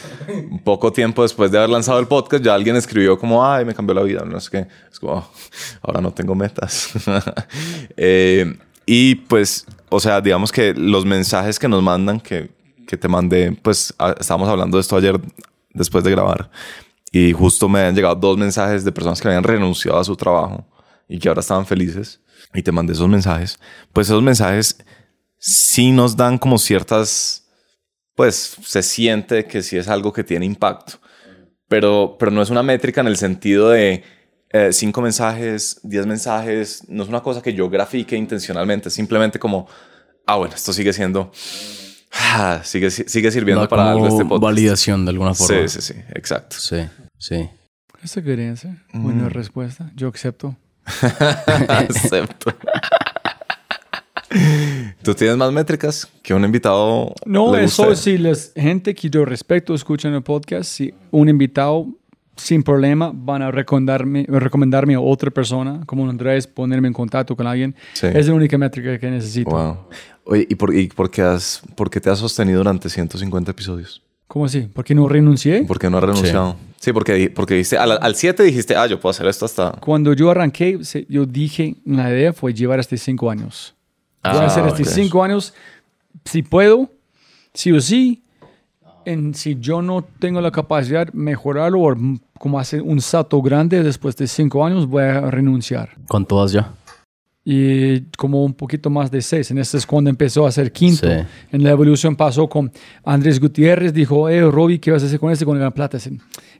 [0.64, 3.94] poco tiempo después de haber lanzado el podcast, ya alguien escribió como, ay, me cambió
[3.94, 4.24] la vida.
[4.26, 4.68] No sé qué.
[4.92, 5.30] Es como, "Oh,
[5.84, 6.90] ahora no tengo metas.
[7.98, 12.50] Eh, y pues, o sea, digamos que los mensajes que nos mandan, que,
[12.88, 15.20] que te mandé, pues a- estábamos hablando de esto ayer
[15.74, 16.50] después de grabar.
[17.12, 20.66] Y justo me han llegado dos mensajes de personas que habían renunciado a su trabajo
[21.08, 22.20] y que ahora estaban felices.
[22.54, 23.60] Y te mandé esos mensajes.
[23.94, 24.78] Pues esos mensajes
[25.40, 27.48] sí nos dan como ciertas,
[28.16, 31.00] pues se siente que sí es algo que tiene impacto,
[31.68, 34.04] pero, pero no es una métrica en el sentido de
[34.52, 39.68] eh, cinco mensajes, diez mensajes, no es una cosa que yo grafique intencionalmente, simplemente como,
[40.26, 41.32] ah, bueno, esto sigue siendo,
[42.12, 44.44] ah, sigue, sigue sirviendo para algo como este podcast.
[44.44, 45.68] validación de alguna forma.
[45.68, 46.58] Sí, sí, sí, exacto.
[46.60, 46.88] Sí,
[47.18, 47.50] sí.
[48.00, 48.72] That's a good answer.
[48.94, 49.92] Buena respuesta.
[49.96, 50.56] Yo acepto.
[51.68, 52.56] Acepto.
[55.02, 57.14] ¿Tú tienes más métricas que un invitado?
[57.26, 58.12] No, le eso guste?
[58.12, 61.88] si la gente que yo respeto escuchan el podcast, si un invitado
[62.36, 67.46] sin problema van a recomendarme, recomendarme a otra persona, como Andrés, ponerme en contacto con
[67.48, 68.08] alguien, Sí.
[68.08, 69.50] es la única métrica que necesito.
[69.52, 69.78] Wow.
[70.26, 74.02] Oye, ¿y por, y por qué has, por qué te has sostenido durante 150 episodios?
[74.28, 74.62] ¿Cómo así?
[74.62, 75.64] ¿Por qué no renuncié?
[75.64, 76.56] ¿Por qué no has renunciado?
[76.80, 79.72] Sí, porque, di- porque dijiste, al, al 7 dijiste, ah, yo puedo hacer esto hasta...
[79.82, 83.76] Cuando yo arranqué, yo dije, la idea fue llevar hasta cinco años.
[84.24, 84.88] Voy a Ah, hacer hasta ok.
[84.88, 85.54] cinco años,
[86.26, 86.90] si puedo,
[87.54, 88.24] sí o sí.
[89.06, 91.96] En, si yo no tengo la capacidad de mejorarlo o
[92.38, 95.92] como hacer un salto grande después de cinco años, voy a renunciar.
[96.08, 96.74] ¿Cuánto vas ya?
[97.52, 99.50] Y como un poquito más de seis.
[99.50, 101.08] En este es cuando empezó a ser quinto.
[101.08, 101.26] Sí.
[101.52, 102.72] En la evolución pasó con
[103.04, 105.98] Andrés Gutiérrez, dijo, eh, Robbie, ¿qué vas a hacer con este con el plata?
[105.98, 106.12] Dice,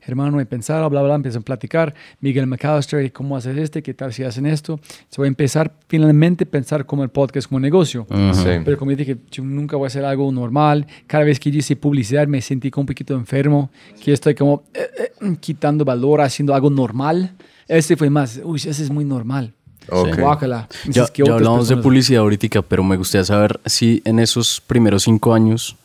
[0.02, 1.94] Hermano, voy a pensar, bla, bla, bla, empiezan a platicar.
[2.22, 3.84] Miguel McAllister, ¿cómo haces este?
[3.84, 4.80] ¿Qué tal si hacen esto?
[5.10, 8.08] Se voy a empezar finalmente a pensar como el podcast como negocio.
[8.10, 8.34] Ujú.
[8.34, 8.50] Sí.
[8.66, 10.88] Pero como yo dije, yo nunca voy a hacer algo normal.
[11.06, 13.70] Cada vez que yo hice publicidad me sentí como un poquito enfermo,
[14.04, 17.36] que estoy como eh, eh, quitando valor, haciendo algo normal.
[17.68, 19.54] Este fue más, uy, ese es muy normal.
[19.92, 20.20] Ok.
[20.20, 20.68] Guácala.
[20.88, 25.34] Ya, ya hablamos de publicidad ahorita, pero me gustaría saber si en esos primeros cinco
[25.34, 25.76] años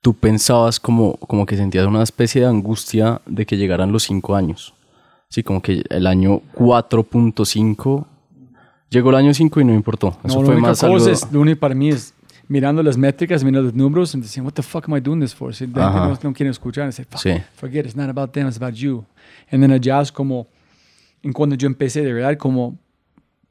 [0.00, 4.36] tú pensabas como, como que sentías una especie de angustia de que llegaran los cinco
[4.36, 4.72] años.
[5.28, 8.04] Sí, como que el año 4.5
[8.90, 10.16] llegó el año 5 y no importó.
[10.24, 11.08] Eso No, fue más cosa algo...
[11.08, 12.14] es, lo único para mí es
[12.48, 15.34] mirando las métricas, mirando los números, y diciendo, what the fuck am I doing this
[15.34, 15.52] for?
[15.52, 17.30] Si no, no quiere escuchar, y dice, fuck, Sí.
[17.56, 19.04] forget it, it's not about them, it's about you.
[19.50, 20.46] And then allá es como,
[21.22, 22.78] en cuando yo empecé de verdad, como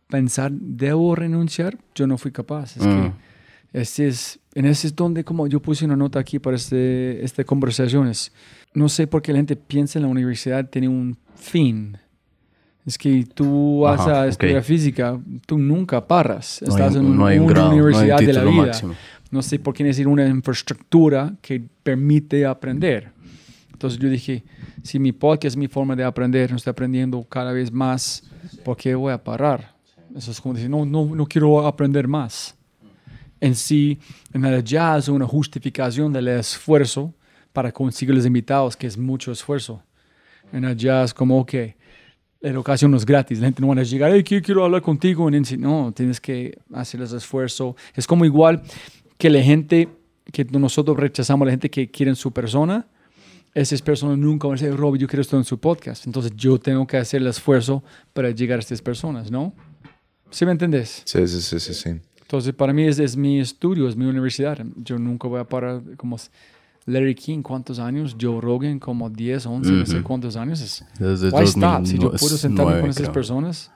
[0.08, 1.78] pensar, ¿debo renunciar?
[1.96, 2.78] Yo no fui capaz.
[2.78, 2.90] Es Mm.
[2.90, 3.12] que
[3.74, 7.44] este es, en ese es donde como yo puse una nota aquí para este, esta
[7.44, 8.32] conversaciones.
[8.74, 11.98] No sé por qué la gente piensa en la universidad tiene un fin.
[12.86, 16.62] Es que tú vas Ajá, a estudiar física, tú nunca paras.
[16.62, 18.44] No hay Estás un- en no hay un grado, no hay un universidad de la
[18.44, 18.66] vida.
[18.68, 18.94] máximo.
[19.32, 23.12] No sé por qué necesito una infraestructura que permite aprender.
[23.74, 24.44] Entonces yo dije,
[24.84, 28.24] si mi podcast es mi forma de aprender, no estoy aprendiendo cada vez más,
[28.64, 29.75] ¿por qué voy a parar?
[30.16, 32.56] Eso es como decir, no, no, no quiero aprender más.
[33.42, 34.00] En sí,
[34.34, 37.14] en el jazz, una justificación del esfuerzo
[37.52, 39.84] para conseguir los invitados, que es mucho esfuerzo.
[40.54, 41.54] En el jazz, como, ok,
[42.40, 43.40] la educación no es gratis.
[43.40, 45.30] La gente no va a llegar, hey, quiero, hablar contigo.
[45.30, 47.76] Y no, tienes que hacer ese esfuerzo.
[47.94, 48.62] Es como igual
[49.18, 49.90] que la gente,
[50.32, 52.86] que nosotros rechazamos la gente que quiere en su persona.
[53.54, 56.06] Esas personas nunca van a decir, Rob, yo quiero estar en su podcast.
[56.06, 59.54] Entonces yo tengo que hacer el esfuerzo para llegar a estas personas, ¿no?
[60.30, 61.02] ¿Sí me entendés?
[61.06, 61.90] Sí, sí, sí, sí, sí.
[62.22, 64.66] Entonces, para mí es, es mi estudio, es mi universidad.
[64.78, 66.18] Yo nunca voy a parar como
[66.86, 68.16] Larry King, ¿cuántos años?
[68.20, 70.60] Joe Rogan, como 10, 11, no sé cuántos años.
[70.62, 71.86] Es, Desde why stop?
[71.86, 73.14] Si yo 2009, puedo sentarme con esas creo.
[73.14, 73.72] personas,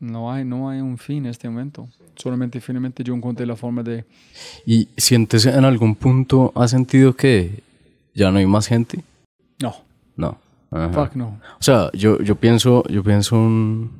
[0.00, 1.88] no hay, no hay un fin en este momento.
[2.16, 4.04] Solamente finalmente yo encontré la forma de...
[4.66, 7.62] ¿Y sientes en algún punto, has sentido que
[8.14, 9.02] ya no hay más gente?
[9.62, 9.74] No,
[10.16, 10.38] No.
[10.70, 10.90] Ajá.
[10.90, 11.40] fuck no.
[11.60, 13.90] O sea, yo, yo pienso, yo pienso en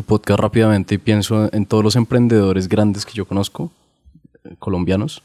[0.00, 3.70] tu podcast rápidamente y pienso en todos los emprendedores grandes que yo conozco,
[4.44, 5.22] eh, colombianos,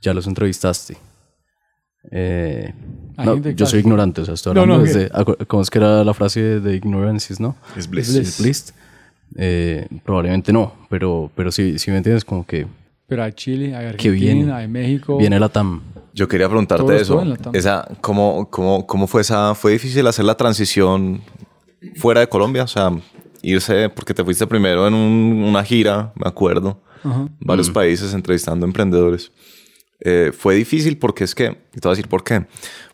[0.00, 0.96] ya los entrevistaste.
[2.10, 2.72] Eh,
[3.16, 5.78] no, yo soy ignorante, o sea, estoy No, hablando no, desde, acu- ¿cómo es que
[5.78, 7.56] era la frase de ignorances, no?
[7.76, 8.14] Es bliss.
[8.14, 8.40] Bliss.
[8.40, 8.74] Bliss.
[9.36, 12.66] Eh, probablemente no, pero, pero sí, sí me entiendes, como que
[13.08, 15.16] Pero hay Chile, hay Que viene- Argentina, hay México.
[15.18, 15.80] viene la TAM.
[16.12, 17.20] Yo quería preguntarte eso.
[17.52, 19.54] Esa, ¿cómo, cómo, ¿Cómo fue esa?
[19.56, 21.20] ¿Fue difícil hacer la transición
[21.96, 22.62] fuera de Colombia?
[22.62, 22.92] O sea,
[23.44, 27.28] irse, porque te fuiste primero en un- una gira, me acuerdo, Ajá.
[27.40, 29.30] varios países entrevistando emprendedores.
[30.00, 32.46] Eh, fue difícil porque es que, y te voy a decir por qué.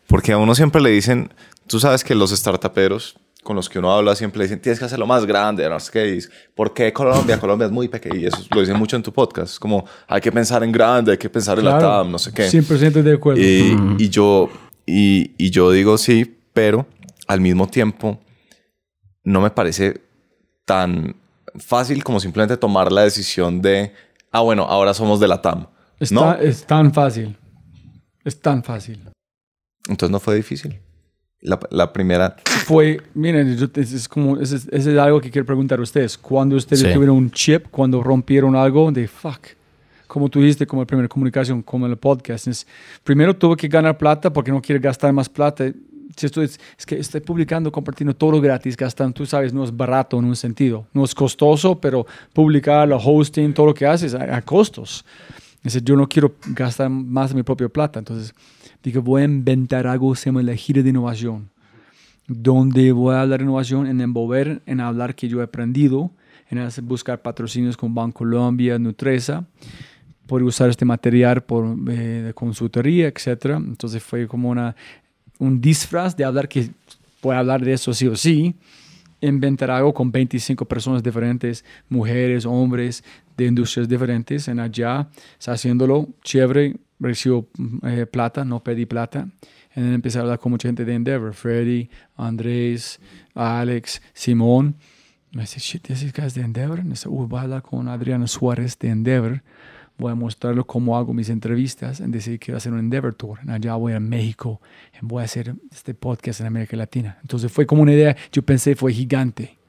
[0.07, 1.33] Porque a uno siempre le dicen,
[1.67, 4.85] tú sabes que los startuperos con los que uno habla siempre le dicen, tienes que
[4.85, 6.07] hacerlo más grande, no sé qué.
[6.07, 7.39] Y dice, ¿Por qué Colombia?
[7.39, 9.53] Colombia es muy pequeña y eso lo dicen mucho en tu podcast.
[9.53, 12.31] Es como, hay que pensar en grande, hay que pensar en la TAM, no sé
[12.31, 12.43] qué.
[12.47, 13.41] 100% de acuerdo.
[13.41, 14.49] Y, y yo,
[14.85, 16.85] y, y yo digo sí, pero
[17.27, 18.19] al mismo tiempo
[19.23, 20.01] no me parece
[20.65, 21.15] tan
[21.59, 23.93] fácil como simplemente tomar la decisión de,
[24.31, 25.67] ah, bueno, ahora somos de la TAM.
[25.99, 26.33] Está- ¿No?
[26.35, 27.35] Es tan fácil.
[28.23, 29.01] Es tan fácil.
[29.87, 30.79] Entonces no fue difícil.
[31.43, 35.79] La, la primera, Fue, miren, es, es como, ese es, es algo que quiero preguntar
[35.79, 36.15] a ustedes.
[36.15, 36.93] Cuando ustedes Sí.
[36.93, 39.39] tuvieron un chip, cuando rompieron algo de fuck,
[40.05, 42.67] como tú dijiste, como la primera comunicación, como en el podcast, es,
[43.03, 45.65] primero tuve que ganar plata porque no quiero gastar más plata.
[46.15, 49.75] Si esto es, es que estoy publicando, compartiendo todo gratis, gastando, tú sabes, no es
[49.75, 54.13] barato en un sentido, no es costoso, pero publicar, la hosting, todo lo que haces
[54.13, 55.05] a, a costos.
[55.63, 58.33] Dice, yo no quiero gastar más de mi propia plata, entonces
[58.83, 61.49] dije, voy a inventar algo, se llama la gira de innovación,
[62.27, 66.11] donde voy a hablar de innovación, en envolver, en hablar que yo he aprendido,
[66.49, 69.45] en hacer- buscar patrocinios con Bancolombia, Nutresa,
[70.27, 73.55] por usar este material por, eh, de consultoría, etc.
[73.57, 74.75] Entonces fue como una,
[75.41, 76.69] un disfraz de hablar que
[77.21, 78.55] voy hablar de eso sí o sí,
[79.21, 83.03] inventar algo con 25 personas diferentes, mujeres, hombres,
[83.35, 87.47] de industrias diferentes, en allá, está haciéndolo chévere, recibo
[87.83, 89.27] eh, plata, no pedí plata.
[89.71, 92.99] Y then empecé a hablar con mucha gente de Endeavor, Freddy, Andrés,
[93.33, 94.75] Alex, Simón.
[95.31, 96.83] Me dice, shit, this guys de Endeavor.
[96.83, 99.41] Me dice, uy, voy a hablar con Adriano Suárez de Endeavor.
[100.01, 101.99] Voy a mostrarle cómo hago mis entrevistas.
[101.99, 103.37] En decir, quiero hacer un Endeavor Tour.
[103.47, 104.59] Allá voy a México.
[105.01, 107.19] voy a hacer este podcast en América Latina.
[107.21, 109.59] Entonces fue como una idea, yo pensé, fue gigante.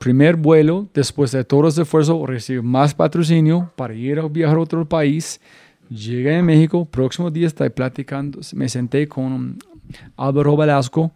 [0.00, 4.60] Primer vuelo, después de todo ese esfuerzo, recibí más patrocinio para ir a viajar a
[4.60, 5.40] otro país.
[5.88, 9.56] Llegué a México, próximo día estoy platicando, me senté con
[10.16, 11.12] Álvaro Velasco.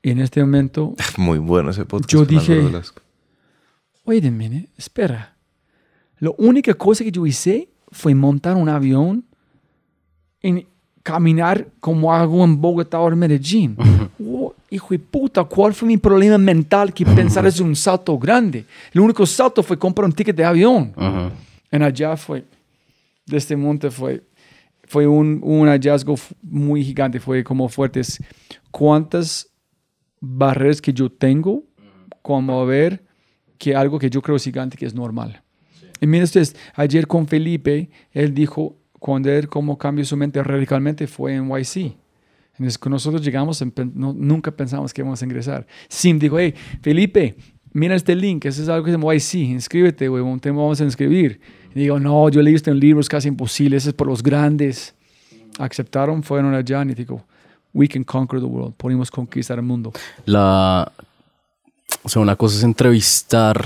[0.00, 2.12] Y en este momento, Muy bueno ese podcast.
[2.12, 2.70] Yo dije-
[4.06, 5.34] wait a minute, espera.
[6.20, 9.24] La única cosa que yo hice fue montar un avión
[10.42, 10.66] y
[11.02, 13.76] caminar como hago en Bogotá o en Medellín.
[14.22, 18.66] Oh, hijo de puta, ¿cuál fue mi problema mental que pensar es un salto grande?
[18.92, 20.92] El único salto fue comprar un ticket de avión.
[20.94, 21.30] Ajá.
[21.70, 22.44] En allá fue,
[23.24, 24.22] de este monte fue,
[24.84, 28.22] fue un, un hallazgo muy gigante, fue como fuertes.
[28.70, 29.48] ¿Cuántas
[30.20, 31.64] barreras que yo tengo
[32.20, 33.02] como ver
[33.56, 35.42] que algo que yo creo es gigante que es normal?
[36.00, 41.06] Y miren ustedes, ayer con Felipe, él dijo, cuando él como cambió su mente radicalmente
[41.06, 41.94] fue en YC.
[42.58, 43.62] Entonces, nosotros llegamos,
[43.94, 45.66] no- nunca pensamos que íbamos a ingresar.
[45.88, 47.34] Sim dijo, hey, Felipe,
[47.72, 50.84] mira este link, ese es algo que se llama YC, inscríbete, huevón, te vamos a
[50.84, 51.40] inscribir.
[51.74, 54.94] Y digo, no, yo leí esto en libros, casi imposible, ese es por los grandes.
[55.58, 57.24] Aceptaron, fueron allá y dijo,
[57.72, 59.92] we can conquer the world, podemos conquistar el mundo.
[60.26, 60.90] La,
[62.02, 63.62] o sea, una cosa es entrevistar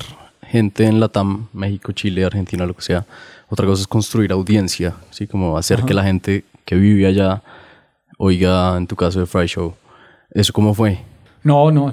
[0.54, 3.04] gente en Latam, México, Chile, Argentina, lo que sea.
[3.48, 5.26] Otra cosa es construir audiencia, ¿sí?
[5.26, 7.42] Como hacer que la gente que vive allá
[8.18, 9.74] oiga, en tu caso, de Fry Show.
[10.30, 11.00] ¿Eso cómo fue?
[11.42, 11.92] No, no,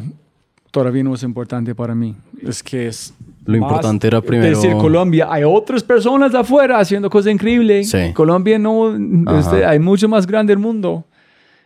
[0.70, 2.16] todavía no es importante para mí.
[2.44, 3.16] Es que es.
[3.46, 7.90] Lo importante era primero- decir, Colombia, hay otras personas afuera haciendo cosas increíbles.
[7.90, 8.14] Sí.
[8.14, 8.96] Colombia no.
[9.26, 9.40] Ajá.
[9.40, 11.04] este, hay mucho más grande el mundo.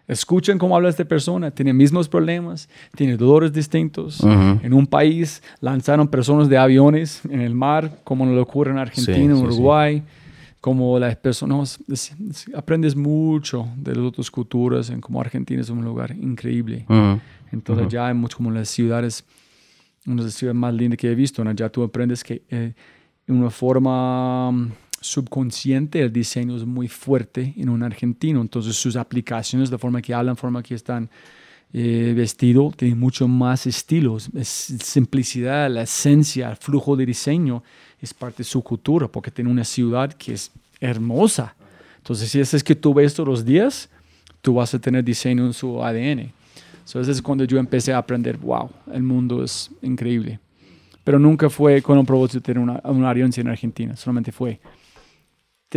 [0.08, 1.50] Escuchen cómo habla esta persona.
[1.52, 4.22] Tiene mismos problemas, tiene dolores distintos.
[4.24, 9.16] En un país lanzaron personas de aviones en el mar, como lo ocurre en Argentina,
[9.16, 9.44] Sí, en sí.
[9.44, 10.04] Uruguay.
[10.62, 11.80] Como las personas.
[11.92, 16.86] es- es- aprendes mucho de las otras culturas, en cómo Argentina es un lugar increíble.
[16.90, 17.20] Ujú.
[17.52, 19.24] Entonces ya hay mucho como las ciudades,
[20.08, 21.52] una de las ciudades más lindas que he visto, ¿no?
[21.52, 22.74] ya tú aprendes que eh,
[23.28, 24.52] en una forma
[25.06, 30.14] subconsciente el diseño es muy fuerte en un argentino, entonces sus aplicaciones, la forma que
[30.14, 31.10] hablan, la forma que están
[31.74, 37.64] eh, vestidos, tienen mucho más estilos, es simplicidad, la esencia, el flujo de diseño
[38.00, 41.56] es parte de su cultura, porque tiene una ciudad que es hermosa.
[41.98, 43.90] Entonces si es que tú ves todos los días,
[44.42, 46.32] tú vas a tener diseño en su ADN.
[46.86, 50.40] Entonces es cuando yo empecé a aprender, wow, el mundo es increíble.
[51.04, 54.60] Pero nunca fue con un propósito de tener una, una audiencia en Argentina, solamente fue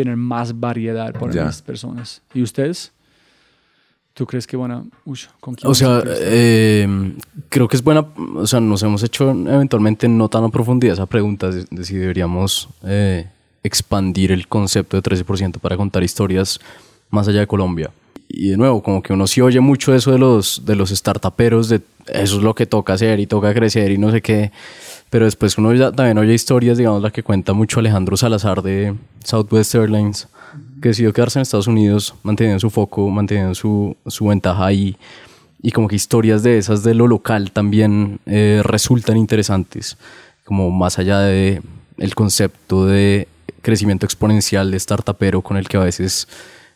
[0.03, 1.45] tener más variedad para Ya.
[1.47, 2.23] las personas.
[2.33, 2.93] ¿Y ustedes?
[4.15, 4.85] ¿Tú crees que van a...
[5.05, 6.87] uy, ¿con quién O sea, eh,
[7.49, 11.07] creo que es buena, o sea, nos hemos hecho eventualmente no tan a profundidad esa
[11.07, 13.27] pregunta de, de si deberíamos eh,
[13.65, 16.61] expandir el concepto de 13% para contar historias
[17.11, 17.91] más allá de Colombia.
[18.29, 21.69] Y de nuevo, como que uno sí oye mucho eso de los, de los startuperos,
[21.69, 24.53] de eso es lo que toca hacer y toca crecer y no sé qué.
[25.11, 28.95] Pero después uno ya también oye historias, digamos, la que cuenta mucho Alejandro Salazar de
[29.25, 30.29] Southwest Airlines,
[30.83, 34.97] que decidió quedarse en Estados Unidos, manteniendo su foco, manteniendo su, su ventaja ahí.
[35.63, 39.97] Y como que historias de esas de lo local también eh, resultan interesantes,
[40.45, 41.63] como más allá de
[41.97, 43.27] el concepto de
[43.61, 46.29] crecimiento exponencial de startupero con el que a veces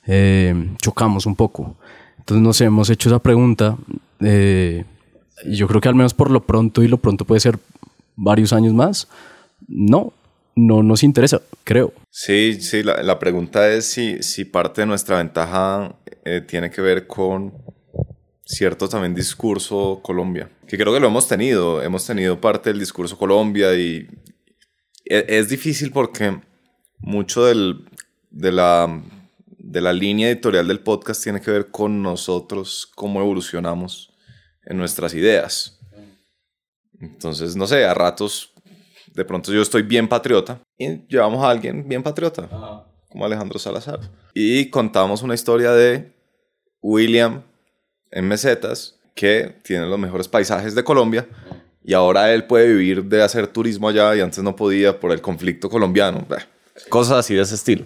[0.07, 1.77] eh, chocamos un poco.
[2.19, 3.77] Entonces nos hemos hecho esa pregunta
[4.23, 4.85] eh,
[5.45, 7.59] yo creo que al menos por lo pronto y lo pronto puede ser
[8.17, 9.09] varios años más,
[9.69, 10.13] no,
[10.55, 11.93] no nos interesa, creo.
[12.11, 17.07] Sí, sí, la, pregunta es si, si parte de nuestra ventaja eh, tiene que ver
[17.07, 17.55] con
[18.45, 23.17] cierto también discurso Colombia, que creo que lo hemos tenido, hemos tenido parte del discurso
[23.17, 24.09] Colombia y
[25.05, 26.41] e- es difícil porque
[26.99, 27.85] mucho del,
[28.31, 29.03] de la,
[29.47, 34.13] de la línea editorial del podcast tiene que ver con nosotros, cómo evolucionamos
[34.65, 35.72] en nuestras ideas.
[37.03, 38.53] Entonces, no sé, a ratos,
[39.13, 42.49] de pronto yo estoy bien patriota y llevamos a alguien bien patriota,
[43.09, 44.01] como Alejandro Salazar.
[44.33, 46.13] Y contamos una historia de
[46.81, 47.43] William
[48.11, 51.27] en mesetas que tiene los mejores paisajes de Colombia
[51.85, 55.21] y ahora él puede vivir de hacer turismo allá y antes no podía por el
[55.21, 56.27] conflicto colombiano.
[56.89, 57.85] Cosas así de ese estilo.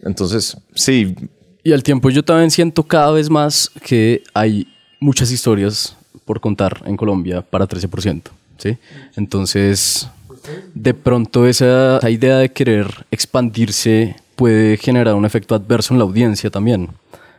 [0.00, 1.14] Entonces, sí,
[1.62, 4.66] Y al tiempo yo también siento cada vez más que hay
[5.00, 8.22] muchas historias por contar en Colombia para 13%,
[8.58, 8.76] ¿sí?
[9.16, 10.08] Entonces,
[10.74, 16.04] de pronto esa, esa idea de querer expandirse puede generar un efecto adverso en la
[16.04, 16.88] audiencia también,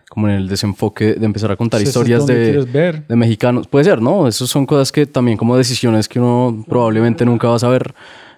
[0.09, 3.07] como en el desenfoque de empezar a contar historias de, ver.
[3.07, 3.67] de mexicanos.
[3.67, 4.27] Puede ser, ¿no?
[4.27, 7.93] Esas son cosas que también como decisiones que uno probablemente nunca va a saber.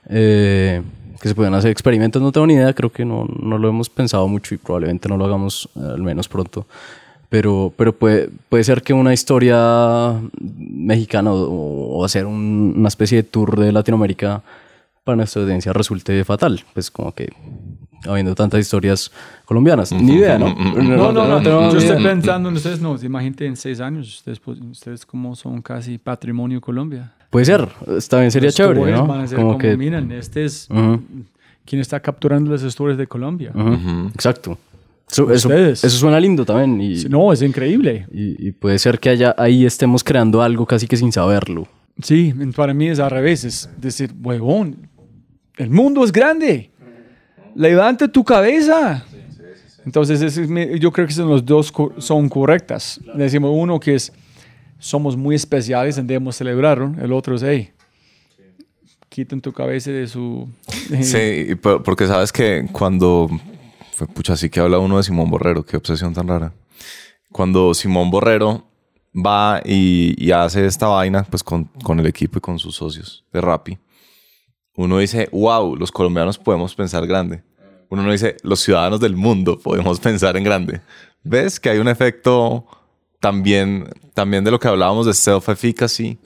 [0.09, 0.81] eh,
[1.21, 3.89] que se pueden hacer experimentos, no tengo ni idea, creo que no, no lo hemos
[3.89, 6.65] pensado mucho y probablemente no lo hagamos eh, al menos pronto.
[7.31, 13.19] Pero, pero puede, puede ser que una historia mexicana o, o hacer un- una especie
[13.19, 14.43] de tour de Latinoamérica
[15.05, 16.61] para nuestra audiencia resulte fatal.
[16.73, 17.29] Pues como que
[18.05, 19.11] habiendo tantas historias
[19.45, 19.93] colombianas.
[19.93, 20.53] Ni idea, ¿no?
[20.53, 21.71] No, no, no.
[21.71, 25.61] Yo estoy pensando en ustedes, no, imagínate en seis años, ustedes, pues, ustedes como son
[25.61, 27.13] casi patrimonio Colombia.
[27.29, 27.65] Puede ser,
[27.97, 29.07] está bien, sería Los chévere, ¿no?
[29.07, 29.77] Van a ser Como como, que...
[29.77, 30.67] miren, este es
[31.63, 33.53] quien está capturando las historias de Colombia.
[34.13, 34.57] Exacto.
[35.11, 35.83] Eso, eso, Ustedes.
[35.83, 38.07] eso suena lindo también y, No, es increíble.
[38.13, 41.67] y, y puede ser que allá, ahí estemos creando algo casi que sin saberlo.
[42.01, 44.87] Sí, para mí es al revés, es decir, huevón,
[45.57, 46.71] el mundo es grande,
[47.55, 49.05] levanta tu cabeza.
[49.85, 52.99] Entonces, es yo creo que son los dos co- son correctas.
[53.15, 54.13] Decimos uno que es,
[54.79, 56.93] somos muy especiales, debemos celebrarlo.
[57.01, 57.71] El otro es, hey,
[59.09, 60.47] quiten tu cabeza de su...
[61.01, 63.29] Sí, porque sabes que cuando.
[64.07, 66.53] Pucha, así que habla uno de Simón Borrero, qué obsesión tan rara.
[67.31, 68.65] Cuando Simón Borrero
[69.13, 73.25] va y, y hace esta vaina, pues con, con el equipo y con sus socios
[73.31, 73.77] de Rappi,
[74.75, 77.43] uno dice, wow, los colombianos podemos pensar grande.
[77.89, 80.81] Uno no dice, los ciudadanos del mundo podemos pensar en grande.
[81.23, 82.65] ¿Ves que hay un efecto
[83.19, 86.17] también, también de lo que hablábamos de self-efficacy,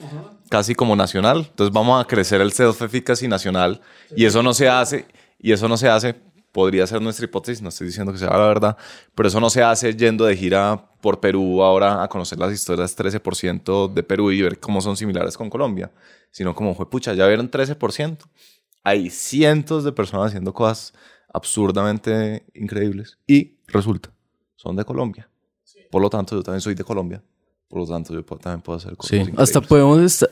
[0.48, 1.46] casi como nacional?
[1.50, 3.80] Entonces vamos a crecer el self-efficacy nacional
[4.16, 5.06] y eso no se hace,
[5.40, 6.14] y eso no se hace,
[6.56, 8.78] podría ser nuestra hipótesis, no estoy diciendo que sea la verdad,
[9.14, 12.96] pero eso no se hace yendo de gira por Perú ahora a conocer las historias
[12.96, 15.92] 13% de Perú y ver cómo son similares con Colombia,
[16.30, 18.20] sino como fue, pucha, ya vieron 13%.
[18.84, 20.94] Hay cientos de personas haciendo cosas
[21.30, 24.10] absurdamente increíbles y resulta,
[24.54, 25.28] son de Colombia.
[25.90, 27.22] Por lo tanto, yo también soy de Colombia.
[27.68, 29.42] Por lo tanto, yo también puedo hacer cosas Sí, increíbles.
[29.42, 30.22] hasta podemos...
[30.22, 30.26] eh,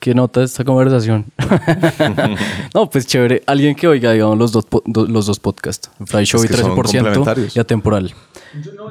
[0.00, 1.26] ¿Qué nota esta conversación?
[2.74, 3.42] no, pues chévere.
[3.46, 5.90] Alguien que oiga, digamos, los dos, do- los dos podcasts.
[6.06, 7.56] Fry Show Es y que son 13% complementarios.
[7.56, 8.14] y Atemporal.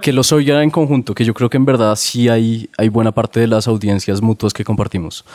[0.01, 3.11] Que los oiga en conjunto, que yo creo que en verdad sí hay, hay buena
[3.11, 5.25] parte de las audiencias mutuas que compartimos.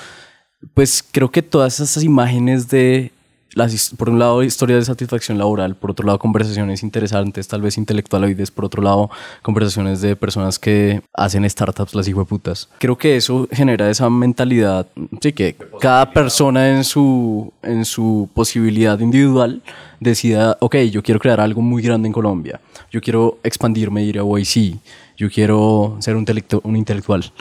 [0.74, 3.12] Pues creo que todas esas imágenes de,
[3.56, 7.78] las, por un lado, historias de satisfacción laboral, por otro lado, conversaciones interesantes, tal vez
[7.78, 9.10] intelectualoides, por otro lado,
[9.40, 12.68] conversaciones de personas que hacen startups, las hijueputas.
[12.78, 14.86] Creo que eso genera esa mentalidad,
[15.22, 19.62] sí, que cada persona en su, en su posibilidad individual
[20.00, 22.60] decida, ok, yo quiero crear algo muy grande en Colombia,
[22.92, 24.76] yo quiero expandirme, ir a YC,
[25.16, 26.26] yo quiero ser un,
[26.62, 27.32] un intelectual.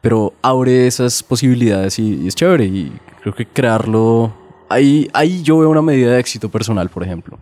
[0.00, 2.90] Pero abre esas posibilidades y, y es chévere y
[3.20, 4.39] creo que crearlo
[4.70, 7.38] ahí ahí yo veo una medida de éxito personal por ejemplo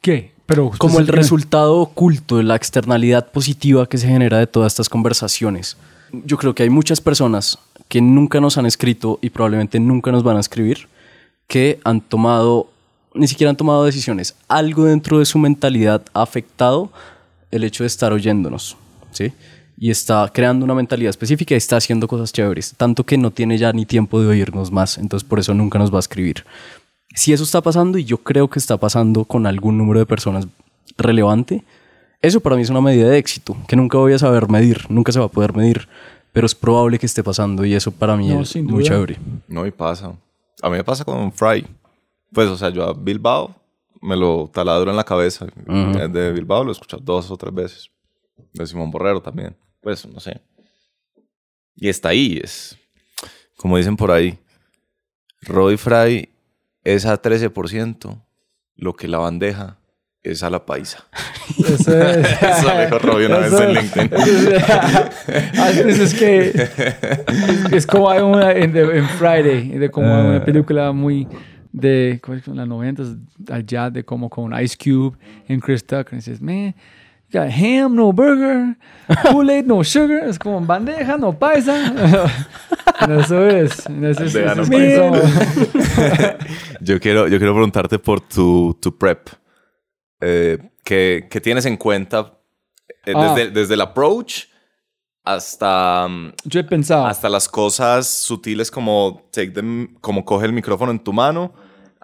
[0.00, 0.32] ¿Qué?
[0.44, 4.88] Pero como el resultado oculto de la externalidad positiva que se genera de todas estas
[4.88, 5.76] conversaciones
[6.12, 7.58] yo creo que hay muchas personas
[7.88, 10.88] que nunca nos han escrito y probablemente nunca nos van a escribir
[11.48, 12.68] que han tomado
[13.14, 16.92] ni siquiera han tomado decisiones algo dentro de su mentalidad ha afectado
[17.50, 18.76] el hecho de estar oyéndonos
[19.10, 19.32] ¿sí?
[19.78, 23.58] Y está creando una mentalidad específica y está haciendo cosas chéveres, tanto que no tiene
[23.58, 26.44] ya ni tiempo de oírnos más, entonces por eso nunca nos va a escribir.
[27.14, 30.46] Si eso está pasando, y yo creo que está pasando con algún número de personas
[30.98, 31.64] relevante,
[32.22, 35.12] eso para mí es una medida de éxito, que nunca voy a saber medir, nunca
[35.12, 35.88] se va a poder medir,
[36.32, 39.18] pero es probable que esté pasando y eso para mí No, es muy chévere.
[39.48, 40.12] No, y pasa.
[40.62, 41.66] A mí me pasa con Fry.
[42.32, 43.54] Pues, o sea, yo a Bilbao
[44.02, 45.46] me lo taladro en la cabeza.
[45.66, 47.90] Eh, De Bilbao lo he escuchado dos o tres veces.
[48.52, 49.56] De Simón Borrero también.
[49.86, 50.40] Pues, no sé.
[51.76, 52.76] Y está ahí, es...
[53.56, 54.36] Como dicen por ahí,
[55.42, 56.28] Roy Fry
[56.82, 58.20] es a 13%
[58.74, 59.78] lo que la bandeja
[60.24, 61.06] es a la paisa.
[61.56, 64.10] Eso es- Eso lo dijo Roy una vez Eso- en LinkedIn.
[64.12, 64.64] eso es-
[65.56, 70.26] Ah, es que es, es como hay una en, The- en Friday, de como hay
[70.26, 71.28] una película muy
[71.72, 73.04] de ¿cómo es que en las 90
[73.52, 75.16] allá de como con Ice Cube
[75.46, 76.12] en Chris Tucker.
[76.14, 76.74] Y dices, man,
[77.36, 78.76] got ham, no burger,
[79.30, 80.28] Kool-Aid, no sugar.
[80.28, 81.92] Es como bandeja, no paisa.
[83.20, 83.86] eso es.
[83.86, 85.10] Eso es, eso es paisa.
[85.12, 86.38] paisa.
[86.80, 89.28] Yo quiero, yo quiero preguntarte por tu, tu prep.
[90.20, 92.38] Eh, ¿qué, qué tienes en cuenta
[93.04, 93.34] eh, Ah.
[93.34, 94.44] desde, desde el approach
[95.24, 97.06] hasta, mm, Yo he pensado.
[97.06, 101.52] hasta las cosas sutiles como, take them, como coge el micrófono en tu mano,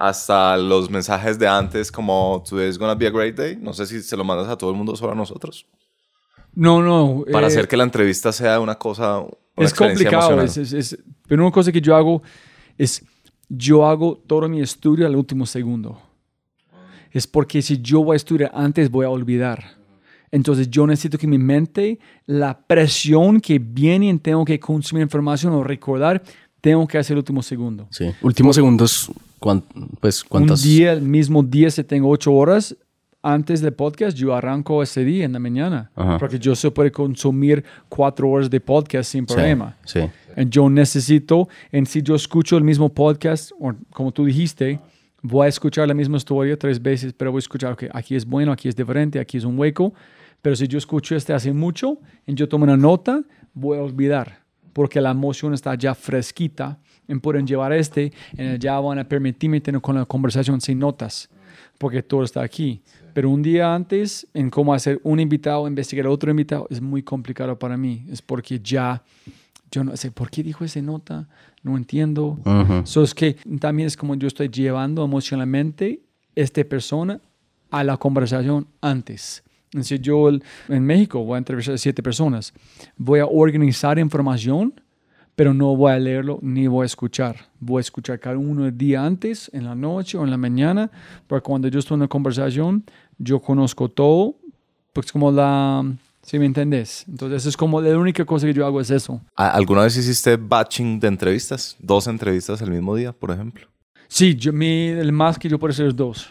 [0.04, 3.56] hasta los mensajes de antes como today's gonna be a great day?
[3.56, 5.64] No sé si se lo mandas a todo el mundo, solo a nosotros.
[6.54, 7.24] No, no.
[7.30, 9.30] Para eh, hacer que la entrevista sea una cosa, una
[9.66, 10.42] es complicado.
[10.42, 10.98] es- es- es-
[11.28, 12.20] pero una cosa que yo hago
[12.76, 13.04] es,
[13.48, 16.00] yo hago todo mi estudio al último segundo.
[17.12, 19.62] Es porque si yo voy a estudiar antes, voy a olvidar.
[20.32, 25.52] Entonces yo necesito que mi mente, la presión que viene y tengo que consumir información
[25.52, 26.22] o recordar,
[26.60, 27.86] tengo que hacer el último segundo.
[27.90, 28.10] Sí.
[28.22, 29.64] Últimos segundos, cuán-
[30.00, 30.64] pues, ¿cuántas?
[30.64, 32.76] Un día, el mismo día, si tengo ocho horas
[33.22, 35.90] antes del podcast, yo arranco ese día en la mañana.
[35.94, 36.18] Ajá.
[36.18, 39.76] Porque yo se puede consumir cuatro horas de podcast sin Sí, problema.
[39.84, 40.00] Sí.
[40.36, 44.80] Y Yo necesito, en si yo escucho el mismo podcast, o como tú dijiste,
[45.22, 48.24] voy a escuchar la misma historia tres veces, pero voy a escuchar, ok, aquí es
[48.24, 49.92] bueno, aquí es diferente, aquí es un hueco.
[50.40, 53.22] Pero si yo escucho este hace mucho y yo tomo una nota,
[53.54, 54.40] voy a olvidar,
[54.72, 56.78] porque la emoción está ya fresquita.
[57.08, 61.28] Y pueden llevar este, y ya van a permitirme tener con la conversación sin notas,
[61.78, 62.80] porque todo está aquí.
[63.12, 67.02] Pero un día antes, en cómo hacer un invitado, investigar a otro invitado, es muy
[67.02, 68.06] complicado para mí.
[68.10, 69.02] Es porque ya
[69.70, 71.28] yo no sé por qué dijo esa nota,
[71.62, 72.38] no entiendo.
[72.84, 76.00] So, es que también es como yo estoy llevando emocionalmente
[76.34, 77.20] esta persona
[77.70, 79.42] a la conversación antes.
[79.80, 82.52] Si yo el- en México voy a entrevistar a siete personas,
[82.96, 84.74] voy a organizar información,
[85.34, 87.36] pero no voy a leerlo ni voy a escuchar.
[87.60, 90.90] Voy a escuchar cada uno el día antes, en la noche o en la mañana,
[91.26, 92.84] porque cuando yo estoy en una conversación,
[93.18, 94.36] yo conozco todo,
[94.92, 95.84] pues como la...
[96.24, 97.04] ¿Sí me entendés?
[97.08, 99.20] Entonces es como la única cosa que yo hago es eso.
[99.34, 101.76] ¿A- ¿Alguna vez hiciste batching de entrevistas?
[101.80, 103.66] ¿Dos entrevistas el mismo día, por ejemplo?
[104.06, 106.30] Sí, yo, mi, el más que yo puedo hacer es dos.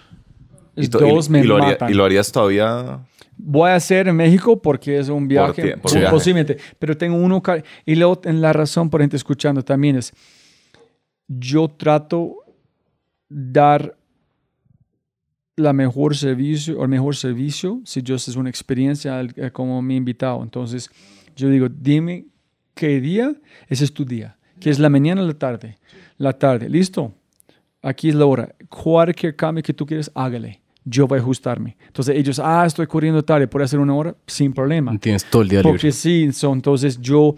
[0.78, 1.90] Es Y dos y, me y lo haría- matan.
[1.92, 3.00] ¿Y lo harías todavía?
[3.44, 6.14] Voy a hacer en México porque es un viaje, tie- por sí, viaje.
[6.14, 6.58] posiblemente.
[6.78, 7.42] Pero tengo uno
[7.86, 10.14] y luego en la razón por gente escuchando también es
[11.28, 12.36] yo trato
[13.30, 13.98] dar
[15.56, 19.96] la mejor servicio o el mejor servicio si yo es una experiencia eh, como mi
[19.96, 20.44] invitado.
[20.44, 20.90] Entonces
[21.36, 22.26] yo digo, dime
[22.74, 23.34] qué día,
[23.68, 25.78] ese es tu día, que es la mañana o la tarde.
[26.18, 27.14] La tarde, listo.
[27.82, 28.54] Aquí es la hora.
[28.70, 30.61] Cualquier cambio que tú quieras, hágale.
[30.84, 31.78] Yo voy a ajustarme.
[31.88, 34.16] Entonces ellos, ah, estoy corriendo tarde, ¿puedo hacer una hora?
[34.26, 34.98] Sin problema.
[34.98, 35.72] Tienes todo el día libre.
[35.72, 37.36] Porque sí, so, entonces yo,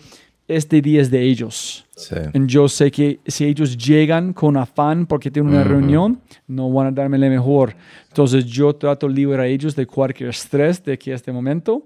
[0.48, 1.86] este día es de ellos.
[1.96, 2.16] Sí.
[2.34, 6.88] Y yo sé que si ellos llegan con afán porque tienen una reunión, no van
[6.88, 7.76] a darme la mejor.
[8.08, 11.84] Entonces yo trato de liberar a ellos de cualquier estrés de aquí a este momento.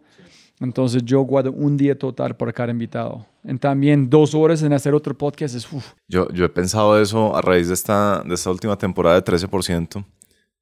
[0.60, 3.26] Entonces yo guardo un día total por cada invitado.
[3.44, 5.72] Y también dos horas en hacer otro podcast es...
[5.72, 5.94] uf.
[6.08, 10.04] Yo, yo he pensado eso a raíz de esta, de esta última temporada de 13%,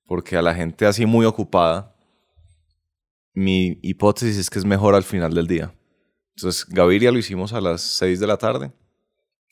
[0.06, 1.96] porque a la gente así muy ocupada,
[3.34, 5.74] mi hipótesis es que es mejor al final del día.
[6.36, 8.72] Entonces, Gaviria lo hicimos a las 6 de la tarde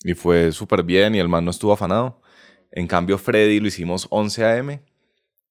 [0.03, 2.21] y fue súper bien y el man no estuvo afanado.
[2.71, 4.83] En cambio, Freddy lo hicimos 11 a.m.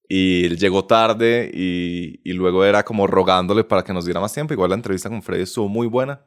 [0.08, 4.32] y él llegó tarde y, y luego era como rogándole para que nos diera más
[4.32, 4.52] tiempo.
[4.52, 6.24] Igual la entrevista con Freddy estuvo muy buena,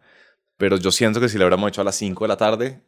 [0.58, 2.82] pero yo siento que si le hubiéramos hecho a las 5 de la tarde,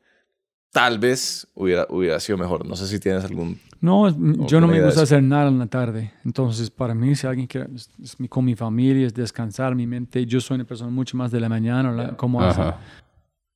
[0.71, 2.65] tal vez hubiera, hubiera sido mejor.
[2.65, 3.59] No sé si tienes algún...
[3.79, 4.07] No,
[4.47, 6.11] yo no me gusta hacer nada en la tarde.
[6.25, 9.85] Entonces, para mí, si alguien quiere, es, es mi- con mi familia, es descansar mi
[9.85, 10.25] mente.
[10.25, 12.61] Yo soy una persona mucho más de la mañana, la- como hace.
[12.61, 12.79] Ajá.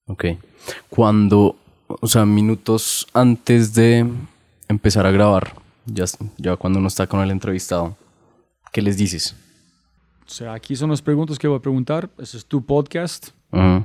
[0.05, 0.25] Ok.
[0.89, 1.55] Cuando,
[1.87, 4.07] o sea, minutos antes de
[4.67, 5.53] empezar a grabar,
[5.87, 6.05] ya,
[6.37, 7.97] ya cuando uno está con el entrevistado,
[8.71, 9.35] ¿qué les dices?
[10.27, 12.09] O sea, aquí son las preguntas que voy a preguntar.
[12.19, 13.29] Ese es tu podcast.
[13.51, 13.83] Ujú.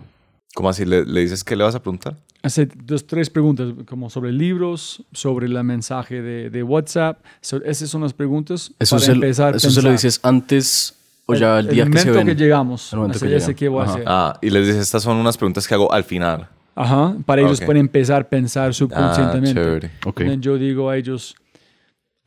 [0.55, 0.85] ¿Cómo así?
[0.85, 2.17] ¿Le, le dices qué le vas a preguntar?
[2.43, 7.19] Hace dos, tres preguntas, como sobre libros, sobre el mensaje de, de WhatsApp.
[7.41, 10.95] So, esas son las preguntas Eso, para se, empezar a eso se lo dices antes
[11.27, 12.27] o ya el, el día que se momento ven.
[12.37, 12.93] que llegamos.
[12.93, 13.93] El momento que ya sé qué voy a Ajá.
[13.95, 14.05] hacer.
[14.07, 16.49] Ah, y les dices, estas son unas preguntas que hago al final.
[16.79, 19.55] Ajá, para ellos pueden empezar a pensar Ah, subconscientemente.
[19.55, 19.91] chévere.
[20.05, 20.21] Ok.
[20.21, 21.35] Entonces yo digo a ellos,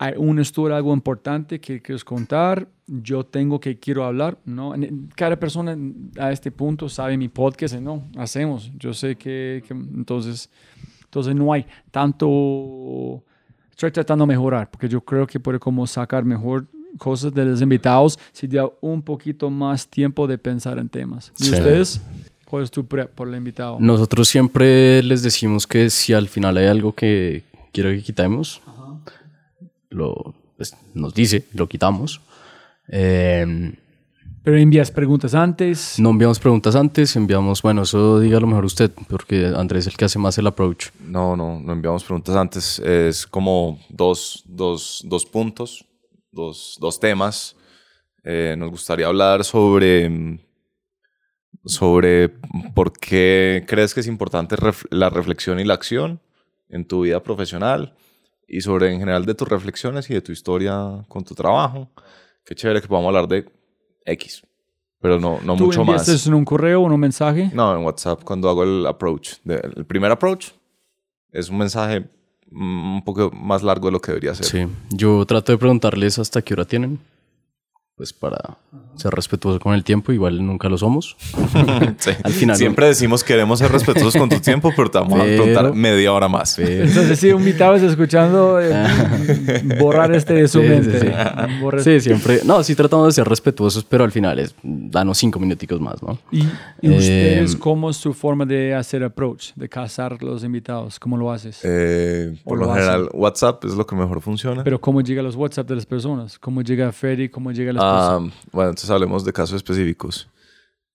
[0.01, 4.73] hay una historia, algo importante que quieres contar, yo tengo que quiero hablar, ¿no?
[5.15, 5.77] Cada persona
[6.17, 8.71] a este punto sabe mi podcast, no, hacemos.
[8.79, 10.49] Yo sé que, que- entonces,
[11.03, 13.23] entonces no hay tanto,
[13.71, 16.65] estoy tratando de mejorar, porque yo creo que puede como sacar mejor
[16.97, 21.31] cosas de los invitados si da un poquito más tiempo de pensar en temas.
[21.39, 21.51] ¿Y Sí.
[21.53, 22.01] ustedes?
[22.45, 23.77] ¿Cuál es tu prep por el invitado?
[23.79, 28.61] Nosotros siempre les decimos que si al final hay algo que quiero que quitemos,
[29.89, 32.21] lo, pues, nos dice, lo quitamos.
[32.91, 33.73] Eh,
[34.43, 35.99] Pero envías preguntas antes.
[35.99, 40.05] No enviamos preguntas antes, enviamos, bueno, eso dígalo mejor usted, porque Andrés es el que
[40.05, 40.87] hace más el approach.
[41.01, 42.79] No, no, no enviamos preguntas antes.
[42.79, 45.85] Es como dos, dos, dos puntos,
[46.31, 47.55] dos, dos temas.
[48.23, 50.39] Eh, nos gustaría hablar sobre,
[51.65, 52.29] sobre
[52.73, 56.21] por qué crees que es importante ref- la reflexión y la acción
[56.69, 57.95] en tu vida profesional
[58.49, 61.89] y sobre en general de tus reflexiones y de tu historia con tu trabajo.
[62.43, 63.45] Qué chévere que podamos hablar de
[64.05, 64.41] X,
[64.99, 66.07] pero no, no ¿Tú mucho más.
[66.09, 67.51] eso en un correo o en un mensaje?
[67.53, 69.35] No, en WhatsApp cuando hago el approach.
[69.43, 70.47] De- el primer approach
[71.31, 72.09] es un mensaje
[72.49, 74.45] mm, un poco más largo de lo que debería ser.
[74.45, 76.99] Sí, yo trato de preguntarles hasta qué hora tienen,
[77.95, 78.57] pues para
[78.99, 81.15] ser respetuoso con el tiempo, igual nunca lo somos.
[81.99, 82.11] Sí.
[82.23, 85.43] Al final, Siempre decimos queremos ser respetuosos con tu tiempo, pero te vamos a Pero-
[85.43, 86.57] preguntar media hora más.
[86.59, 88.73] Entonces, si un invitado está escuchando, eh,
[89.79, 90.99] borrar este de su Sí, mente.
[90.99, 91.83] sí.
[91.83, 92.41] Sí, siempre.
[92.45, 96.17] No, sí tratamos de ser respetuosos, pero al final es danos cinco minuticos más, ¿no?
[96.31, 96.39] ¿Y,
[96.81, 100.99] y Eh, ustedes cómo es su forma de hacer approach, de cazar los invitados?
[100.99, 101.59] ¿Cómo lo haces?
[101.63, 104.63] Eh, por lo lo general, WhatsApp es lo que mejor funciona.
[104.63, 106.37] Pero ¿cómo llega a los WhatsApp de las personas?
[106.39, 107.29] ¿Cómo llega a Freddy?
[107.29, 108.33] ¿Cómo llega a las Ah, personas?
[108.51, 110.29] bueno, entonces hablemos de casos específicos.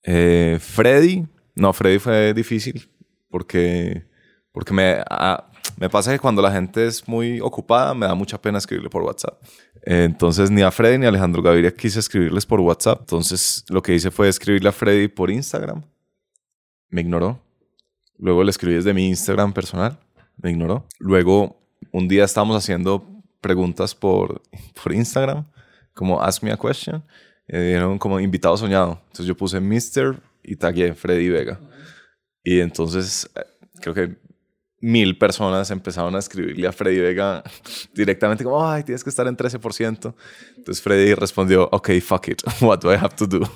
[0.02, 2.88] Eh, Freddy, no, Freddy fue difícil
[3.28, 4.06] porque,
[4.52, 8.40] porque me, ah, me pasa que cuando la gente es muy ocupada me da mucha
[8.40, 9.42] pena escribirle por WhatsApp.
[9.82, 13.00] Eh, entonces ni a Freddy ni a Alejandro Gaviria quise escribirles por WhatsApp.
[13.00, 15.82] Entonces lo que hice fue escribirle a Freddy por Instagram.
[16.90, 17.40] Me ignoró.
[18.18, 19.98] Luego le escribí desde mi Instagram personal.
[20.36, 20.86] Me ignoró.
[20.98, 21.60] Luego
[21.92, 23.04] un día estábamos haciendo
[23.40, 24.42] preguntas por,
[24.82, 25.44] por Instagram,
[25.92, 27.04] como Ask Me a Question.
[27.48, 29.00] Y dijeron como invitado soñado.
[29.06, 30.16] Entonces yo puse Mr.
[30.42, 31.60] y tagué Freddy Vega.
[32.42, 33.40] Y entonces eh,
[33.80, 34.16] creo que
[34.80, 37.42] mil personas empezaron a escribirle a Freddy Vega
[37.94, 40.14] directamente como, ay, tienes que estar en 13%.
[40.56, 43.40] Entonces Freddy respondió, ok, fuck it, what do I have to do?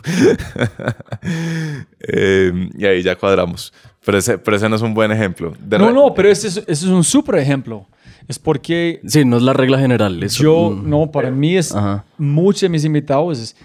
[2.00, 3.72] Eh, y ahí ya cuadramos.
[4.04, 5.52] Pero ese, pero ese no es un buen ejemplo.
[5.60, 7.86] De No, no, pero ese es, ese es un súper ejemplo.
[8.26, 10.22] Es porque Sí, no es la regla general.
[10.22, 12.04] eso- yo, mm, no, para mí es, Ajá.
[12.16, 13.56] muchos de mis invitados, es,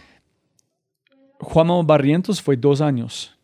[1.44, 3.36] Juan Barrientos fue dos años.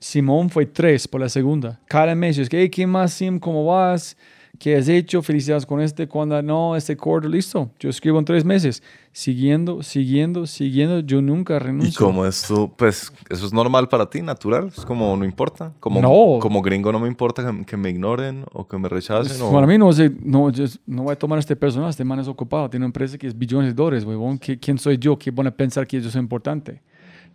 [0.00, 1.80] Simón fue tres por la segunda.
[1.86, 3.38] Cada mes es que, hey, ¿qué más, Sim?
[3.38, 4.16] ¿Cómo vas?
[4.58, 5.22] ¿Qué has hecho?
[5.22, 6.08] Felicidades con este.
[6.08, 7.70] Cuando no, este corto, listo.
[7.78, 8.82] Yo escribo en tres meses.
[9.12, 10.98] Siguiendo, siguiendo, siguiendo.
[11.00, 12.04] Yo nunca ¿Y renuncio.
[12.06, 14.68] como esto, pues, eso es normal para ti, natural?
[14.76, 15.72] Es como, no importa.
[15.78, 16.40] Como, No.
[16.40, 19.40] como gringo no me importa que, que me ignoren o que me rechacen.
[19.42, 22.04] o- Para mí no sé, no, yo no voy a tomar a este personaje, este
[22.04, 24.98] man es ocupado, tiene una empresa que es billones de dólares, huevón, ¿Qui- ¿quién soy
[24.98, 25.16] yo?
[25.16, 26.82] ¿Quién van a pensar que yo soy importante?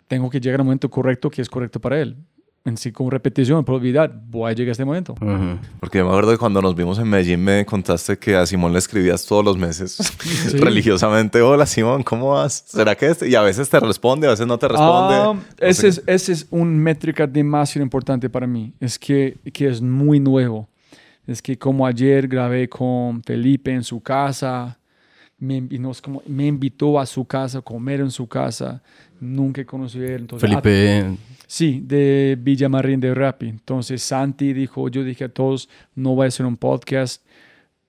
[0.07, 2.17] Tengo que llegar al momento correcto que es correcto para él.
[2.65, 5.13] En sí, con repetición, probabilidad, voy a llegar a este momento.
[5.19, 5.59] Ujú.
[5.81, 8.71] Porque yo me acuerdo que cuando nos vimos en Medellín me contaste que a Simón
[8.71, 9.97] le escribías todos los meses
[10.53, 12.63] religiosamente, hola Simón, ¿cómo vas?
[12.65, 13.27] ¿Será que este?
[13.27, 15.13] Y a veces te responde, a veces no te responde.
[15.15, 18.71] Ah, No ese, es, ese es una métrica demasiado importante para mí.
[18.79, 20.69] Es que, que es muy nuevo.
[21.27, 24.77] Es que como ayer grabé con Felipe en su casa,
[25.37, 28.81] me, invi- no, es como, me invitó a su casa a comer en su casa.
[29.19, 30.21] Nunca conocí a él.
[30.21, 31.17] Entonces, ah, Felipe,
[31.47, 33.47] Sí, de Villamarín de Rappi.
[33.49, 37.23] Entonces Santi dijo, yo dije a todos, no voy a hacer un podcast,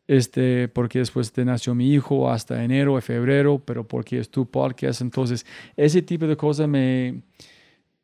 [0.07, 5.01] este, porque después te nació mi hijo hasta enero febrero, pero porque es tu podcast.
[5.01, 7.23] Entonces, ese tipo de cosas me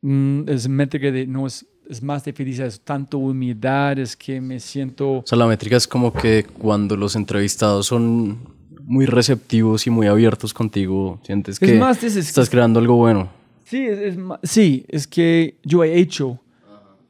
[0.01, 4.41] mm, es métrica de no es, es más de felicidad, es tanto humildad, es que
[4.41, 8.39] me siento o sea, la métrica es como que cuando los entrevistados son
[8.83, 13.29] muy receptivos y muy abiertos contigo, sientes Es que más, es- estás creando algo bueno.
[13.71, 16.37] Sí, es, es sí, es que yo he hecho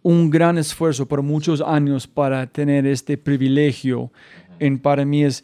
[0.04, 4.12] un gran esfuerzo por muchos años para tener este privilegio.
[4.60, 5.44] En, para mí es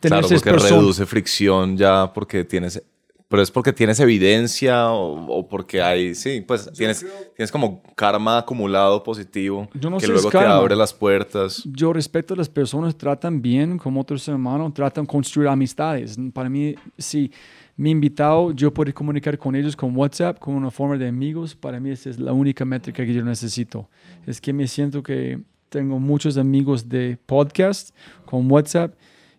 [0.00, 0.72] tener Claro, porque personas.
[0.80, 2.82] reduce fricción ya porque tienes...
[3.28, 7.06] Pero es porque tienes evidencia o, o porque hay, sí, pues tienes,
[7.36, 11.62] tienes como karma acumulado positivo Yo no que sé, luego te abre las puertas.
[11.66, 16.16] Yo respeto a las personas, tratan bien como otros hermanos, tratan de construir amistades.
[16.32, 17.30] Para mí, sí,
[17.78, 21.54] mi invitado, yo puedo comunicar con ellos con WhatsApp, con una forma de amigos.
[21.54, 23.88] Para mí, esa es la única métrica que yo necesito.
[24.26, 27.94] Es que me siento que tengo muchos amigos de podcast
[28.26, 28.94] con WhatsApp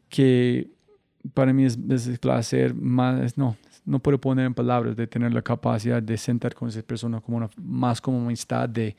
[0.08, 0.70] que
[1.34, 5.34] para mí es, es el placer más, no, no puedo poner en palabras de tener
[5.34, 8.96] la capacidad de sentar con esas personas como una, más como amistad de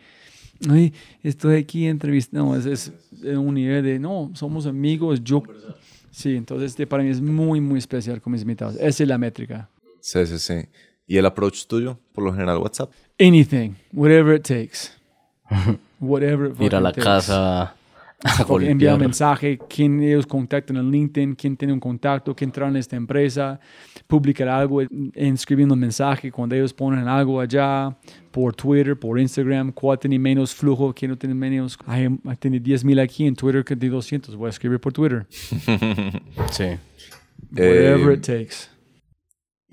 [0.69, 2.45] Ay, estoy aquí entrevistando.
[2.45, 5.25] No, es, es un nivel de, no, somos amigos.
[5.25, 5.43] Yo,
[6.11, 8.77] sí, entonces este para mí es muy, muy especial con mis invitados.
[8.77, 9.69] Esa es la métrica.
[10.01, 10.55] Sí, sí, sí.
[11.07, 11.99] ¿Y el approach tuyo?
[12.13, 12.93] Por lo general, WhatsApp.
[13.19, 14.91] Anything, whatever it takes.
[16.01, 17.05] Whatever it Ir a la takes.
[17.05, 17.75] casa,
[18.61, 22.77] Envía un mensaje, quién ellos contactan en LinkedIn, quién tiene un contacto, quién trae en
[22.77, 23.59] esta empresa,
[24.07, 24.83] publicar algo,
[25.15, 27.97] inscribiendo un mensaje cuando ellos ponen algo allá,
[28.31, 31.79] por Twitter, por Instagram, cuál tiene menos flujo, quién no tiene menos.
[31.87, 34.93] Ay, ay, tiene 10 mil aquí en Twitter que de 200, voy a escribir por
[34.93, 35.27] Twitter.
[36.51, 36.65] Sí.
[37.53, 38.71] Whatever Eh, it takes.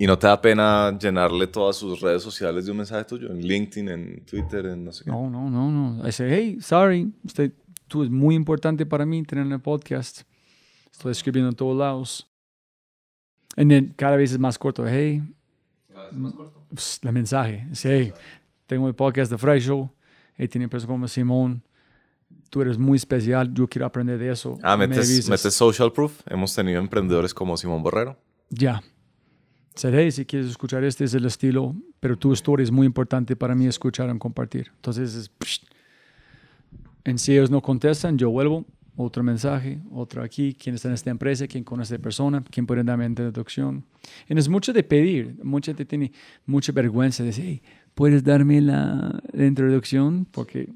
[0.00, 3.32] ¿Y no te da pena llenarle todas sus redes sociales de un mensaje tuyo?
[3.32, 5.10] En LinkedIn, en Twitter, en no sé qué.
[5.10, 6.08] No, no, no, no.
[6.08, 7.52] I say, hey, sorry, usted,
[7.88, 10.22] tú es muy importante para mí tener el podcast.
[10.92, 12.30] Estoy escribiendo en todos lados.
[13.56, 14.86] Y then, cada vez es más corto.
[14.86, 15.22] Hey,
[16.74, 17.66] Pss, el mensaje.
[17.68, 18.12] Dice, hey,
[18.66, 19.90] tengo el podcast de Fresh Show.
[20.36, 21.62] Hey, tiene personas como Simón.
[22.50, 23.52] Tú eres muy especial.
[23.52, 24.58] Yo quiero aprender de eso.
[24.62, 25.28] Ah, Me metes, avisas.
[25.30, 26.20] metes social proof.
[26.26, 28.16] Hemos tenido emprendedores como Simón Borrero.
[28.50, 28.82] Ya.
[29.74, 33.34] Dice, hey, si quieres escuchar este es el estilo, pero tu historia es muy importante
[33.36, 34.70] para mí escuchar y compartir.
[34.76, 35.64] Entonces, es, psh.
[37.08, 38.64] En si ellos no contestan, yo vuelvo,
[38.96, 42.66] otro mensaje, otro aquí, quién está en esta empresa, quién conoce a esta persona, quién
[42.66, 43.84] puede darme introducción.
[44.28, 46.10] Y es mucho de pedir, mucha gente tiene
[46.46, 47.62] mucha vergüenza de decir, hey,
[47.94, 50.26] ¿puedes darme la, la introducción?
[50.30, 50.68] Porque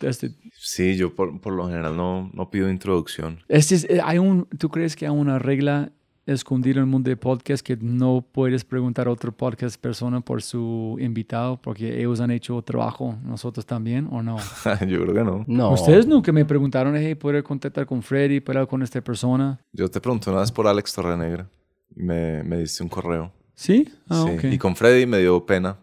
[0.00, 3.40] este, Sí, yo por, por lo general no, no pido introducción.
[3.48, 5.92] este es- eh, hay un, ¿Tú crees que hay una regla
[6.32, 10.42] escondida en el mundo de podcast que no puedes preguntar a otro podcast persona por
[10.42, 14.36] su invitado porque ellos han hecho trabajo, nosotros también, o no?
[14.86, 15.44] yo creo que no.
[15.46, 15.72] No.
[15.72, 18.40] Ustedes nunca me preguntaron, hey, ¿puedo contactar con Freddy?
[18.40, 19.58] ¿Puedo hablar con esta persona?
[19.72, 21.48] Yo te pregunté una vez por Alex Torrenegra.
[21.96, 23.32] Y me, me diste un correo.
[23.54, 23.88] ¿Sí?
[24.08, 24.48] Ah, Sí.
[24.48, 25.78] Y con Freddy me dio pena.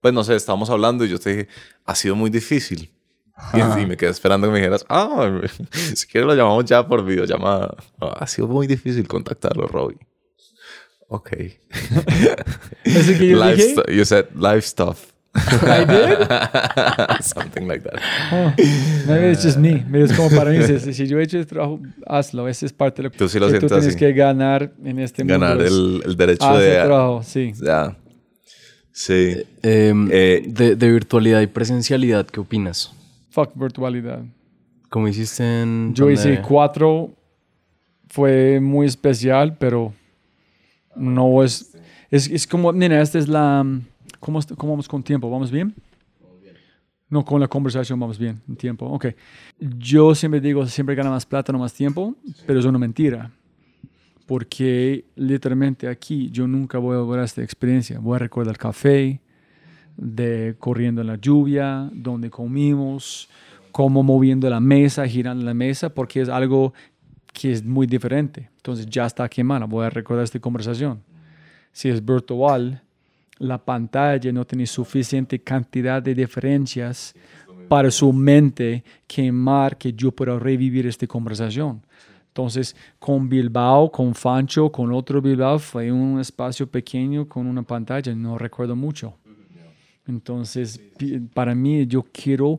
[0.00, 1.48] Pues no sé, estábamos hablando y yo te dije,
[1.84, 2.90] ha sido muy difícil.
[3.52, 5.30] Y, y me quedé esperando que me dijeras, ah,
[5.94, 7.74] si quieres lo llamamos ya por videollamada.
[8.00, 9.98] Ah, ha sido muy difícil contactarlo, Robbie.
[11.08, 11.30] Ok.
[12.84, 15.12] Ese que yo live dije, you said live stuff.
[15.36, 16.18] I did?
[17.22, 18.00] Something like that.
[18.32, 18.54] Oh,
[19.06, 19.84] maybe it's just me.
[19.86, 20.62] Maybe es como para mí.
[20.66, 22.48] Si, si yo he hecho el trabajo, hazlo.
[22.48, 23.96] Ese es parte de lo Tú sí lo que tú tienes así.
[23.98, 25.38] que ganar en este mundo.
[25.38, 26.78] Ganar el, el derecho haz de...
[26.78, 27.52] el trabajo, sí.
[27.62, 27.94] Ya.
[28.92, 29.44] Sí.
[29.62, 32.92] Em, Eh, de, de virtualidad y presencialidad, ¿qué opinas?
[33.36, 34.24] Fuck virtualidad.
[34.88, 37.14] ¿Cómo hiciste en Yo hice cuatro,
[38.08, 39.92] fue muy especial, pero
[40.94, 41.76] no es,
[42.10, 43.62] es, es como, mira, esta es la,
[44.20, 45.28] ¿cómo, ¿cómo vamos con tiempo?
[45.28, 45.74] ¿Vamos bien?
[47.10, 49.08] No, con la conversación vamos bien, en tiempo, ok.
[49.60, 52.16] Yo siempre digo, siempre gana más plata, no más tiempo,
[52.46, 53.30] pero es una mentira.
[54.24, 57.98] Porque literalmente aquí yo nunca voy a volver a esta experiencia.
[57.98, 59.20] Voy a recordar el café,
[59.96, 63.28] de corriendo en la lluvia, donde comimos,
[63.72, 66.72] cómo moviendo la mesa, girando la mesa, porque es algo
[67.32, 68.48] que es muy diferente.
[68.56, 71.02] Entonces ya está quemada, voy a recordar esta conversación.
[71.72, 72.82] Si es virtual,
[73.38, 77.14] la pantalla no tiene suficiente cantidad de diferencias
[77.68, 81.82] para su mente quemar que yo pueda revivir esta conversación.
[82.28, 88.14] Entonces, con Bilbao, con Fancho, con otro Bilbao, fue un espacio pequeño con una pantalla,
[88.14, 89.14] no recuerdo mucho.
[90.06, 90.80] Entonces,
[91.34, 92.58] para mí, yo quiero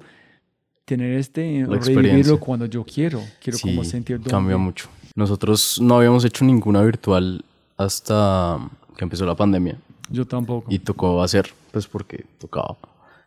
[0.86, 3.22] tener este, La revivirlo cuando yo quiero.
[3.42, 4.88] Quiero como Sí, sentir dónde- cambia mucho.
[5.16, 7.44] Nosotros no habíamos hecho ninguna virtual
[7.78, 8.60] hasta
[8.96, 9.78] que empezó la pandemia
[10.10, 10.72] Yo tampoco.
[10.72, 12.76] y tocó hacer, pues porque tocaba.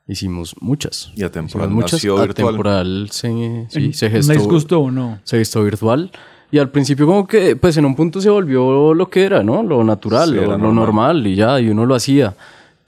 [0.07, 1.13] Hicimos muchas.
[1.15, 1.93] Y atemporal Hicimos muchas.
[1.95, 2.31] nació virtual.
[2.49, 5.21] Atemporal se, sí, se ¿Les gestó, gustó o no?
[5.25, 6.11] se gestó virtual.
[6.53, 9.63] Y al principio como que, pues en un punto se volvió lo que era, ¿no?
[9.63, 10.75] Lo natural, Sí, lo, era lo normal.
[10.75, 12.35] normal y ya, y uno lo hacía.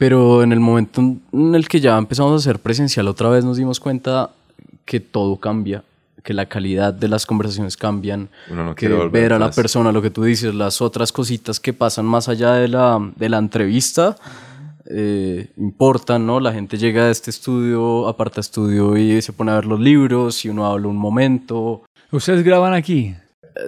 [0.03, 3.57] Pero en el momento en el que ya empezamos a hacer presencial otra vez nos
[3.57, 4.31] dimos cuenta
[4.85, 5.85] que todo cambia,
[6.25, 10.03] que la calidad de las conversaciones cambian, Uno no que ver a la persona, lo
[10.03, 14.17] que tú dices, las otras cositas que pasan más allá de la, de la entrevista,
[14.87, 16.41] eh, importan, ¿no?
[16.41, 20.45] La gente llega a este estudio, aparta estudio y se pone a ver los libros
[20.45, 21.85] y uno habla un momento.
[22.11, 23.15] ¿Ustedes graban aquí?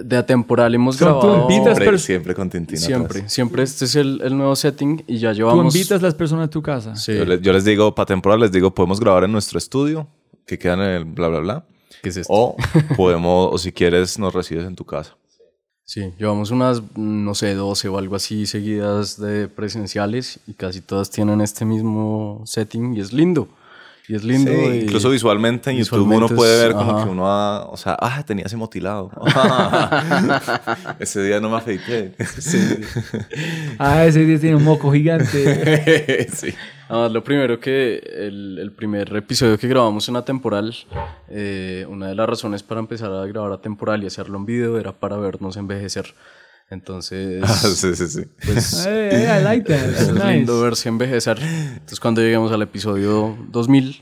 [0.03, 1.41] De atemporal hemos So, tú grabado...
[1.49, 3.33] invitas Siempre, siempre con Tintín Siempre, atrás.
[3.33, 5.75] siempre este es el, el nuevo setting y ya ¿Tú llevamos...
[5.75, 6.95] invitas a las personas a tu casa?
[6.95, 7.15] Sí.
[7.15, 10.07] Yo, les, yo les digo, para temporal, les digo, podemos grabar en nuestro estudio,
[10.47, 11.65] que quedan en el bla, bla, bla.
[12.01, 12.33] ¿Qué es esto?
[12.33, 12.55] O
[12.97, 15.15] podemos, o si quieres, nos recibes en tu casa.
[15.87, 21.11] Sí, llevamos unas, no sé, 12 o algo así seguidas de presenciales y casi todas
[21.11, 23.47] tienen este mismo setting y es lindo.
[24.07, 24.51] Y es lindo.
[24.51, 27.03] Sí, y- incluso visualmente en YouTube visualmente uno puede es- ver como ajá.
[27.05, 29.09] que uno ha, o sea, ah, tenía ese motilado.
[30.99, 32.13] ese día no me afeité.
[33.79, 36.27] Ah, ese día tiene un moco gigante.
[36.33, 36.53] sí.
[36.87, 40.75] Además, lo primero que el, el primer episodio que grabamos en Atemporal,
[41.29, 44.91] eh, una de las razones para empezar a grabar Atemporal y hacerlo en video era
[44.91, 46.13] para vernos envejecer.
[46.69, 48.21] Entonces, Ah, sí, sí, sí.
[48.43, 49.89] pues, Hey, hey, I like that.
[49.89, 50.63] Es lindo nice.
[50.63, 51.37] verse envejecer.
[51.39, 54.01] Entonces, cuando lleguemos al episodio 2000,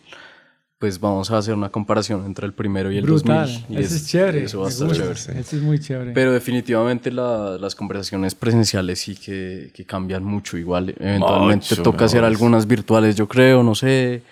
[0.79, 3.47] pues vamos a hacer una comparación entre el primero y el Brutal.
[3.69, 3.77] 2000.
[3.79, 4.43] y Eso es chévere.
[4.45, 5.11] Eso va a estar chévere.
[5.13, 6.11] Eso es muy chévere.
[6.13, 10.57] Pero definitivamente la- las conversaciones presenciales sí que, que cambian mucho.
[10.57, 14.23] Igual, eventualmente Mucho toca hacer algunas virtuales, yo creo, no sé.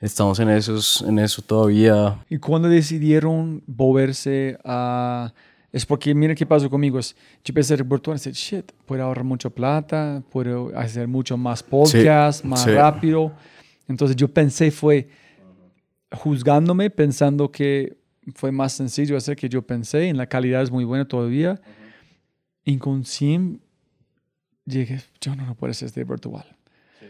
[0.00, 2.18] Estamos en, esos, en eso todavía.
[2.28, 5.32] ¿Y cuando decidieron volverse a...?
[5.74, 7.00] Es porque, mira qué pasó conmigo.
[7.00, 11.08] Es, yo empecé a ser virtual y dije, shit, puedo ahorrar mucha plata, puedo hacer
[11.08, 12.70] mucho más podcasts, más sí.
[12.70, 13.32] rápido.
[13.88, 15.08] Entonces yo pensé, fue
[16.12, 17.96] juzgándome, pensando que
[18.36, 21.60] fue más sencillo hacer que yo pensé, en la calidad es muy buena todavía.
[22.64, 23.60] Inconsciente,
[24.64, 26.46] dije, yo no, no puedo hacer este virtual.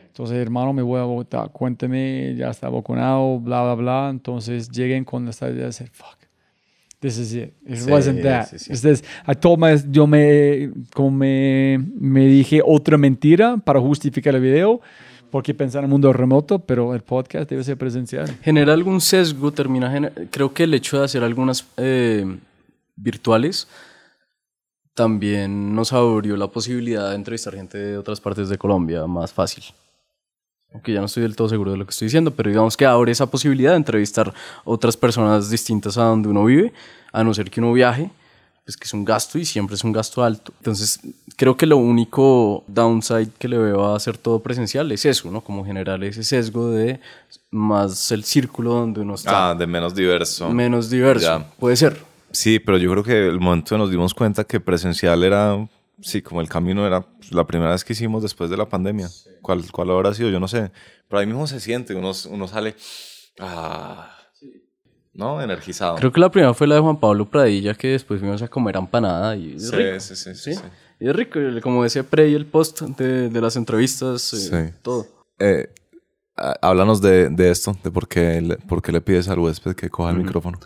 [0.06, 4.08] Entonces, hermano, me voy a Bogotá, cuénteme, ya está vacunado, bla, bla, bla.
[4.08, 6.23] Entonces, lleguen con esta idea de decir, fuck,
[7.04, 7.52] this is it.
[7.66, 8.46] It Sí, wasn't that.
[8.48, 8.72] sí, sí.
[8.80, 9.04] This.
[9.28, 14.80] I told my, yo me, como me, me dije otra mentira para justificar el video,
[15.30, 18.26] porque pensaba en el mundo remoto, pero el podcast debe ser presencial.
[18.42, 19.92] Genera algún sesgo, termina.
[19.92, 22.24] gener- Creo que el hecho de hacer algunas eh,
[22.96, 23.66] virtuales
[24.94, 29.64] también nos abrió la posibilidad de entrevistar gente de otras partes de Colombia más fácil.
[30.74, 32.84] Aunque ya no estoy del todo seguro de lo que estoy diciendo, pero digamos que
[32.84, 36.72] abre esa posibilidad de entrevistar otras personas distintas a donde uno vive,
[37.12, 38.10] a no ser que uno viaje,
[38.64, 40.52] pues que es un gasto y siempre es un gasto alto.
[40.58, 40.98] Entonces,
[41.36, 45.42] creo que lo único downside que le veo a hacer todo presencial es eso, ¿no?
[45.42, 46.98] Como generar ese sesgo de
[47.50, 50.50] más el círculo donde uno está Ah, de menos diverso.
[50.50, 51.26] menos diverso.
[51.38, 51.50] Ya.
[51.58, 51.98] Puede ser.
[52.32, 55.56] Sí, pero yo creo que el momento que nos dimos cuenta que presencial era,
[56.00, 59.08] sí, como el camino era la primera vez que hicimos después de la pandemia.
[59.42, 60.30] ¿Cuál, cuál habrá sido?
[60.30, 60.70] Yo no sé.
[61.08, 62.74] Pero ahí mismo se siente, uno, uno sale,
[63.40, 64.10] ah,
[65.12, 65.40] ¿no?
[65.42, 65.96] Energizado.
[65.96, 68.76] Creo que la primera fue la de Juan Pablo Pradilla, que después fuimos a comer
[68.76, 70.00] empanada y es Sí, rico.
[70.00, 70.52] sí, sí, sí.
[71.00, 74.78] Y es rico, como ese pre y el post de, de las entrevistas, eh, Sí.
[74.82, 75.06] todo.
[75.38, 75.68] Eh,
[76.36, 79.74] ah, háblanos de, de esto, de por qué, le, por qué le pides al huésped
[79.74, 80.58] que coja el micrófono.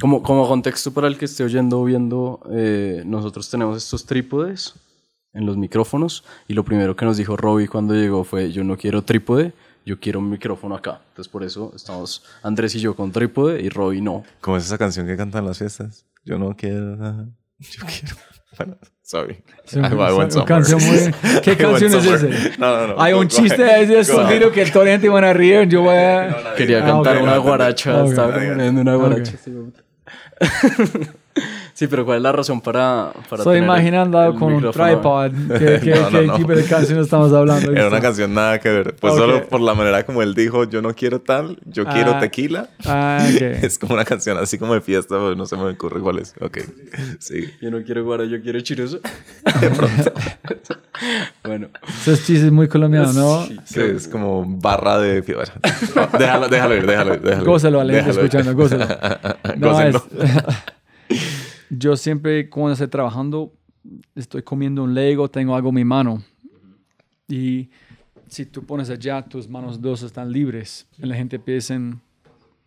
[0.00, 4.74] Como, como contexto para el que esté oyendo o viendo, eh, nosotros tenemos estos trípodes
[5.32, 8.76] en los micrófonos y lo primero que nos dijo Robbie cuando llegó fue yo no
[8.76, 9.52] quiero trípode,
[9.84, 11.02] yo quiero un micrófono acá.
[11.08, 14.24] Entonces por eso estamos Andrés y yo con trípode y Robbie no.
[14.40, 16.06] Como es esa canción que cantan las fiestas.
[16.24, 18.76] Yo no quiero, nada, yo quiero.
[19.12, 19.42] Sorry.
[19.74, 20.46] I- I went es una somewhere.
[20.46, 22.58] canción muy- ¿Qué canción es?
[22.58, 23.02] No, no, no.
[23.02, 24.04] Hay un go chiste de ahead.
[24.04, 25.68] sonido que toda la gente van a reír.
[25.68, 26.54] Yo voy a.
[26.56, 29.34] Quería Ah, cantar una guaracha, estaba poniendo una guaracha.
[31.82, 35.30] sí, pero ¿cuál es la razón para, para Estoy tener imaginando el con un tripod.
[35.58, 36.36] ¿Qué, qué, No, no, qué no.
[36.36, 37.72] tipo de canción estamos hablando?
[37.72, 38.94] Era una canción nada que ver.
[39.00, 42.18] Pues solo por la manera como él dijo, yo no quiero tal, yo quiero Ah.
[42.20, 42.68] tequila.
[42.84, 43.40] Ah, ok.
[43.62, 46.34] Es como una canción así como de fiesta, pero no se me ocurre cuál es.
[46.40, 46.58] Ok,
[47.18, 47.46] sí.
[47.60, 49.00] Yo no quiero guara, yo quiero chiroso.
[51.44, 53.44] bueno, Esos chistes muy colombianos, ¿no?
[53.46, 57.20] sí, Sí, es como barra de déjalo, déjalo ir, déjalo ir.
[57.22, 57.48] Déjalo ir.
[57.48, 58.18] Gózalo, Ale, Déjalo ir.
[58.20, 58.86] escuchando, gózalo.
[59.56, 60.04] No, Gócenlo.
[60.22, 60.71] es-
[61.82, 63.52] yo siempre cuando estoy trabajando,
[64.14, 66.22] estoy comiendo un Lego, tengo algo en mi mano.
[67.26, 67.70] Y
[68.28, 70.86] si tú pones allá, tus manos dos están libres.
[70.96, 72.00] Y la gente empieza en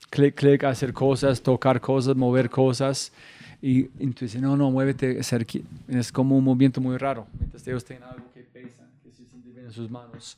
[0.10, 3.14] clic, clic, hacer cosas, tocar cosas, mover cosas.
[3.62, 5.18] Y, y tú dices, no, no, muévete.
[5.18, 7.26] Es como un movimiento muy raro.
[7.40, 10.38] Mientras ellos tienen algo que pesan, que se siente bien en sus manos.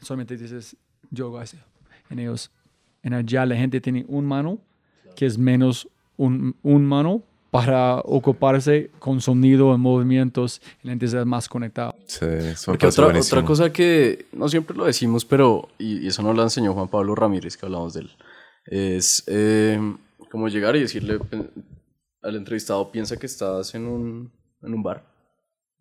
[0.00, 0.74] Solamente dices,
[1.10, 1.58] yo hago así.
[2.08, 2.50] En ellos,
[3.02, 4.58] en allá la gente tiene un mano
[5.14, 7.22] que es menos un, un mano
[7.54, 11.94] para ocuparse con sonido en movimientos y la gente está más conectada.
[12.04, 13.38] Sí, eso me otra, buenísimo.
[13.38, 16.88] otra cosa que no siempre lo decimos, pero, y, y eso nos lo enseñó Juan
[16.88, 18.10] Pablo Ramírez, que hablamos de él,
[18.66, 19.78] es eh,
[20.32, 21.20] como llegar y decirle
[22.22, 25.04] al entrevistado, piensa que estás en un, en un bar,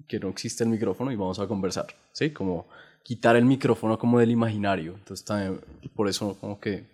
[0.08, 2.30] que no existe el micrófono y vamos a conversar, ¿sí?
[2.30, 2.68] Como
[3.04, 4.94] quitar el micrófono como del imaginario.
[4.94, 5.60] Entonces, también,
[5.96, 6.86] por eso como que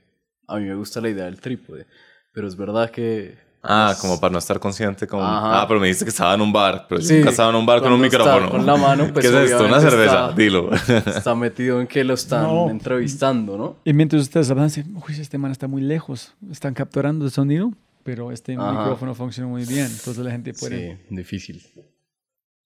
[0.47, 1.85] a mí me gusta la idea del trípode,
[2.31, 3.48] pero es verdad que...
[3.61, 5.19] Ah, es- como para no estar consciente con...
[5.21, 5.61] Ajá.
[5.61, 6.85] Ah, pero me dijiste que estaba en un bar.
[6.87, 8.49] Pero yo Sí, nunca estaba en un bar con un micrófono.
[8.49, 9.65] con la mano, pues, ¿Qué es esto?
[9.65, 10.29] Una cerveza.
[10.29, 10.69] está- Dilo.
[11.05, 12.69] Está metido en que lo están No.
[12.69, 13.75] entrevistando, ¿no?
[13.83, 17.71] Y mientras ustedes hablan, dicen, uy, este man está muy lejos, están capturando el sonido,
[18.03, 18.71] pero este Ajá.
[18.71, 20.97] micrófono funciona muy bien, entonces la gente puede...
[21.09, 21.61] Sí, difícil.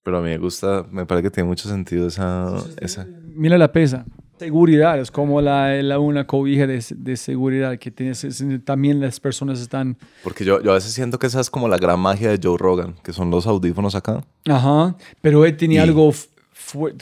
[0.03, 2.53] Pero a mí me gusta, me parece que tiene mucho sentido esa...
[2.81, 3.07] esa.
[3.25, 4.05] Mira la pesa.
[4.39, 8.23] Seguridad, es como la, la una cobija de, de seguridad que tienes.
[8.23, 9.95] es- También las personas están...
[10.23, 12.57] Porque yo, yo a veces siento que esa es como la gran magia de Joe
[12.57, 14.23] Rogan, que son los audífonos acá.
[14.49, 16.11] Ajá, pero él tenía Y- algo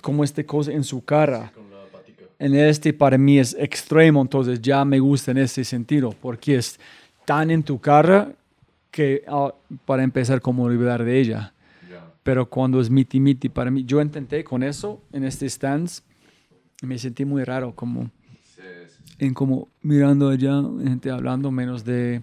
[0.02, 1.52] como este cosa en su cara.
[2.40, 6.80] En este para mí es extremo, entonces ya me gusta en ese sentido, porque es
[7.26, 8.34] tan en tu cara
[8.90, 9.54] que ah,
[9.86, 11.54] para empezar como olvidar de ella.
[12.24, 16.02] Pero cuando es miti miti para mí, yo intenté con eso en este stance,
[16.82, 18.10] me sentí muy raro, como
[19.20, 22.22] en como mirando allá, gente hablando, menos de...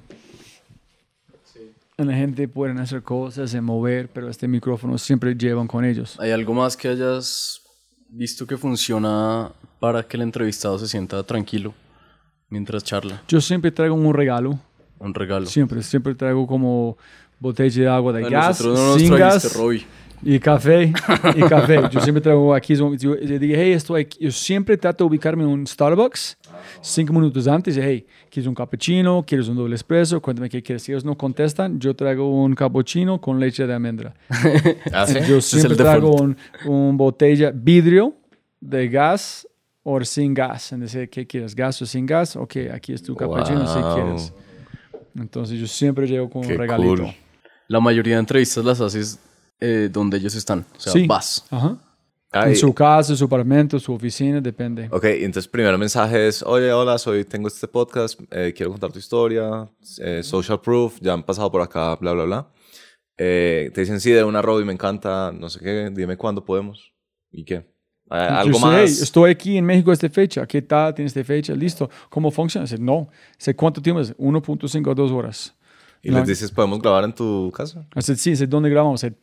[1.97, 6.17] La gente pueden hacer cosas, en mover, pero este micrófono siempre llevan con ellos.
[6.21, 7.61] ¿Hay algo más que hayas
[8.09, 11.75] visto que funciona para que el entrevistado se sienta tranquilo
[12.51, 13.23] mientras charla?
[13.27, 14.61] Yo siempre traigo un regalo.
[15.01, 15.47] Un regalo.
[15.47, 16.97] Siempre, siempre traigo como
[17.41, 19.85] botella de agua de A gas, nosotros no nos sin gas Robbie.
[20.23, 20.93] Y café.
[21.37, 21.81] Y café.
[21.91, 22.75] Yo siempre traigo aquí.
[22.75, 24.19] Yo, yo dije, hey, estoy aquí.
[24.21, 26.37] Yo siempre trato de ubicarme en un Starbucks
[26.81, 27.77] cinco minutos antes.
[27.77, 29.25] Y, hey, ¿quieres un cappuccino?
[29.27, 30.21] ¿Quieres un doble espresso?
[30.21, 30.83] Cuéntame qué quieres.
[30.83, 34.15] Si ellos no contestan, yo traigo un cappuccino con leche de almendra.
[34.93, 35.19] ¿Ah, sí?
[35.29, 38.15] Yo siempre traigo un, un botella vidrio
[38.61, 39.47] de gas
[39.83, 40.73] o sin gas.
[40.73, 41.55] En decir, ¿qué quieres?
[41.55, 42.37] ¿Gas o sin gas?
[42.37, 43.95] Ok, aquí es tu cappuccino si Wow.
[43.95, 44.33] quieres.
[45.17, 47.03] Entonces yo siempre llego con Qué un regalito.
[47.05, 47.15] cool.
[47.69, 49.19] La mayoría de entrevistas las haces
[49.61, 50.65] eh, donde ellos están.
[50.77, 51.07] O sea, Sí.
[51.07, 51.45] vas.
[51.51, 51.79] Ajá.
[52.31, 54.87] Ay, En su casa, su apartamento, su oficina, depende.
[54.93, 58.99] Ok, entonces primer mensaje es, oye, hola, soy, tengo este podcast, eh, quiero contar tu
[58.99, 59.67] historia,
[59.99, 62.49] eh, social proof, ya han pasado por acá, bla, bla, bla.
[63.17, 66.93] Eh, te dicen, sí, de una Robbie, me encanta, no sé qué, dime cuándo podemos.
[67.33, 67.55] ¿Y qué?
[67.55, 67.65] Eh,
[68.11, 68.75] ¿Algo sé, más?
[68.77, 70.47] "Hey, estoy aquí en México esta fecha.
[70.47, 70.95] ¿Qué tal?
[70.95, 71.55] ¿Tienes esta fecha?
[71.55, 71.89] ¿Listo?
[72.11, 72.65] ¿Cómo funciona?
[72.67, 73.09] Dice, no.
[73.39, 74.15] Dice, ¿cuánto tiempo es?
[74.19, 75.55] 1.5 a 2 horas.
[76.01, 76.19] y no.
[76.21, 77.85] les dices, ¿podemos grabar en tu casa?
[77.97, 79.01] Dice, sí, dice, ¿dónde grabamos?
[79.01, 79.17] Dice,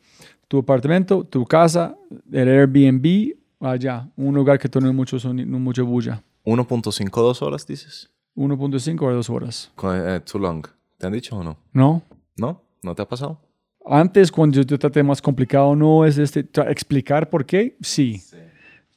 [0.48, 1.96] tu apartamento, tu casa,
[2.32, 4.08] el Airbnb, allá.
[4.16, 6.22] Un lugar que tiene mucho, soni- no mucha bulla.
[6.44, 8.10] 1.5, 2 horas, dices.
[8.36, 9.72] 1.5 a 2 horas.
[9.82, 10.64] Eh, too long.
[10.98, 11.56] ¿Te han dicho o no?
[11.72, 12.02] ¿No?
[12.36, 12.62] ¿No?
[12.82, 13.40] ¿No te ha pasado?
[13.84, 18.20] Antes, cuando yo, traté más complicado, no es este, explicar por qué, sí.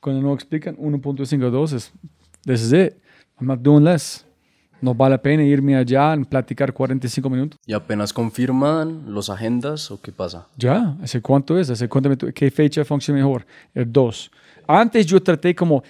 [0.01, 1.91] Cuando no explican 1.5 a 2 es,
[2.45, 2.93] this is it.
[3.39, 4.25] I'm not doing less.
[4.81, 7.59] No vale la pena irme allá y platicar 45 minutos.
[7.65, 10.47] Y apenas confirman los agendas o qué pasa.
[10.57, 11.69] Ya, ¿hace cuánto es?
[11.69, 13.45] ¿Hace cuánto me- ¿Qué fecha funciona mejor?
[13.73, 14.31] El 2.
[14.67, 15.83] Antes yo traté como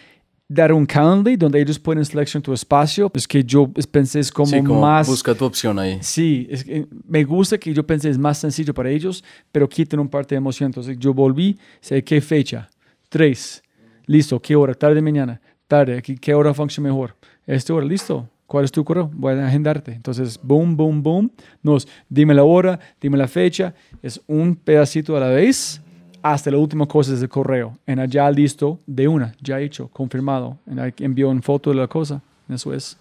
[0.48, 3.12] dar un calendar donde ellos pueden seleccionar tu espacio.
[3.14, 5.08] Es que yo pensé es como, sí, como más...
[5.08, 6.00] busca tu opción ahí.
[6.02, 10.00] Sí, es que me gusta que yo pensé es más sencillo para ellos, pero quiten
[10.00, 10.70] un parte de emoción.
[10.70, 12.68] Entonces yo volví, sé qué fecha.
[13.10, 13.62] Tres.
[14.08, 14.74] Listo, ¿qué hora?
[14.74, 15.40] Tarde, mañana.
[15.68, 17.16] Tarde, ¿qué, qué hora funciona mejor?
[17.46, 18.28] Esta hora, listo.
[18.50, 19.12] ¿Cuál es tu correo?
[19.14, 19.94] Voy a agendarte.
[19.94, 21.32] Entonces, boom, boom, boom.
[21.62, 23.76] Nos, dime la hora, dime la fecha.
[24.02, 25.80] Es un pedacito a la vez
[26.24, 27.78] hasta la última cosa es el correo.
[27.86, 30.58] En allá listo, de una, ya hecho, confirmado.
[30.66, 32.24] En envió una foto de la cosa.
[32.50, 32.98] Eso es.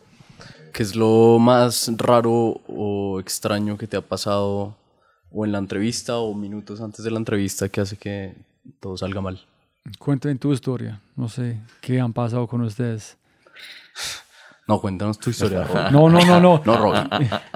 [0.71, 4.77] ¿Qué es lo más raro o extraño que te ha pasado
[5.31, 8.35] o en la entrevista o minutos antes de la entrevista que hace que
[8.81, 9.41] todo salga mal?
[9.99, 11.01] Cuéntame tu historia.
[11.17, 13.17] No sé qué han pasado con ustedes.
[14.69, 15.67] No, cuéntanos tu historia.
[15.91, 16.63] No, no, no, no.
[16.63, 17.09] No, Robbie.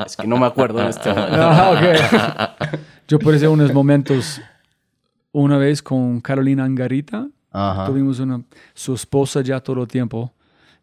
[0.07, 1.37] Es que no me acuerdo en este momento.
[1.39, 2.81] Ah, ok.
[3.07, 4.41] Yo pasé unos momentos
[5.31, 7.29] una vez con Carolina Angarita.
[7.51, 7.85] Ajá.
[7.85, 8.43] Tuvimos una,
[8.73, 10.33] su esposa ya todo el tiempo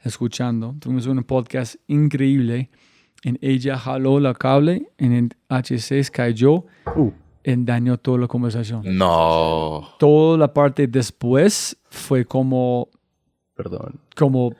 [0.03, 0.75] escuchando.
[0.79, 2.69] Tuvimos un podcast increíble.
[3.23, 6.65] En ella jaló la cable, en el H6 cayó,
[7.43, 8.83] en dañó toda la conversación.
[8.85, 9.89] No.
[9.97, 12.87] Toda la parte después fue como
[13.63, 13.99] Perdón.
[14.15, 14.55] como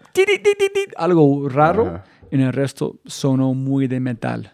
[0.97, 1.87] algo raro.
[1.87, 2.03] Ajá.
[2.31, 4.53] En el resto sonó muy de metal.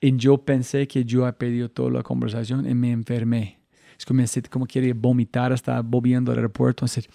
[0.00, 3.58] Y yo pensé que yo había perdido toda la conversación y me enfermé.
[3.98, 6.84] Es sentí como quería vomitar, estaba volviendo al aeropuerto.
[6.84, 7.08] Entonces,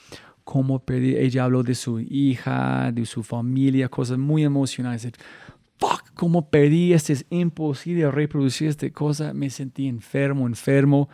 [0.43, 1.15] ¿cómo perdí?
[1.15, 5.07] Ella habló de su hija, de su familia, cosas muy emocionales.
[5.77, 6.93] Fuck, ¿cómo perdí?
[6.93, 9.33] Este es imposible reproducir esta cosa.
[9.33, 11.09] Me sentí enfermo, enfermo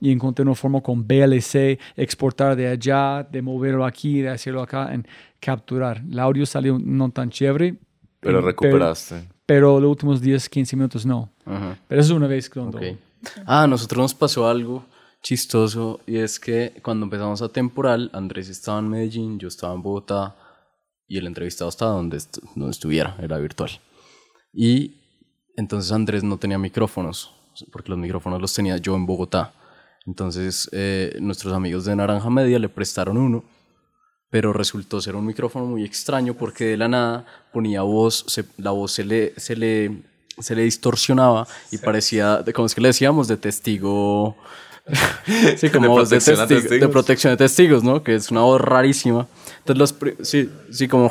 [0.00, 4.92] y encontré una forma con VLC, exportar de allá, de moverlo aquí, de hacerlo acá,
[4.94, 5.06] en
[5.38, 6.02] capturar.
[6.10, 7.76] El audio salió no tan chévere.
[8.20, 9.28] Pero recuperaste.
[9.46, 11.30] Pero, los últimos 10, 15 minutos no.
[11.44, 11.76] Ajá.
[11.88, 12.78] Pero eso es una vez cuando...
[12.78, 12.84] Ok.
[13.46, 14.84] Ah, a nosotros nos pasó algo
[15.22, 19.82] chistoso y es que cuando empezamos a temporal, Andrés estaba en Medellín, yo estaba en
[19.82, 20.34] Bogotá
[21.06, 23.70] y el entrevistado estaba donde, estu- donde estuviera, era virtual.
[24.52, 24.94] Y
[25.56, 27.32] entonces Andrés no tenía micrófonos,
[27.72, 29.52] porque los micrófonos los tenía yo en Bogotá.
[30.06, 33.44] Entonces eh, nuestros amigos de Naranja Media le prestaron uno,
[34.30, 38.70] pero resultó ser un micrófono muy extraño porque de la nada ponía voz, se- la
[38.70, 40.02] voz se le, se le,
[40.38, 43.28] se le distorsionaba y parecía, de- ¿cómo es que le decíamos?
[43.28, 44.36] De testigo.
[45.56, 46.90] sí, como De voz de, testigo- de testigos.
[46.90, 48.02] protección de testigos, ¿no?
[48.02, 49.26] Que es una voz rarísima.
[49.64, 49.78] Entonces,
[50.18, 51.10] los sí, sí, como.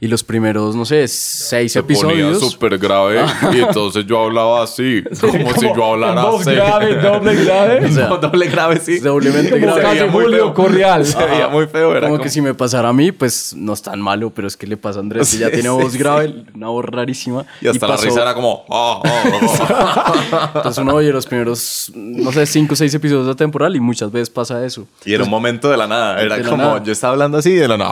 [0.00, 2.38] Y los primeros, no sé, seis Se ponía episodios.
[2.52, 3.20] súper grave
[3.52, 6.50] y entonces yo hablaba así, como si yo hablara así.
[6.52, 7.84] grave, doble grave.
[7.88, 9.00] O sea, doble grave, sí.
[9.00, 9.82] doblemente Como grave.
[10.00, 10.54] veía muy feo.
[10.54, 11.04] Correal.
[11.04, 12.22] Se veía muy feo, era como, como...
[12.22, 14.76] que si me pasara a mí, pues no es tan malo, pero es que le
[14.76, 15.98] pasa a Andrés, que ya Sí, tiene sí, voz sí.
[15.98, 17.44] grave, una voz rarísima.
[17.60, 18.64] Y hasta la pasó- risa era como...
[18.70, 20.52] "Ah, ah, ah".
[20.56, 24.12] Entonces uno oye los primeros, no sé, cinco o seis episodios de temporal y muchas
[24.12, 24.86] veces pasa eso.
[25.04, 26.20] Y era un momento de la nada.
[26.22, 26.82] Era la como, nada.
[26.84, 27.90] yo estaba hablando así y de la nada.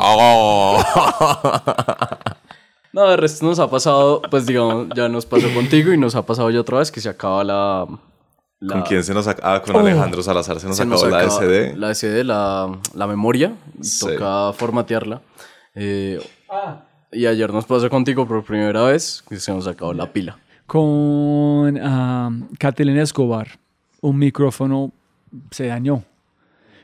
[2.93, 6.25] No, de resto nos ha pasado, pues digamos, ya nos pasó contigo y nos ha
[6.25, 7.87] pasado ya otra vez que se acaba la...
[8.61, 9.57] la- ¿Con quién se nos acaba?
[9.57, 9.81] Ah, con Oh.
[9.81, 11.77] Alejandro Salazar se nos se acabó nos la acaba SD.
[11.77, 13.53] La SD, la, la memoria.
[13.83, 14.07] Sí.
[14.07, 15.21] Toca formatearla.
[15.75, 16.19] Eh,
[17.13, 20.39] Y ayer nos pasó contigo por primera vez que se nos acabó la pila.
[20.67, 20.81] Con
[21.81, 23.47] um, Catalina Escobar,
[24.01, 24.91] un micrófono
[25.51, 26.03] se dañó.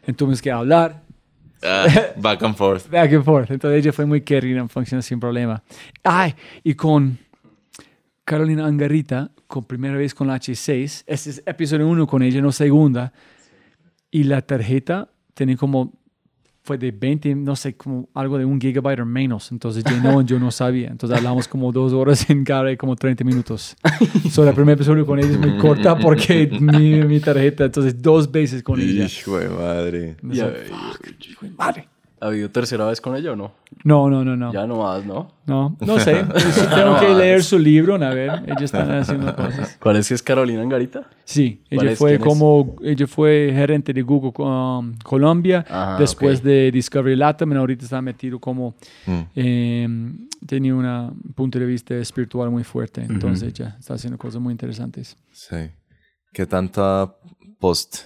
[0.07, 1.03] Entonces que hablar
[1.63, 2.89] Ah, back and forth.
[2.91, 3.51] back and forth.
[3.51, 5.63] Entonces ella fue muy querida, funciona sin problema.
[6.03, 6.35] Ay,
[6.65, 7.19] y con
[8.25, 12.53] Carolina Angarita, con primera vez con la H6, este es episodio 1 con ella, no
[12.53, 13.13] segunda.
[14.11, 15.93] Y la tarjeta tenía como,
[16.65, 19.51] fue de 20, no sé, como algo de un gigabyte o menos.
[19.51, 20.89] Entonces yo no, yo no sabía.
[20.89, 23.77] Entonces hablamos como dos horas en cada, como 30 minutos.
[24.31, 28.31] So, el primer episodio con ella es muy corta porque mi, mi tarjeta, entonces dos
[28.31, 29.05] veces con ella.
[29.05, 30.17] Hijo de madre.
[30.31, 30.53] Y ha,
[31.59, 31.89] Madre.
[32.23, 33.53] ¿Ha habido tercera vez con ella o no?
[33.85, 34.53] No, no, no, no.
[34.53, 35.29] Ya no más, ¿no?
[35.47, 36.25] No, no sé.
[36.39, 38.43] Sí, Tengo que leer su libro, a ver.
[38.47, 39.77] Ellos están haciendo cosas.
[39.81, 41.09] ¿Cuál es que es Carolina Angarita?
[41.25, 41.99] Sí, ¿Cuál ella es?
[41.99, 46.45] fue como, ella fue gerente de Google um, Colombia, Ajá, después ok.
[46.47, 48.75] de Discovery Latam, ahorita está metido como,
[49.07, 49.21] Mm.
[49.35, 49.89] eh,
[50.47, 54.53] tenía una- un punto de vista espiritual muy fuerte, entonces ya está haciendo cosas muy
[54.53, 55.17] interesantes.
[55.33, 55.57] Sí.
[56.33, 57.15] ¿Qué tanta
[57.59, 57.97] post?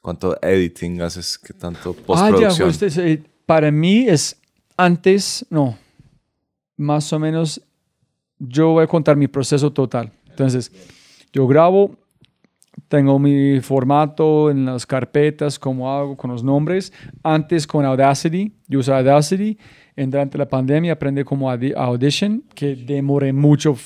[0.00, 1.38] ¿Cuánto editing haces?
[1.38, 3.26] ¿Qué tanto Ah, ya, postproducción?
[3.46, 4.40] Para mí es
[4.76, 5.76] antes, no,
[6.76, 7.60] más o menos,
[8.38, 10.10] yo voy a contar mi proceso total.
[10.28, 10.72] Entonces,
[11.32, 11.96] yo grabo,
[12.88, 16.92] tengo mi formato en las carpetas, como hago con los nombres.
[17.22, 19.56] Antes con Audacity, yo usaba Audacity.
[19.96, 23.76] En, durante la pandemia aprendí como Audi- Audition, que demoré mucho.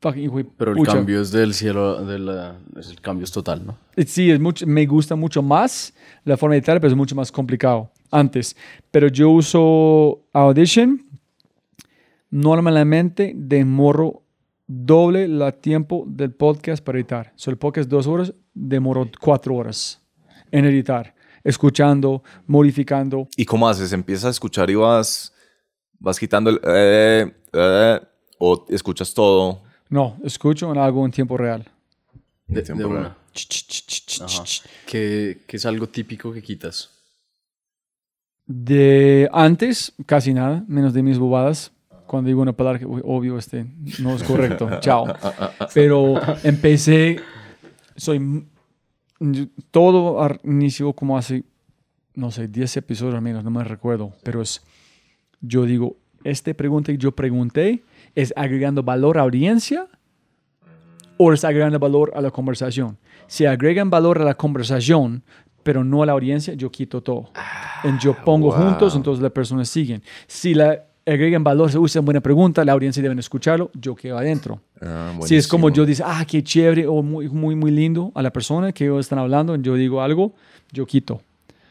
[0.00, 0.94] Pero el pucha.
[0.94, 3.76] cambio es del cielo, de la- es el cambio es total, ¿no?
[3.94, 7.14] Eh, Sí, es mucho, me gusta mucho más la forma de editar, pero es mucho
[7.14, 8.56] más complicado antes.
[8.90, 11.04] Pero yo uso Audition.
[12.30, 14.22] Normalmente demoro
[14.66, 17.32] doble el tiempo del podcast para editar.
[17.36, 20.00] So, el podcast dos horas, demoro cuatro horas
[20.50, 23.28] en editar, escuchando, modificando.
[23.36, 23.92] ¿Y cómo haces?
[23.92, 25.34] ¿Empiezas a escuchar y vas,
[25.98, 26.60] vas quitando el...
[26.64, 28.00] eh, eh,
[28.38, 29.62] o escuchas todo?
[29.88, 31.70] No, escucho en algo en tiempo real.
[32.46, 33.00] De, tiempo de real?
[33.00, 33.16] una.
[34.24, 34.44] Ajá.
[34.86, 36.90] ¿Qué, qué es algo típico que quitas?
[38.46, 41.72] De antes, casi nada, menos de mis bobadas.
[42.06, 43.66] Cuando digo una palabra que, obvio, este
[44.00, 44.68] no es correcto.
[44.80, 45.06] Chao.
[45.72, 46.14] Pero
[46.44, 47.20] empecé,
[47.96, 48.46] soy,
[49.70, 51.44] todo inició como hace,
[52.14, 54.12] no sé, 10 episodios al menos, no me recuerdo.
[54.22, 54.62] Pero es,
[55.40, 57.82] yo digo, esta pregunta que yo pregunté,
[58.14, 59.88] ¿es agregando valor a audiencia
[61.16, 62.98] o es agregando valor a la conversación?
[63.26, 65.22] Si agregan valor a la conversación,
[65.62, 67.30] pero no a la audiencia, yo quito todo.
[67.84, 68.62] En yo pongo wow.
[68.62, 70.02] juntos, entonces las personas siguen.
[70.26, 74.60] Si la agregan valor, se usa buena pregunta, la audiencia deben escucharlo, yo quedo adentro.
[74.80, 78.22] Ah, Si es como yo dice, ah, qué chévere o muy, muy, muy lindo a
[78.22, 80.34] la persona que ellos están hablando, yo digo algo,
[80.70, 81.20] yo quito.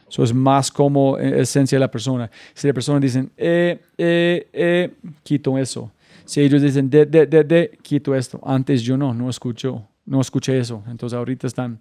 [0.10, 2.30] Eso es más como eh, esencia de la persona.
[2.54, 5.90] Si la persona dicen, eh, eh, eh, quito eso.
[6.26, 8.40] Si ellos dicen, de, de, de, de, quito esto.
[8.44, 10.84] Antes yo no, no escucho, no escuché eso.
[10.90, 11.80] Entonces ahorita están,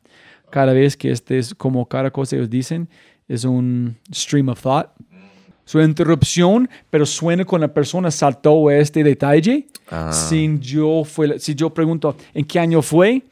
[0.51, 2.89] cada vez que este es como cada cosa ellos dicen,
[3.29, 4.89] es un stream of thought.
[5.65, 9.69] Su interrupción, pero suena con la persona saltó este detalle.
[9.89, 10.12] Ah.
[10.12, 13.23] Sin yo fue, si yo pregunto, ¿en qué año fue?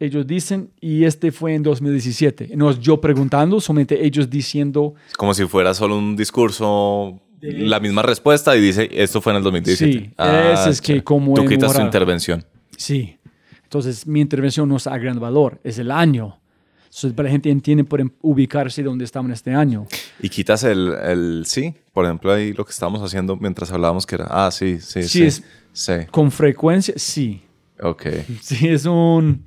[0.00, 2.56] Ellos dicen, y este fue en 2017.
[2.56, 8.02] No es yo preguntando, solamente ellos diciendo, Como si fuera solo un discurso, la misma
[8.02, 9.92] respuesta y dice, esto fue en el 2017.
[9.92, 11.04] Sí, ese es que ya.
[11.04, 12.44] como Tú quitas tu intervención.
[12.76, 13.16] sí.
[13.64, 16.38] Entonces, mi intervención no es a gran valor, es el año.
[16.84, 19.86] Entonces, para la gente entiende, pueden ubicarse donde estaban este año.
[20.20, 24.14] Y quitas el, el sí, por ejemplo, ahí lo que estábamos haciendo mientras hablábamos que
[24.14, 25.24] era, ah, sí, sí, Sí, sí.
[25.24, 27.42] es- Sí, Con frecuencia, sí.
[27.82, 28.02] ok.
[28.40, 29.44] Sí, es, un,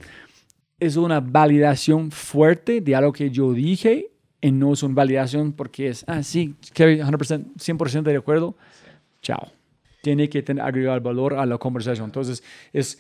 [0.78, 5.88] es una validación fuerte de algo que yo dije y no es una validación porque
[5.88, 8.58] es, ah, sí, Kevin, 100%, 100% de acuerdo.
[9.22, 9.48] Chao.
[10.04, 12.08] Tiene que tener, agregar valor a la conversación.
[12.08, 13.00] Entonces, es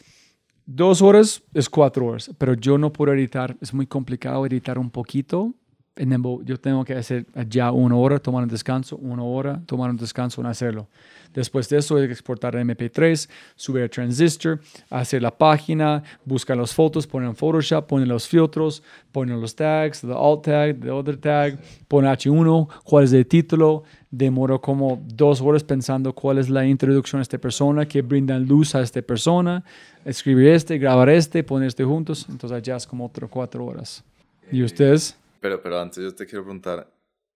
[0.67, 4.89] dos horas, es cuatro horas, pero yo no puedo editar, es muy complicado editar un
[4.91, 5.53] poquito.
[5.95, 6.15] El-
[6.45, 10.41] yo tengo que hacer ya una hora, tomar un descanso, una hora, tomar un descanso
[10.41, 10.87] en hacerlo.
[11.33, 14.59] Después de eso, hay que exportar a MP3, subir a Transistor,
[14.91, 20.01] hacer la página, buscar las fotos, poner en Photoshop, poner los filtros, poner los tags,
[20.01, 23.83] the alt tag, the other tag, poner H1, cuál es el título.
[24.11, 28.73] Demoro como dos horas pensando cuál es la introducción a esta persona, que brindan luz
[28.75, 29.63] a esta persona,
[30.07, 32.25] escribir este, grabar este, poner este juntos.
[32.29, 34.03] Entonces ya es como otro cuatro horas.
[34.51, 35.15] ¿Y ustedes?
[35.41, 36.91] Pero, pero antes yo te quiero preguntar,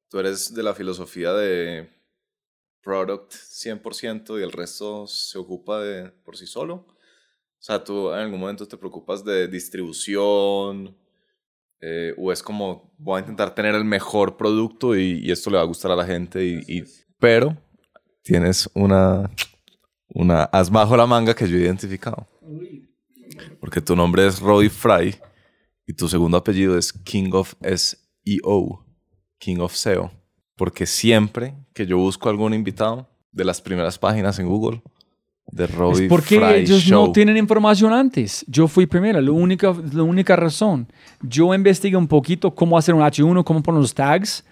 [0.10, 1.90] tú eres de la filosofía de
[2.82, 6.74] product 100% y el resto se ocupa de por sí solo.
[6.76, 10.96] O sea, tú en algún momento te preocupas de distribución
[11.80, 15.58] eh, o es como voy a intentar tener el mejor producto y, y esto le
[15.58, 16.84] va a gustar a la gente y, y-
[17.20, 17.56] pero
[18.24, 19.30] tienes una
[20.14, 22.28] una as bajo la manga que yo he identificado.
[23.60, 25.16] Porque tu nombre es Roy Fry
[25.88, 28.86] y tu segundo apellido es King of SEO,
[29.38, 30.12] King of SEO.
[30.56, 34.82] Porque siempre que yo busco algún invitado de las primeras páginas en Google,
[35.52, 37.08] de Roy Es porque Fry ellos Show.
[37.08, 38.46] no tienen información antes.
[38.48, 40.88] Yo fui primero, la única, la única razón.
[41.22, 44.46] Yo investigué un poquito cómo hacer un H1, cómo poner los tags.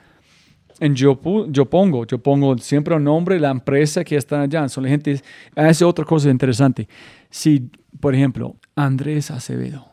[0.82, 1.20] Y yo,
[1.50, 4.68] yo pongo, yo pongo siempre el nombre la empresa que está allá.
[4.70, 5.22] Son la gente,
[5.56, 6.88] hace otra cosa interesante.
[7.30, 7.70] Si,
[8.00, 9.86] por ejemplo, Andrés Acevedo.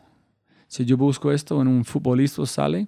[0.67, 2.87] Si yo busco esto en un futbolista sale,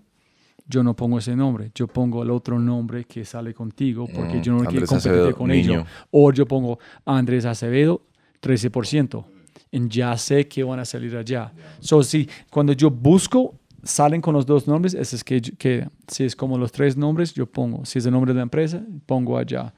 [0.68, 1.72] yo no pongo ese nombre.
[1.74, 5.36] Yo pongo el otro nombre que sale contigo porque Mm, yo no quiero competir Acevedo,
[5.36, 5.86] con ellos.
[6.12, 8.04] O yo pongo Andrés Acevedo,
[8.42, 9.26] 13%.
[9.72, 11.52] Y ya sé que van a salir allá.
[11.80, 14.94] So, sí, cuando yo busco, salen con los dos nombres.
[14.94, 17.86] Ese es que, que si es como los tres nombres, yo pongo.
[17.86, 19.74] Si es el nombre de la empresa, pongo allá.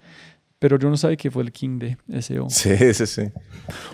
[0.61, 2.48] Pero yo no sabía que fue el king de SEO.
[2.51, 3.23] Sí, sí, sí.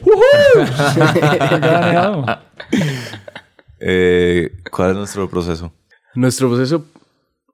[1.61, 2.25] Ganado.
[3.79, 5.71] Eh, ¿Cuál es nuestro proceso?
[6.13, 6.85] Nuestro proceso,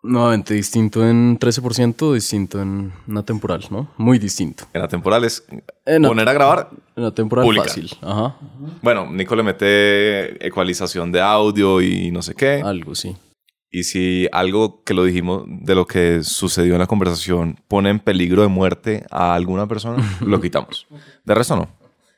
[0.02, 3.88] nuevamente, distinto en 13%, distinto en una temporal, ¿no?
[3.98, 4.64] Muy distinto.
[4.74, 5.44] En la temporal es
[5.86, 6.70] En poner a grabar.
[6.96, 7.68] En la temporal Publicar.
[7.68, 7.92] fácil.
[8.02, 8.36] Ajá.
[8.82, 12.64] Bueno, Nico le mete ecualización de audio y no sé qué.
[12.66, 13.16] Algo, sí.
[13.76, 18.00] Y si algo que lo dijimos de lo que sucedió en la conversación pone en
[18.00, 20.86] peligro de muerte a alguna persona, lo quitamos.
[21.26, 21.68] De resto no.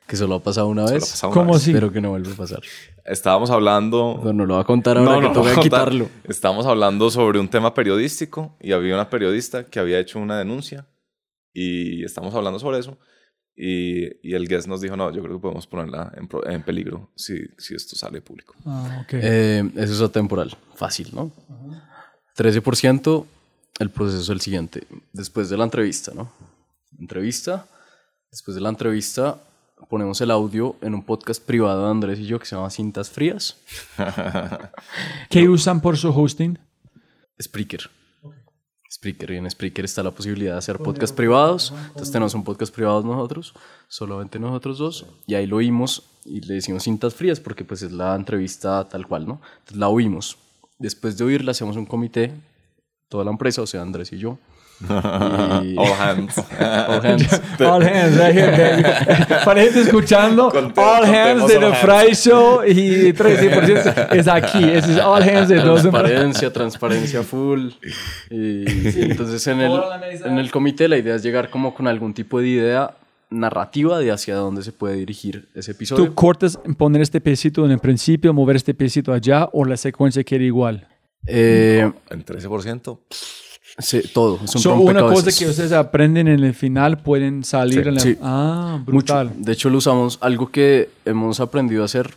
[0.06, 1.00] Que solo ha pasado una vez.
[1.00, 1.62] pasado una ¿Cómo vez.
[1.62, 1.70] así?
[1.70, 2.60] Espero que no vuelva a pasar.
[3.06, 4.20] Estábamos hablando...
[4.22, 6.08] No, no lo va a contar ahora que no, toca no, quitarlo.
[6.24, 10.86] Estábamos hablando sobre un tema periodístico y había una periodista que había hecho una denuncia
[11.54, 12.98] y estamos hablando sobre eso.
[13.58, 16.62] Y, y el guest nos dijo, no, yo creo que podemos ponerla en, pro- en
[16.62, 18.54] peligro si, si esto sale público.
[18.66, 19.14] Ah, ok.
[19.14, 20.54] Eh, eso es atemporal.
[20.74, 21.32] Fácil, ¿no?
[22.36, 23.24] 13%,
[23.78, 24.86] el proceso es el siguiente.
[25.12, 26.30] Después de la entrevista, ¿no?
[26.98, 27.66] Entrevista.
[28.30, 29.40] Después de la entrevista,
[29.88, 33.08] ponemos el audio en un podcast privado de Andrés y yo que se llama Cintas
[33.08, 33.56] Frías.
[35.30, 36.58] ¿Qué usan por su hosting?
[37.40, 37.90] Spreaker.
[38.96, 39.30] Spreaker.
[39.30, 41.72] Y en Spreaker está la posibilidad de hacer podcasts privados.
[41.88, 43.54] Entonces tenemos un podcast privado nosotros,
[43.88, 45.06] solamente nosotros dos.
[45.26, 49.06] Y ahí lo oímos y le decimos cintas frías porque pues es la entrevista tal
[49.06, 49.40] cual, ¿no?
[49.58, 50.38] Entonces la oímos.
[50.78, 52.32] Después de oírla hacemos un comité,
[53.08, 54.38] toda la empresa, o sea, Andrés y yo.
[54.80, 56.36] Y- All hands.
[56.60, 57.40] All hands.
[57.60, 58.82] All hands, right here, baby.
[59.44, 61.72] Para gente escuchando, Conte- All Hands de The.
[61.76, 64.64] Fry Show y 13% es aquí.
[64.64, 67.70] Es All Hands de dos Transparencia, transparencia full.
[68.30, 69.80] Y entonces en el,
[70.24, 72.94] en el comité la idea es llegar como con algún tipo de idea
[73.30, 76.04] narrativa de hacia dónde se puede dirigir ese episodio.
[76.04, 80.22] ¿Tú cortas poner este pedacito en el principio, mover este pedacito allá o la secuencia
[80.22, 80.86] queda igual?
[81.26, 82.98] Eh, En 13%.
[83.78, 84.40] Sí, todo.
[84.44, 87.94] Es un So, una cosa que ustedes aprenden en el final pueden salir Sí, en
[87.94, 88.00] la...
[88.00, 88.18] sí.
[88.22, 88.84] Ah, Mucho.
[88.92, 89.32] brutal.
[89.38, 90.18] De hecho, lo usamos.
[90.20, 92.10] Algo que hemos aprendido a hacer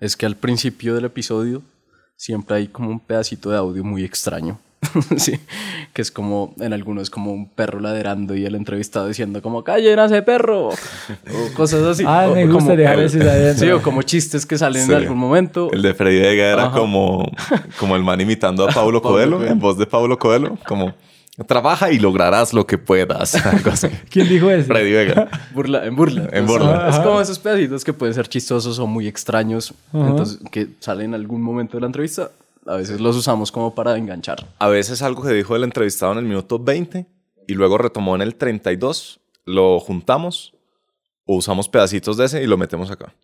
[0.00, 1.62] es que al principio del episodio
[2.16, 4.58] siempre hay como un pedacito de audio muy extraño.
[5.16, 5.38] sí,
[5.92, 9.64] que es como, en algunos es como un perro ladrando y el entrevistado diciendo como,
[9.64, 10.74] callen a ese perro, o
[11.54, 12.04] cosas así.
[12.06, 13.08] Ah, O- me gusta como- dejar.
[13.56, 14.92] Sí, o como chistes que salen Sí.
[14.92, 15.70] en algún momento.
[15.72, 17.30] El de Freddy Vega era como,
[17.78, 20.94] como el man imitando a Paulo Paulo Coelho, en voz de Paulo Coelho, como
[21.46, 23.34] trabaja y lograrás lo que puedas.
[23.46, 23.86] Algo así.
[24.10, 24.66] ¿Quién dijo eso?
[24.66, 25.28] Freddy Vega.
[25.54, 26.22] Burla, en burla.
[26.32, 26.88] En Entonces, burla.
[26.88, 30.08] Es como esos pedacitos que pueden ser chistosos o muy extraños, Ajá.
[30.08, 32.30] entonces que salen en algún momento de la entrevista.
[32.68, 34.46] A veces los usamos como para enganchar.
[34.58, 37.06] A veces algo que dijo el entrevistado en el minuto 20
[37.46, 40.54] y luego retomó en el 32, lo juntamos
[41.24, 43.14] o usamos pedacitos de ese y lo metemos acá,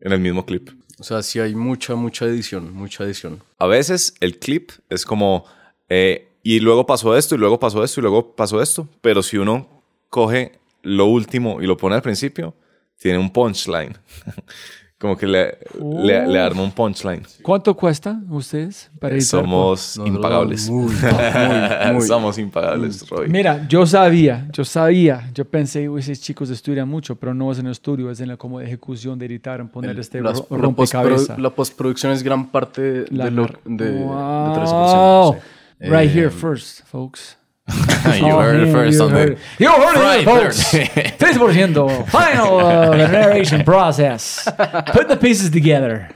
[0.00, 0.70] en el mismo clip.
[0.98, 3.40] O sea, sí hay mucha, mucha edición, mucha edición.
[3.58, 5.44] A veces el clip es como,
[5.88, 9.38] eh, y luego pasó esto, y luego pasó esto, y luego pasó esto, pero si
[9.38, 9.68] uno
[10.08, 12.54] coge lo último y lo pone al principio,
[12.98, 13.96] tiene un punchline.
[15.00, 15.56] como que le,
[16.04, 17.22] le, le arma un punchline.
[17.42, 19.40] ¿Cuánto cuesta ustedes para editar?
[19.40, 20.68] Somos impagables.
[20.68, 20.94] muy, muy,
[21.94, 22.02] muy.
[22.02, 23.26] Somos impagables, Roy.
[23.30, 27.58] Mira, yo sabía, yo sabía, yo pensé, "Uy, esos chicos estudian mucho, pero no es
[27.58, 30.38] en el estudio, es en la como de ejecución de editar, en poner este Las-
[30.40, 31.38] ro- la, rompecabezas.
[31.38, 34.54] la postproducción es gran parte de, La lo, nar- de, de Wow.
[34.54, 35.34] 13%.
[35.34, 35.40] sí.
[35.88, 37.38] Right Eh, here first, folks.
[38.18, 39.38] you Oh, heard it first you on heard the- it.
[39.58, 40.72] You heard it folks.
[41.18, 44.44] 3% final uh, narration process.
[44.92, 46.08] Put the pieces together.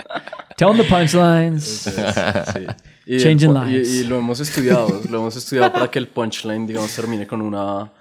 [0.57, 1.65] Tell them the punchlines.
[1.65, 2.67] Sí.
[3.07, 3.95] Y, Changing el po- y- lines.
[3.95, 7.93] y lo hemos estudiado, lo hemos estudiado para que el punchline, digamos, termine con una,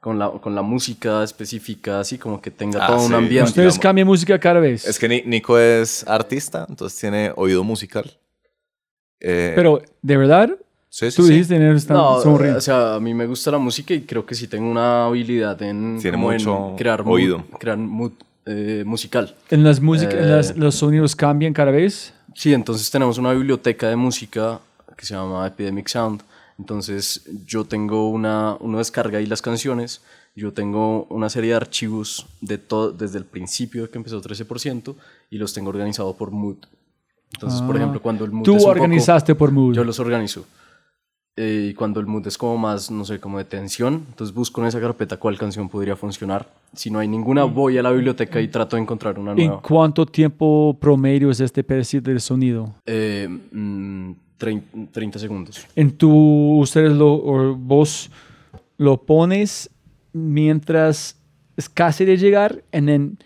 [0.00, 3.14] con la, con la música específica, así como que tenga Ah, todo un sí.
[3.14, 3.48] ambiente.
[3.48, 3.78] Ustedes digamos.
[3.82, 4.84] cambian música cada vez.
[4.86, 8.08] Es que Ni- Nico es artista, entonces tiene oído musical.
[9.20, 10.50] Eh, Pero, ¿de verdad?
[10.92, 11.32] Sí, sí, Tú sí.
[11.32, 12.52] dijiste en el stand- No, sonríe.
[12.52, 15.60] o sea, a mí me gusta la música y creo que sí tengo una habilidad
[15.62, 17.44] en, Tiene como en mucho crear mood- oído.
[17.58, 18.12] crear mood
[18.44, 19.34] eh, musical.
[19.50, 20.26] ¿En las músicas, en Eh.
[20.36, 22.12] las- los sonidos cambian cada vez?
[22.34, 24.60] Sí, entonces tenemos una biblioteca de música
[24.96, 26.22] que se llama Epidemic Sound.
[26.58, 30.00] Entonces yo tengo una, uno descarga ahí las canciones,
[30.34, 34.96] yo tengo una serie de archivos de todo, desde el principio de que empezó 13%
[35.30, 36.56] y los tengo organizados por mood.
[37.34, 37.78] Entonces, por Ah.
[37.78, 39.74] ejemplo, cuando el mood Tú es un poco- organizaste por mood.
[39.74, 40.44] yo los organizo.
[41.36, 44.60] Eh, y cuando el mood es como más, no sé, como de tensión, entonces busco
[44.60, 46.46] en esa carpeta cuál canción podría funcionar.
[46.74, 49.62] Si no hay ninguna, voy a la biblioteca y trato de encontrar una ¿En nueva.
[49.62, 52.74] cuánto tiempo promedio es este pedacito del sonido?
[52.84, 55.66] Eh, mm, trein- 30 segundos.
[55.74, 58.10] En tu, ustedes lo, o vos
[58.76, 59.70] lo pones
[60.12, 61.18] mientras
[61.56, 63.18] es casi de llegar, en, en,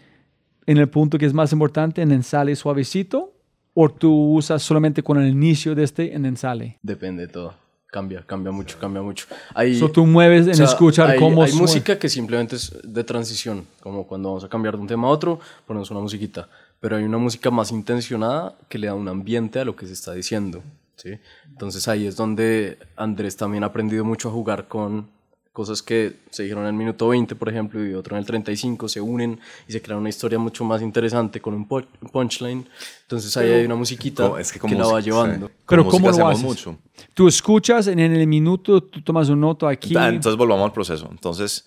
[0.67, 3.33] en el punto que es más importante, en el sale suavecito,
[3.75, 6.78] o tú usas solamente con el inicio de este, en el sale.
[6.83, 7.55] Depende de todo.
[7.89, 9.27] Cambia, cambia mucho, cambia mucho.
[9.55, 11.63] Hay, So, tú mueves en o sea, escuchar hay, cómo Hay suena.
[11.63, 15.11] música que simplemente es de transición, como cuando vamos a cambiar de un tema a
[15.11, 16.49] otro, ponemos una musiquita.
[16.81, 19.93] Pero hay una música más intencionada que le da un ambiente a lo que se
[19.93, 20.63] está diciendo.
[20.97, 21.19] ¿sí?
[21.49, 25.09] Entonces ahí es donde Andrés también ha aprendido mucho a jugar con
[25.57, 28.91] cosas que se dijeron en el minuto 20, por ejemplo, y otro en el 35,
[28.91, 32.68] se unen y se crea una historia mucho más interesante con un pu- punchline.
[33.05, 35.47] Entonces ahí hay una musiquita Como- es que que la va llevando.
[35.47, 35.52] sí.
[35.67, 36.43] Pero ¿cómo lo haces?
[36.44, 36.76] mucho.
[37.15, 39.94] Tú escuchas en, en el minuto, tú tomas un noto aquí.
[39.97, 41.09] Ah, Entonces volvamos al proceso.
[41.10, 41.67] Entonces,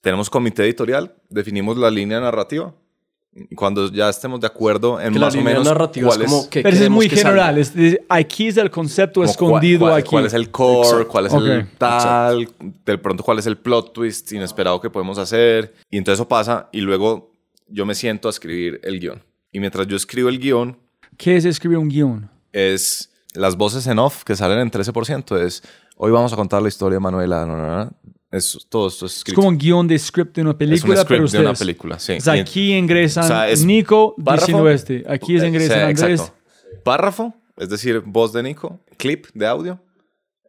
[0.00, 2.72] tenemos comité editorial, definimos la línea narrativa.
[3.56, 6.48] Cuando ya estemos de acuerdo en Que la más o menos narrativa es cuál como
[6.50, 7.58] que Pero es muy que general.
[7.58, 10.10] es- es- aquí es el concepto como escondido cuál, cuál- aquí.
[10.10, 11.08] cuál es el core, Exacto.
[11.08, 11.42] cuál es Ok.
[11.42, 12.48] el tal,
[12.86, 15.74] de pronto cuál es el plot twist inesperado que podemos hacer.
[15.90, 17.32] Y entonces eso pasa y luego
[17.68, 19.20] yo me siento a escribir el guion.
[19.50, 20.78] Y mientras yo escribo el guion,
[21.16, 22.30] ¿Qué es escribir un guion?
[22.52, 25.36] es las voces en off que salen en 13%.
[25.36, 25.60] Es
[25.96, 27.44] hoy vamos a contar la historia de Manuela.
[27.44, 27.90] no, no, no.
[28.34, 30.96] Es, todo esto es Es como un guion de script de una Es un película,
[30.96, 31.44] script pero de ustedes.
[31.44, 32.14] una película, sí.
[32.14, 35.04] O sea, aquí ingresan o sea, es Nico párrafo, diciendo este.
[35.06, 36.20] Aquí es ingresan Andrés.
[36.20, 36.34] exacto.
[36.82, 39.80] Párrafo, es decir, voz de Nico, clip de audio,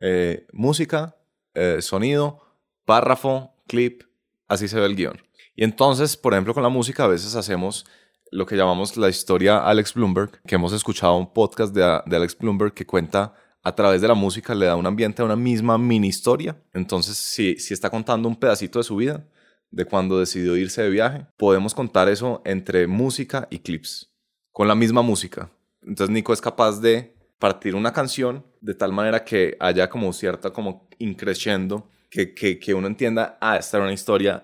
[0.01, 1.15] eh, música,
[1.53, 2.41] eh, sonido,
[2.85, 4.01] párrafo, clip,
[4.47, 5.21] así se ve el guion.
[5.55, 7.85] Y entonces, por ejemplo, con la música a veces hacemos
[8.31, 12.35] lo que llamamos la historia Alex Bloomberg, que hemos escuchado un podcast de, de Alex
[12.35, 13.35] Bloomberg que cuenta
[13.65, 16.55] a través de la música, le da un ambiente a una misma mini historia.
[16.71, 19.25] Entonces, si, si está contando un pedacito de su vida,
[19.71, 24.13] de cuando decidió irse de viaje, podemos contar eso entre música y clips,
[24.51, 25.49] con la misma música.
[25.81, 30.51] Entonces Nico es capaz de partir una canción de tal manera que haya como cierta
[30.51, 34.43] como increciendo, que, que, que uno entienda, ah, esta era una historia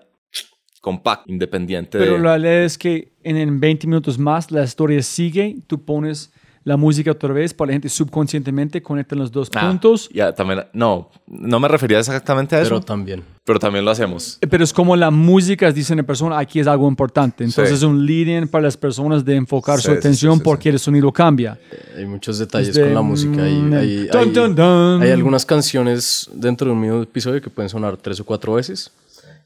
[0.80, 2.18] compacta, independiente Pero de...
[2.18, 6.32] la idea es que en, en 20 minutos más la historia sigue, tú pones
[6.64, 10.08] la música otra vez para la gente subconscientemente conectan los dos Ah, puntos.
[10.12, 13.22] Ya, también, no, no me refería exactamente a eso, Pero pero, también.
[13.60, 14.38] también lo hacemos.
[14.40, 17.42] Eh, Pero es como la música dice en persona, aquí es algo importante.
[17.42, 17.74] Entonces Sí.
[17.74, 20.62] es un lead-in para las personas de enfocar Sí, su sí, atención sí, sí, porque
[20.64, 20.68] sí.
[20.70, 21.58] el sonido cambia.
[21.96, 23.42] Hay muchos detalles Desde, con la música.
[23.42, 25.02] Hay, hay, dun, hay- dun, dun.
[25.02, 28.90] hay algunas canciones dentro de un mismo episodio que pueden sonar tres o cuatro veces.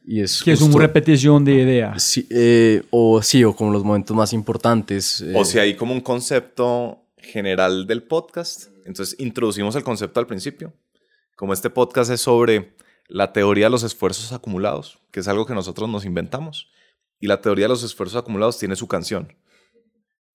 [0.08, 2.00] Y es Que es justo- una repetición de ideas.
[2.02, 5.20] Sí, eh, o sí, o como los momentos más importantes.
[5.20, 6.98] eh, O si hay como un concepto
[7.32, 10.72] general del podcast, entonces introducimos el concepto al principio.
[11.36, 12.74] Como este podcast es sobre
[13.08, 16.70] la teoría de los esfuerzos acumulados, que es algo que nosotros nos inventamos,
[17.20, 19.34] y la teoría de los esfuerzos acumulados tiene su canción.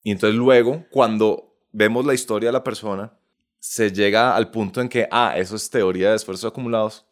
[0.04, 3.14] Y entonces luego, cuando vemos la historia de la persona,
[3.60, 7.06] se llega al punto en que, ah, eso es teoría de esfuerzos acumulados,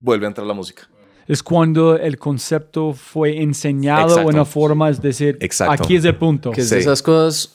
[0.00, 0.88] vuelve a entrar la música.
[1.26, 4.20] Es cuando el concepto fue enseñado Exacto.
[4.28, 5.82] de una forma, es decir, Exacto.
[5.84, 6.50] aquí es el punto.
[6.50, 6.82] que es de Sí.
[6.82, 7.54] esas cosas,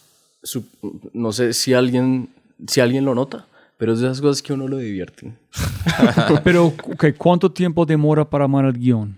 [1.14, 2.30] no sé si alguien,
[2.68, 3.46] si alguien lo nota,
[3.78, 5.38] pero es de esas cosas que uno lo divierten.
[6.44, 9.18] Pero, ok, ¿cuánto tiempo demora para armar el guion?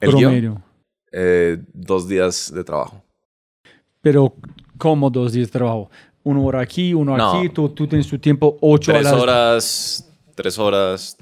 [0.00, 0.62] El guion, Promedio.
[1.12, 3.02] eh, dos días de trabajo.
[4.00, 4.34] Pero,
[4.78, 5.90] ¿cómo dos días de trabajo?
[6.22, 7.30] Uno hora aquí, uno No.
[7.38, 9.20] aquí, tú, tú tienes tu tiempo ocho tres horas.
[9.22, 11.16] horas, tres horas.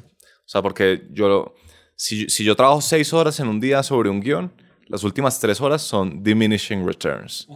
[0.45, 1.55] O sea, porque yo,
[1.95, 4.51] si, si yo trabajo seis horas en un día sobre un guion,
[4.89, 7.49] las últimas tres horas son diminishing returns.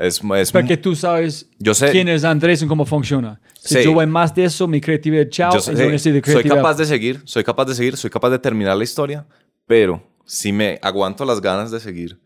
[0.00, 3.38] Es, es Para que tú sabes Yo sé- quién es Andrés y cómo funciona.
[3.58, 3.84] Si Sí.
[3.84, 6.56] yo voy más de eso, mi creatividad, chao, yo sé- yo necesito soy creatividad.
[6.56, 9.26] capaz de seguir, soy capaz de seguir, soy capaz de terminar la historia,
[9.66, 12.18] pero si me aguanto las ganas de seguir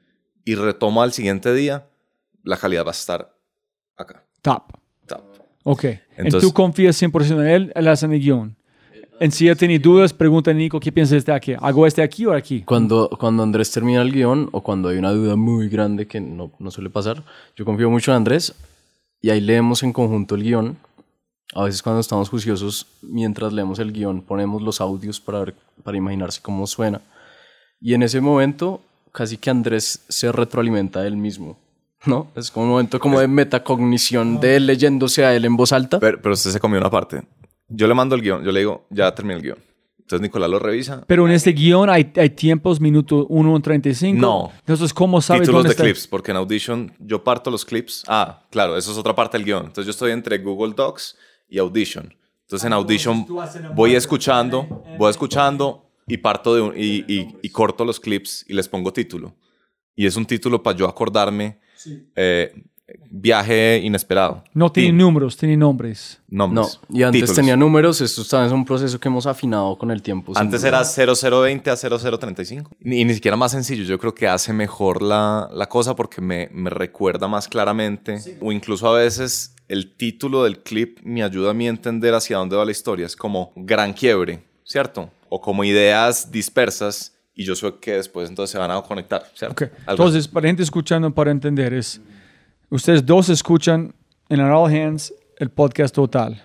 [0.44, 1.88] y retomo al siguiente día,
[2.44, 3.34] la calidad va a estar
[3.96, 4.24] acá.
[4.40, 4.62] Top.
[5.06, 5.22] Top.
[5.64, 5.84] Ok.
[6.16, 8.56] Entonces, tú confías 100% en él, él hace el guion.
[9.20, 11.54] En si ya tiene dudas, pregunta a Nico, ¿qué piensas de este aquí?
[11.60, 12.62] ¿Hago este aquí o aquí?
[12.62, 16.50] Cuando, cuando Andrés termina el guion o cuando hay una duda muy grande que no,
[16.58, 17.22] no suele pasar,
[17.54, 18.54] yo confío mucho en Andrés
[19.20, 20.76] y ahí leemos en conjunto el guion.
[21.54, 25.96] A veces cuando estamos juiciosos, mientras leemos el guion, ponemos los audios para, ver, para
[25.96, 27.00] imaginarse cómo suena.
[27.80, 28.80] Y en ese momento,
[29.12, 31.56] casi que Andrés se retroalimenta a él mismo.
[32.04, 32.26] ¿No?
[32.34, 36.00] Es como un momento como de metacognición de él leyéndose a él en voz alta.
[36.00, 37.22] Pero, pero usted se comió una parte.
[37.76, 39.58] Yo le mando el guion, yo le digo, ya terminé el guion.
[39.98, 41.02] Entonces Nicolás lo revisa.
[41.06, 44.20] Pero en este guion hay, hay tiempos, minuto 1 35.
[44.20, 44.52] No.
[44.58, 45.84] Entonces, ¿cómo sabes Títulos dónde de está?
[45.84, 48.04] clips, porque en Audition yo parto los clips.
[48.06, 49.60] Ah, claro, eso es otra parte del guion.
[49.66, 51.16] Entonces yo estoy entre Google Docs
[51.48, 52.14] y Audition.
[52.42, 53.26] Entonces en Audition
[53.74, 58.52] voy escuchando, voy escuchando y parto de un, y, y- y corto los clips y
[58.52, 59.34] les pongo título.
[59.96, 61.60] Y es un título para yo acordarme.
[62.14, 62.52] eh,
[63.10, 64.44] viaje inesperado.
[64.52, 66.20] No tiene números, tiene nombres.
[66.28, 66.80] No, nombres.
[66.90, 67.36] y antes títulos.
[67.36, 70.32] tenía números, esto también es un proceso que hemos afinado con el tiempo.
[70.36, 72.70] Antes era 0020 a 0035.
[72.80, 73.84] Y, y ni siquiera más sencillo.
[73.84, 78.18] Yo creo que hace mejor la, la cosa porque me, me recuerda más claramente.
[78.40, 82.36] O incluso a veces el título del clip me ayuda a mí a entender hacia
[82.36, 83.06] dónde va la historia.
[83.06, 85.10] Es como gran quiebre, ¿cierto?
[85.30, 89.64] O como ideas dispersas y yo sé que después entonces se van a conectar, ¿cierto?
[89.64, 89.72] Ok.
[89.86, 92.00] Algo Entonces, para gente escuchando, para entender, es.
[92.74, 93.94] Ustedes dos escuchan
[94.28, 96.42] en All Hands el podcast total.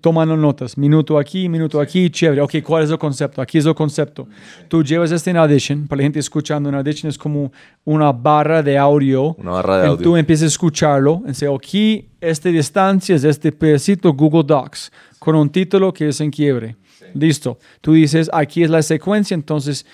[0.00, 2.40] Tomando notas, minuto aquí, minuto aquí, chévere.
[2.40, 3.40] Ok, ¿cuál es el concepto?
[3.40, 4.26] Aquí es el concepto.
[4.66, 7.52] Tú llevas este en Audition, para la gente escuchando, en Audition es como
[7.84, 9.36] una barra de audio.
[9.38, 10.02] Una barra de Y audio.
[10.02, 15.36] Tú empiezas a escucharlo, en dice, aquí, esta distancia es este pedacito Google Docs, con
[15.36, 16.74] un título que es en quiebre.
[17.14, 17.60] Listo.
[17.80, 19.86] Tú dices, aquí es la secuencia, entonces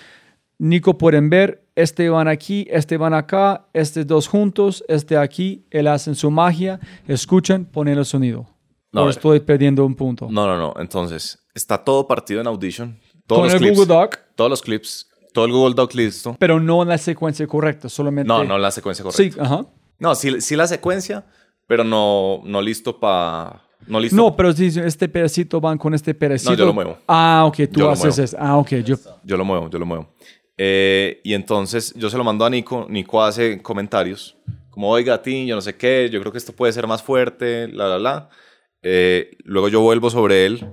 [0.57, 5.87] Nico pueden ver, este van aquí, este van acá, este dos juntos, este aquí, él
[5.87, 8.47] hacen su magia, escuchan, ponen el sonido.
[8.91, 9.11] No, No, eh.
[9.11, 10.27] estoy perdiendo un punto.
[10.29, 10.73] No, no, no.
[10.79, 12.99] Entonces, está todo partido en Audition.
[13.25, 15.09] Todos Con los el clips, Google Doc, Todos los clips.
[15.33, 16.35] Todo el Google Doc listo.
[16.37, 18.27] pero no en la secuencia correcta, solamente...
[18.27, 19.23] No, no la secuencia correcta.
[19.23, 19.65] Sí, ajá.
[19.97, 21.25] No, sí, sí la secuencia,
[21.65, 23.61] pero no, no listo para...
[23.87, 24.15] No listo.
[24.15, 26.51] No, pero si este pedacito van con este pedacito.
[26.51, 26.97] No, yo lo muevo.
[27.07, 28.37] Ah, ok, tú Yo haces eso.
[28.39, 28.95] Ah, ok, yo...
[29.23, 30.07] Yo lo muevo, yo lo muevo.
[30.57, 32.85] Eh, y entonces yo se lo mando a Nico.
[32.89, 34.37] Nico hace comentarios.
[34.69, 37.67] Como, oiga, Tim, yo no sé qué, yo creo que esto puede ser más fuerte,
[37.67, 38.29] la, la, la.
[38.81, 40.65] Eh, luego yo vuelvo sobre él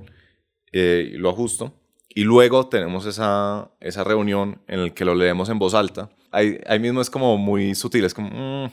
[0.73, 1.75] eh, y lo ajusto.
[2.09, 6.09] Y luego tenemos esa, esa reunión en la que lo leemos en voz alta.
[6.33, 8.31] Ahí, ahí mismo es como muy sutil, es como...
[8.31, 8.71] mm,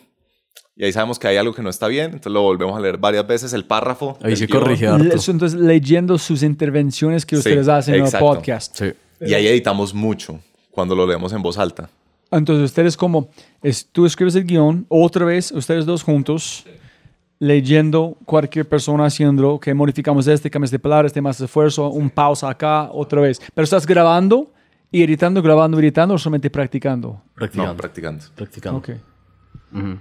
[0.75, 2.97] y ahí sabemos que hay algo que no está bien, entonces lo volvemos a leer
[2.97, 4.17] varias veces, el párrafo.
[4.21, 5.03] Ahí se corrige harto.
[5.31, 8.77] Entonces, leyendo sus intervenciones que Sí, ustedes hacen en el podcast.
[8.77, 8.93] Sí.
[9.21, 10.39] Y ahí editamos mucho
[10.77, 11.89] cuando lo leemos en voz alta.
[12.29, 13.29] Entonces, ustedes como,
[13.63, 16.65] es, tú escribes el guion, otra vez, ustedes dos juntos,
[17.39, 22.47] leyendo cualquier persona haciendo, que modificamos este, cambios de palabras, este más esfuerzo, un pausa
[22.47, 23.41] acá, otra vez.
[23.55, 24.51] Pero estás grabando
[24.91, 27.19] y editando, grabando, editando, o solamente practicando.
[27.33, 27.71] Practicando.
[27.71, 28.23] No, practicando.
[28.35, 28.77] practicando.
[28.77, 28.89] Ok.
[29.73, 29.97] Ujú.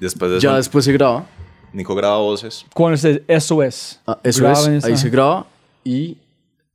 [0.00, 1.24] Después de eso, Ya después se graba.
[1.72, 2.66] Nico graba voces.
[2.74, 4.00] ¿Cuál es eso es?
[4.06, 5.46] Ah, eso Graben es, ahí esa- se graba
[5.82, 6.18] y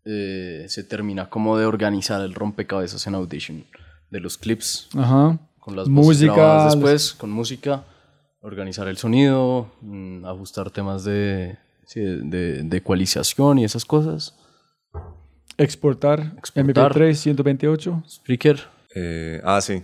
[0.06, 3.66] eh, se termina como de organizar el rompecabezas en Audition
[4.10, 5.38] de los clips Ajá.
[5.60, 6.66] con las Música.
[6.66, 7.84] después, con música,
[8.42, 14.36] organizar el sonido, mm, ajustar temas de, sí, de, de- de ecualización y esas cosas.
[15.58, 16.94] Exportar, Exportar.
[16.94, 18.04] MP3, 128.
[18.10, 18.60] Spreaker,
[18.96, 19.84] Eh, ah, sí.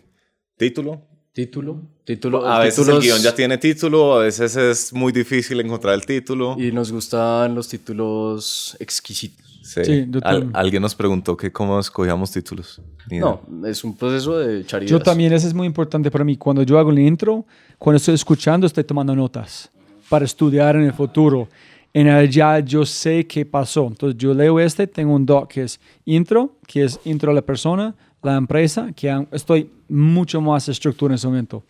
[0.57, 1.01] Título.
[1.33, 2.47] título, título.
[2.47, 6.55] A veces el guion ya tiene título, a veces es muy difícil encontrar el título.
[6.57, 9.44] Y nos gustan los títulos exquisitos.
[9.65, 9.83] Sí.
[9.83, 12.79] Sí, yo Al- alguien nos preguntó que cómo escogíamos títulos.
[13.09, 13.39] Ni idea.
[13.49, 16.37] No, es un proceso de echar Yo también, eso es muy importante para mí.
[16.37, 17.45] Cuando yo hago el intro,
[17.79, 19.71] cuando estoy escuchando, estoy tomando notas
[20.07, 21.47] para estudiar en el futuro.
[21.91, 23.87] En ya yo sé qué pasó.
[23.87, 27.41] Entonces yo leo este, tengo un doc que es intro, que es intro a la
[27.41, 31.63] persona, la empresa, que estoy mucho más estructura en ese momento.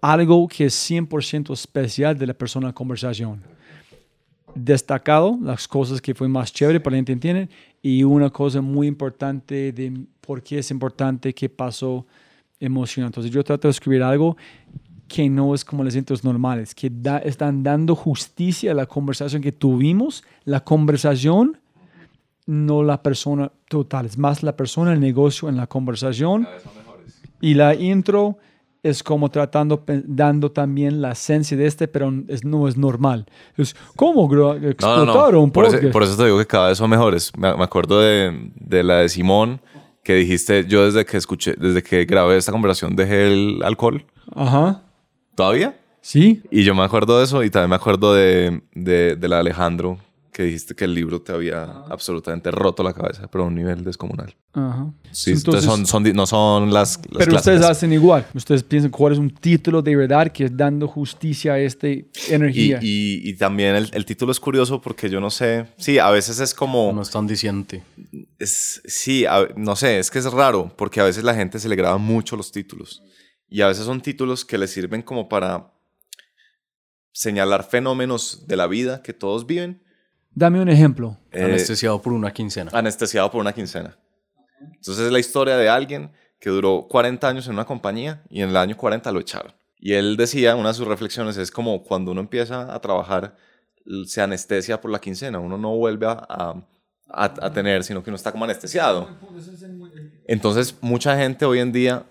[0.00, 3.53] Algo que es 100% especial de la persona en conversación.
[4.54, 7.48] Destacado, las cosas que fue más chévere para la gente
[7.82, 12.06] y una cosa muy importante de por qué es importante, qué pasó,
[12.60, 13.14] emocionante.
[13.20, 14.36] Entonces yo trato de escribir algo
[15.08, 19.42] que no es como los intros normales, que da- están dando justicia a la conversación
[19.42, 21.58] que tuvimos, la conversación,
[22.46, 26.46] no la persona total, es más la persona, el negocio en la conversación.
[27.40, 28.38] Y la intro
[28.84, 33.26] es como tratando, dando también la esencia de este, pero es, no es normal.
[33.56, 34.68] Es como gra- No, no, no.
[34.70, 35.92] explotaron Por, eso, podcast.
[35.92, 37.32] por eso te digo que cada vez son mejores.
[37.36, 39.60] Me, me acuerdo de, de la de Simón,
[40.04, 44.04] que dijiste, yo desde que escuché, desde que grabé esta conversación dejé el alcohol.
[44.36, 44.82] Ajá.
[45.34, 45.76] ¿Todavía?
[46.00, 46.42] Sí.
[46.50, 49.40] Y yo me acuerdo de eso y también me acuerdo de, de, de la de
[49.40, 49.98] Alejandro,
[50.34, 53.84] que dijiste que el libro te había absolutamente roto la cabeza, pero a un nivel
[53.84, 54.34] descomunal.
[54.52, 54.92] Ajá.
[55.12, 57.36] Sí, entonces, son, son, no son las, las Pero clásicas.
[57.40, 58.26] ustedes hacen igual.
[58.34, 62.10] Ustedes piensan cuál es un título de verdad que es dando justicia a esta Y,
[62.30, 62.80] energía.
[62.82, 66.40] y, y también el, el título es curioso porque yo no sé, sí, a veces
[66.40, 66.92] es como...
[66.92, 67.84] No es tan diciente.
[68.40, 71.68] Es, sí, a- no sé, es que es raro porque a veces la gente se
[71.68, 73.02] le graba mucho los títulos
[73.48, 75.70] y a veces son títulos que le sirven como para
[77.12, 79.83] señalar fenómenos de la vida que todos viven.
[80.34, 81.16] Dame un ejemplo.
[81.32, 82.70] eh, Anestesiado por una quincena.
[82.74, 83.96] anestesiado por una quincena.
[84.60, 88.50] Entonces es la historia de alguien que duró 40 años en una compañía y en
[88.50, 89.52] el año 40 lo echaron.
[89.78, 93.36] Y él decía, una de sus reflexiones es como cuando uno empieza a trabajar,
[94.06, 96.66] se anestesia por la quincena, uno no vuelve a, a-
[97.08, 99.08] a- a tener, sino que uno está como anestesiado.
[100.26, 102.04] Entonces mucha gente hoy en día,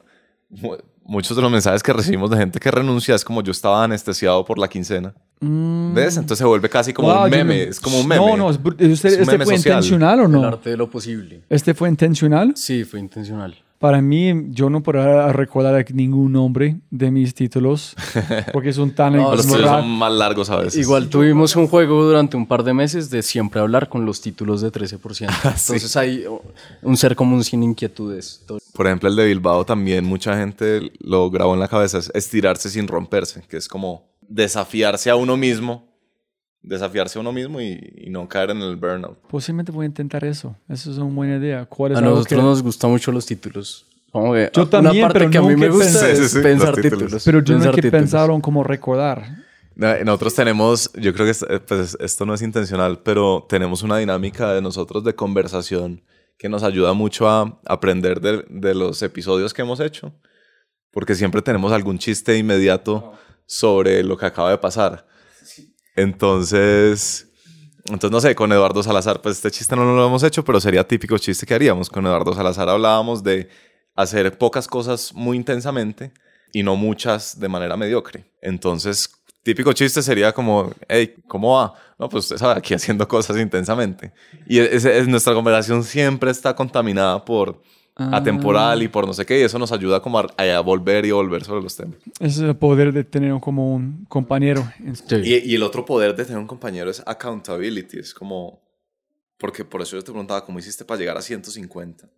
[1.06, 4.43] muchos de los mensajes que recibimos de gente que renuncia es como yo estaba anestesiado
[4.45, 5.14] por la quincena.
[5.41, 6.15] ¿Ves?
[6.15, 7.14] Entonces se vuelve casi como Mm.
[7.15, 8.25] Wow, un meme, no- es como un meme.
[8.25, 9.75] No, no, es br- ¿usted- Es un ¿este meme fue social.
[9.77, 10.43] intencional o El no?
[10.45, 11.41] arte de lo posible.
[11.49, 12.53] ¿Este fue intencional?
[12.56, 13.56] Sí, fue intencional.
[13.77, 17.93] Para mí, yo no puedo recordar ningún nombre de mis títulos
[18.53, 20.80] porque son tan No, Los ignoran- son más largos a veces.
[20.80, 24.61] Igual tuvimos un juego durante un par de meses de siempre hablar con los títulos
[24.61, 25.27] de 13%.
[25.43, 26.41] Entonces hay oh,
[26.83, 28.41] un ser común sin inquietudes.
[28.48, 32.11] Todo- Por ejemplo, el de Bilbao también mucha gente lo grabó en la cabeza, es
[32.16, 35.93] estirarse sin romperse, que es como desafiarse a uno mismo,
[36.61, 39.19] desafiarse a uno mismo y, y no caer en el burnout.
[39.30, 40.56] Posiblemente voy a intentar eso.
[40.69, 41.66] Eso es una buena idea.
[41.66, 43.85] ¿Cuál es A nosotros que- nos gustan mucho los títulos.
[44.11, 46.38] Como que Yo una también, parte pero que a mí me gusta pensé- es Sí,
[46.38, 47.00] sí, pensar los títulos.
[47.00, 47.24] títulos.
[47.26, 48.02] Pero yo no Pensar que títulos.
[48.02, 49.43] pensaron cómo recordar.
[49.76, 53.98] Nosotros tenemos, yo creo que es- eh, pues, esto no es intencional, pero tenemos una
[53.98, 56.02] dinámica de nosotros de conversación
[56.38, 60.14] que nos ayuda mucho a aprender de, de los episodios que hemos hecho,
[60.92, 63.14] porque siempre tenemos algún chiste inmediato
[63.45, 65.08] sobre lo que acaba de pasar.
[65.95, 67.32] Entonces,
[67.86, 70.88] entonces no sé, con Eduardo Salazar, pues este chiste no lo hemos hecho, pero sería
[70.88, 71.90] típico chiste que haríamos.
[71.90, 73.50] Con Eduardo Salazar hablábamos de
[73.95, 76.14] hacer pocas cosas muy intensamente
[76.52, 78.32] y no muchas de manera mediocre.
[78.42, 79.10] Entonces,
[79.44, 81.74] típico chiste sería como, hey, ¿cómo va?
[82.00, 84.12] No, pues usted sabe, aquí haciendo cosas intensamente.
[84.48, 87.62] Y es, es- nuestra conversación siempre está contaminada por
[87.96, 88.10] Ah.
[88.18, 91.12] atemporal y por no sé qué, y eso nos ayuda como a, a volver y
[91.12, 91.96] volver sobre los temas.
[92.20, 94.68] Ese es el poder de tener como un compañero.
[95.08, 95.18] Sí.
[95.24, 98.64] Y, y el otro poder de tener un compañero es accountability, es como,
[99.38, 102.10] porque por eso yo te preguntaba, ¿cómo hiciste para llegar a 150?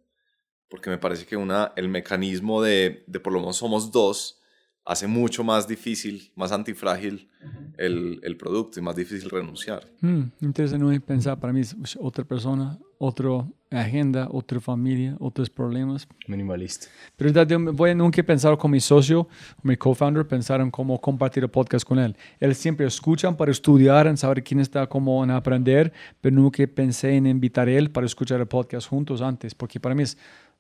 [0.69, 4.39] Porque me parece que una, el mecanismo de, de por lo menos somos dos
[4.85, 7.27] hace mucho más difícil, más antifrágil
[7.77, 9.87] el, el producto y más difícil renunciar.
[10.01, 11.39] Hmm, interesante no pensar.
[11.39, 16.07] Para mí es otra persona, otra agenda, otra familia, otros problemas.
[16.27, 16.87] Minimalista.
[17.15, 19.27] Pero yo voy a nunca pensar con mi socio,
[19.63, 22.15] mi co-founder, pensar en cómo compartir el podcast con él.
[22.39, 25.91] Él siempre escucha para estudiar, en saber quién está, cómo en aprender,
[26.21, 29.95] pero nunca pensé en invitar a él para escuchar el podcast juntos antes, porque para
[29.95, 30.17] mí es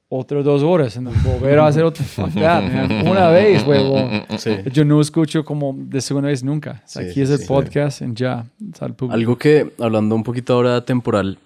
[0.07, 2.03] otras dos horas, en volver a hacer otro.
[2.03, 3.07] fuck that, man.
[3.07, 4.23] Una vez, huevón.
[4.37, 4.51] Sí.
[4.71, 6.83] Yo no escucho como de segunda vez nunca.
[6.85, 7.45] O sea, Sí, aquí es el sí.
[7.47, 8.45] podcast y ya,
[8.79, 9.13] al público.
[9.15, 11.37] Algo que, hablando un poquito ahora temporal,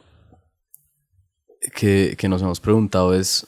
[1.76, 3.48] que, que nos hemos preguntado es,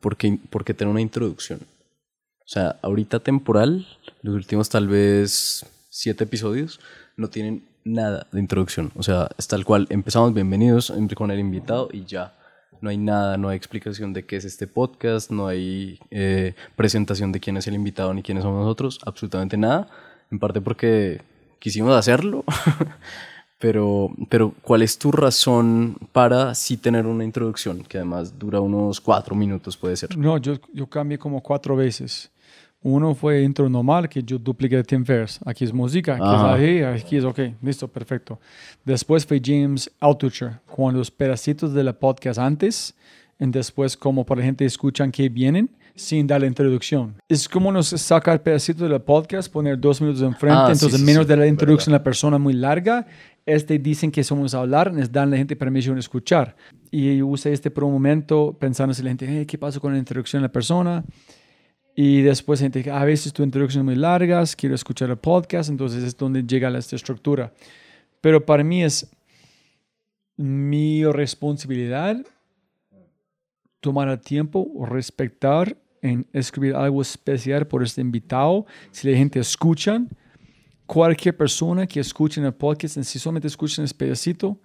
[0.00, 1.60] ¿por qué, ¿por qué tener una introducción?
[2.40, 3.86] O sea, ahorita temporal,
[4.22, 6.80] los últimos tal vez siete episodios,
[7.16, 8.90] no tienen nada de introducción.
[8.96, 12.34] O sea, es tal cual, empezamos bienvenidos con el invitado y ya.
[12.84, 17.32] No hay nada, no hay explicación de qué es este podcast, no hay eh, presentación
[17.32, 19.88] de quién es el invitado ni quiénes somos nosotros, absolutamente nada.
[20.30, 21.22] En parte porque
[21.58, 22.44] quisimos hacerlo,
[23.58, 27.84] pero, pero ¿cuál es tu razón para sí tener una introducción?
[27.84, 30.14] Que además dura unos cuatro minutos, puede ser.
[30.18, 32.30] No, yo, yo cambié como cuatro veces.
[32.86, 35.40] Uno fue intro normal, que yo dupliqué el Tim Ferriss.
[35.46, 36.54] Aquí es música, aquí Ajá.
[36.54, 38.38] es ahí, aquí es ok, listo, perfecto.
[38.84, 42.94] Después fue James Altucher, con los pedacitos de la podcast antes,
[43.40, 47.14] y después como para la gente escuchan que vienen, sin dar la introducción.
[47.26, 51.04] Es como nos sacar pedacitos de la podcast, poner dos minutos enfrente, Ah, entonces sí,
[51.06, 53.06] menos sí, de la introducción la persona muy larga.
[53.46, 56.54] Este dicen que somos a hablar, les dan a la gente permisión de escuchar.
[56.90, 59.92] Y yo usé este por un momento pensando si la gente, "Hey, ¿qué pasa con
[59.92, 61.02] la introducción de la persona?
[61.94, 66.16] Y después gente, a veces tu introducción muy largas, quiero escuchar el podcast, entonces es
[66.16, 67.52] donde llega esta estructura.
[68.20, 69.08] Pero para mí es
[70.36, 72.16] mi responsabilidad
[73.80, 78.66] tomar el tiempo respetar en escribir algo especial por este invitado.
[78.90, 80.08] Si la gente escuchan,
[80.86, 84.58] cualquier persona que escuche el podcast, si solamente escuchan este pedacito,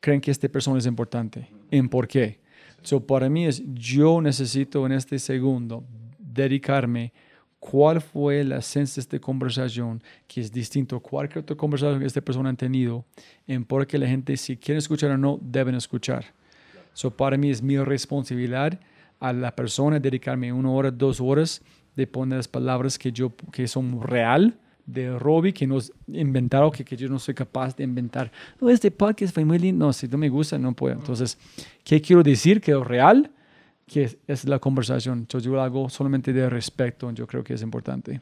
[0.00, 1.48] creen que esta persona es importante.
[1.70, 2.40] ¿En por qué?
[2.82, 5.84] So, para mí es, yo necesito en este segundo
[6.32, 7.12] dedicarme
[7.58, 12.06] cuál fue la esencia de esta conversación que es distinto a cualquier otra conversación que
[12.06, 13.04] esta persona ha tenido
[13.46, 16.24] en por qué la gente si quiere escuchar o no deben escuchar.
[16.92, 18.80] So para mí es mi responsabilidad
[19.20, 21.62] a la persona dedicarme una hora, dos horas
[21.94, 26.84] de poner las palabras que yo que son real de Robbie que nos inventaron que,
[26.84, 28.32] que yo no soy capaz de inventar.
[28.60, 29.86] Oh, este podcast fue muy lindo.
[29.86, 30.96] No, si no me gusta, no puedo.
[30.96, 31.38] Entonces,
[31.84, 32.60] ¿qué quiero decir?
[32.60, 33.30] Que es real,
[33.92, 35.18] que es, es la conversación.
[35.20, 37.10] Entonces, yo lo hago solamente de respeto.
[37.12, 38.20] Yo creo que es importante.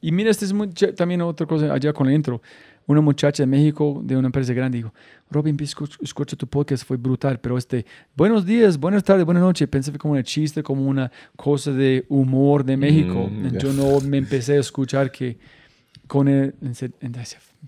[0.00, 0.54] Y mira, este es
[0.94, 2.40] también otra cosa allá con el intro.
[2.86, 4.94] Una muchacha de México, de una empresa grande, dijo,
[5.30, 7.84] Robin, escucha, escucha tu podcast, fue brutal, pero este,
[8.16, 12.64] buenos días, buenas tardes, buenas noches, pensé como un chiste, como una cosa de humor
[12.64, 13.28] de México.
[13.30, 13.58] Mm, ya.
[13.58, 15.36] Yo no me empecé a escuchar que
[16.06, 16.54] con el,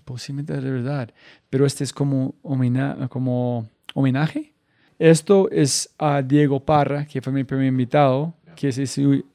[0.05, 1.13] posiblemente de verdad,
[1.51, 4.53] pero este es como, homena- como homenaje.
[5.01, 8.85] Esto es a Diego Parra, que fue mi primer invitado, que se,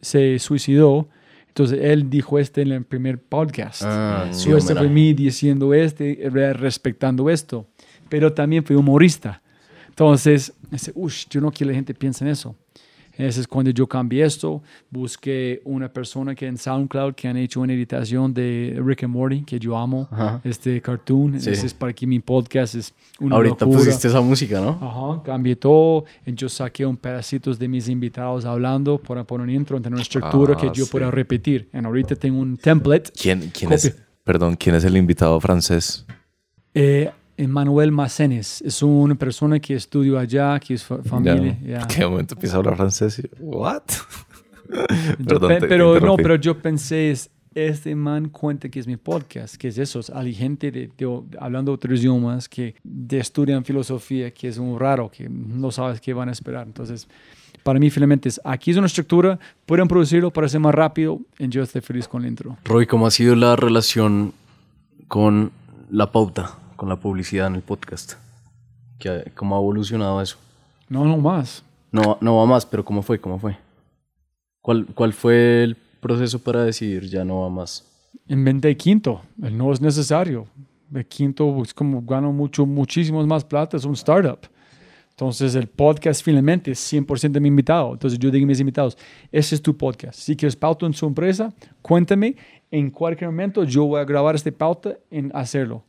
[0.01, 1.09] se suicidó.
[1.49, 3.83] Entonces él dijo este en el primer podcast.
[3.85, 7.67] Ah, sí, So, este fue mí diciendo este, respetando esto.
[8.09, 9.43] Pero también fui humorista.
[9.89, 12.55] Entonces, ese, ush, yo no quiero que la gente piense en eso.
[13.19, 14.62] Ese es cuando yo cambié esto.
[14.91, 19.43] Busqué una persona que en SoundCloud que han hecho una editación de Rick and Morty,
[19.43, 20.41] que yo amo, Ajá.
[20.45, 21.41] este cartoon.
[21.41, 21.51] Sí.
[21.51, 23.78] Ese es para que mi podcast es una Ahorita locura.
[23.85, 24.78] pusiste esa música, ¿no?
[24.81, 26.05] Ajá, cambié todo.
[26.27, 30.55] Yo saqué un pedacito de mis invitados hablando para poner un intro, tener una estructura
[30.57, 30.91] Ah, que yo sí.
[30.91, 31.69] pueda repetir.
[31.73, 33.11] Y ahorita tengo un template.
[33.12, 33.97] ¿Quién, quién es?
[34.25, 36.05] Perdón, ¿quién es el invitado francés?
[36.75, 41.58] Eh, Emmanuel Macenes es una persona que estudió allá, que es fa- familia.
[41.65, 41.81] Ya.
[41.82, 43.23] ¿En qué momento empieza a hablar francés?
[43.40, 43.82] ¿What?
[45.18, 46.23] Yo Perdón, pe- te- te pero no, interrumpí.
[46.23, 50.10] pero yo pensé, es, este man cuenta que es mi podcast, que es eso, es-
[50.10, 55.08] hay gente de, de- hablando otros idiomas que de estudian filosofía, que es un raro,
[55.10, 56.66] que no sabes qué van a esperar.
[56.66, 57.06] Entonces,
[57.62, 61.48] para mí finalmente es, aquí es una estructura, pueden producirlo para ser más rápido, y
[61.48, 62.56] yo estoy feliz con el intro.
[62.65, 64.32] Roy, ¿cómo ha sido la relación
[65.08, 65.52] con
[65.90, 68.15] la pauta, con la publicidad en el podcast?
[68.99, 70.37] ¿Qué- ¿Cómo ha evolucionado eso?
[70.89, 71.63] No, no más.
[71.93, 73.19] No, no va más, pero ¿cómo fue?
[73.21, 73.57] ¿Cómo fue?
[74.61, 77.85] ¿Cuál, ¿Cuál fue el proceso para decidir ya no va más?
[78.29, 80.47] Inventé quinto, el no es necesario.
[80.95, 84.39] El quinto es como gano mucho, muchísimos más plata, es un startup.
[85.11, 87.93] Entonces el podcast finalmente es 100% de mi invitado.
[87.95, 88.99] Entonces yo digo a mis invitados,
[89.33, 90.19] ese es tu podcast.
[90.19, 92.37] Si quieres pauta en su empresa, cuéntame.
[92.71, 95.85] En cualquier momento yo voy a grabar este pauta en hacerlo.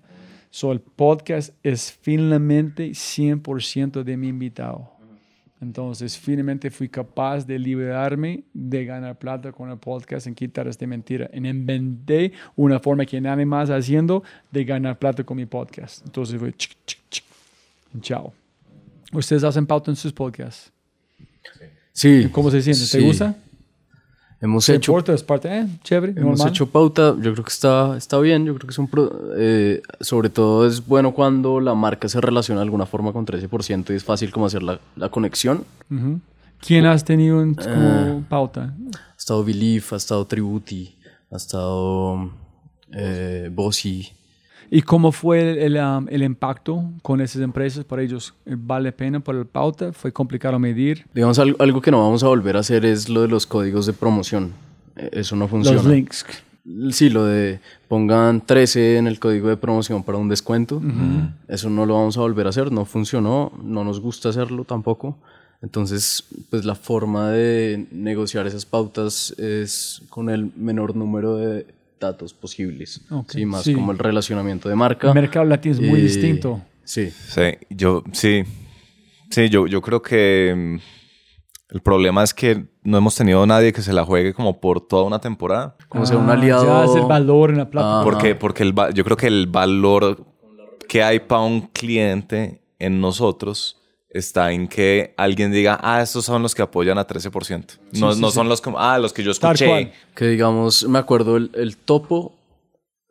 [0.49, 4.91] So el podcast es finalmente 100% de mi invitado.
[5.59, 10.85] Entonces, finalmente fui capaz de liberarme de ganar plata con el podcast en quitar esta
[10.85, 11.29] mentira.
[11.33, 16.05] En inventé una forma que nadie más haciendo de ganar plata con mi podcast.
[16.05, 17.23] Entonces fue chic, chic, chic.
[18.01, 18.33] Chao.
[19.11, 20.71] ¿Ustedes hacen pauta en sus podcasts?
[21.91, 22.29] Sí.
[22.31, 22.81] ¿Cómo se siente?
[22.81, 23.01] ¿Te Sí.
[23.01, 23.35] gusta?
[24.39, 24.97] Hemos ¿Te hecho?
[24.99, 25.49] ¿Es parte?
[25.49, 26.49] Eh, chévere, hemos normal.
[26.49, 28.87] hecho pauta, yo creo que está, está bien, yo creo que es un...
[28.87, 33.25] pro- eh, sobre todo es bueno cuando la marca se relaciona de alguna forma con
[33.25, 35.63] 13% y es fácil como hacer la, la conexión.
[36.59, 38.19] ¿Quién has tenido en, como Ah.
[38.29, 38.75] pauta?
[38.93, 40.95] Ha estado Belief, ha estado Tributi,
[41.31, 42.31] ha estado
[42.93, 44.07] eh, Bossy.
[44.69, 48.33] ¿Y cómo fue el, el, um, el impacto con esas empresas para ellos?
[48.45, 49.93] ¿Vale la pena por el pauta?
[49.93, 51.05] ¿Fue complicado medir?
[51.13, 53.85] Digamos, algo, algo que no vamos a volver a hacer es lo de los códigos
[53.85, 54.51] de promoción.
[54.95, 55.77] Eh, Eso no funciona.
[55.77, 56.25] Los links.
[56.91, 60.81] Sí, lo de pongan 13 en el código de promoción para un descuento.
[61.47, 65.17] Eso no lo vamos a volver a hacer, no funcionó, no nos gusta hacerlo tampoco.
[65.61, 71.65] Entonces, pues la forma de negociar esas pautas es con el menor número de
[71.99, 73.01] datos posibles.
[73.09, 73.73] Ok, sí, más sí.
[73.73, 75.07] como el relacionamiento de marca.
[75.07, 76.61] El mercado latino es muy Eh, distinto.
[76.83, 77.09] Sí.
[77.11, 78.43] Sí, yo, sí,
[79.29, 83.81] sí, yo, yo creo que mm, el problema es que no hemos tenido nadie que
[83.81, 85.75] se la juegue como por toda una temporada.
[85.89, 86.65] Como sea un Ah, aliado.
[86.65, 87.99] Ya es el valor en la plata.
[88.01, 88.03] Ah.
[88.03, 90.25] Porque, porque el, yo creo que el valor
[90.87, 93.76] que hay para un cliente en nosotros
[94.09, 97.77] está en que alguien diga, ah, estos son los que apoyan a 13%.
[97.93, 98.35] no sí, no sí.
[98.35, 99.91] son los que, ah, los que yo escuché.
[100.15, 102.33] Que digamos, me acuerdo el, el Topo,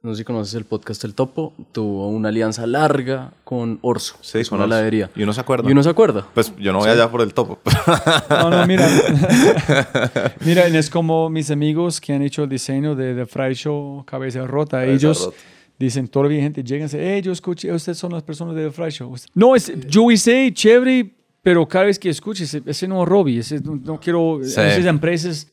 [0.03, 4.45] no sé si conoces el podcast El Topo, tuvo una alianza larga con Orso, Sí,
[4.45, 5.11] con una heladería.
[5.17, 5.69] Y uno se acuerda.
[5.69, 6.27] Y uno se acuerda.
[6.33, 7.59] Pues yo no voy allá por el topo.
[8.31, 8.89] No, no, mira.
[10.41, 14.47] mira, es como mis amigos que han hecho el diseño de The Fry Show Cabeza
[14.47, 14.79] Rota.
[14.79, 15.37] Cabeza Ellos Rota.
[15.79, 18.71] Dicen, todavía gente llega y dice, hey, yo escuché, ustedes son las personas de The
[18.71, 19.15] Fry Show.
[19.35, 23.61] No, es, yo hice chévere, pero cada vez que escuches, ese, no es Robbie, ese
[23.61, 24.49] no, no quiero, Sí.
[24.61, 25.53] esas empresas.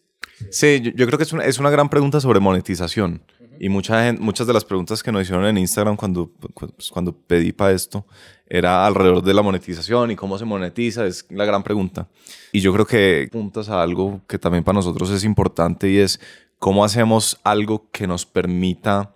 [0.50, 3.22] Sí, yo, yo creo que es una, es una gran pregunta sobre monetización.
[3.60, 7.16] Y mucha muchas de las preguntas que nos hicieron en Instagram cuando, cu- pues, cuando
[7.16, 8.06] pedí para esto
[8.48, 12.08] era alrededor de la monetización y cómo se monetiza, es la gran pregunta.
[12.52, 16.20] Y yo creo que puntas a algo que también para nosotros es importante y es
[16.58, 19.14] ¿cómo hacemos algo que nos permita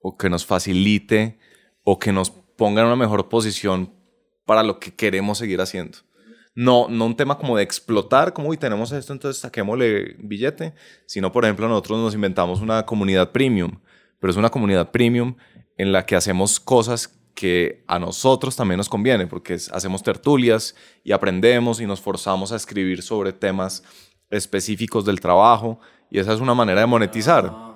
[0.00, 1.38] o que nos facilite
[1.84, 3.92] o que nos ponga en una mejor posición
[4.44, 5.98] para lo que queremos seguir haciendo?
[6.54, 10.74] No, no un tema como de explotar, como, uy, tenemos esto, entonces saquémosle billete,
[11.06, 13.78] sino, por ejemplo, nosotros nos inventamos una comunidad premium,
[14.18, 15.36] pero es una comunidad premium
[15.78, 21.12] en la que hacemos cosas que a nosotros también nos conviene, porque hacemos tertulias y
[21.12, 23.84] aprendemos y nos forzamos a escribir sobre temas
[24.28, 25.80] específicos del trabajo,
[26.10, 27.69] y esa es una manera de monetizar.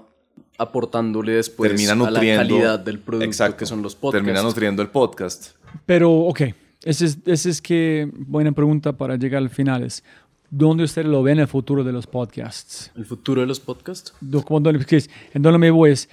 [0.58, 3.56] Aportándole después Termina a la calidad del producto Exacto.
[3.58, 4.24] que son los podcasts.
[4.24, 5.56] Termina nutriendo el podcast.
[5.86, 6.42] Pero, ok,
[6.84, 9.82] ese es, ese es que buena pregunta para llegar al final.
[9.82, 10.04] Es,
[10.50, 12.92] ¿Dónde ustedes lo ven el futuro de los podcasts?
[12.94, 14.14] ¿El futuro de los podcasts?
[14.22, 16.08] En donde me voy es,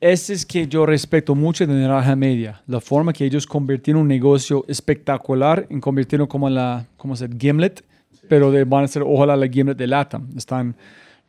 [0.00, 4.08] ese es que yo respeto mucho de Naranja Media, la forma que ellos convirtieron un
[4.08, 7.38] negocio espectacular en convirtieron como la, ¿cómo se dice?
[7.38, 7.84] Gimlet,
[8.28, 10.28] pero de, van a ser ojalá la Gimlet de Latam.
[10.36, 10.74] Están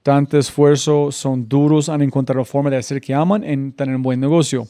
[0.08, 4.22] tanto esfuerzo, son duros, han encontrado forma de hacer que aman en tener un buen
[4.22, 4.66] negocio.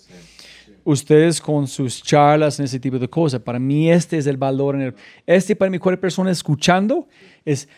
[0.84, 4.74] Ustedes con sus charlas en ese tipo de cosas, para mí este es el valor.
[4.74, 4.96] En el,
[5.28, 7.08] este para mí, cualquier persona escuchando,
[7.46, 7.70] es,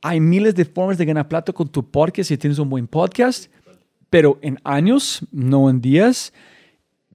[0.00, 3.50] hay miles de formas de ganar plata con tu podcast si tienes un buen podcast,
[4.08, 6.32] pero en años, no en días,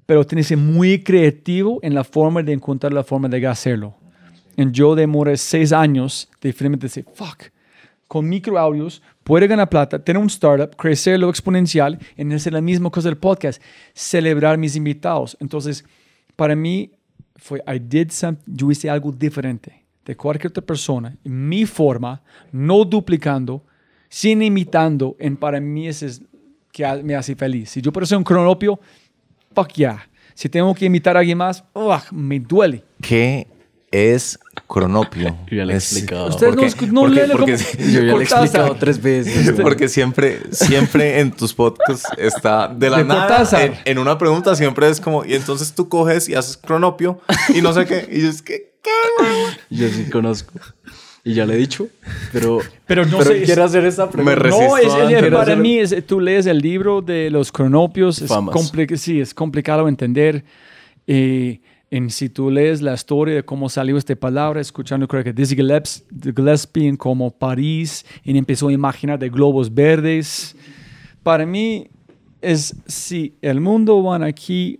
[0.05, 3.95] pero tienes que ser muy creativo en la forma de encontrar la forma de hacerlo.
[4.57, 7.53] Y yo demoré seis años de finalmente decir, fuck,
[8.09, 12.89] con micro audios puede ganar plata, tener un startup, crecerlo exponencial, en hacer la misma
[12.89, 13.61] cosa del podcast,
[13.93, 15.37] celebrar mis invitados.
[15.39, 15.83] Entonces,
[16.35, 16.91] para mí
[17.35, 22.21] fue, I did something, yo hice algo diferente de cualquier otra persona, mi forma,
[22.51, 23.63] no duplicando,
[24.09, 26.21] sin imitando, en para mí ese es
[26.71, 27.69] que me hace feliz.
[27.69, 28.79] Si yo puedo ser un cronopio,
[29.55, 30.09] fuck yeah.
[30.33, 32.83] Si tengo que imitar a alguien más, ugh, me duele.
[33.01, 33.47] ¿Qué
[33.93, 35.37] es cronopio?
[35.47, 36.27] Yo ya le he Es- explicado.
[36.27, 39.51] Ustedes no, Porque- no porque- leen porque- como- Yo ya le he explicado tres veces.
[39.61, 43.47] Porque siempre, siempre en tus podcasts está de la De nada.
[43.63, 47.19] En, en una pregunta siempre es como, y entonces tú coges y haces cronopio
[47.53, 48.07] y no sé qué.
[48.11, 48.89] Y es que, ¿qué,
[49.19, 49.31] güey?
[49.69, 50.53] Yo sí conozco.
[51.25, 51.87] Y ya le he dicho,
[52.33, 54.35] pero, Pero no sé, es- quiero hacer esa pregunta.
[54.35, 57.29] Me resisto No, es, es- es- para hacer- mí, es- tú lees el libro de
[57.29, 58.53] los cronopios, es, Famas.
[58.53, 60.43] compli- sí, es complicado entender.
[61.07, 61.61] Eh,
[61.93, 65.55] en, si tú lees la historia de cómo salió esta palabra, escuchando creo que Dizzy
[65.55, 70.55] Gillespie, en como París, y empezó a imaginar de globos verdes.
[71.21, 71.87] Para mí,
[72.41, 74.79] es si el mundo va aquí,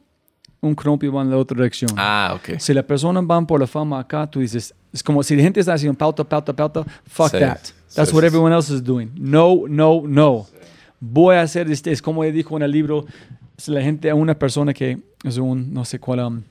[0.60, 1.92] un cronopio va en la otra dirección.
[1.98, 2.58] Ah, ok.
[2.58, 5.60] Si la persona van por la fama acá, tú dices, es como si la gente
[5.60, 7.60] está haciendo pauta, pauta, pauta, fuck Sí, that.
[7.94, 9.12] That's sí, what sí, everyone else is doing.
[9.16, 10.48] No, no, no.
[11.00, 13.06] Voy a hacer, este, es como dijo en el libro,
[13.56, 16.42] si la gente, a una persona que es un, no sé cuál, um,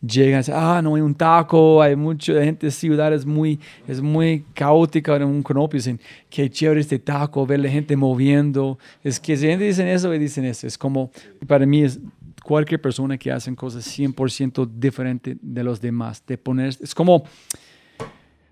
[0.00, 3.58] llega y dice, ah, no hay un taco, hay mucha gente de ciudad, es muy,
[3.86, 8.78] es muy caótica en un cronopio, dicen, qué chévere este taco, ver la gente moviendo,
[9.02, 11.10] es que si gente dicen eso y dicen eso, es como,
[11.46, 11.98] para mí es
[12.44, 17.24] cualquier persona que hace cosas 100% diferente de los demás, de poner, es como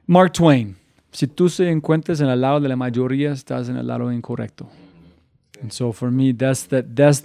[0.07, 0.77] Mark Twain,
[1.13, 4.69] si tú se encuentras en el lado de la mayoría, estás en el lado incorrecto.
[5.63, 7.25] And so for me, that's the, that's,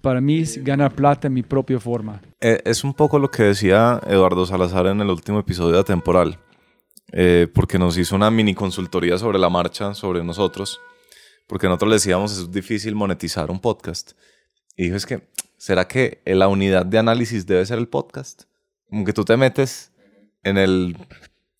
[0.00, 2.20] para mí es ganar plata en mi propia forma.
[2.40, 6.38] Eh, es un poco lo que decía Eduardo Salazar en el último episodio de Temporal,
[7.54, 10.80] porque nos hizo una mini consultoría sobre la marcha, sobre nosotros,
[11.46, 14.12] porque nosotros le decíamos es difícil monetizar un podcast.
[14.76, 18.42] Y dijo, es que, ¿será que la unidad de análisis debe ser el podcast?
[18.90, 19.92] Como que tú te metes
[20.42, 20.96] en el,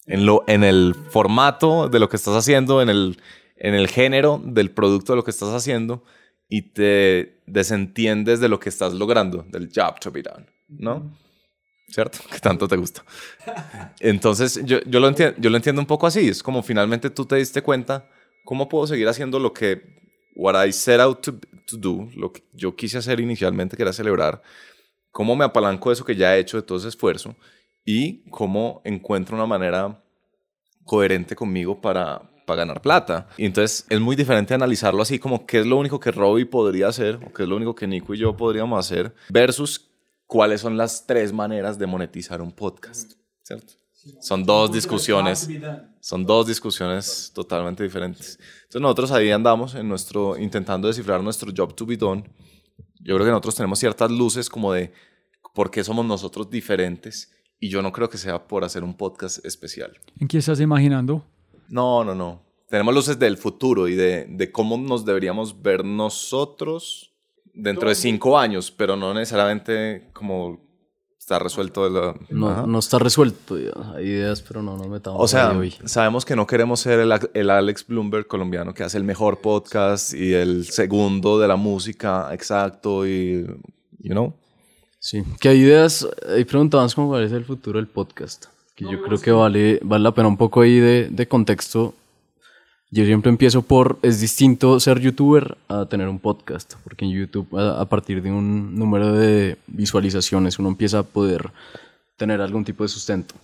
[0.07, 3.19] en lo, en el formato de lo que estás haciendo, en el,
[3.57, 6.03] en el género del producto de lo que estás haciendo
[6.49, 11.17] y te desentiendes de lo que estás logrando, del job to be done, ¿no?
[11.89, 12.19] ¿Cierto?
[12.31, 13.05] Que tanto te gusta.
[14.01, 16.29] Entonces, yo, yo, lo entiendo, yo lo entiendo un poco así.
[16.29, 18.09] Es como finalmente tú te diste cuenta,
[18.45, 19.83] ¿cómo puedo seguir haciendo lo que,
[20.35, 23.93] what I set out to, to do, lo que yo quise hacer inicialmente, que era
[23.93, 24.43] celebrar?
[25.11, 27.37] ¿Cómo me apalanco de eso que ya he hecho, de todo ese esfuerzo?
[27.85, 30.03] Y cómo encuentro una manera
[30.85, 33.29] coherente conmigo para, para ganar plata.
[33.37, 36.89] Y entonces es muy diferente analizarlo así como qué es lo único que Robbie podría
[36.89, 39.91] hacer o qué es lo único que Nico y yo podríamos hacer versus
[40.27, 43.75] cuáles son las tres maneras de monetizar un podcast, ¿cierto?
[44.21, 45.49] Son dos discusiones,
[46.01, 48.39] son dos discusiones totalmente diferentes.
[48.63, 52.23] Entonces nosotros ahí andamos en nuestro, intentando descifrar nuestro job to be done.
[53.01, 54.93] Yo creo que nosotros tenemos ciertas luces como de
[55.55, 59.45] por qué somos nosotros diferentes y yo no creo que sea por hacer un podcast
[59.45, 59.99] especial.
[60.21, 61.25] ¿En qué estás imaginando?
[61.69, 62.43] No, no, no.
[62.69, 67.13] Tenemos luces del futuro y de, de cómo nos deberíamos ver nosotros
[67.55, 70.65] dentro de cinco años, pero no necesariamente como
[71.19, 71.87] Está resuelto.
[71.89, 73.59] el- No, no está resuelto.
[73.59, 73.73] ya.
[73.97, 75.75] Hay ideas, pero no nos metamos O sea, ahí hoy.
[75.85, 80.15] sabemos que no queremos ser el, el Alex Bloomberg colombiano que hace el mejor podcast
[80.15, 83.45] y el segundo de la música exacto y,
[83.99, 84.35] you know.
[85.01, 88.47] Sí, que hay ideas, hay preguntaban cómo es el futuro del podcast.
[88.77, 91.95] Que yo creo que vale, vale la pena un poco ahí de, de contexto.
[92.91, 97.59] Yo siempre empiezo por, es distinto ser youtuber a tener un podcast, porque en YouTube
[97.59, 101.51] a, a partir de un número de visualizaciones uno empieza a poder
[102.17, 103.35] tener algún tipo de sustento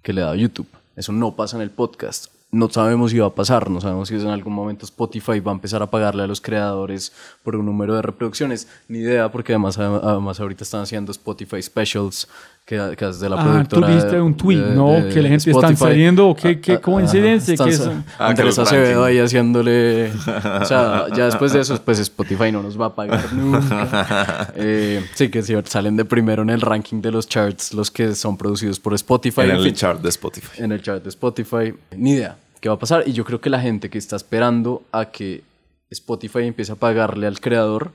[0.00, 0.68] que le da YouTube.
[0.96, 2.26] Eso no pasa en el podcast.
[2.50, 5.54] No sabemos si va a pasar, no sabemos si en algún momento Spotify va a
[5.54, 7.10] empezar a pagarle a los creadores
[7.42, 8.68] por un número de reproducciones.
[8.88, 12.28] Ni idea, porque además, además ahorita están haciendo Spotify Specials,
[12.64, 13.86] que, que es de la Ah, productora.
[13.88, 14.92] tú viste un tweet, de- ¿no?
[14.92, 16.34] de que la gente está saliendo.
[16.40, 17.54] ¿Qué, qué Ah, ah, coincidencia?
[17.54, 20.10] ajá, que es- Ah, que Andrés Acevedo ahí haciéndole.
[20.12, 24.52] O sea, ya después de eso, pues Spotify no nos va a pagar nunca.
[24.56, 28.14] Eh, sí, que sí, salen de primero en el ranking de los charts los que
[28.14, 29.42] son producidos por Spotify.
[29.42, 30.62] En en el fin chart de Spotify.
[30.62, 31.74] en el chat de Spotify.
[31.96, 33.02] Ni idea qué va a pasar.
[33.06, 35.42] Y yo creo que la gente que está esperando a que
[35.90, 37.90] Spotify empiece a pagarle al creador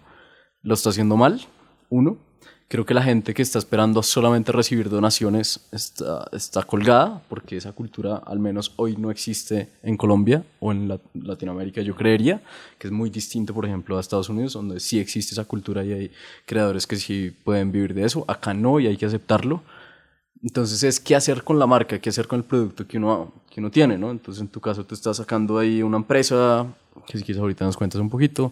[0.61, 1.39] lo está haciendo mal.
[1.89, 2.17] Uno.
[2.69, 7.71] Creo que la gente que está esperando solamente recibir donaciones está, está colgada, porque esa
[7.71, 12.41] cultura al menos hoy no existe en Colombia o en la- Latinoamérica, yo creería,
[12.77, 15.93] que es muy distinto, por ejemplo, a Estados Unidos, donde sí existe esa cultura y
[15.93, 16.11] hay
[16.45, 18.25] creadores que sí pueden vivir de eso.
[18.27, 19.63] Acá no y hay que aceptarlo.
[20.43, 23.61] Entonces es qué hacer con la marca, qué hacer con el producto que uno, que
[23.61, 24.11] uno tiene, ¿no?
[24.11, 26.67] Entonces en tu caso tú estás sacando ahí una empresa,
[27.07, 28.51] que si quieres ahorita nos cuentas un poquito,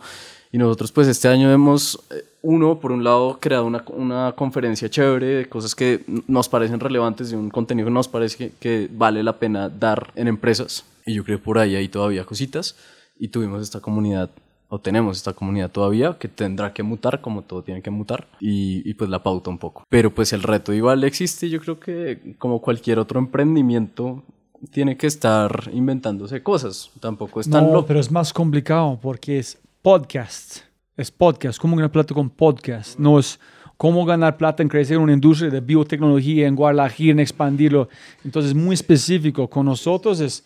[0.56, 4.90] y nosotros pues este año hemos, eh, uno, por un lado, creado una, una conferencia
[4.90, 8.90] chévere de cosas que nos parecen relevantes, de un contenido que nos parece que, que
[8.90, 12.78] vale la pena dar en empresas, y yo creo que por ahí hay todavía cositas,
[13.20, 14.30] y tuvimos esta comunidad
[14.70, 18.26] o tenemos esta comunidad todavía que tendrá que mutar como todo tiene que mutar.
[18.40, 19.84] Y, y pues la pauta un poco.
[19.90, 24.24] Pero pues el reto igual existe, yo creo que como cualquier otro emprendimiento
[24.72, 27.88] tiene que estar inventándose cosas, tampoco es tan No, loco.
[27.88, 30.62] pero es más complicado porque es podcast.
[30.98, 31.60] Es podcast.
[31.62, 32.98] ¿Cómo ganar plata con podcast?
[32.98, 33.40] No es
[33.78, 37.88] cómo ganar plata en crecer una industria de biotecnología, en Guadalajara, en expandirlo.
[38.24, 39.48] Entonces, muy específico.
[39.48, 40.44] Con nosotros es,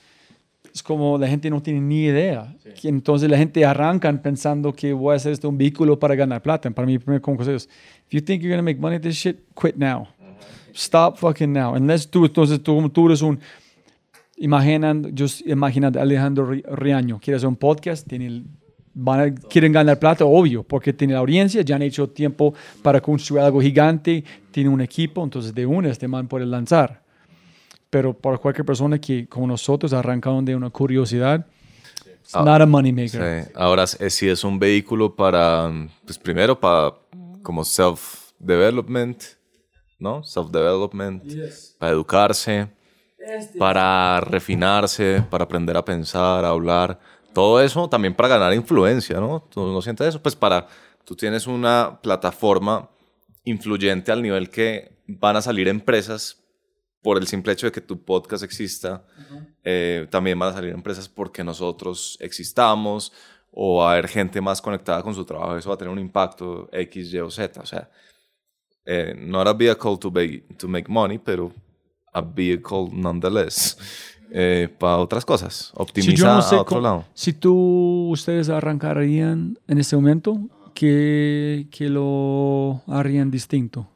[0.74, 2.54] es como la gente no tiene ni idea.
[2.84, 6.70] Entonces, la gente arrancan pensando que voy a hacer esto un vehículo para ganar plata.
[6.72, 7.70] Para mí, el primer consejo es,
[8.08, 10.06] if you think you're going to make money at this shit, quit now.
[10.76, 11.76] Stop fucking now.
[11.76, 13.40] Unless tú, entonces, tú, tú eres un
[14.36, 18.46] imaginan, yo imaginan a Alejandro Ri- Riaño, quiere hacer un podcast, tiene el-
[18.94, 23.00] van a- quieren ganar plata, obvio, porque tiene la audiencia, ya han hecho tiempo para
[23.02, 27.02] construir algo gigante, tiene un equipo, entonces de una este man puede lanzar.
[27.90, 31.46] Pero para cualquier persona que como nosotros arrancaron de una curiosidad,
[32.22, 33.46] it's Ah, not a money maker.
[33.46, 33.52] Sí.
[33.56, 35.72] Ahora, eh, si es un vehículo para,
[36.06, 36.94] pues primero para
[37.42, 39.24] como self-development,
[39.98, 40.24] ¿no?
[40.24, 41.24] Self-development,
[41.80, 42.68] para educarse,
[43.58, 47.00] para refinarse, para aprender a pensar, a hablar.
[47.34, 49.42] Todo eso también para ganar influencia, ¿no?
[49.50, 50.22] ¿Tú no sientes eso?
[50.22, 50.68] Pues para,
[51.06, 52.90] tú tienes una plataforma
[53.44, 56.44] influyente al nivel que van a salir empresas
[57.02, 59.06] por el simple hecho de que tu podcast exista.
[59.64, 63.14] Eh, también van a salir empresas porque nosotros existamos
[63.52, 65.56] o va a haber gente más conectada con su trabajo.
[65.58, 67.62] Eso va a tener un impacto X, Y o Z.
[67.62, 67.90] O sea,
[68.86, 71.54] eh, not a vehicle to, be- to make money, pero
[72.12, 73.78] a vehicle nonetheless.
[74.32, 75.72] Eh, para otras cosas.
[75.76, 77.06] Si Optimizar yo no sé a otro lado.
[77.14, 80.40] si tú, ustedes arrancarían en este momento,
[80.74, 83.88] que, que lo harían distinto.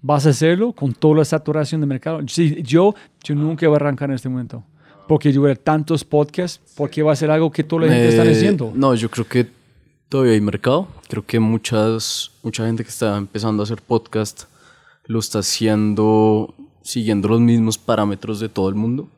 [0.00, 2.20] ¿Vas a hacerlo con toda la saturación de mercado?
[2.28, 4.62] Sí, yo, yo nunca voy a arrancar en este momento.
[5.08, 8.24] Porque yo veo tantos podcasts, porque va a ser algo que toda la gente está
[8.24, 8.70] Eh, haciendo.
[8.74, 9.46] No, yo creo que
[10.08, 10.86] todavía hay mercado.
[11.08, 14.44] Creo que muchas, mucha gente que está empezando a hacer podcast
[15.06, 19.08] lo está haciendo siguiendo los mismos parámetros de todo el mundo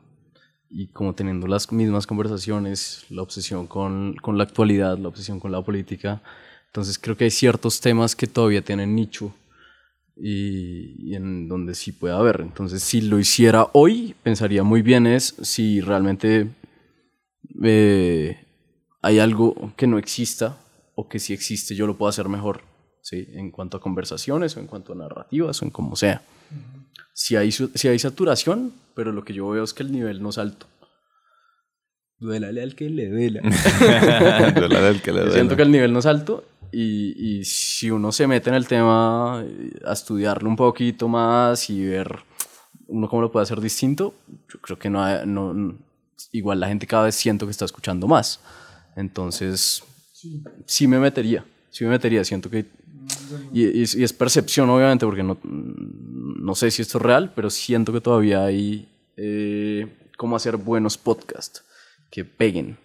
[0.73, 5.51] y como teniendo las mismas conversaciones, la obsesión con, con la actualidad, la obsesión con
[5.51, 6.21] la política.
[6.67, 9.33] Entonces creo que hay ciertos temas que todavía tienen nicho
[10.15, 12.39] y, y en donde sí puede haber.
[12.39, 16.47] Entonces si lo hiciera hoy, pensaría muy bien es si realmente
[17.61, 18.37] eh,
[19.01, 20.57] hay algo que no exista
[20.95, 22.61] o que si existe yo lo puedo hacer mejor,
[23.01, 23.27] ¿sí?
[23.33, 26.21] En cuanto a conversaciones o en cuanto a narrativas o en como sea.
[27.13, 30.29] Si hay, si hay saturación, pero lo que yo veo es que el nivel no
[30.29, 30.67] es alto.
[32.19, 33.41] Duélale al que le duela.
[34.55, 35.33] Duélale al que le duela.
[35.33, 38.67] Siento que el nivel no es alto y, y si uno se mete en el
[38.67, 42.19] tema eh, a estudiarlo un poquito más y ver
[42.87, 44.13] uno cómo lo puede hacer distinto,
[44.53, 45.75] yo creo que no, hay- no,
[46.31, 48.39] igual la gente cada vez siento que está escuchando más.
[48.95, 49.81] Entonces,
[50.67, 52.65] sí me metería, sí me metería, siento que...
[53.53, 55.37] Y, y es- y es percepción, obviamente, porque no,
[56.41, 60.97] no sé si esto es real, pero siento que todavía hay eh, cómo hacer buenos
[60.97, 61.63] podcasts
[62.09, 62.77] que peguen,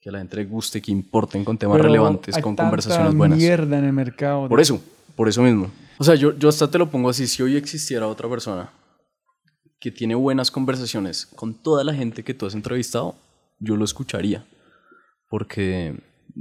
[0.00, 2.70] que a la gente le guste, que importen con temas Pero relevantes, hay con tanta
[2.70, 3.38] conversaciones buenas.
[3.38, 4.48] mierda en el mercado.
[4.48, 4.80] Por eso,
[5.16, 5.70] por eso mismo.
[5.98, 8.70] O sea, yo, yo hasta te lo pongo así, si hoy existiera otra persona
[9.78, 13.16] que tiene buenas conversaciones con toda la gente que tú has entrevistado,
[13.58, 14.44] yo lo escucharía.
[15.28, 15.94] Porque,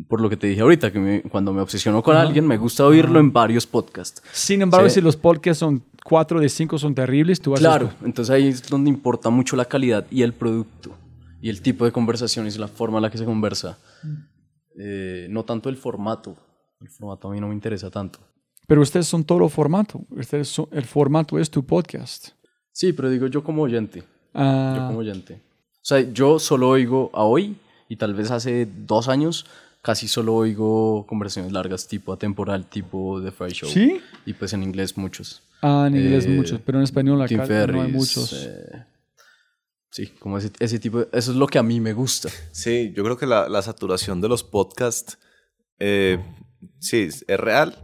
[0.07, 2.85] por lo que te dije ahorita, que me- cuando me obsesiono con alguien, me gusta
[2.85, 4.21] oírlo en varios podcasts.
[4.31, 4.95] Sin embargo, Sí.
[4.95, 8.47] si los podcasts son 4 de 5 son terribles, tú vas a Claro, entonces ahí
[8.47, 10.95] es donde importa mucho la calidad y el producto
[11.41, 13.77] y el tipo de conversaciones la forma en la que se conversa.
[14.79, 16.35] Eh, no tanto el formato.
[16.81, 18.19] El formato a mí no me interesa tanto.
[18.67, 20.01] Pero ustedes son todo formato.
[20.09, 22.29] Ustedes son- el formato es tu podcast.
[22.71, 24.03] Sí, pero digo yo como oyente.
[24.33, 25.41] Ah, Yo como oyente.
[25.75, 27.57] O sea, yo solo oigo a hoy
[27.89, 29.45] y tal vez hace dos años
[29.81, 33.69] casi solo oigo conversaciones largas tipo atemporal, tipo The Fry Show.
[33.69, 33.99] ¿Sí?
[34.25, 35.41] Y pues en inglés muchos.
[35.61, 38.33] Ah, en inglés Eh, muchos, pero en español acá no hay muchos.
[38.47, 38.85] eh,
[39.91, 41.07] sí, como ese, ese tipo de...
[41.11, 42.29] Eso es lo que a mí me gusta.
[42.51, 45.17] Sí, yo creo que la, la saturación de los podcasts,
[45.79, 46.19] eh,
[46.79, 47.77] sí, es es real,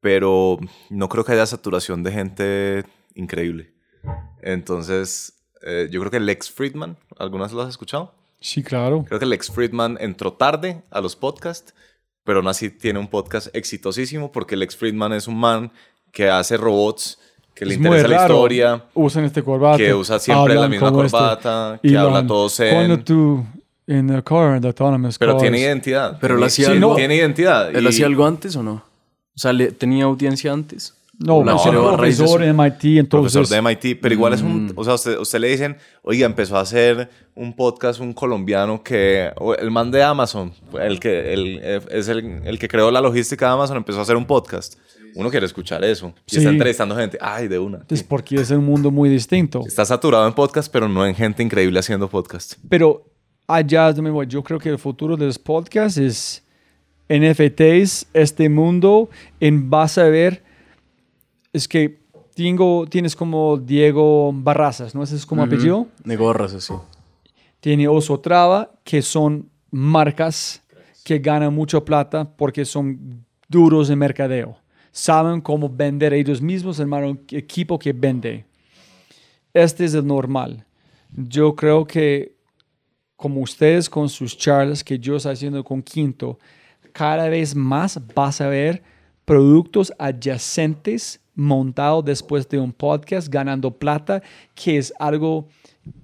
[0.00, 0.58] pero
[0.90, 3.74] no creo que haya saturación de gente increíble.
[4.42, 8.14] Entonces, eh, yo creo que Lex Friedman, ¿algunas lo has escuchado?
[8.40, 9.04] Sí, claro.
[9.06, 11.74] Creo que Lex Friedman entró tarde a los podcasts,
[12.22, 15.72] pero aún así tiene un podcast exitosísimo porque Lex Friedman es un man
[16.12, 17.18] que hace robots,
[17.54, 19.76] que le Es muy interesa la historia, Usan este corbata.
[19.78, 20.98] que usa siempre la misma este.
[20.98, 22.74] corbata, que Elon, habla todo zen.
[22.74, 23.44] Cuando tú
[23.86, 26.18] en the car, in the autonomous Pero cars, tiene identidad.
[26.20, 27.74] Pero él hacía sí, algo- tiene identidad.
[27.74, 28.72] ¿Él y- hacía algo antes o no?
[29.34, 30.94] O sea, ¿le- ¿tenía audiencia antes?
[31.20, 32.42] No, no, no, de profesor eso.
[32.42, 33.32] en MIT, entonces...
[33.32, 34.46] profesor de MIT, pero igual es Mm.
[34.46, 38.84] un, o sea, usted, usted le dicen, oiga, empezó a hacer un podcast un colombiano
[38.84, 41.58] que, el man de Amazon, el que, el,
[41.90, 44.74] es el, el que creó la logística de Amazon, empezó a hacer un podcast.
[45.18, 46.14] Uno quiere escuchar eso.
[46.26, 46.38] Y Sí.
[46.38, 47.84] está entrevistando gente, ay, de una.
[47.88, 49.62] Es porque es un mundo muy distinto.
[49.66, 52.54] Está saturado en podcast, pero no en gente increíble haciendo podcast.
[52.68, 53.04] Pero
[53.48, 54.28] allá es donde me voy.
[54.28, 56.44] Yo creo que el futuro de los podcasts es
[57.08, 60.44] NFTs, este mundo, en vas a ver,
[61.52, 61.98] es que
[62.36, 65.02] tengo, tienes como Diego Barrazas, ¿no?
[65.02, 65.88] Ese es como apellido.
[66.04, 66.74] De gorras, así.
[67.58, 70.62] Tiene Oso Traba, que son marcas
[71.02, 74.56] que ganan mucho plata porque son duros de mercadeo.
[74.98, 78.44] Saben cómo vender ellos mismos, hermano, equipo que vende.
[79.54, 80.66] Este es el normal.
[81.16, 82.34] Yo creo que
[83.14, 86.36] como ustedes con sus charlas que yo estoy haciendo con Quinto,
[86.90, 88.82] cada vez más vas a ver
[89.24, 94.20] productos adyacentes montados después de un podcast ganando plata,
[94.56, 95.46] que es algo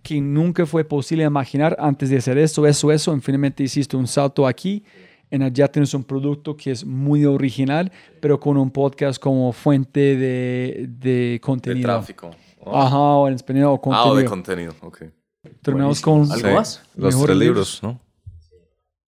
[0.05, 3.12] que nunca fue posible imaginar antes de hacer eso, eso, eso.
[3.12, 4.84] En finalmente hiciste un salto aquí.
[5.34, 7.90] En allá tienes un producto que es muy original,
[8.20, 11.86] pero con un podcast como fuente de, de De contenido.
[11.88, 12.30] tráfico.
[12.60, 12.78] Oh.
[12.80, 14.12] Ajá, o en español, o Ah, contenido.
[14.12, 15.02] o de contenido, ok.
[15.60, 16.20] Terminamos con...
[16.30, 16.82] ¿Algo Sí, más?
[16.96, 17.40] Los tres libros.
[17.40, 18.00] libros, ¿no?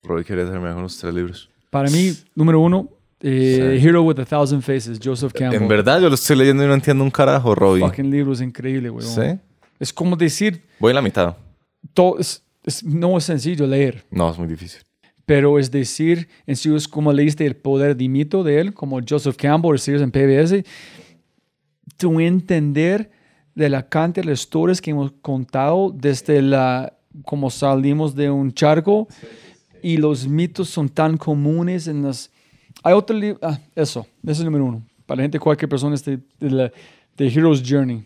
[0.03, 1.49] Roy quería terminar con los tres libros.
[1.71, 2.89] Para mí, número uno,
[3.21, 5.63] eh, Hero with a Thousand Faces, Joseph Campbell.
[5.63, 7.81] En verdad, yo lo estoy leyendo y no entiendo un carajo, Roy.
[7.81, 9.07] Fucking libro es increíble, güey.
[9.07, 9.39] ¿Sí?
[9.79, 11.37] Es como decir, Voy en la mitad.
[11.95, 14.81] todo, es- es- no es sencillo leer, No, es muy difícil.
[15.27, 19.01] Pero es decir, en sí es como leíste El Poder de Mito de él, como
[19.07, 20.65] Joseph Campbell, escribes en PBS,
[21.97, 23.11] tu entender
[23.55, 26.93] de la cantidad de historias que hemos contado desde la,
[27.25, 29.09] como salimos de un charco
[29.83, 32.31] y los mitos son tan comunes en las...
[32.83, 34.83] Hay otro libro, ah, eso, eso es el número uno.
[35.07, 36.73] Para la gente, cualquier persona, este, de, la,
[37.17, 38.05] de Hero's Journey.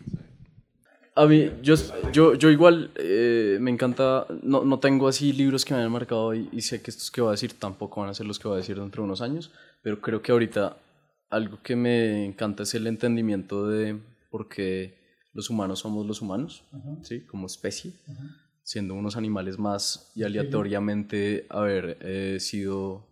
[1.13, 1.75] A mí, yo,
[2.13, 6.33] yo, yo igual eh, me encanta, no, no tengo así libros que me hayan marcado
[6.33, 8.47] y, y sé que estos que voy a decir tampoco van a ser los que
[8.47, 9.51] voy a decir dentro de unos años,
[9.83, 10.77] pero creo que ahorita
[11.29, 13.97] algo que me encanta es el entendimiento de
[14.29, 14.99] por qué
[15.33, 16.63] los humanos somos los humanos,
[17.03, 17.21] ¿sí?
[17.21, 17.93] Como especie,
[18.63, 23.07] siendo unos animales más y aleatoriamente haber eh, sido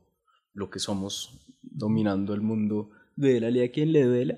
[0.54, 4.38] lo que somos, dominando el mundo de la a quien le duela.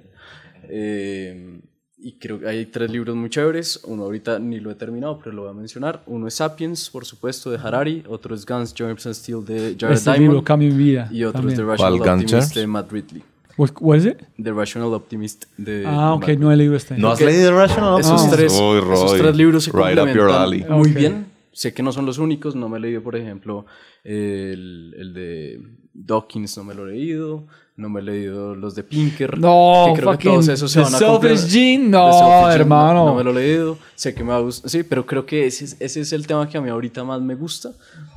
[0.64, 1.62] Eh,
[2.04, 3.82] y creo que hay tres libros muy chéveres.
[3.86, 6.02] Uno ahorita ni lo he terminado, pero lo voy a mencionar.
[6.08, 8.04] Uno es Sapiens, por supuesto, de Harari.
[8.08, 10.44] Otro es Guns, Germs and Steel de Jared Este libro Diamond.
[10.44, 11.08] cambió mi vida.
[11.12, 11.54] Y otro también.
[11.54, 12.54] es The Rational ¿Cuál, Guns, Optimist Germs?
[12.56, 13.24] de Matt Ridley.
[13.58, 14.18] What is it?
[14.42, 16.98] The Rational Optimist de Ah, ok, Matt no he leído este.
[16.98, 18.36] ¿No has leído Rational Esos, Optimist?
[18.36, 20.50] tres, Uy, esos tres libros se right complementan
[20.80, 20.96] muy Ok.
[20.96, 23.66] bien sé que no son los únicos, no me he leído, por ejemplo,
[24.06, 25.62] el, el de
[25.94, 27.46] Dawkins, no me lo he leído,
[27.82, 29.38] no me he leído los de Pinker.
[29.40, 31.50] No, que creo que todos esos se van a Selfish cumplir.
[31.52, 33.06] Gene, no, Selfish hermano.
[33.08, 35.46] No, me lo he leído, sé que me va a gustar, sí, pero creo que
[35.48, 37.72] ese, es- ese es el tema que a mí ahorita más me gusta,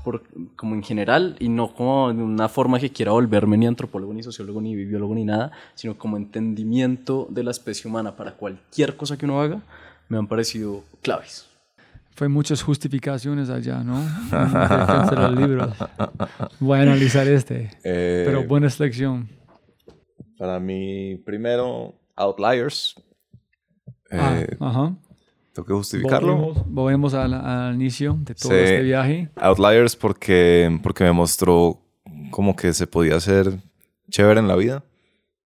[0.04, 0.22] por,
[0.54, 4.22] como en general, y no como de una forma que quiera volverme ni antropólogo, ni
[4.22, 9.16] sociólogo, ni biólogo, ni nada, sino como entendimiento de la especie humana para cualquier cosa
[9.16, 9.60] que uno haga,
[10.08, 11.46] me han parecido claves.
[12.16, 13.98] Fue muchas justificaciones allá, ¿no?
[14.00, 15.74] En defensa de los libros.
[16.60, 17.70] Voy a analizar este.
[17.82, 19.28] Eh, Pero buena selección.
[20.38, 22.94] Para mí, primero, Outliers.
[24.10, 24.96] Ah, Eh, ajá.
[25.52, 26.36] Tengo que justificarlo.
[26.36, 28.58] Volvemos, volvemos al, al inicio de todo Sí.
[28.58, 29.30] este viaje.
[29.36, 31.80] Outliers porque, porque me mostró
[32.30, 33.60] como que se podía ser
[34.10, 34.84] chévere en la vida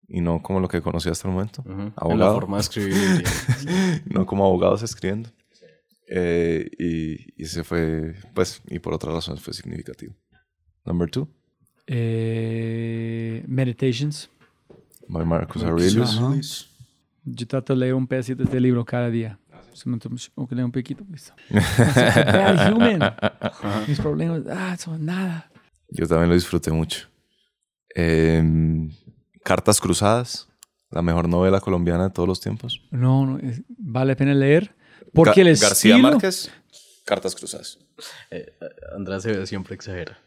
[0.09, 1.63] y no como lo que conocía hasta el momento.
[1.67, 2.35] En la Abogado.
[2.35, 2.95] forma de escribir.
[4.07, 5.29] no como abogados escribiendo.
[6.11, 10.15] Eh, y, y se fue, pues, y por otras razones fue significativo.
[10.87, 11.29] Number two,
[11.87, 14.31] Eh, Meditations.
[15.09, 16.17] By Marcus Aurelius.
[16.17, 16.35] Ajá.
[17.25, 19.39] Yo trato de leer un pedacito de este libro cada día.
[19.75, 21.05] Se me toma- Aunque lea un poquito.
[21.51, 23.15] Bad human.
[23.87, 25.51] Mis problemas, ah, son nada.
[25.91, 27.07] Yo también lo disfruté mucho.
[27.95, 28.91] Em,
[29.45, 30.49] Cartas Cruzadas,
[30.91, 32.83] la mejor novela colombiana de todos los tiempos.
[32.91, 34.75] No, no, es- vale la pena leer.
[35.15, 36.11] Porque Ga- el García estilo...
[36.11, 36.51] Márquez,
[37.05, 37.79] Cartas Cruzadas.
[38.31, 38.53] Eh,
[38.95, 40.19] Andrés Acevedo siempre exagera.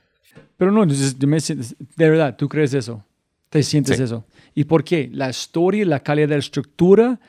[0.57, 3.03] Pero no, entonces, yo me siento- de verdad, ¿tú crees eso?
[3.49, 4.03] ¿Te sientes Sí.
[4.03, 4.25] eso?
[4.53, 5.09] ¿Y por qué?
[5.13, 7.19] La historia, la calidad de la estructura,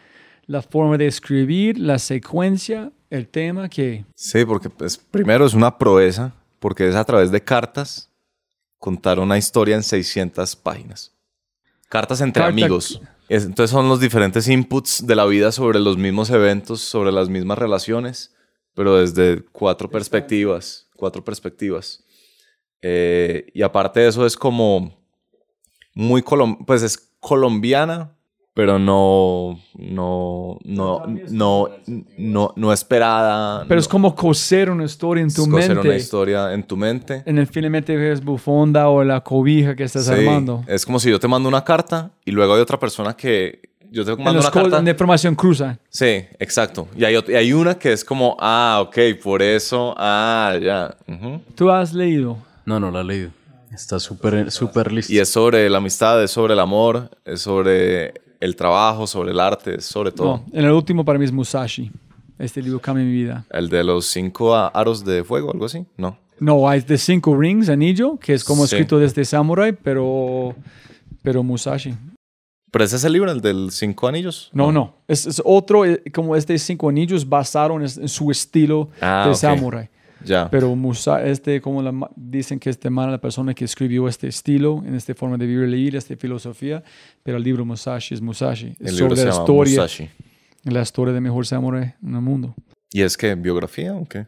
[0.47, 4.05] la forma de escribir, la secuencia, el tema que...
[4.15, 8.11] Sí, porque pues, primero es una proeza, porque es a través de cartas
[8.79, 11.13] contar una historia en 600 páginas.
[11.89, 13.01] Cartas entre Carta- amigos.
[13.29, 17.29] Es- entonces son los diferentes inputs de la vida sobre los mismos eventos, sobre las
[17.29, 18.35] mismas relaciones,
[18.75, 22.03] pero desde cuatro perspectivas, cuatro perspectivas.
[22.83, 24.99] Eh, y aparte de eso es como
[25.95, 28.11] muy colom pues es colombiana,
[28.53, 31.69] pero no, no, no, no,
[32.19, 33.61] no, no esperada.
[33.63, 35.89] Pero no- es como coser una historia en tu es coser mente.
[35.89, 37.23] una historia en tu mente.
[37.25, 40.63] En el finalmente ves bufonda o la cobija que estás Sí, armando.
[40.67, 44.05] Es como si yo te mando una carta y luego hay otra persona que yo
[44.05, 44.83] te En mando los una carta.
[44.83, 45.79] de información cruza.
[45.89, 46.89] Sí, exacto.
[46.97, 50.95] Y hay, y hay una que es como, ah, ok, por eso, ah, ya.
[51.09, 51.41] ujú.
[51.55, 52.37] ¿Tú has leído?
[52.67, 53.31] No, no la he leído.
[53.73, 55.13] Está súper súper listo.
[55.13, 59.41] Y es sobre la amistad, es sobre el amor, es sobre el trabajo, sobre el
[59.41, 60.43] arte, es sobre todo.
[60.47, 61.91] No, en el último para mí es Musashi.
[62.39, 63.45] Este libro cambia mi vida.
[63.51, 65.85] El de los cinco aros de fuego, algo así.
[65.97, 66.19] No.
[66.41, 68.75] No, hay The Cinco Rings, anillo, que es como Sí.
[68.75, 70.57] escrito desde Samurai, pero,
[71.23, 71.95] pero Musashi.
[72.73, 74.51] Pero ese es el libro, el del cinco anillos.
[74.53, 74.97] No, no.
[75.07, 79.37] Es, es otro, eh, como este Cinco Anillos basaron en, su estilo Ah, de ok.
[79.37, 79.91] Samurai.
[80.25, 80.49] Ya.
[80.51, 84.83] Pero Musa, este, como la dicen que este man, la persona que escribió este estilo,
[84.87, 86.83] en esta forma de vivir y leer, esta filosofía,
[87.23, 88.75] pero el libro Musashi es Musashi.
[88.81, 90.09] Es el libro sobre se la llama historia, Musashi.
[90.65, 92.55] la historia de mejor samurai en el mundo.
[92.93, 94.27] ¿Y es que biografía o qué?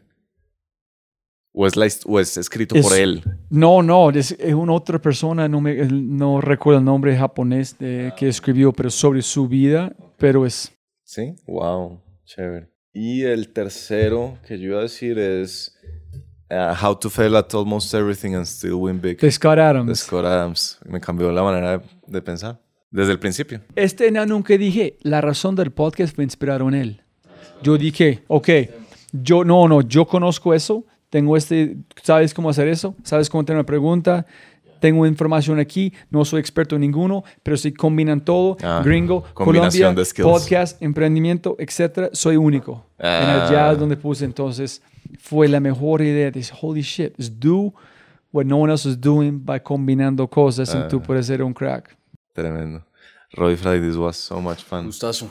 [1.57, 3.23] ¿O es, la, o es escrito Es- por él?
[3.49, 8.11] No, no, es, es una otra persona, no, me, no recuerdo el nombre japonés de,
[8.17, 10.73] que escribió, pero sobre su vida, pero es...
[11.05, 12.69] Sí, wow, chévere.
[12.91, 15.74] Y el tercero que yo iba a decir es
[16.51, 19.19] uh, How to Fail at Almost Everything and Still Win Big.
[19.19, 19.87] De Scott Adams.
[19.87, 20.79] De Scott Adams.
[20.85, 22.59] Me cambió la manera de, de pensar
[22.91, 23.61] desde el principio.
[23.75, 27.01] Este no, nunca dije, la razón del podcast fue inspirado en él.
[27.61, 28.49] Yo dije, ok,
[29.11, 32.95] yo no, no, yo conozco eso, tengo este, ¿sabes cómo hacer eso?
[33.03, 34.25] ¿Sabes cómo tener una pregunta?
[34.81, 39.95] Tengo información aquí, no soy experto en ninguno, pero si combinan todo, Ah, gringo, Colombia,
[40.21, 42.85] podcast, emprendimiento, etcétera, soy único.
[42.99, 43.45] En Ah.
[43.45, 44.81] el jazz donde puse, entonces,
[45.19, 46.31] fue la mejor idea.
[46.31, 47.73] Dice, holy shit, is do
[48.31, 51.03] what no one else is doing by combinando cosas y tú Ah.
[51.05, 51.97] puedes ser un crack.
[52.33, 52.85] Tremendo.
[53.33, 54.85] Roy Friday, this was so much fun.
[54.85, 55.29] Gustazo.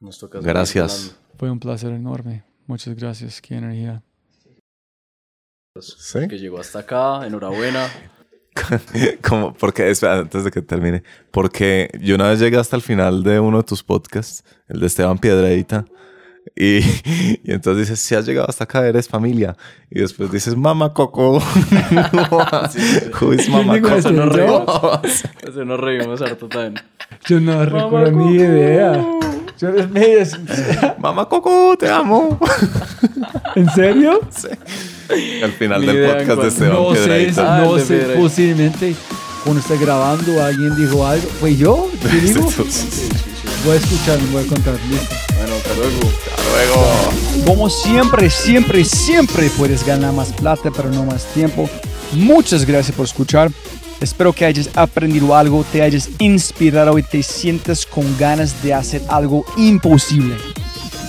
[0.00, 1.16] Nos toca seguir Gracias.
[1.38, 2.44] Fue un placer enorme.
[2.66, 3.40] Muchas gracias.
[3.40, 4.02] Qué energía.
[5.80, 6.26] ¿Sí?
[6.28, 7.26] Que llegó hasta acá.
[7.26, 7.88] Enhorabuena.
[9.26, 13.22] Como, porque, espera, antes de que termine, porque yo una vez llegué hasta el final
[13.22, 15.84] de uno de tus podcasts, el de Esteban Piedradita,
[16.56, 16.78] y,
[17.44, 19.56] y entonces dices, si has llegado hasta acá, eres familia.
[19.90, 21.38] Y después dices, mamá Coco.
[23.20, 23.98] Who is mamá digo Coco?
[23.98, 24.10] eso?
[24.12, 24.30] No ¿Yo?
[24.30, 25.24] reímos.
[25.48, 26.74] Eso nos reímos harto también.
[27.26, 29.04] Yo no recuerdo ni idea.
[29.58, 30.24] Yo- me-
[30.98, 32.38] mamá Coco, te amo.
[33.56, 34.20] ¿En serio?
[35.42, 36.48] Al final Ni del podcast de.
[36.48, 37.32] Esteban No sé.
[37.36, 37.98] Ah, no sé.
[38.16, 38.94] Posiblemente
[39.44, 41.26] cuando está grabando alguien dijo algo.
[41.40, 41.88] ¿Fue yo?
[42.10, 42.48] ¿Qué digo?
[43.64, 44.74] Voy a escuchar, voy a contar.
[44.88, 45.14] Listo.
[45.36, 46.00] Bueno, hasta luego.
[46.36, 47.44] Hasta luego.
[47.44, 51.68] Como siempre, siempre, siempre puedes ganar más plata, pero no más tiempo.
[52.12, 53.50] Muchas gracias por escuchar.
[54.00, 59.02] Espero que hayas aprendido algo, te hayas inspirado y te sientas con ganas de hacer
[59.08, 60.36] algo imposible.